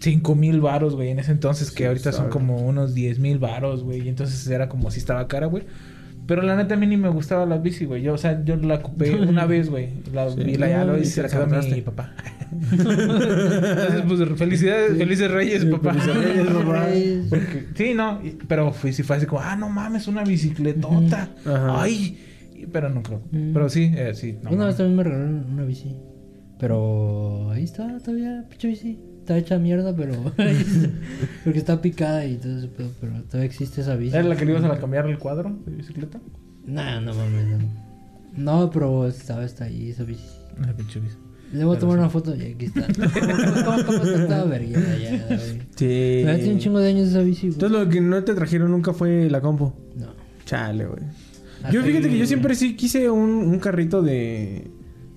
5 0.00 0.34
mil 0.34 0.60
varos, 0.60 0.94
güey, 0.94 1.10
en 1.10 1.18
ese 1.20 1.32
entonces, 1.32 1.70
que 1.70 1.86
ahorita 1.86 2.12
son 2.12 2.28
como 2.28 2.56
unos 2.58 2.94
10 2.94 3.18
mil 3.18 3.38
varos, 3.38 3.82
güey, 3.84 4.02
y 4.02 4.08
entonces 4.08 4.46
era 4.48 4.68
como 4.68 4.90
si 4.90 4.98
estaba 4.98 5.26
cara, 5.28 5.46
güey. 5.46 5.64
Pero 6.26 6.42
la 6.42 6.56
neta 6.56 6.74
a 6.74 6.76
mí 6.76 6.86
ni 6.86 6.96
me 6.96 7.08
gustaba 7.08 7.46
la 7.46 7.58
bici, 7.58 7.84
güey. 7.84 8.02
Yo, 8.02 8.14
o 8.14 8.18
sea, 8.18 8.44
yo 8.44 8.56
la 8.56 8.76
ocupé 8.76 9.14
una 9.28 9.46
vez, 9.46 9.70
güey. 9.70 9.90
La 10.12 10.28
Sí. 10.30 10.42
vi 10.42 10.56
la 10.56 10.68
ya 10.68 10.84
No, 10.84 10.96
y 10.98 11.02
y 11.02 11.04
se 11.04 11.22
la 11.22 11.28
quedó 11.28 11.46
mi 11.46 11.52
saltaste. 11.52 11.82
papá. 11.82 12.12
Entonces, 12.72 14.02
pues 14.06 14.38
felicidades, 14.38 14.96
felices 14.98 15.30
reyes, 15.30 15.62
Sí, 15.62 15.68
papá. 15.68 15.92
felices 15.94 16.16
reyes, 16.16 16.46
papá. 16.48 16.86
Porque- 17.30 17.66
sí, 17.74 17.94
no, 17.94 18.20
y- 18.24 18.38
pero 18.48 18.72
fui, 18.72 18.92
sí 18.92 19.02
fue 19.02 19.16
así 19.16 19.26
como, 19.26 19.40
ah, 19.42 19.56
no 19.56 19.68
mames, 19.68 20.08
una 20.08 20.24
bicicletota. 20.24 21.28
Ajá. 21.44 21.82
Ay, 21.82 22.18
y- 22.54 22.66
pero 22.66 22.88
no 22.88 23.02
creo. 23.02 23.22
Mm. 23.30 23.52
Pero 23.52 23.68
sí, 23.68 23.92
eh, 23.94 24.12
sí. 24.14 24.38
No, 24.42 24.50
Una 24.50 24.58
mames. 24.58 24.66
vez 24.66 24.76
también 24.78 24.96
me 24.96 25.02
regalaron 25.04 25.46
una 25.52 25.64
bici. 25.64 25.96
Pero 26.58 27.50
ahí 27.50 27.64
está, 27.64 27.98
todavía, 27.98 28.44
pinche 28.48 28.68
bici. 28.68 28.98
Está 29.26 29.38
hecha 29.38 29.58
mierda, 29.58 29.92
pero. 29.92 30.12
Porque 31.44 31.58
está 31.58 31.82
picada 31.82 32.24
y 32.24 32.36
todo 32.36 32.58
eso, 32.58 32.68
pero, 32.76 32.90
pero 33.00 33.12
todavía 33.24 33.46
existe 33.46 33.80
esa 33.80 33.96
bici. 33.96 34.14
¿Era 34.14 34.22
la 34.22 34.36
que 34.36 34.44
le 34.44 34.52
ibas 34.52 34.62
a 34.62 34.78
cambiar 34.78 35.04
el 35.08 35.18
cuadro 35.18 35.58
de 35.66 35.74
bicicleta? 35.74 36.20
Nah, 36.64 37.00
no 37.00 37.12
mames, 37.12 37.44
no. 37.48 37.58
No, 38.36 38.70
pero 38.70 39.08
estaba 39.08 39.44
está 39.44 39.64
ahí 39.64 39.90
esa 39.90 40.04
bici. 40.04 40.22
Pinche 40.76 41.00
bici. 41.00 41.16
Le 41.52 41.64
voy 41.64 41.76
a 41.76 41.80
tomar 41.80 41.96
sí. 41.96 42.00
una 42.02 42.08
foto 42.08 42.36
y 42.36 42.42
aquí 42.52 42.66
está. 42.66 42.86
¿Cómo, 43.84 44.04
está 44.04 44.44
verguera 44.44 44.96
ya? 44.96 45.38
Sí. 45.74 46.22
Ya 46.24 46.36
tiene 46.36 46.52
un 46.52 46.58
chingo 46.60 46.78
de 46.78 46.88
años 46.90 47.08
esa 47.08 47.22
bici, 47.22 47.48
güey. 47.48 47.54
Entonces 47.54 47.78
lo 47.80 47.88
que 47.88 48.00
no 48.00 48.22
te 48.22 48.32
trajeron 48.32 48.70
nunca 48.70 48.92
fue 48.92 49.28
la 49.28 49.40
compu. 49.40 49.72
No. 49.96 50.06
Chale, 50.44 50.86
güey. 50.86 51.02
Yo 51.72 51.82
fíjate 51.82 52.08
que 52.10 52.16
yo 52.16 52.26
siempre 52.26 52.54
sí 52.54 52.76
quise 52.76 53.10
un, 53.10 53.28
un 53.28 53.58
carrito 53.58 54.02
de, 54.02 54.70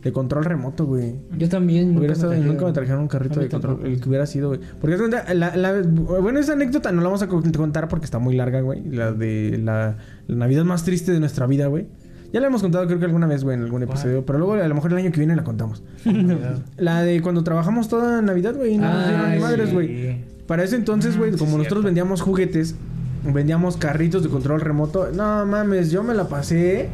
de 0.04 0.12
control 0.14 0.46
remoto, 0.46 0.86
güey. 0.86 1.16
Yo 1.38 1.50
también. 1.50 1.90
Hubiera 1.98 2.00
nunca 2.00 2.14
estado- 2.14 2.32
me 2.32 2.36
trajeron. 2.38 2.56
nunca 2.56 2.66
me 2.68 2.72
trajeron 2.74 3.02
un 3.02 3.08
carrito 3.08 3.40
de 3.40 3.50
control, 3.50 3.74
tampoco. 3.76 3.88
el 3.94 4.00
que 4.02 4.10
hubiera 4.10 4.26
sido, 4.26 4.48
güey. 4.50 4.60
Porque 4.80 4.98
la, 5.34 5.56
la- 5.56 5.82
bueno, 6.22 6.40
esa 6.40 6.54
anécdota 6.54 6.92
no 6.92 7.02
la 7.02 7.08
vamos 7.08 7.22
a 7.22 7.28
co- 7.28 7.44
contar 7.58 7.88
porque 7.90 8.06
está 8.06 8.18
muy 8.20 8.36
larga, 8.36 8.62
güey. 8.62 8.84
La 8.90 9.12
de 9.12 9.60
la, 9.64 9.98
la 10.28 10.36
Navidad 10.36 10.64
más 10.64 10.84
triste 10.86 11.12
de 11.12 11.20
nuestra 11.20 11.48
vida, 11.48 11.68
güey. 11.68 11.88
Ya 12.32 12.40
la 12.40 12.48
hemos 12.48 12.62
contado 12.62 12.86
creo 12.86 13.00
que 13.00 13.06
alguna 13.06 13.26
vez, 13.26 13.44
güey, 13.44 13.58
en 13.58 13.64
algún 13.64 13.82
episodio. 13.84 14.24
Pero 14.26 14.38
luego 14.38 14.54
a 14.54 14.68
lo 14.68 14.76
mejor 14.76 14.92
el 14.92 15.00
año 15.00 15.12
que 15.12 15.18
viene 15.18 15.36
la 15.36 15.44
contamos. 15.44 15.84
La 16.78 17.02
de 17.02 17.22
cuando 17.22 17.44
trabajamos 17.44 17.90
toda 17.90 18.22
Navidad, 18.22 18.56
güey. 18.56 18.78
No 18.78 18.92
nos 18.94 19.08
dieron 19.08 19.28
ni 19.30 19.36
Ay, 19.36 19.40
madres, 19.42 19.74
güey. 19.74 20.24
Para 20.48 20.64
ese 20.64 20.76
entonces, 20.76 21.18
güey, 21.18 21.32
Mm, 21.32 21.34
sí, 21.34 21.40
como 21.40 21.52
nosotros 21.58 21.68
cierto. 21.80 21.86
vendíamos 21.86 22.22
juguetes, 22.22 22.76
vendíamos 23.24 23.78
carritos 23.78 24.24
de 24.24 24.30
control 24.30 24.62
remoto. 24.62 25.10
No 25.12 25.46
mames, 25.46 25.92
yo 25.92 26.04
me 26.04 26.14
la 26.14 26.28
pasé 26.28 26.90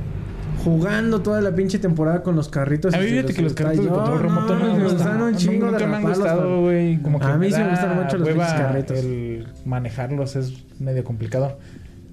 jugando 0.63 1.21
toda 1.21 1.41
la 1.41 1.53
pinche 1.53 1.79
temporada 1.79 2.23
con 2.23 2.35
los 2.35 2.49
carritos. 2.49 2.93
A 2.93 2.99
mí 2.99 3.07
fíjate 3.07 3.33
que 3.33 3.41
los 3.41 3.53
carritos 3.53 3.85
de 3.85 3.91
control 3.91 4.19
remoto 4.19 4.59
no, 4.59 4.75
me 4.75 4.83
gustan. 4.83 5.21
un 5.21 5.35
chingo 5.35 5.71
de 5.71 5.87
me 5.87 5.95
han 5.97 6.03
gustado, 6.03 6.61
güey. 6.61 6.97
Como 7.01 7.19
que 7.19 7.25
A 7.25 7.37
mí 7.37 7.51
sí 7.51 7.59
me 7.59 7.69
gustan 7.69 7.95
mucho 7.95 8.17
los 8.17 8.27
pinches 8.29 8.53
carritos. 8.53 8.99
El 8.99 9.47
manejarlos 9.65 10.35
es 10.35 10.53
medio 10.79 11.03
complicado. 11.03 11.57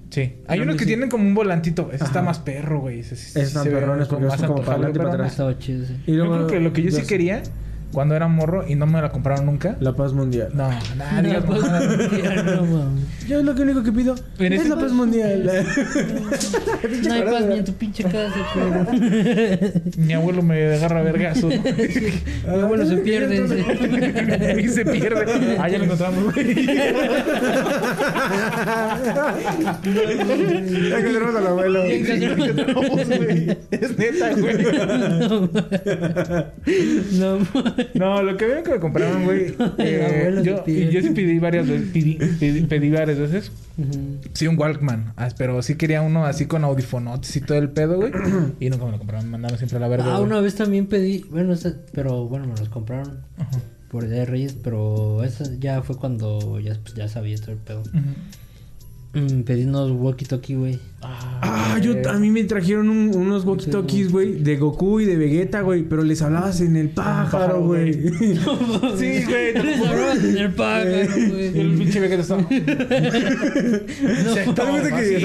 Sí. 0.09 0.35
Hay 0.47 0.59
unos 0.59 0.75
que 0.75 0.83
sí. 0.83 0.87
tienen 0.87 1.09
como 1.09 1.25
un 1.25 1.33
volantito. 1.33 1.89
Ese 1.91 2.03
está 2.03 2.21
más 2.21 2.37
perro, 2.39 2.81
güey. 2.81 2.99
Ese 2.99 3.41
Están 3.41 3.65
perrones 3.65 4.07
como 4.07 4.27
porque 4.27 4.37
son 4.37 4.47
como 4.47 4.61
para 4.61 4.73
adelante 4.73 4.99
y 4.99 5.01
para 5.01 5.13
atrás. 5.13 5.37
Yo 5.37 5.95
creo 6.05 6.47
que 6.47 6.59
lo 6.59 6.71
que 6.71 6.83
yo 6.83 6.91
sí 6.91 7.01
quería 7.03 7.41
cuando 7.93 8.15
era 8.15 8.27
morro 8.27 8.65
y 8.67 8.75
no 8.75 8.85
me 8.87 9.01
la 9.01 9.11
compraron 9.11 9.45
nunca. 9.45 9.77
La 9.79 9.93
paz 9.93 10.11
mundial. 10.13 10.49
No, 10.53 10.69
digas 11.21 11.43
pues, 11.45 11.61
mamadas. 11.61 12.11
ya, 12.11 12.43
no 12.43 12.65
mames. 12.65 13.03
Yo 13.27 13.43
lo 13.43 13.53
que 13.55 13.61
único 13.61 13.83
que 13.83 13.91
pido 13.91 14.15
es 14.39 14.67
la 14.67 14.75
paz 14.75 14.91
mundial. 14.91 15.43
No 17.03 17.13
hay 17.13 17.21
paz 17.21 17.45
ni 17.45 17.57
en 17.59 17.65
tu 17.65 17.73
pinche 17.73 18.03
casa, 18.03 18.35
pero. 18.53 18.85
Mi 19.97 20.13
abuelo 20.13 20.41
me 20.41 20.73
agarra 20.75 20.99
a 20.99 21.03
vergazos. 21.03 21.53
Mi 21.53 21.61
abuelo 22.59 22.85
se 22.85 22.97
pierde. 22.97 24.61
y 24.61 24.67
se 24.67 24.83
pierde. 24.85 25.57
Ah, 25.59 25.69
ya 25.69 25.77
lo 25.77 25.85
encontramos, 25.85 26.33
güey. 26.33 26.65
Ya 26.65 26.89
encontramos 30.99 31.35
al 31.35 31.47
abuelo. 31.47 31.83
Encontramos, 31.83 33.07
güey. 33.07 33.57
Es 33.71 33.97
neta, 33.97 34.33
güey. 34.33 34.57
No. 37.13 37.39
No, 37.93 38.21
lo 38.23 38.37
que 38.37 38.45
veo 38.45 38.63
que 38.63 38.71
me 38.71 38.79
compraron, 38.79 39.23
güey. 39.25 39.53
eh, 39.77 40.41
yo, 40.43 40.65
yo 40.65 41.01
sí 41.01 41.09
pedí 41.11 41.39
varias 41.39 41.67
veces. 41.67 41.89
Pedí, 41.91 42.15
pedí, 42.39 42.61
pedí 42.61 42.89
varias 42.91 43.17
veces. 43.19 43.51
Sí, 44.33 44.47
un 44.47 44.57
Walkman. 44.59 45.13
Ah, 45.17 45.29
pero 45.37 45.61
sí 45.61 45.75
quería 45.75 46.01
uno 46.01 46.25
así 46.25 46.45
con 46.45 46.63
audifonotes 46.63 47.35
y 47.35 47.41
todo 47.41 47.57
el 47.57 47.69
pedo, 47.69 47.97
güey. 47.97 48.11
Y 48.59 48.69
nunca 48.69 48.85
me 48.85 48.91
lo 48.91 48.97
compraron. 48.97 49.25
Me 49.25 49.31
mandaron 49.31 49.57
siempre 49.57 49.77
a 49.77 49.81
la 49.81 49.87
verga. 49.87 50.05
Ah, 50.13 50.17
güey. 50.19 50.29
una 50.29 50.41
vez 50.41 50.55
también 50.55 50.87
pedí. 50.87 51.25
Bueno, 51.29 51.53
esa- 51.53 51.75
pero 51.91 52.25
bueno, 52.27 52.47
me 52.47 52.55
los 52.57 52.69
compraron 52.69 53.19
Ajá. 53.37 53.59
por 53.89 54.07
Día 54.07 54.19
de 54.19 54.25
Reyes, 54.25 54.55
pero 54.63 55.23
esa 55.23 55.45
ya 55.59 55.81
fue 55.81 55.97
cuando 55.97 56.59
ya, 56.59 56.75
pues, 56.83 56.93
ya 56.95 57.07
sabía 57.07 57.35
todo 57.37 57.51
el 57.51 57.57
pedo. 57.57 57.83
Mm, 59.13 59.41
pedí 59.43 59.63
unos 59.65 59.91
walkie-talkie, 59.91 60.57
güey. 60.57 60.79
Ah, 61.05 61.77
yo, 61.81 61.93
a 62.09 62.13
mí 62.19 62.29
me 62.29 62.43
trajeron 62.45 62.89
un- 62.89 63.15
unos 63.15 63.45
walkie-talkies, 63.45 64.09
güey, 64.11 64.35
de 64.41 64.55
Goku 64.57 65.01
y 65.01 65.05
de 65.05 65.17
Vegeta, 65.17 65.61
güey, 65.61 65.83
pero 65.83 66.03
les 66.03 66.21
hablabas 66.21 66.61
en 66.61 66.75
el 66.77 66.89
pájaro, 66.89 67.61
güey. 67.65 67.93
Sí, 68.97 69.23
güey. 69.25 69.53
Les 69.63 69.79
hablabas 69.85 70.23
en 70.23 70.37
el 70.37 70.51
pájaro, 70.55 70.89
güey. 71.29 71.59
el 71.59 71.73
pinche 71.77 71.99
Vegeta 71.99 72.21
estaba. 72.21 72.43
Cuenta 74.55 74.97
que. 74.97 75.15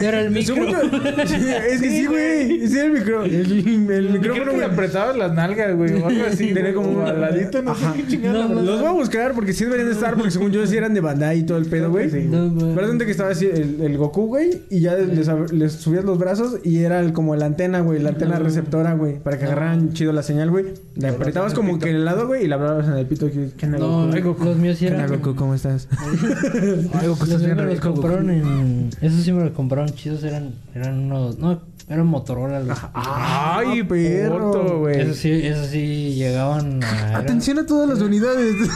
Era 0.00 0.20
el 0.20 0.30
micro. 0.30 0.56
Es 0.56 1.80
que 1.80 1.90
sí, 1.90 2.06
güey. 2.06 2.68
Sí, 2.68 2.78
el 2.78 2.92
micro. 2.92 3.24
El, 3.24 3.90
el 3.90 4.10
micrófono, 4.10 4.52
güey. 4.52 4.64
apretabas 4.64 5.16
las 5.16 5.32
nalgas, 5.34 5.74
güey, 5.76 5.92
o 5.94 6.06
algo 6.06 6.24
así. 6.26 6.52
Tenía 6.52 6.74
como 6.74 6.90
un 6.90 7.02
al 7.06 7.20
ladito, 7.20 7.62
no 7.62 7.72
Ajá. 7.72 7.92
sé 7.94 8.02
qué 8.02 8.08
chingada. 8.08 8.46
No, 8.48 8.54
la 8.54 8.62
Los 8.62 8.80
voy 8.80 8.88
a 8.88 8.92
buscar 8.92 9.32
porque 9.34 9.52
sí 9.52 9.64
deberían 9.64 9.88
de 9.88 9.94
estar, 9.94 10.14
porque 10.14 10.30
según 10.30 10.50
yo 10.50 10.66
sí 10.66 10.76
eran 10.76 10.94
de 10.94 11.00
Bandai 11.00 11.40
y 11.40 11.42
todo 11.44 11.58
el 11.58 11.66
pedo, 11.66 11.90
güey. 11.90 12.08
No. 12.24 12.74
Pero 12.74 12.98
que 12.98 13.10
estaba 13.12 13.30
así 13.30 13.46
el 13.46 13.96
Goku, 13.96 14.26
güey, 14.26 14.47
y 14.70 14.80
ya 14.80 14.94
les, 14.96 15.72
subías 15.72 16.04
los 16.04 16.18
brazos 16.18 16.58
y 16.64 16.78
era 16.78 17.00
el- 17.00 17.12
como 17.12 17.34
la 17.36 17.46
antena, 17.46 17.80
güey, 17.80 18.00
la 18.00 18.10
antena 18.10 18.38
receptora, 18.38 18.94
güey, 18.94 19.18
para 19.18 19.38
que 19.38 19.44
agarraran 19.44 19.92
chido 19.92 20.12
la 20.12 20.22
señal, 20.22 20.50
güey. 20.50 20.66
Le 20.96 21.08
apretabas 21.08 21.54
como 21.54 21.78
que 21.78 21.90
en 21.90 21.96
el 21.96 22.04
lado, 22.04 22.26
güey, 22.26 22.44
y 22.44 22.48
le 22.48 22.54
hablabas 22.54 22.86
en 22.88 22.94
el 22.94 23.06
pito. 23.06 23.26
que- 23.30 23.50
¿Qué 23.56 23.66
onda, 23.66 23.78
No, 23.78 24.04
Goku? 24.06 24.14
Ay, 24.14 24.20
Goku. 24.22 24.44
los 24.44 24.56
míos 24.56 24.78
sí 24.78 24.86
¿Qué 24.86 24.92
onda, 24.92 25.04
eran. 25.04 25.18
Goku? 25.20 25.34
¿Cómo 25.36 25.54
estás? 25.54 25.88
Ay, 26.94 27.06
Goku, 27.08 27.26
Los 27.28 27.42
míos 27.42 27.56
me 27.56 27.64
los 27.66 27.80
compraron 27.80 28.30
en. 28.30 28.90
Esos 29.00 29.22
sí 29.22 29.32
me 29.32 29.44
los 29.44 29.52
compraron 29.52 29.88
chidos. 29.90 30.22
Eran, 30.24 30.52
eran 30.74 30.98
unos. 30.98 31.38
No, 31.38 31.60
eran 31.88 32.06
Motorola. 32.06 32.60
Los... 32.60 32.78
Ay, 32.94 33.82
perro. 33.84 34.52
perro, 34.52 34.78
güey. 34.80 35.00
Esos 35.00 35.16
sí, 35.16 35.30
esos 35.30 35.68
sí 35.68 36.14
llegaban 36.14 36.82
a. 36.82 37.18
Atención 37.18 37.58
a 37.58 37.66
todas 37.66 37.88
las 37.88 38.00
unidades. 38.00 38.54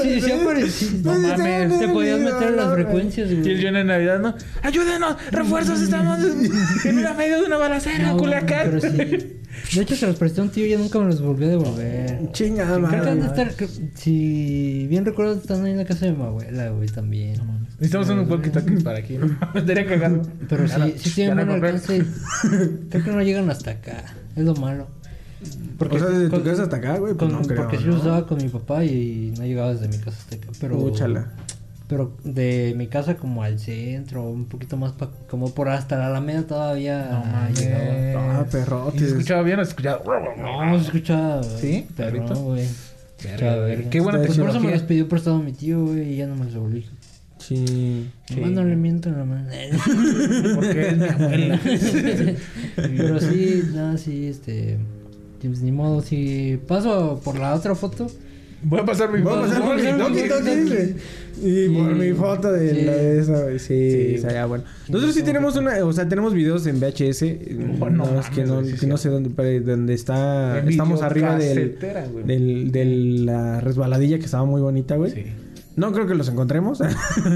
Sí, 0.00 0.20
sí 0.20 0.32
aparecía. 0.32 0.88
No 1.02 1.12
mames. 1.18 1.78
Te 1.80 1.88
podías 1.88 2.20
meter 2.20 2.48
en 2.48 2.56
las 2.56 2.72
frecuencias, 2.74 3.28
güey. 3.34 3.62
John 3.62 3.76
en 3.76 3.86
Navidad, 3.86 4.18
¿no? 4.20 4.34
¡Ayúdenos! 4.62 5.16
¡Refuerzos! 5.30 5.80
Estamos 5.80 6.18
en 6.84 6.94
medio 7.16 7.40
de 7.40 7.46
una 7.46 7.56
balacera, 7.56 8.12
No, 8.12 8.16
Culiacán. 8.18 8.70
Pero 8.70 8.80
sí. 8.80 9.36
De 9.76 9.82
hecho, 9.82 9.96
se 9.96 10.06
los 10.06 10.16
presté 10.16 10.40
a 10.40 10.44
un 10.44 10.50
tío 10.50 10.66
y 10.66 10.70
ya 10.70 10.78
nunca 10.78 10.98
me 10.98 11.06
los 11.06 11.20
volvió 11.22 11.46
a 11.46 11.50
devolver. 11.50 12.30
Chingada 12.32 12.76
Creo 12.88 13.02
que 13.04 13.14
madre. 13.20 13.42
estar. 13.42 13.68
Si 13.94 14.86
bien 14.88 15.04
recuerdo, 15.04 15.32
están 15.34 15.64
ahí 15.64 15.72
en 15.72 15.78
la 15.78 15.84
casa 15.84 16.06
de 16.06 16.12
mi 16.12 16.22
abuela, 16.22 16.68
güey, 16.70 16.88
también. 16.88 17.40
Necesitamos 17.78 18.08
unos 18.10 18.28
walkie-talkies 18.28 18.82
para 18.82 18.98
aquí, 18.98 19.18
estaría 19.54 19.86
cagando. 19.86 20.28
Pero 20.48 20.66
Ya 20.66 20.78
la- 20.78 20.86
sí, 20.86 20.92
sí 20.98 21.08
ya 21.08 21.14
tienen 21.34 21.46
buen 21.48 21.64
alcance. 21.64 22.04
Creo 22.90 23.04
que 23.04 23.10
no 23.10 23.22
llegan 23.22 23.48
hasta 23.50 23.70
acá. 23.72 24.04
Es 24.36 24.44
lo 24.44 24.54
malo. 24.54 24.86
O 25.78 25.98
sea, 25.98 26.08
desde 26.08 26.24
tu 26.26 26.30
con- 26.32 26.42
casa 26.42 26.64
hasta 26.64 26.76
acá, 26.76 26.98
güey, 26.98 27.14
pues 27.14 27.30
con- 27.32 27.40
no 27.40 27.46
creo, 27.48 27.62
Porque 27.62 27.78
sí 27.78 27.84
¿no? 27.86 27.96
usaba 27.96 28.26
con 28.26 28.36
mi 28.36 28.48
papá 28.50 28.84
y 28.84 29.32
no 29.38 29.44
llegaba 29.46 29.72
desde 29.72 29.88
mi 29.88 29.96
casa 29.96 30.18
hasta 30.18 30.36
acá. 30.36 30.48
Pero, 30.60 30.76
Úchala. 30.78 31.32
Pero 31.90 32.16
de 32.24 32.72
mi 32.76 32.86
casa 32.86 33.16
como 33.16 33.42
al 33.42 33.58
centro, 33.58 34.22
un 34.30 34.44
poquito 34.46 34.76
más 34.76 34.92
pa- 34.92 35.10
como 35.28 35.52
por 35.52 35.68
hasta 35.68 35.98
la 35.98 36.06
Alameda 36.06 36.44
todavía 36.44 37.22
No 37.50 37.54
llegaba. 37.54 38.38
Ah, 38.40 38.46
perrotes. 38.50 39.02
¿Y 39.02 39.04
se 39.04 39.10
escuchaba 39.10 39.42
bien 39.42 39.58
o 39.58 39.64
se 39.64 39.70
escuchaba? 39.70 40.00
No, 40.38 40.78
se 40.78 40.84
escuchaba. 40.86 41.42
¿Sí? 41.42 41.86
No, 41.98 42.34
güey. 42.36 42.66
Qué 43.90 44.00
buena 44.00 44.18
Pues 44.24 44.38
Por 44.38 44.48
eso 44.50 44.60
me 44.60 44.70
los 44.70 44.82
pidió 44.82 45.08
prestado 45.08 45.38
mi 45.40 45.52
tío, 45.52 45.84
güey, 45.84 46.14
y 46.14 46.16
ya 46.16 46.26
no 46.26 46.36
me 46.36 46.44
los 46.44 46.54
devolví. 46.54 46.86
Sí. 47.38 48.08
Sí. 48.26 48.40
No 48.40 48.62
le 48.64 48.76
miento 48.76 49.08
en 49.08 49.18
la 49.18 49.24
mano. 49.24 49.48
Porque 50.54 50.88
es 50.88 50.96
mi 50.96 51.04
abuela. 51.08 51.60
Pero 52.76 53.20
sí, 53.20 53.62
nada, 53.74 53.98
sí, 53.98 54.26
este. 54.28 54.78
Pues 55.42 55.60
ni 55.62 55.72
modo, 55.72 56.02
si 56.02 56.60
paso 56.68 57.20
por 57.24 57.38
la 57.38 57.54
otra 57.54 57.74
foto. 57.74 58.06
Voy 58.62 58.80
a 58.80 58.84
pasar 58.84 59.10
mi 59.10 59.26
a 59.26 59.44
hacer 59.44 59.60
voy 59.60 59.68
walkie 59.70 60.28
pasar 60.28 60.54
mi 60.54 60.70
güey. 60.70 60.94
Y 61.42 61.68
por 61.70 61.94
mi 61.94 62.12
foto 62.12 62.52
de 62.52 62.84
la 62.84 62.92
de 62.92 63.20
esa, 63.20 63.42
güey. 63.44 63.58
Sí, 63.58 64.14
estaría 64.16 64.44
bueno. 64.44 64.64
Nosotros 64.88 65.14
sí 65.14 65.22
tenemos 65.22 65.56
una, 65.56 65.82
o 65.84 65.92
sea, 65.92 66.08
tenemos 66.08 66.34
videos 66.34 66.66
en 66.66 66.78
VHS. 66.80 67.22
No, 67.90 68.20
es 68.20 68.28
que 68.28 68.44
no, 68.44 68.96
sé 68.98 69.08
dónde, 69.08 69.60
donde 69.60 69.94
está, 69.94 70.58
estamos 70.58 71.02
arriba 71.02 71.36
del, 71.36 71.78
del, 72.26 72.72
de 72.72 72.84
la 73.24 73.60
resbaladilla 73.60 74.18
que 74.18 74.26
estaba 74.26 74.44
muy 74.44 74.60
bonita, 74.60 74.96
güey. 74.96 75.12
Sí. 75.12 75.24
No 75.76 75.92
creo 75.92 76.06
que 76.06 76.14
los 76.14 76.28
encontremos, 76.28 76.82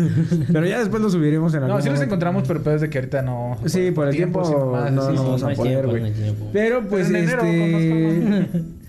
pero 0.52 0.66
ya 0.66 0.80
después 0.80 1.00
los 1.00 1.12
subiremos 1.12 1.54
en 1.54 1.62
algún 1.62 1.76
No, 1.76 1.80
sí 1.82 1.88
los 1.88 1.94
momento. 1.94 2.04
encontramos, 2.04 2.44
pero 2.46 2.62
peor 2.62 2.76
es 2.76 2.82
de 2.82 2.90
que 2.90 2.98
ahorita 2.98 3.22
no. 3.22 3.56
Sí, 3.64 3.90
por 3.92 4.08
el 4.08 4.16
tiempo, 4.16 4.42
mamás, 4.42 4.92
no, 4.92 5.02
sí, 5.02 5.08
no 5.08 5.12
sí, 5.12 5.24
vamos 5.24 5.42
no 5.42 5.48
a 5.48 5.52
poder, 5.54 5.72
tiempo, 5.72 5.90
güey. 5.98 6.12
tiempo. 6.12 6.50
Pero 6.52 6.88
pues 6.88 7.06
Pero 7.06 7.18
en 7.18 7.24
enero, 7.24 7.42
este... 7.44 8.83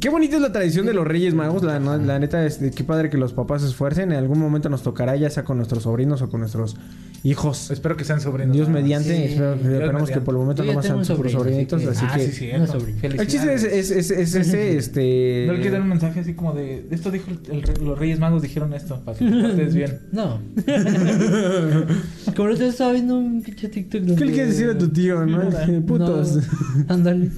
Qué 0.00 0.08
bonita 0.08 0.36
es 0.36 0.42
la 0.42 0.50
tradición 0.50 0.86
de 0.86 0.94
los 0.94 1.06
Reyes 1.06 1.34
Magos, 1.34 1.62
la, 1.62 1.78
neta, 2.18 2.44
este, 2.46 2.70
qué 2.70 2.84
padre 2.84 3.10
que 3.10 3.18
los 3.18 3.32
papás 3.32 3.62
se 3.62 3.68
esfuercen. 3.68 4.12
En 4.12 4.18
algún 4.18 4.38
momento 4.38 4.68
nos 4.68 4.82
tocará, 4.82 5.14
ya 5.16 5.28
sea 5.28 5.44
con 5.44 5.58
nuestros 5.58 5.82
sobrinos 5.82 6.22
o 6.22 6.30
con 6.30 6.40
nuestros 6.40 6.76
hijos. 7.24 7.70
Espero 7.72 7.96
que 7.96 8.04
sean 8.04 8.20
sobrinos. 8.20 8.54
Dios 8.54 8.68
¿no? 8.68 8.74
mediante, 8.74 9.16
Sí, 9.16 9.22
espero- 9.32 9.56
Dios 9.56 9.72
esperemos 9.72 10.10
que 10.10 10.20
por 10.20 10.34
el 10.34 10.38
momento 10.40 10.62
nomás 10.62 10.86
tengo 10.86 11.02
sean 11.04 11.18
sobrinitos, 11.18 11.84
así 11.86 12.04
así 12.04 12.06
que- 12.06 12.12
Ah, 12.12 12.16
que... 12.16 12.26
sí, 12.26 12.32
sí. 12.32 13.06
El 13.18 13.26
chiste 13.26 13.54
es, 13.54 13.64
es, 13.64 13.90
es, 13.90 14.10
es 14.10 14.34
ese, 14.34 14.76
este... 14.78 15.44
No 15.46 15.54
le 15.54 15.60
quiero 15.60 15.72
dar 15.74 15.82
un 15.82 15.88
mensaje 15.88 16.20
así 16.20 16.34
como 16.34 16.52
de. 16.52 16.86
Esto 16.90 17.10
dijo 17.10 17.30
el, 17.30 17.38
el- 17.56 17.84
los 17.84 17.98
Reyes 17.98 18.18
Magos 18.20 18.42
dijeron 18.42 18.72
esto. 18.74 19.00
Para 19.04 19.18
que 19.18 19.24
bien. 19.74 19.98
No. 20.12 20.38
Como 22.36 22.48
ahorita 22.48 22.66
estaba 22.66 22.92
viendo 22.92 23.16
un 23.18 23.42
pinche 23.42 23.68
TikTok. 23.68 24.16
¿Qué 24.18 24.24
le 24.24 24.32
quieres 24.32 24.50
decir 24.58 24.68
a 24.70 24.76
tu 24.78 24.88
tío, 24.88 25.24
no? 25.24 25.48
Putos. 25.86 26.36
No, 26.36 26.42
ándale. 26.88 27.30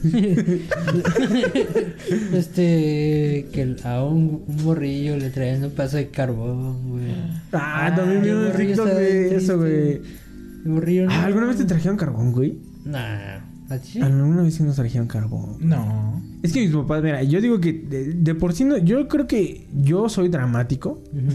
este. 2.33 3.47
Que 3.53 3.77
a 3.85 4.03
un, 4.05 4.43
un 4.47 4.65
morrillo 4.65 5.17
le 5.17 5.31
traían 5.31 5.65
un 5.65 5.71
pedazo 5.71 5.97
de 5.99 6.09
carbón, 6.09 6.91
güey. 6.91 7.05
Ah, 7.53 7.93
también 7.95 8.23
vi 8.23 8.31
un 8.31 8.45
morrillo 8.47 8.75
TikTok 8.75 8.89
de 8.99 9.37
eso, 9.37 9.59
güey. 9.59 9.76
Morrillo. 10.65 11.07
Ah, 11.11 11.21
no- 11.21 11.27
¿Alguna 11.27 11.47
vez 11.47 11.57
te 11.57 11.65
trajeron 11.65 11.97
carbón, 11.97 12.33
güey? 12.33 12.59
Nah. 12.85 13.39
¿A 13.69 13.79
ti 13.79 13.89
sí? 13.95 14.01
Alguna 14.01 14.43
vez 14.43 14.55
sí 14.55 14.63
nos 14.63 14.77
trajeron 14.77 15.09
carbón. 15.09 15.57
No. 15.61 16.23
Es 16.43 16.53
que 16.53 16.61
mis 16.61 16.71
papás, 16.71 17.03
mira, 17.03 17.23
yo 17.25 17.41
digo 17.41 17.61
que 17.61 17.73
de, 17.73 18.13
de 18.15 18.35
por 18.37 18.53
sí 18.53 18.65
no, 18.65 18.79
yo 18.79 19.09
creo 19.09 19.27
que 19.27 19.67
yo 19.75 20.09
soy 20.09 20.29
dramático 20.29 21.03
Ujú. 21.13 21.33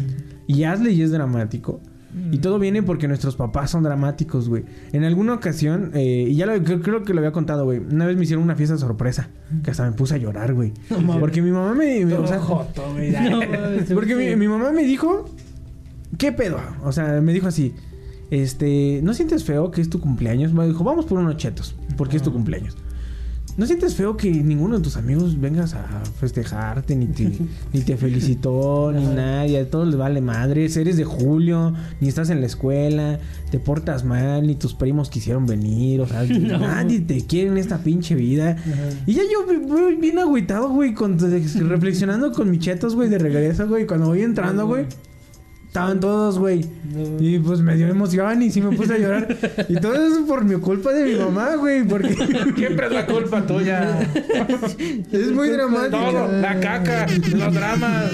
y 0.48 0.64
Asley 0.64 1.02
es 1.02 1.12
dramático. 1.12 1.82
Y 2.30 2.40
todo 2.40 2.60
viene 2.60 2.84
porque 2.84 3.08
nuestros 3.08 3.38
papás 3.38 3.72
son 3.72 3.84
dramáticos, 3.84 4.50
güey. 4.50 4.66
En 4.92 5.06
alguna 5.06 5.34
ocasión, 5.34 5.92
eh, 5.94 6.28
y 6.30 6.36
ya 6.36 6.46
lo, 6.46 6.62
creo, 6.62 6.82
creo 6.82 7.04
que 7.06 7.14
lo 7.14 7.20
había 7.22 7.32
contado, 7.32 7.64
güey. 7.64 7.80
Una 7.80 8.06
vez 8.06 8.18
me 8.18 8.24
hicieron 8.24 8.44
una 8.44 8.58
fiesta 8.58 8.78
sorpresa. 8.78 9.30
Que 9.64 9.72
hasta 9.72 9.86
me 9.90 9.94
puse 9.94 10.16
a 10.16 10.18
llorar, 10.18 10.54
güey. 10.54 10.74
porque 11.22 11.42
mi 11.42 11.52
mamá 11.52 11.74
me... 11.74 12.06
me- 12.06 12.16
o 12.16 12.28
sea, 12.28 12.38
Joto, 12.40 12.84
güey. 12.92 13.12
No, 13.30 13.38
mames, 13.40 13.94
porque 13.94 14.16
mi, 14.18 14.36
mi 14.36 14.50
mamá 14.50 14.74
me 14.74 14.84
dijo... 14.84 15.24
¿Qué 16.18 16.34
pedo? 16.34 16.60
O 16.84 16.92
sea, 16.92 17.22
me 17.22 17.32
dijo 17.32 17.48
así... 17.48 17.74
Este... 18.32 19.02
¿No 19.04 19.14
sientes 19.14 19.44
feo 19.44 19.70
que 19.70 19.82
es 19.82 19.90
tu 19.90 20.00
cumpleaños? 20.00 20.52
Me 20.54 20.66
dijo, 20.66 20.84
vamos 20.84 21.06
por 21.06 21.20
unos 21.20 21.38
chetos. 21.38 21.76
Porque 21.96 22.18
es 22.18 22.24
tu 22.24 22.34
cumpleaños. 22.34 22.76
¿No 23.58 23.66
sientes 23.66 23.96
feo 23.96 24.16
que 24.16 24.32
ninguno 24.32 24.78
de 24.78 24.84
tus 24.84 24.96
amigos 24.96 25.40
vengas 25.40 25.74
a 25.74 25.86
festejarte, 26.20 26.96
ni 26.96 27.08
te, 27.08 27.32
ni 27.74 27.82
te 27.82 27.98
felicitó, 27.98 28.92
ni 28.94 29.04
nadie? 29.06 29.60
A 29.60 29.70
todos 29.70 29.88
les 29.88 29.98
vale 29.98 30.22
madres. 30.22 30.78
Eres 30.78 30.96
de 30.96 31.04
julio, 31.04 31.74
ni 32.00 32.08
estás 32.08 32.30
en 32.30 32.40
la 32.40 32.48
escuela, 32.48 33.20
te 33.52 33.60
portas 33.60 34.06
mal, 34.06 34.48
ni 34.48 34.56
tus 34.56 34.74
primos 34.74 35.10
quisieron 35.10 35.46
venir. 35.46 36.00
O 36.00 36.08
sea, 36.08 36.24
nadie 36.60 37.02
te 37.02 37.26
quiere 37.26 37.50
en 37.50 37.58
esta 37.58 37.80
pinche 37.80 38.16
vida. 38.16 38.56
Y 39.06 39.14
ya 39.14 39.24
yo 39.24 39.46
bien 40.00 40.20
agüitado, 40.20 40.70
güey, 40.70 40.94
con, 40.94 41.20
reflexionando 41.20 42.32
con 42.32 42.50
mis 42.50 42.62
chetos, 42.62 42.96
güey, 42.96 43.10
de 43.10 43.18
regreso, 43.18 43.68
güey. 43.68 43.86
Cuando 43.86 44.08
voy 44.08 44.22
entrando, 44.22 44.66
güey. 44.66 44.86
Estaban 45.72 46.02
todos, 46.02 46.38
güey. 46.38 46.66
No. 46.94 47.24
Y 47.24 47.40
pues 47.40 47.62
me 47.62 47.78
dio 47.78 47.88
emoción 47.88 48.42
y 48.42 48.52
sí 48.52 48.60
me 48.60 48.76
puse 48.76 48.94
a 48.94 48.98
llorar. 48.98 49.38
y 49.70 49.76
todo 49.76 49.94
eso 50.06 50.26
por 50.28 50.44
mi 50.44 50.60
culpa 50.60 50.92
de 50.92 51.14
mi 51.14 51.18
mamá, 51.18 51.56
güey. 51.56 51.88
Porque 51.88 52.14
Siempre 52.58 52.88
es 52.88 52.92
la 52.92 53.06
culpa 53.06 53.48
tuya. 53.48 54.02
es 55.14 55.32
muy 55.32 55.48
dramático. 55.48 55.98
Todo. 55.98 56.42
La 56.42 56.60
caca. 56.60 57.08
Los 57.08 57.54
dramas. 57.54 58.12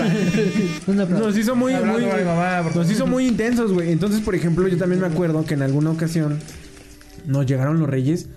Nos 1.10 1.36
hizo 1.36 1.55
muy, 1.55 1.74
muy, 1.74 2.03
mi 2.03 2.24
mamá, 2.24 2.62
nos 2.76 2.91
hizo 2.91 3.08
muy 3.08 3.26
intensos, 3.26 3.74
güey. 3.74 3.91
Entonces, 3.91 4.22
por 4.22 4.36
ejemplo, 4.36 4.68
yo 4.68 4.78
también 4.78 5.01
me 5.01 5.08
acuerdo 5.08 5.43
que 5.43 5.55
en 5.55 5.64
alguna 5.64 5.89
ocasión 5.89 6.38
nos 7.26 7.47
llegaron 7.47 7.80
los 7.80 7.89
reyes, 7.89 8.28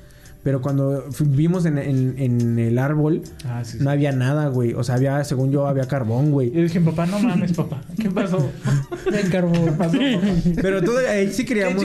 pero 0.42 0.60
cuando 0.62 1.04
vimos 1.20 1.66
en, 1.66 1.76
en- 1.78 2.14
en 2.18 2.58
el 2.58 2.78
árbol, 2.78 3.22
Ah, 3.46 3.62
sí. 3.64 3.78
sí. 3.78 3.84
no 3.84 3.90
había 3.90 4.12
nada, 4.12 4.48
güey. 4.48 4.72
O 4.74 4.82
sea, 4.82 4.94
había, 4.94 5.22
según 5.24 5.50
yo, 5.50 5.66
había 5.66 5.86
carbón, 5.86 6.30
güey. 6.30 6.48
Y 6.48 6.62
dije, 6.62 6.80
papá, 6.80 7.06
no 7.06 7.18
mames, 7.20 7.52
papá. 7.52 7.82
¿Qué 8.00 8.10
pasó? 8.10 8.50
El 9.12 9.30
carbón. 9.30 9.76
Pero 10.62 10.82
todo, 10.82 10.98
ahí 11.08 11.30
sí 11.32 11.44
queríamos. 11.44 11.82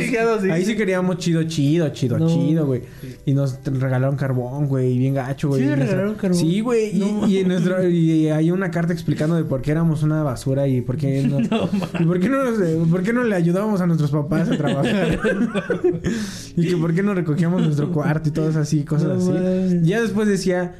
Ahí 0.51 0.65
sí 0.65 0.75
queríamos 0.75 1.17
chido, 1.17 1.43
chido, 1.43 1.89
chido, 1.89 2.17
No. 2.19 2.27
chido, 2.27 2.65
güey. 2.65 2.81
Y 3.25 3.33
nos 3.33 3.59
regalaron 3.65 4.15
carbón, 4.15 4.67
güey, 4.67 4.97
bien 4.97 5.13
gacho, 5.15 5.49
güey. 5.49 5.61
¿Sí 5.61 5.65
Y 5.65 5.67
nuestra- 5.69 5.87
regalaron 5.87 6.15
carbón? 6.15 6.39
Sí, 6.39 6.59
güey. 6.61 6.95
y- 6.95 6.99
No. 6.99 7.27
y, 7.27 7.37
en 7.39 7.47
nuestro, 7.49 7.87
y 7.89 8.29
hay 8.29 8.51
una 8.51 8.71
carta 8.71 8.93
explicando 8.93 9.35
de 9.35 9.43
por 9.43 9.61
qué 9.61 9.71
éramos 9.71 10.03
una 10.03 10.23
basura 10.23 10.67
y 10.67 10.81
por 10.81 10.97
qué 10.97 11.23
no. 11.23 11.39
y 11.99 12.05
por 12.05 12.19
qué 12.19 12.29
no, 12.29 12.43
nos- 12.51 12.87
por 12.89 13.03
qué 13.03 13.11
no 13.13 13.23
le 13.23 13.35
ayudábamos 13.35 13.81
a 13.81 13.87
nuestros 13.87 14.11
papás 14.11 14.49
a 14.49 14.57
trabajar. 14.57 15.19
y 16.55 16.67
que 16.69 16.77
por 16.77 16.93
qué 16.93 17.03
no 17.03 17.13
recogíamos 17.13 17.61
nuestro 17.61 17.91
cuarto 17.91 18.29
y 18.29 18.31
todas 18.51 18.67
así, 18.67 18.83
cosas 18.83 19.23
No 19.23 19.33
así. 19.65 19.79
Ya 19.83 20.01
después 20.01 20.27
decía. 20.27 20.75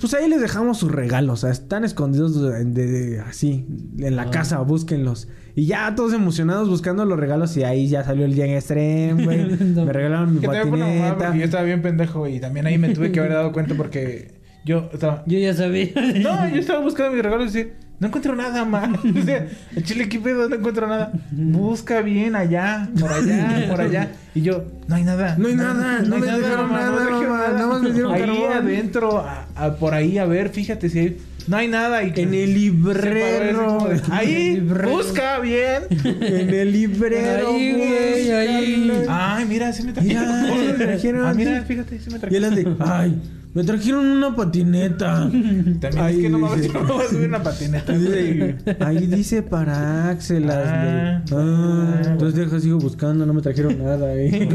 Pues 0.00 0.14
ahí 0.14 0.28
les 0.28 0.40
dejamos 0.40 0.78
sus 0.78 0.92
regalos. 0.92 1.40
O 1.40 1.42
sea, 1.42 1.50
están 1.50 1.82
escondidos 1.84 2.40
de, 2.40 2.64
de- 2.64 3.18
así, 3.20 3.66
en 3.98 4.14
la 4.14 4.22
Ah. 4.22 4.30
casa, 4.30 4.60
búsquenlos. 4.60 5.26
Y 5.56 5.66
ya 5.66 5.92
todos 5.96 6.12
emocionados 6.12 6.68
buscando 6.68 7.04
los 7.04 7.18
regalos. 7.18 7.56
Y 7.56 7.64
ahí 7.64 7.88
ya 7.88 8.04
salió 8.04 8.24
el 8.24 8.32
día 8.34 8.44
en 8.44 8.52
extreme, 8.52 9.24
güey. 9.24 9.56
No. 9.74 9.84
Me 9.86 9.92
regalaron 9.92 10.34
mi 10.34 10.40
patineta. 10.40 11.34
yo 11.34 11.42
estaba 11.44 11.64
bien 11.64 11.82
pendejo 11.82 12.28
y 12.28 12.38
también 12.38 12.66
ahí 12.66 12.78
me 12.78 12.90
tuve 12.94 13.10
que 13.10 13.18
haber 13.18 13.32
dado 13.32 13.50
cuenta 13.52 13.74
porque 13.74 14.34
yo 14.64 14.88
estaba... 14.92 15.24
Yo 15.26 15.36
ya 15.36 15.52
sabía. 15.52 15.88
No, 16.22 16.48
yo 16.48 16.56
estaba 16.60 16.78
buscando 16.80 17.12
mis 17.16 17.22
regalos 17.24 17.52
y 17.56 17.58
decía, 17.64 17.74
no 18.00 18.06
encuentro 18.06 18.34
nada, 18.36 18.64
man. 18.64 18.96
O 19.20 19.22
sea, 19.24 19.46
el 19.74 19.82
chile, 19.84 20.08
¿qué 20.08 20.18
pedo? 20.20 20.48
No 20.48 20.56
encuentro 20.56 20.86
nada. 20.86 21.12
Busca 21.30 22.00
bien 22.02 22.36
allá, 22.36 22.88
por 22.98 23.12
allá, 23.12 23.66
por 23.70 23.80
allá. 23.80 24.08
Y 24.34 24.42
yo, 24.42 24.64
no 24.86 24.94
hay 24.94 25.04
nada. 25.04 25.34
No 25.38 25.48
hay 25.48 25.54
nada, 25.54 26.02
no 26.02 26.14
hay 26.16 26.20
me 26.20 26.26
mamá, 26.28 26.36
nada, 26.36 26.40
me 26.40 26.42
dejaron 26.42 26.70
mamá, 26.70 27.48
nada 27.52 27.66
más 27.66 27.82
me 27.82 27.92
dieron 27.92 28.12
Ahí 28.14 28.20
carbón. 28.20 28.52
adentro, 28.52 29.18
a- 29.18 29.46
a- 29.56 29.74
por 29.76 29.94
ahí, 29.94 30.18
a 30.18 30.26
ver, 30.26 30.50
fíjate 30.50 30.88
si 30.88 30.98
hay... 30.98 31.16
No 31.48 31.56
hay 31.56 31.66
nada. 31.66 32.04
Y 32.04 32.12
En 32.14 32.34
el 32.34 32.46
Se 32.50 32.54
librero. 32.58 33.78
de, 33.88 34.02
Ahí, 34.12 34.56
Librero. 34.56 34.90
busca 34.90 35.38
bien. 35.38 35.82
en 36.04 36.50
el 36.54 36.72
librero, 36.72 37.48
Ahí, 37.48 37.72
güey, 37.72 38.30
ahí. 38.32 39.04
Ay, 39.08 39.46
mira, 39.46 39.72
sí 39.72 39.82
me 39.82 39.94
trajeron. 39.94 40.24
Mira, 40.42 40.76
trajeron. 40.76 41.26
Ah, 41.26 41.32
mira, 41.32 41.62
fíjate, 41.62 41.98
sí 42.00 42.10
me 42.10 42.18
Y 42.30 42.36
él 42.36 42.42
trajeron. 42.42 42.76
ay, 42.80 43.18
me 43.54 43.64
trajeron 43.64 44.06
una 44.06 44.36
patineta. 44.36 45.24
También 45.80 45.98
Ahí 45.98 46.16
es 46.16 46.22
que 46.22 46.28
no 46.28 46.38
me 46.38 46.56
dice. 46.56 46.68
no 46.72 46.84
voy 46.84 47.04
a 47.04 47.08
subir 47.08 47.28
una 47.28 47.42
patineta. 47.42 47.92
Dice, 47.92 48.56
ahí 48.80 49.06
dice 49.06 49.42
para 49.42 50.10
Axel. 50.10 50.48
Ah. 50.50 51.22
Ah, 51.32 51.32
ah, 51.32 52.00
entonces 52.06 52.38
deja, 52.38 52.60
sigo 52.60 52.78
buscando, 52.78 53.26
no 53.26 53.32
me 53.34 53.42
trajeron 53.42 53.78
nada. 53.82 54.06
eh. 54.14 54.48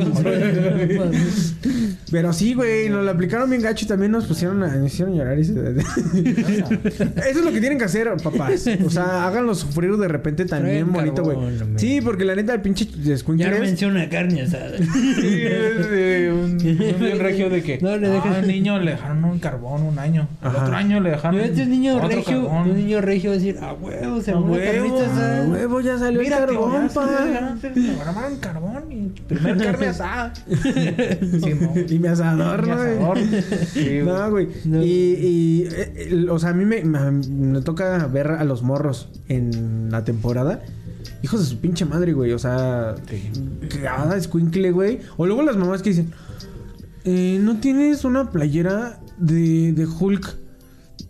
Pero 2.11 2.31
sí, 2.33 2.53
güey, 2.53 2.89
nos 2.89 3.03
la 3.05 3.11
aplicaron 3.11 3.49
bien 3.49 3.61
gacho 3.61 3.85
y 3.85 3.87
también 3.87 4.11
nos 4.11 4.25
pusieron 4.25 4.61
a, 4.63 4.75
nos 4.75 4.93
hicieron 4.93 5.15
llorar. 5.15 5.37
y 5.39 5.43
se- 5.45 5.53
Eso 5.53 7.39
es 7.39 7.43
lo 7.43 7.51
que 7.51 7.59
tienen 7.59 7.77
que 7.77 7.85
hacer, 7.85 8.09
papás. 8.23 8.67
O 8.85 8.89
sea, 8.89 9.27
háganlo 9.27 9.55
sufrir 9.55 9.97
de 9.97 10.07
repente 10.07 10.45
también 10.45 10.91
bonito, 10.91 11.23
güey. 11.23 11.37
Sí, 11.77 11.99
porque 12.01 12.25
la 12.25 12.35
neta, 12.35 12.53
el 12.53 12.61
pinche 12.61 12.87
Ya 13.35 13.51
menciona 13.59 14.07
carne 14.09 14.41
asada. 14.43 14.77
Sí, 14.77 15.41
es 15.43 15.89
de 15.89 16.31
un, 16.31 17.11
un 17.13 17.19
regio 17.19 17.49
de 17.49 17.63
que 17.63 17.79
No, 17.81 17.97
le 17.97 18.09
dejas- 18.09 18.37
ah, 18.37 18.41
niño 18.45 18.79
le 18.83 18.91
dejaron 18.91 19.23
un 19.23 19.39
carbón 19.39 19.83
un 19.83 19.97
año. 19.99 20.27
Al 20.41 20.55
otro 20.55 20.75
año 20.75 20.99
le 20.99 21.11
dejaron 21.11 21.39
este 21.39 21.65
niño 21.65 21.95
otro 21.95 22.07
regio, 22.09 22.43
carbón. 22.47 22.69
un 22.69 22.75
niño 22.77 23.01
regio 23.01 23.29
va 23.31 23.35
a 23.35 23.39
decir, 23.39 23.57
a 23.59 23.73
huevo, 23.73 24.21
se 24.21 24.31
A 24.31 24.37
huevo, 24.39 24.99
Ah, 25.01 25.45
huevo, 25.49 25.81
ya 25.81 25.97
salió 25.97 26.21
Mira, 26.21 26.39
el 26.39 26.45
carbón, 26.45 26.89
pa. 26.93 27.07
carbón 28.39 28.91
y 28.91 29.09
primer 29.27 29.57
carne 29.57 29.87
asada. 29.87 30.33
Y 31.89 31.99
mi 31.99 32.07
asador, 32.07 32.61
Mi 32.63 32.69
¿no? 32.99 33.13
Sí, 33.65 34.01
güey. 34.01 34.03
No, 34.05 34.29
güey. 34.31 34.47
No. 34.65 34.81
Y, 34.83 34.85
y, 34.89 35.67
eh, 35.71 36.27
o 36.29 36.39
sea, 36.39 36.49
a 36.49 36.53
mí 36.53 36.65
me, 36.65 36.83
me, 36.83 37.11
me 37.11 37.61
toca 37.61 38.05
ver 38.07 38.27
a 38.31 38.43
los 38.43 38.63
morros 38.63 39.09
en 39.29 39.89
la 39.91 40.03
temporada. 40.03 40.61
Hijos 41.21 41.39
de 41.41 41.45
su 41.45 41.59
pinche 41.59 41.85
madre, 41.85 42.13
güey. 42.13 42.33
O 42.33 42.39
sea, 42.39 42.95
Sí. 43.09 43.31
cada 43.81 44.17
escuincle, 44.17 44.71
güey. 44.71 44.99
O 45.17 45.25
luego 45.25 45.41
las 45.41 45.55
mamás 45.57 45.81
que 45.81 45.89
dicen, 45.91 46.11
eh, 47.05 47.37
¿no 47.41 47.57
tienes 47.59 48.03
una 48.05 48.31
playera 48.31 48.99
de, 49.17 49.73
de 49.73 49.85
Hulk? 49.87 50.37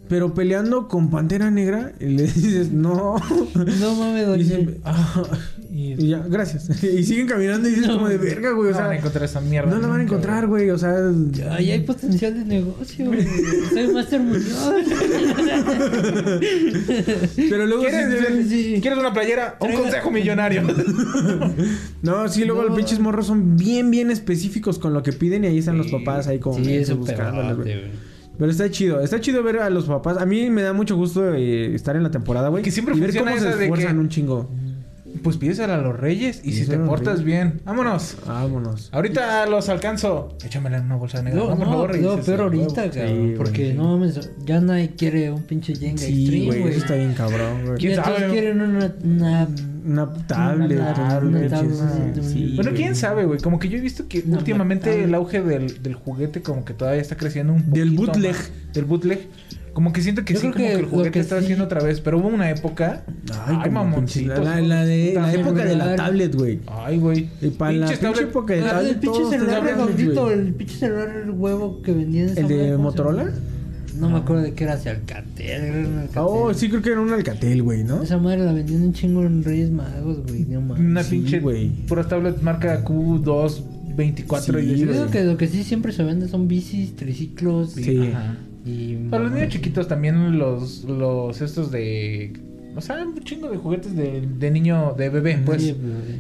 Pero 0.10 0.34
peleando 0.34 0.88
con 0.88 1.10
Pantera 1.10 1.50
Negra, 1.50 1.94
y 2.00 2.06
le 2.08 2.24
dices, 2.28 2.72
no. 2.72 3.16
No 3.56 3.96
mames, 3.96 4.28
doña. 4.28 4.58
"Ah", 4.84 5.24
Y 5.76 5.94
y 5.94 6.10
ya, 6.10 6.20
gracias. 6.30 6.84
y 6.84 7.04
siguen 7.04 7.26
caminando 7.26 7.68
y 7.68 7.72
dices 7.72 7.88
como 7.90 8.08
de 8.08 8.18
verga, 8.20 8.52
güey. 8.52 8.68
O 8.68 8.72
no 8.72 8.78
sea, 8.78 8.86
van 8.86 8.96
a 8.96 9.00
encontrar 9.00 9.24
esa 9.26 9.42
mierda. 9.42 9.72
no 9.72 9.80
la 9.82 9.88
van 9.88 10.02
a 10.02 10.04
encontrar, 10.04 10.46
güey. 10.46 10.70
O 10.70 10.78
sea, 10.78 10.94
Ahí 11.50 11.72
hay 11.72 11.80
potencial 11.82 12.36
de 12.36 12.46
negocio, 12.46 13.08
güey. 13.08 13.26
Soy 13.74 13.88
Master 13.92 14.20
Muñoz. 14.20 14.74
pero 17.50 17.66
luego 17.66 17.82
¿Quieres, 17.84 18.48
sí- 18.48 18.50
sí. 18.76 18.80
¿Quieres 18.82 19.00
una 19.00 19.14
playera? 19.14 19.58
Un 19.60 19.74
consejo 19.74 20.12
millonario. 20.12 20.62
No, 22.04 22.28
sí, 22.28 22.44
luego 22.44 22.62
No. 22.64 22.68
los 22.68 22.78
pinches 22.78 23.00
morros 23.00 23.28
son 23.28 23.56
bien, 23.56 23.90
bien 23.90 24.12
específicos 24.12 24.78
con 24.78 24.94
lo 24.94 25.02
que 25.04 25.14
piden 25.14 25.46
y 25.46 25.48
ahí 25.48 25.58
están 25.60 25.78
los 25.78 25.88
papás 25.88 26.28
ahí 26.28 26.38
como 26.40 26.58
Sí, 26.64 26.74
eso. 26.74 27.00
Pero 28.38 28.52
está 28.52 28.70
chido, 28.70 29.00
está 29.02 29.22
chido 29.22 29.42
ver 29.44 29.60
a 29.60 29.70
los 29.70 29.86
papás. 29.86 30.18
A 30.18 30.26
mí 30.26 30.50
me 30.50 30.62
da 30.64 30.74
mucho 30.74 30.96
gusto 30.98 31.34
eh, 31.34 31.74
estar 31.76 31.96
en 31.96 32.04
la 32.04 32.12
temporada, 32.12 32.50
güey. 32.50 32.62
Que 32.64 32.72
siempre 32.72 32.96
y 32.96 33.00
ver 33.00 33.10
funciona 33.12 33.32
cómo 33.32 33.44
se 33.44 33.58
de 33.58 33.64
esfuerzan 33.64 33.94
que- 33.96 34.00
un 34.02 34.10
chingo. 34.10 34.50
Pues 35.22 35.38
pídesela 35.38 35.76
a 35.76 35.78
los 35.78 35.98
reyes 35.98 36.42
y 36.44 36.54
si 36.54 36.66
te 36.66 36.78
portas 36.78 37.20
reyes. 37.20 37.26
bien, 37.26 37.62
vámonos. 37.66 38.18
Vámonos. 38.26 38.90
Ahorita 38.92 39.46
los 39.46 39.70
alcanzo. 39.70 40.36
Échamela 40.44 40.78
en 40.78 40.86
una 40.86 40.96
bolsa 40.96 41.22
negra. 41.22 41.40
No, 41.40 41.50
por 41.50 41.60
no, 41.60 41.66
favor, 41.66 42.00
no, 42.00 42.20
pero 42.26 42.44
ahorita, 42.44 42.90
cabrón. 42.90 43.20
güey, 43.20 43.36
porque 43.36 43.72
sí. 43.72 43.74
no 43.78 43.84
mames, 43.98 44.30
ya 44.46 44.60
nadie 44.60 44.92
quiere 44.98 45.32
un 45.32 45.44
pinche 45.44 45.76
Jenga 45.76 45.98
Sí, 46.00 46.24
Extreme, 46.24 46.46
güey, 46.62 46.74
eso 46.74 46.80
está 46.84 46.96
bien 46.96 47.14
cabrón, 47.14 47.66
güey. 47.66 47.78
¿Quién 47.78 47.96
sabe? 47.96 48.28
quieren 48.32 48.62
una, 48.62 48.94
una 49.04 49.48
Una 49.86 50.14
tablet, 50.28 50.80
Una 50.80 50.92
una 50.92 50.94
tablet, 50.94 51.52
pinches- 51.52 51.78
tablet, 51.78 52.24
sí, 52.24 52.54
Bueno, 52.56 52.72
quién 52.74 52.96
sabe, 52.96 53.26
güey. 53.26 53.40
Como 53.40 53.60
que 53.60 53.70
yo 53.70 53.78
he 53.78 53.82
visto 53.82 54.08
que 54.08 54.24
No, 54.26 54.38
últimamente 54.38 55.04
el 55.04 55.14
auge 55.14 55.42
del, 55.42 55.84
del 55.84 55.94
juguete 55.96 56.42
como 56.42 56.64
que 56.66 56.74
todavía 56.74 57.02
está 57.02 57.18
creciendo 57.18 57.54
un 57.54 57.64
poquito 57.64 57.80
Del 57.86 57.92
bootleg. 57.96 58.32
más. 58.36 58.52
Del 58.74 58.86
bootleg. 58.86 59.28
Como 59.74 59.92
que 59.92 60.02
siento 60.02 60.24
que 60.24 60.36
Yo 60.36 60.40
sí, 60.40 60.52
creo 60.52 60.54
como 60.54 60.66
que 60.68 60.74
que 60.76 60.80
el 60.80 60.86
juguete 60.86 61.12
que 61.12 61.20
está 61.20 61.38
sí- 61.40 61.44
haciendo 61.46 61.66
otra 61.66 61.82
vez. 61.84 62.00
Pero 62.00 62.20
hubo 62.20 62.28
una 62.28 62.50
época. 62.52 63.04
Ay, 63.48 63.72
mamoncitos. 63.72 64.46
La, 64.46 64.62
la 64.62 64.86
de 64.86 65.14
la 65.16 65.34
época 65.34 65.66
de 65.66 65.76
la 65.76 65.96
tablet, 65.96 66.36
güey. 66.36 66.60
Ay, 66.68 67.00
güey. 67.00 67.30
Y 67.42 67.48
para 67.50 67.72
la 67.72 67.88
Pinches 67.88 68.00
pinche 68.00 68.14
tablet- 68.22 68.30
época 68.30 68.54
de 68.54 68.62
Ah, 68.62 68.70
tablet. 68.72 68.92
el 68.92 69.00
pinche 69.00 69.26
celular 69.30 69.64
redondito, 69.64 70.32
el 70.32 70.54
pinche 70.54 70.76
celular 70.78 71.10
el 71.24 71.32
huevo 71.32 71.82
que 71.82 71.92
vendían 71.92 72.30
¿El 72.30 72.36
de 72.36 72.42
madre, 72.44 72.58
¿cómo 72.58 72.78
se 72.78 72.78
Motorola? 72.98 73.32
No 74.00 74.10
me 74.10 74.18
acuerdo 74.18 74.42
de 74.44 74.54
qué 74.54 74.64
era, 74.64 74.78
si 74.78 74.90
Alcatel, 74.90 75.46
era 75.48 75.88
un 75.88 75.98
Alcatel. 76.00 76.24
Oh, 76.24 76.54
sí, 76.54 76.68
creo 76.70 76.82
que 76.82 76.92
era 76.92 77.02
un 77.02 77.12
Alcatel, 77.14 77.62
güey, 77.64 77.84
¿no? 77.84 78.02
Esa 78.04 78.18
madre 78.18 78.40
la 78.46 78.52
vendían 78.54 78.82
un 78.82 78.94
chingo 78.94 79.24
en 79.24 79.44
Reyes 79.44 79.70
Magos, 79.72 80.20
güey, 80.28 80.46
no 80.46 80.62
mames. 80.62 80.80
Una 80.84 81.04
Sí, 81.04 81.18
pinche. 81.18 81.40
güey. 81.40 81.70
Puras 81.88 82.08
tablets 82.08 82.42
marca 82.42 82.84
Q224 82.84 84.60
Sí, 84.62 84.66
y 84.74 84.78
Yo 84.78 84.92
digo 84.94 85.08
que 85.12 85.24
lo 85.24 85.38
que 85.38 85.48
sí 85.48 85.64
siempre 85.64 85.92
se 85.92 86.04
vende 86.04 86.28
son 86.28 86.48
bicis, 86.48 86.96
triciclos 86.96 87.72
Sí. 87.74 88.12
Ajá. 88.14 88.38
Y... 88.66 88.96
Para 89.10 89.24
los 89.24 89.34
niños 89.34 89.50
chiquitos 89.50 89.88
también 89.88 90.38
los, 90.38 90.84
los 90.84 91.42
estos 91.42 91.72
de... 91.72 92.34
O 92.76 92.82
sea, 92.82 93.04
un 93.04 93.20
chingo 93.24 93.50
de 93.50 93.58
juguetes 93.58 93.96
de, 93.96 94.28
de 94.28 94.52
niño, 94.52 94.96
de 94.98 95.10
bebé, 95.10 95.40
pues. 95.46 95.62
Sí. 95.62 95.78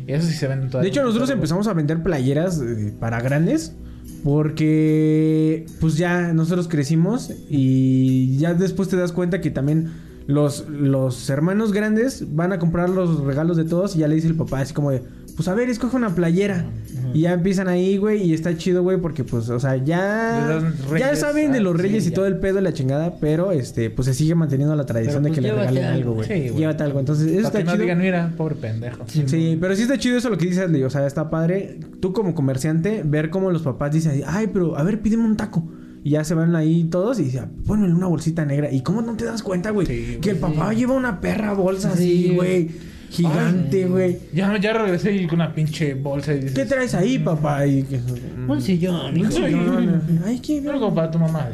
Y 0.07 0.11
eso 0.11 0.27
sí 0.27 0.33
se 0.33 0.47
venden 0.47 0.69
De 0.69 0.87
hecho, 0.87 1.01
nosotros 1.01 1.31
empezamos 1.31 1.67
a 1.67 1.73
vender 1.73 2.03
playeras 2.03 2.61
eh, 2.61 2.93
para 2.99 3.19
grandes 3.21 3.75
porque 4.23 5.65
pues 5.81 5.97
ya 5.97 6.33
nosotros 6.33 6.67
crecimos 6.67 7.31
y 7.49 8.37
ya 8.37 8.53
después 8.53 8.87
te 8.87 8.95
das 8.95 9.11
cuenta 9.11 9.41
que 9.41 9.51
también 9.51 9.91
los, 10.27 10.67
los 10.69 11.29
hermanos 11.29 11.73
grandes 11.73 12.33
van 12.33 12.53
a 12.53 12.59
comprar 12.59 12.89
los 12.89 13.21
regalos 13.23 13.57
de 13.57 13.65
todos 13.65 13.95
y 13.95 13.99
ya 13.99 14.07
le 14.07 14.15
dice 14.15 14.27
el 14.27 14.35
papá 14.35 14.61
así 14.61 14.73
como 14.73 14.91
de, 14.91 15.03
pues 15.35 15.47
a 15.47 15.53
ver, 15.53 15.69
escoge 15.69 15.95
una 15.95 16.13
playera. 16.15 16.65
Y 17.13 17.21
ya 17.21 17.33
empiezan 17.33 17.67
ahí, 17.67 17.97
güey, 17.97 18.23
y 18.23 18.33
está 18.33 18.57
chido, 18.57 18.81
güey, 18.81 18.97
porque 18.97 19.23
pues, 19.23 19.47
o 19.49 19.59
sea, 19.59 19.75
ya... 19.75 20.63
ya 20.97 21.15
saben 21.15 21.51
de 21.51 21.59
los 21.59 21.75
sí, 21.75 21.81
reyes 21.83 22.07
y 22.07 22.09
ya. 22.09 22.15
todo 22.15 22.25
el 22.25 22.37
pedo 22.37 22.55
de 22.55 22.61
la 22.61 22.73
chingada, 22.73 23.17
pero 23.19 23.51
este, 23.51 23.91
pues 23.91 24.07
se 24.07 24.15
sigue 24.15 24.33
manteniendo 24.33 24.75
la 24.75 24.85
tradición 24.85 25.21
Pero, 25.21 25.35
de 25.35 25.41
que 25.41 25.47
pues, 25.47 25.53
le 25.53 25.59
regalen 25.59 25.83
algo, 25.93 26.13
güey. 26.13 26.27
Sí, 26.27 26.49
güey. 26.49 26.55
Llévate 26.61 26.83
algo. 26.83 26.99
Entonces, 26.99 27.27
eso 27.27 27.35
Para 27.35 27.47
está 27.47 27.57
que 27.59 27.63
no 27.65 27.71
chido. 27.73 27.81
digan, 27.83 27.99
mira, 27.99 28.33
pobre 28.35 28.55
pendejo. 28.55 29.03
Sí, 29.07 29.57
pero 29.61 29.75
sí 29.75 29.83
está 29.83 29.99
chido 29.99 30.17
eso 30.17 30.29
lo 30.31 30.37
que 30.39 30.47
dices, 30.47 30.67
Lee. 30.71 30.83
O 30.83 30.89
sea, 30.89 31.05
está 31.05 31.29
padre. 31.29 31.79
Tú 31.99 32.13
como 32.13 32.33
comerciante, 32.33 33.03
ver 33.05 33.29
cómo 33.29 33.51
los 33.51 33.61
papás 33.61 33.91
dicen, 33.91 34.23
ay, 34.25 34.49
pero 34.51 34.75
a 34.77 34.83
ver, 34.83 35.01
pídeme 35.01 35.25
un 35.25 35.37
taco. 35.37 35.63
Y 36.03 36.11
ya 36.11 36.23
se 36.23 36.33
van 36.33 36.55
ahí 36.55 36.85
todos 36.85 37.19
y 37.19 37.25
dicen, 37.25 37.49
ponme 37.65 37.93
una 37.93 38.07
bolsita 38.07 38.43
negra. 38.43 38.71
¿Y 38.71 38.81
cómo 38.81 39.01
no 39.01 39.15
te 39.15 39.25
das 39.25 39.43
cuenta, 39.43 39.69
güey? 39.69 39.85
Sí, 39.87 40.17
que 40.19 40.31
el 40.31 40.37
papá 40.37 40.73
lleva 40.73 40.93
una 40.95 41.21
perra 41.21 41.53
bolsa 41.53 41.95
Sí, 41.95 42.25
así, 42.25 42.35
güey. 42.35 42.71
Gigante, 43.13 43.85
güey. 43.85 44.17
Ya, 44.33 44.57
ya 44.59 44.73
regresé 44.73 45.13
y 45.13 45.27
con 45.27 45.35
una 45.35 45.53
pinche 45.53 45.93
bolsa 45.93 46.33
y 46.33 46.37
dices... 46.39 46.53
¿Qué 46.53 46.65
traes 46.65 46.95
ahí, 46.95 47.19
papá? 47.19 47.65
Y 47.67 47.83
que- 47.83 47.99
Un 48.47 48.61
sillón, 48.61 49.19
Un 49.19 49.31
sillón. 49.31 50.01
Ay, 50.25 50.39
qué 50.39 50.63
Algo 50.67 50.93
para 50.93 51.11
tu 51.11 51.19
mamá. 51.19 51.47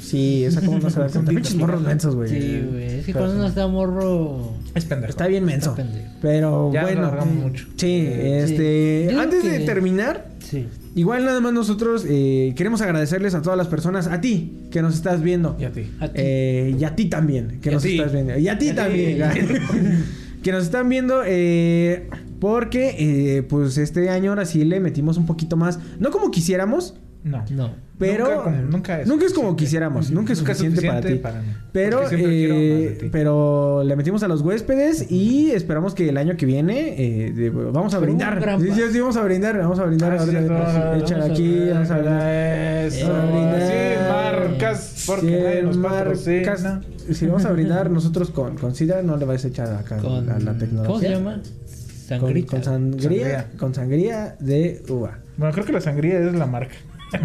Sí, 0.00 0.44
esa 0.44 0.60
como 0.60 0.78
no 0.78 0.90
se 0.90 1.00
da 1.00 1.08
cuenta. 1.08 1.30
Pinches 1.30 1.54
morros 1.56 1.80
mensos, 1.82 2.14
güey. 2.14 2.28
Sí, 2.28 2.62
güey. 2.70 2.84
Es 2.84 3.06
que 3.06 3.12
Pero 3.12 3.18
cuando 3.24 3.36
uno 3.36 3.46
está 3.48 3.66
morro... 3.66 4.52
Es 4.74 4.84
pendejo. 4.84 5.10
Está 5.10 5.26
bien 5.26 5.44
menso. 5.44 5.70
Está. 5.70 5.86
Pero 6.20 6.70
Ya 6.72 6.82
bueno. 6.82 7.14
lo 7.14 7.24
mucho. 7.24 7.66
Sí, 7.76 8.06
este. 8.10 9.14
Antes 9.18 9.44
de 9.44 9.60
terminar, 9.60 10.26
Sí. 10.40 10.66
Igual 10.94 11.24
nada 11.24 11.40
más 11.40 11.52
nosotros 11.52 12.04
eh, 12.08 12.54
queremos 12.56 12.80
agradecerles 12.80 13.34
a 13.34 13.42
todas 13.42 13.58
las 13.58 13.66
personas, 13.66 14.06
a 14.06 14.20
ti 14.20 14.52
que 14.70 14.80
nos 14.80 14.94
estás 14.94 15.20
viendo. 15.20 15.56
Y 15.60 15.64
a 15.64 15.72
ti. 15.72 15.90
A 16.00 16.06
ti. 16.08 16.12
Eh, 16.14 16.76
y 16.78 16.84
a 16.84 16.94
ti 16.94 17.06
también, 17.06 17.58
que 17.60 17.70
Y 17.70 17.74
nos 17.74 17.84
estás 17.84 18.12
viendo. 18.12 18.38
Y 18.38 18.48
a 18.48 18.56
ti 18.56 18.66
Y 18.66 18.68
a 18.68 18.72
ti. 18.72 18.76
también. 18.76 19.18
que 20.46 20.52
nos 20.52 20.62
están 20.62 20.88
viendo 20.88 21.22
eh, 21.26 22.08
porque 22.38 22.94
eh, 23.38 23.42
pues 23.42 23.78
este 23.78 24.08
año 24.10 24.30
ahora 24.30 24.44
sí 24.44 24.64
le 24.64 24.78
metimos 24.78 25.16
un 25.18 25.26
poquito 25.26 25.56
más. 25.56 25.80
No 25.98 26.12
como 26.12 26.30
quisiéramos, 26.30 26.94
No. 27.24 27.44
No. 27.50 27.74
pero 27.98 28.26
Nunca, 28.26 28.42
como- 28.44 28.56
nunca 28.70 29.00
es. 29.00 29.08
nunca 29.08 29.26
es 29.26 29.32
como 29.32 29.56
quisiéramos, 29.56 30.12
nunca 30.12 30.34
es 30.34 30.38
suficiente, 30.38 30.86
para 30.86 31.00
ti. 31.00 31.14
para 31.16 31.40
mí. 31.42 31.48
Pero, 31.72 32.02
eh, 32.12 32.96
ti. 33.00 33.08
pero 33.10 33.82
le 33.82 33.96
metimos 33.96 34.22
a 34.22 34.28
los 34.28 34.42
huéspedes 34.42 35.10
y 35.10 35.50
esperamos 35.50 35.96
que 35.96 36.08
el 36.10 36.16
año 36.16 36.36
que 36.36 36.46
viene 36.46 36.94
eh, 37.26 37.32
de- 37.32 37.50
vamos 37.50 37.92
a 37.94 37.98
brindar. 37.98 38.40
Sí, 38.60 38.68
sí, 38.72 38.82
sí, 38.92 39.00
vamos 39.00 39.16
a 39.16 39.22
brindar, 39.24 39.58
vamos 39.58 39.80
a 39.80 39.84
brindar. 39.84 40.12
Ah, 40.12 40.18
sí, 40.24 40.30
cierto, 40.30 40.52
Échale 40.54 41.20
vamos 41.22 41.30
aquí, 41.32 41.68
vamos 41.72 41.90
a 41.90 41.98
brindar. 41.98 42.84
Eso. 42.86 43.08
Vamos 43.08 43.24
a 43.24 43.32
brindar. 43.32 43.60
Sí, 43.66 44.08
Mar. 44.08 44.48
marcas, 44.48 45.04
porque 45.08 45.26
nadie 45.32 45.52
100 45.54 45.64
nos 45.66 45.76
marcas. 45.76 46.18
patrocina. 46.20 46.80
Si 47.12 47.26
vamos 47.26 47.44
a 47.44 47.52
brindar 47.52 47.90
nosotros 47.90 48.30
con, 48.30 48.56
con 48.56 48.74
sidra, 48.74 49.02
no 49.02 49.16
le 49.16 49.24
vais 49.24 49.44
a 49.44 49.48
echar 49.48 49.72
acá 49.74 49.98
Con, 49.98 50.26
la, 50.26 50.38
la 50.38 50.56
tecnología. 50.58 50.86
¿Cómo 50.86 51.00
se 51.00 51.08
llama? 51.10 51.42
Con, 51.42 52.20
Sangrita. 52.20 52.50
con 52.50 52.62
sangría, 52.64 53.00
Sangría. 53.02 53.48
con 53.58 53.74
sangría 53.74 54.36
de 54.38 54.82
uva. 54.88 55.18
Bueno, 55.36 55.52
creo 55.52 55.66
que 55.66 55.72
la 55.72 55.80
sangría 55.80 56.20
es 56.20 56.34
la 56.34 56.46
marca. 56.46 56.74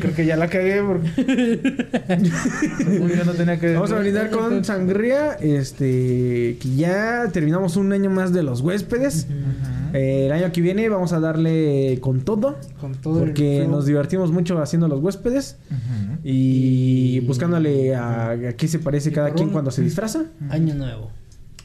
creo 0.00 0.14
que 0.14 0.26
ya 0.26 0.36
la 0.36 0.48
cagué 0.48 0.82
porque. 0.82 1.08
Según 2.78 3.08
yo 3.10 3.24
no 3.24 3.32
tenía 3.32 3.58
que. 3.58 3.74
Vamos 3.74 3.92
a 3.92 3.98
brindar 3.98 4.30
con 4.30 4.64
sangría, 4.64 5.32
este, 5.34 6.58
que 6.60 6.76
ya 6.76 7.28
terminamos 7.32 7.76
un 7.76 7.92
año 7.92 8.10
más 8.10 8.32
de 8.32 8.42
los 8.42 8.60
huéspedes. 8.60 9.26
Eh, 9.96 10.26
el 10.26 10.32
año 10.32 10.52
que 10.52 10.60
viene 10.60 10.88
vamos 10.88 11.12
a 11.12 11.20
darle 11.20 11.98
con 12.00 12.20
todo, 12.20 12.56
Con 12.80 12.94
todo 12.94 13.20
el 13.22 13.26
porque 13.30 13.66
nos 13.68 13.86
divertimos 13.86 14.30
mucho 14.30 14.58
haciendo 14.60 14.88
los 14.88 15.00
huéspedes 15.02 15.56
y 16.22 17.20
buscándole 17.20 17.94
a, 17.94 18.30
a 18.30 18.52
qué 18.54 18.68
se 18.68 18.78
parece 18.78 19.10
Y 19.10 19.12
cada 19.12 19.30
quien 19.32 19.48
un- 19.48 19.52
cuando 19.52 19.70
se 19.70 19.82
disfraza, 19.82 20.24
Año 20.50 20.74
nuevo. 20.74 21.10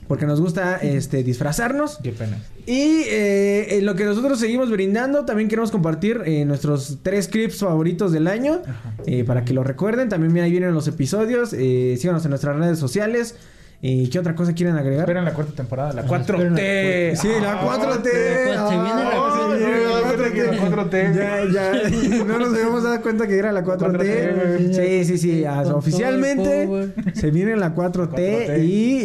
porque 0.08 0.26
nos 0.26 0.40
gusta 0.42 0.78
este 0.78 1.24
disfrazarnos. 1.24 1.98
Qué 2.04 2.12
pena. 2.12 2.38
Y 2.68 3.04
eh, 3.10 3.78
en 3.78 3.86
lo 3.86 3.96
que 3.96 4.06
nosotros 4.06 4.40
seguimos 4.40 4.70
brindando, 4.70 5.26
también 5.26 5.50
queremos 5.50 5.72
compartir 5.72 6.22
eh, 6.26 6.46
nuestros 6.46 7.00
tres 7.02 7.28
clips 7.28 7.58
favoritos 7.60 8.12
del 8.12 8.28
año. 8.28 8.62
eh, 9.08 9.24
para 9.24 9.44
que 9.46 9.54
lo 9.54 9.64
recuerden. 9.64 10.10
También 10.10 10.38
ahí 10.44 10.52
vienen 10.52 10.74
los 10.74 10.88
episodios. 10.88 11.54
eh, 11.54 11.96
síganos 12.00 12.24
en 12.26 12.30
nuestras 12.30 12.56
redes 12.58 12.78
sociales. 12.78 13.36
¿Y 13.84 14.10
qué 14.10 14.20
otra 14.20 14.36
cosa 14.36 14.54
quieren 14.54 14.76
agregar? 14.76 15.02
Esperen 15.02 15.26
la 15.26 15.34
cuarta 15.34 15.54
temporada, 15.54 15.92
la 15.94 16.02
Ajá, 16.02 16.24
4T. 16.24 17.16
Sí, 17.16 17.30
la 17.42 17.62
4T. 17.64 18.04
Se 18.04 18.12
viene 18.12 19.04
la 19.04 19.12
Ah, 19.14 19.58
sí, 19.58 20.40
la 20.40 20.70
4T. 20.70 21.16
Ya, 21.16 21.46
ya. 21.52 22.24
No 22.26 22.38
nos 22.38 22.54
habíamos 22.54 22.84
dado 22.84 23.02
cuenta 23.02 23.26
que 23.28 23.38
era 23.40 23.52
la 23.52 23.64
4T. 23.64 23.98
4T, 23.98 24.74
Sí, 24.74 25.06
sí, 25.06 25.18
sí. 25.18 25.46
Ah, 25.46 25.64
Oficialmente 25.74 26.70
se 27.14 27.32
viene 27.32 27.56
la 27.58 27.74
4T, 27.74 28.12
4T. 28.12 28.64
Y, 28.66 29.00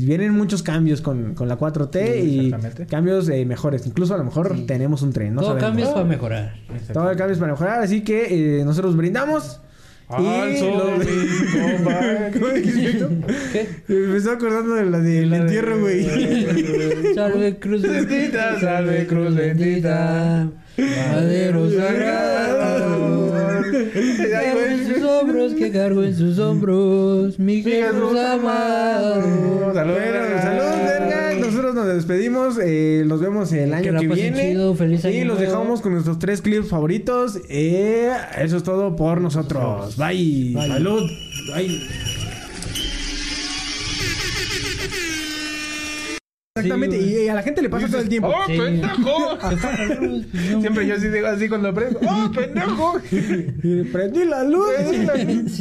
eh, 0.00 0.06
vienen 0.06 0.32
muchos 0.32 0.64
cambios 0.64 1.00
con, 1.00 1.34
con 1.34 1.46
la 1.46 1.56
4T 1.56 2.14
Sí, 2.20 2.50
y 2.80 2.86
cambios 2.86 3.28
eh, 3.28 3.44
mejores. 3.44 3.86
Incluso 3.86 4.14
a 4.14 4.18
lo 4.18 4.24
mejor 4.24 4.66
tenemos 4.66 5.02
un 5.02 5.12
tren. 5.12 5.34
No 5.34 5.42
Todo 5.42 5.58
cambios 5.58 5.90
para 5.90 6.04
mejorar. 6.04 6.54
Todo 6.92 7.10
el 7.10 7.16
cambio 7.16 7.34
es 7.34 7.38
para 7.38 7.52
mejorar, 7.52 7.80
así 7.80 8.02
que 8.02 8.58
eh, 8.60 8.64
nosotros 8.64 8.96
brindamos. 8.96 9.60
Al 10.08 10.52
y 10.52 10.56
sol, 10.56 10.78
lo-. 10.78 11.00
¿Qué? 13.52 13.68
Me 13.88 14.16
estaba 14.16 14.36
acordando 14.36 14.74
de 14.74 14.86
la 14.86 15.00
del 15.00 15.32
entierro, 15.32 15.80
güey. 15.80 16.04
Salve 17.14 17.58
cruz 17.58 17.82
Bendita, 17.82 18.60
salve 18.60 19.06
cruz 19.06 19.34
bendita. 19.34 20.48
Madero 20.78 21.70
sagrado. 21.70 23.05
Cargo 24.30 24.60
en 24.60 24.86
sus 24.94 25.02
hombros, 25.04 25.54
que 25.54 25.70
cargo 25.72 26.02
en 26.02 26.14
sus 26.16 26.38
hombros. 26.38 27.38
Mi 27.38 27.62
Jesús 27.62 28.18
amado. 28.18 29.14
Salud, 29.22 29.72
Bueno, 29.72 29.92
verga. 29.94 31.34
Nosotros 31.40 31.74
nos 31.74 31.86
despedimos. 31.86 32.58
eh, 32.62 33.04
nos 33.06 33.20
vemos 33.20 33.52
el 33.52 33.70
Que 33.70 33.74
año 33.76 34.00
que 34.00 34.08
pasen 34.08 34.34
viene. 34.34 34.50
chido, 34.52 34.74
feliz 34.74 35.04
y 35.04 35.08
año 35.08 35.24
los 35.26 35.38
nuevo. 35.38 35.40
dejamos 35.52 35.80
con 35.80 35.92
nuestros 35.92 36.18
tres 36.18 36.40
clips 36.42 36.68
favoritos. 36.68 37.38
Eh, 37.48 38.12
eso 38.38 38.56
es 38.56 38.62
todo 38.62 38.96
por 38.96 39.20
nosotros. 39.20 39.96
Bye. 39.96 40.52
Bye. 40.54 40.68
Salud. 40.68 41.10
Bye. 41.54 41.80
Exactamente, 46.56 47.00
Sí, 47.00 47.24
y 47.24 47.28
a 47.28 47.34
la 47.34 47.42
gente 47.42 47.62
le 47.62 47.68
pasa 47.68 47.86
todo 47.86 48.00
el 48.00 48.08
tiempo. 48.08 48.28
¡Oh, 48.28 48.46
Sí. 48.46 48.58
pendejo! 48.58 49.38
Siempre 50.60 50.86
yo 50.86 50.94
así 50.94 51.08
digo 51.08 51.26
así 51.26 51.48
cuando 51.48 51.68
aprendo. 51.68 52.00
¡Oh, 52.02 52.30
pendejo! 52.32 52.94
Y 53.62 53.82
Prendí 53.84 54.24
la 54.24 54.42
luz. 54.44 54.66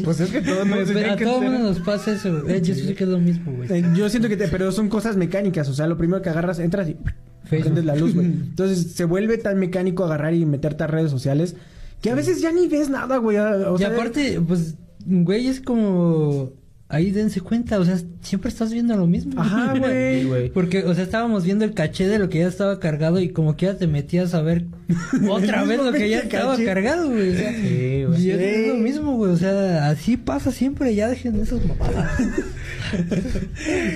Pues 0.03 0.19
es 0.21 0.29
que 0.31 0.41
todos 0.41 0.65
nos 0.65 0.89
Pero 0.91 1.11
a 1.11 1.15
que 1.15 1.25
todo 1.25 1.41
mundo 1.41 1.59
nos 1.59 1.79
pasa 1.79 2.13
eso. 2.13 2.47
Eh, 2.47 2.61
yo 2.61 2.73
sí 2.75 2.93
que 2.95 3.03
es 3.03 3.09
lo 3.09 3.19
mismo, 3.19 3.51
güey. 3.53 3.71
Eh, 3.71 3.85
Yo 3.95 4.09
siento 4.09 4.29
que 4.29 4.37
te, 4.37 4.47
pero 4.47 4.71
son 4.71 4.89
cosas 4.89 5.17
mecánicas, 5.17 5.67
o 5.69 5.73
sea, 5.73 5.87
lo 5.87 5.97
primero 5.97 6.21
que 6.21 6.29
agarras, 6.29 6.59
entras 6.59 6.87
y 6.89 6.93
Facebook. 7.43 7.63
prendes 7.63 7.85
la 7.85 7.95
luz, 7.95 8.13
güey. 8.15 8.25
Entonces 8.49 8.93
se 8.93 9.05
vuelve 9.05 9.37
tan 9.37 9.59
mecánico 9.59 10.03
agarrar 10.05 10.33
y 10.33 10.45
meterte 10.45 10.83
a 10.83 10.87
redes 10.87 11.11
sociales 11.11 11.55
que 12.01 12.09
a 12.11 12.15
veces 12.15 12.41
ya 12.41 12.51
ni 12.51 12.67
ves 12.67 12.89
nada, 12.89 13.17
güey. 13.17 13.37
O 13.37 13.75
y 13.75 13.79
sea, 13.79 13.89
aparte, 13.89 14.39
pues, 14.45 14.75
güey, 15.05 15.47
es 15.47 15.59
como... 15.61 16.51
Ahí 16.87 17.09
dense 17.09 17.41
cuenta, 17.41 17.79
o 17.79 17.83
sea, 17.85 17.97
siempre 18.21 18.47
estás 18.49 18.71
viendo 18.71 18.95
lo 18.95 19.07
mismo. 19.07 19.41
Ajá, 19.41 19.73
güey. 19.79 20.49
Porque, 20.51 20.83
o 20.83 20.93
sea, 20.93 21.03
estábamos 21.03 21.43
viendo 21.43 21.65
el 21.65 21.73
caché 21.73 22.07
de 22.07 22.19
lo 22.19 22.29
que 22.29 22.39
ya 22.39 22.47
estaba 22.47 22.79
cargado 22.79 23.19
y 23.19 23.29
como 23.29 23.57
que 23.57 23.65
ya 23.65 23.75
te 23.75 23.87
metías 23.87 24.35
a 24.35 24.41
ver 24.43 24.65
otra 25.29 25.63
vez 25.65 25.79
lo 25.81 25.91
que 25.91 26.07
ya 26.09 26.19
estaba 26.19 26.51
caché. 26.51 26.65
cargado, 26.65 27.09
güey. 27.09 27.31
O 27.31 27.37
sea, 27.37 27.51
Sí, 27.53 28.03
güey. 28.07 28.21
y 28.21 28.29
es 28.31 28.67
lo 28.67 28.75
mismo, 28.75 29.15
güey. 29.17 29.31
O 29.31 29.37
sea, 29.37 29.89
así 29.89 30.15
pasa 30.15 30.51
siempre, 30.51 30.93
ya 30.93 31.07
dejen 31.09 31.39
esas 31.41 31.59
mamadas. 31.65 32.11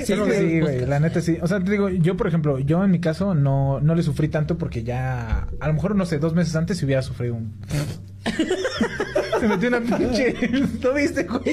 Sí, 0.04 0.14
sí, 0.16 0.60
güey, 0.60 0.86
la 0.86 1.00
neta 1.00 1.22
sí. 1.22 1.38
O 1.42 1.48
sea, 1.48 1.64
te 1.64 1.72
digo, 1.72 1.90
yo 1.90 2.18
por 2.18 2.28
ejemplo, 2.28 2.60
yo 2.60 2.84
en 2.84 2.92
mi 2.92 3.00
caso 3.00 3.36
no, 3.36 3.80
no 3.80 3.96
le 3.96 4.02
sufrí 4.04 4.28
tanto 4.30 4.58
porque 4.58 4.84
ya, 4.84 5.48
a 5.60 5.68
lo 5.68 5.74
mejor, 5.74 5.96
no 5.96 6.06
sé, 6.06 6.18
dos 6.20 6.34
meses 6.34 6.56
antes 6.56 6.80
si 6.80 6.86
hubiera 6.86 7.02
sufrido 7.02 7.36
un... 7.36 7.54
se 9.40 9.48
metió 9.48 9.70
una 9.70 9.80
pinche... 9.82 10.36
¿No 10.84 10.94
viste, 10.94 11.24
güey? 11.24 11.44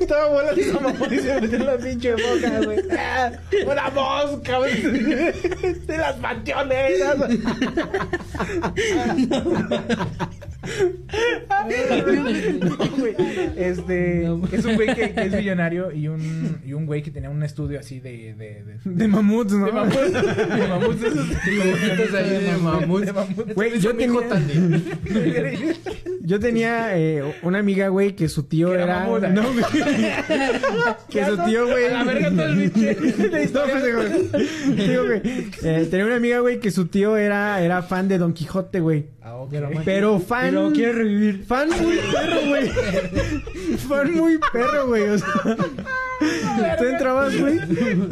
Estaba 0.00 0.28
volando 0.30 0.60
esa 0.60 0.80
mamá 0.80 1.06
y 1.10 1.18
se 1.18 1.40
metió 1.40 1.56
en 1.58 1.66
la 1.66 1.76
pinche 1.78 2.12
boca, 2.12 2.60
güey. 2.64 2.78
¡Ah! 2.98 3.32
¡Una 3.66 3.90
mosca, 3.90 4.58
güey! 4.58 4.82
¡De 4.82 5.96
las 5.96 6.16
panteoneras! 6.16 7.16
No, 12.60 12.76
güey. 12.98 13.14
Este, 13.56 14.22
No. 14.26 14.42
es 14.52 14.64
un 14.64 14.74
güey 14.76 14.94
que, 14.94 15.12
que 15.12 15.22
es 15.22 15.32
millonario 15.32 15.92
y 15.92 16.08
un, 16.08 16.60
y 16.66 16.72
un 16.72 16.86
güey 16.86 17.02
que 17.02 17.10
tenía 17.10 17.30
un 17.30 17.42
estudio 17.42 17.78
así 17.80 18.00
de... 18.00 18.34
De, 18.38 18.62
de, 18.64 18.78
de 18.84 19.08
mamuts, 19.08 19.52
¿no? 19.52 19.66
de 19.66 19.72
mamuts. 19.72 20.12
De 20.12 20.68
mamuts. 20.68 21.02
esos- 21.02 21.44
Dibujitos 21.44 22.14
ahí 22.14 22.30
de 22.44 22.56
mamuts. 22.60 23.06
De 23.06 23.12
mamuts. 23.12 23.54
Güey, 23.54 23.78
yo 23.80 23.94
tenía, 23.94 24.08
yo 26.28 26.38
tenía 26.38 26.94
eh, 26.98 27.22
una 27.40 27.60
amiga, 27.60 27.88
güey, 27.88 28.14
que 28.14 28.28
su 28.28 28.42
tío 28.42 28.74
era 28.74 29.08
era... 29.08 29.28
No, 29.30 29.50
güey. 29.50 29.64
que 31.08 31.24
su 31.24 31.38
tío, 31.38 31.66
güey... 31.66 31.86
A 31.86 31.90
la 31.90 32.04
verga 32.04 32.30
todo 32.30 32.48
el 32.48 32.70
pues. 34.30 34.76
Digo, 34.76 35.04
güey, 35.06 35.22
eh, 35.62 35.88
tenía 35.90 36.04
una 36.04 36.16
amiga, 36.16 36.40
güey, 36.40 36.60
que 36.60 36.70
su 36.70 36.88
tío 36.88 37.16
era, 37.16 37.62
era 37.62 37.80
fan 37.80 38.08
de 38.08 38.18
Don 38.18 38.34
Quijote, 38.34 38.80
güey. 38.80 39.06
Ah, 39.22 39.36
ok. 39.36 39.54
Pero 39.86 40.20
fan. 40.20 40.50
Pero 40.50 40.72
quiere 40.72 40.92
revivir. 40.92 41.44
Fan 41.44 41.70
muy 41.70 41.98
perro, 42.12 42.46
güey. 42.46 42.68
fan 43.88 44.14
muy 44.14 44.38
perro, 44.52 44.86
güey. 44.88 45.02
O 45.04 45.18
sea. 45.18 46.76
Tú 46.78 46.84
entrabas, 46.84 47.40
güey. 47.40 47.58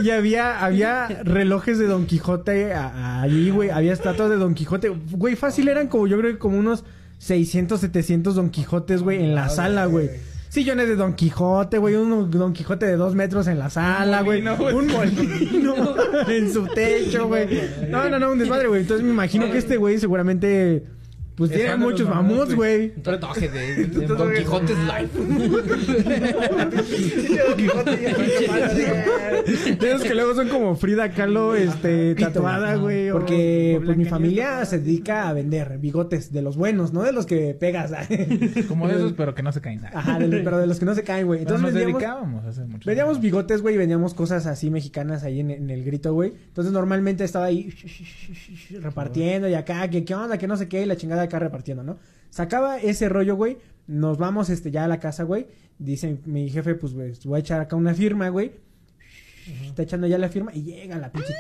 Y 0.03 0.11
había, 0.11 0.65
había 0.65 1.09
relojes 1.23 1.79
de 1.79 1.87
Don 1.87 2.07
Quijote 2.07 2.73
allí, 2.73 3.51
güey. 3.51 3.69
Había 3.69 3.93
estatuas 3.93 4.31
de 4.31 4.37
Don 4.37 4.55
Quijote. 4.55 4.89
Güey, 4.89 5.37
fácil 5.37 5.69
eran 5.69 5.89
como, 5.89 6.07
yo 6.07 6.19
creo 6.19 6.33
que 6.33 6.39
como 6.39 6.59
unos 6.59 6.83
600, 7.19 7.81
700 7.81 8.35
Don 8.35 8.51
Quijotes, 8.51 9.03
güey, 9.03 9.23
en 9.23 9.35
la 9.35 9.49
sala, 9.49 9.87
güey. 9.87 10.11
Sillones 10.49 10.89
de 10.89 10.97
Don 10.97 11.15
Quijote, 11.15 11.79
güey. 11.79 11.95
Un 11.97 12.31
Don 12.31 12.53
Quijote 12.53 12.87
de 12.87 12.97
dos 12.97 13.15
metros 13.15 13.47
en 13.47 13.59
la 13.59 13.69
sala, 13.69 14.23
güey. 14.23 14.41
Un 14.47 14.87
molino 14.87 15.75
en 16.29 16.53
su 16.53 16.67
techo, 16.69 17.27
güey. 17.29 17.47
No, 17.91 18.09
no, 18.09 18.19
no, 18.19 18.33
un 18.33 18.39
desmadre, 18.39 18.69
güey. 18.69 18.83
Entonces 18.83 19.05
me 19.05 19.13
imagino 19.13 19.51
que 19.51 19.59
este 19.59 19.77
güey 19.77 19.99
seguramente... 19.99 20.87
Pues 21.37 21.51
Es 21.51 21.59
tiene 21.59 21.77
muchos 21.77 22.09
mamuts, 22.09 22.55
güey. 22.55 22.93
Un 22.97 23.03
tatuaje 23.03 23.49
de, 23.51 23.85
de 23.87 24.07
Don 24.07 24.33
Quijote's 24.33 24.79
Life. 24.79 25.19
Don 27.47 27.57
Quijote 27.57 28.47
madre. 28.49 28.85
De 29.79 29.91
esos 29.91 30.03
que 30.03 30.15
luego 30.15 30.35
son 30.35 30.49
como 30.49 30.77
Frida 30.77 31.11
Kahlo, 31.11 31.55
este, 31.55 32.15
tatuada, 32.15 32.77
güey. 32.77 33.11
Porque 33.11 33.79
o 33.81 33.85
pues 33.85 33.97
mi 33.99 34.05
familia 34.07 34.65
se 34.65 34.79
dedica 34.79 35.29
a 35.29 35.33
vender 35.35 35.79
bigotes 35.79 36.33
de 36.33 36.41
los 36.43 36.57
buenos, 36.57 36.93
no 36.95 37.03
de 37.03 37.13
los 37.13 37.27
que 37.27 37.55
pegas. 37.55 37.93
Como 38.69 38.89
de 38.89 38.95
esos, 38.95 39.13
pero 39.13 39.35
que 39.35 39.43
no 39.43 39.53
se 39.53 39.61
caen. 39.61 39.85
Ajá, 39.93 40.19
de 40.19 40.29
los- 40.29 40.41
pero 40.43 40.59
de 40.59 40.67
los 40.67 40.79
que 40.79 40.85
no 40.87 40.95
se 40.95 41.03
caen, 41.05 41.27
güey. 41.27 41.41
Entonces 41.41 41.63
nos 41.63 41.73
vendíamos, 41.75 42.01
dedicábamos 42.01 42.45
a 42.45 42.49
hacer 42.49 42.67
mucho. 42.67 42.87
vendíamos 42.89 43.21
bigotes, 43.21 43.61
güey, 43.63 43.75
y 43.75 43.79
vendíamos 43.79 44.15
cosas 44.15 44.47
así 44.47 44.71
mexicanas 44.71 45.23
ahí 45.23 45.41
en, 45.41 45.51
en 45.51 45.69
el 45.71 45.85
grito, 45.85 46.15
güey. 46.15 46.33
Entonces 46.49 46.73
normalmente 46.73 47.25
estaba 47.25 47.45
ahí 47.47 47.75
repartiendo 48.81 49.49
y 49.49 49.55
acá, 49.55 49.89
que 49.91 50.05
qué 50.05 50.15
onda, 50.15 50.39
que 50.39 50.47
no 50.47 50.57
sé 50.57 50.69
qué, 50.69 50.83
y 50.83 50.87
la 50.87 50.97
chingada 50.97 51.26
acá 51.27 51.39
repartiendo, 51.39 51.83
¿no? 51.83 51.99
Sacaba 52.31 52.79
ese 52.79 53.09
rollo, 53.09 53.37
güey. 53.37 53.59
Nos 53.87 54.19
vamos 54.19 54.51
este 54.51 54.71
ya 54.71 54.85
a 54.85 54.89
la 54.89 54.99
casa, 54.99 55.23
güey. 55.23 55.47
Dice 55.79 56.19
mi 56.25 56.49
jefe, 56.49 56.75
pues, 56.75 56.95
güey, 56.95 57.13
voy 57.25 57.37
a 57.37 57.41
echar 57.41 57.61
acá 57.61 57.77
una 57.77 57.95
firma, 57.95 58.29
güey. 58.31 58.53
Está 59.65 59.83
echando 59.83 60.09
ya 60.09 60.19
la 60.19 60.29
firma 60.29 60.51
y 60.53 60.65
llega 60.65 60.99
la 60.99 61.13
pinche 61.13 61.33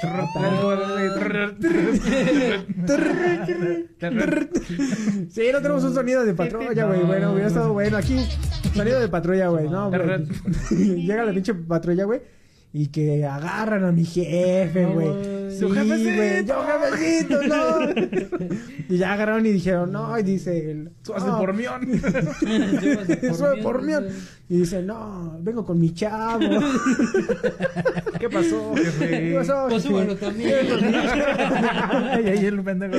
Sí, 5.28 5.42
no 5.52 5.60
tenemos 5.60 5.82
un 5.82 5.92
sonido 5.92 6.24
de 6.24 6.32
patrulla, 6.34 6.86
güey. 6.86 7.02
Bueno, 7.02 7.32
hubiera 7.32 7.48
estado 7.48 7.72
bueno. 7.72 7.96
Aquí, 7.96 8.24
sonido 8.74 9.00
de 9.00 9.08
patrulla, 9.08 9.48
güey. 9.48 9.68
No, 9.68 9.90
güey. 9.90 10.24
Llega 11.04 11.24
la 11.24 11.32
pinche 11.32 11.52
patrulla, 11.52 12.04
güey. 12.04 12.20
Y 12.78 12.88
que 12.88 13.24
agarran 13.24 13.84
a 13.84 13.92
mi 13.92 14.04
jefe, 14.04 14.82
No, 14.82 14.92
güey. 14.92 15.08
güey. 15.08 15.50
Sí, 15.56 15.64
güey, 15.64 16.44
yo 16.44 16.62
jefecito, 16.66 17.42
no. 17.44 17.88
y 18.90 18.98
ya 18.98 19.14
agarraron 19.14 19.46
y 19.46 19.50
dijeron, 19.52 19.90
no, 19.92 20.18
y 20.18 20.22
dice. 20.22 20.84
Súbase 21.02 21.26
"No, 21.26 21.38
por 21.38 21.54
mión. 21.54 21.80
Sube 23.34 23.62
por 23.62 23.82
mí. 23.86 23.92
Y 24.50 24.58
dice, 24.58 24.82
no, 24.82 25.38
vengo 25.40 25.64
con 25.64 25.80
mi 25.80 25.94
chavo. 25.94 26.40
¿Qué 28.20 28.28
pasó, 28.28 28.74
jefe? 28.76 29.08
¿Qué 29.08 29.34
pasó? 29.38 29.66
Pues 29.70 29.82
súbalo 29.82 30.14
también. 30.16 30.66
y 32.24 32.28
ahí 32.28 32.44
el 32.44 32.62
pendejo. 32.62 32.94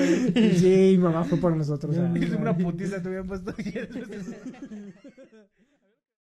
Sí, 0.57 0.97
mamá 0.99 1.23
fue 1.23 1.37
por 1.37 1.55
nosotros. 1.55 1.95
ah. 1.99 2.11
Hice 2.17 2.35
una 2.35 2.57
putiza, 2.57 2.99
te 2.99 3.09
hubieran 3.09 3.27
puesto. 3.27 3.53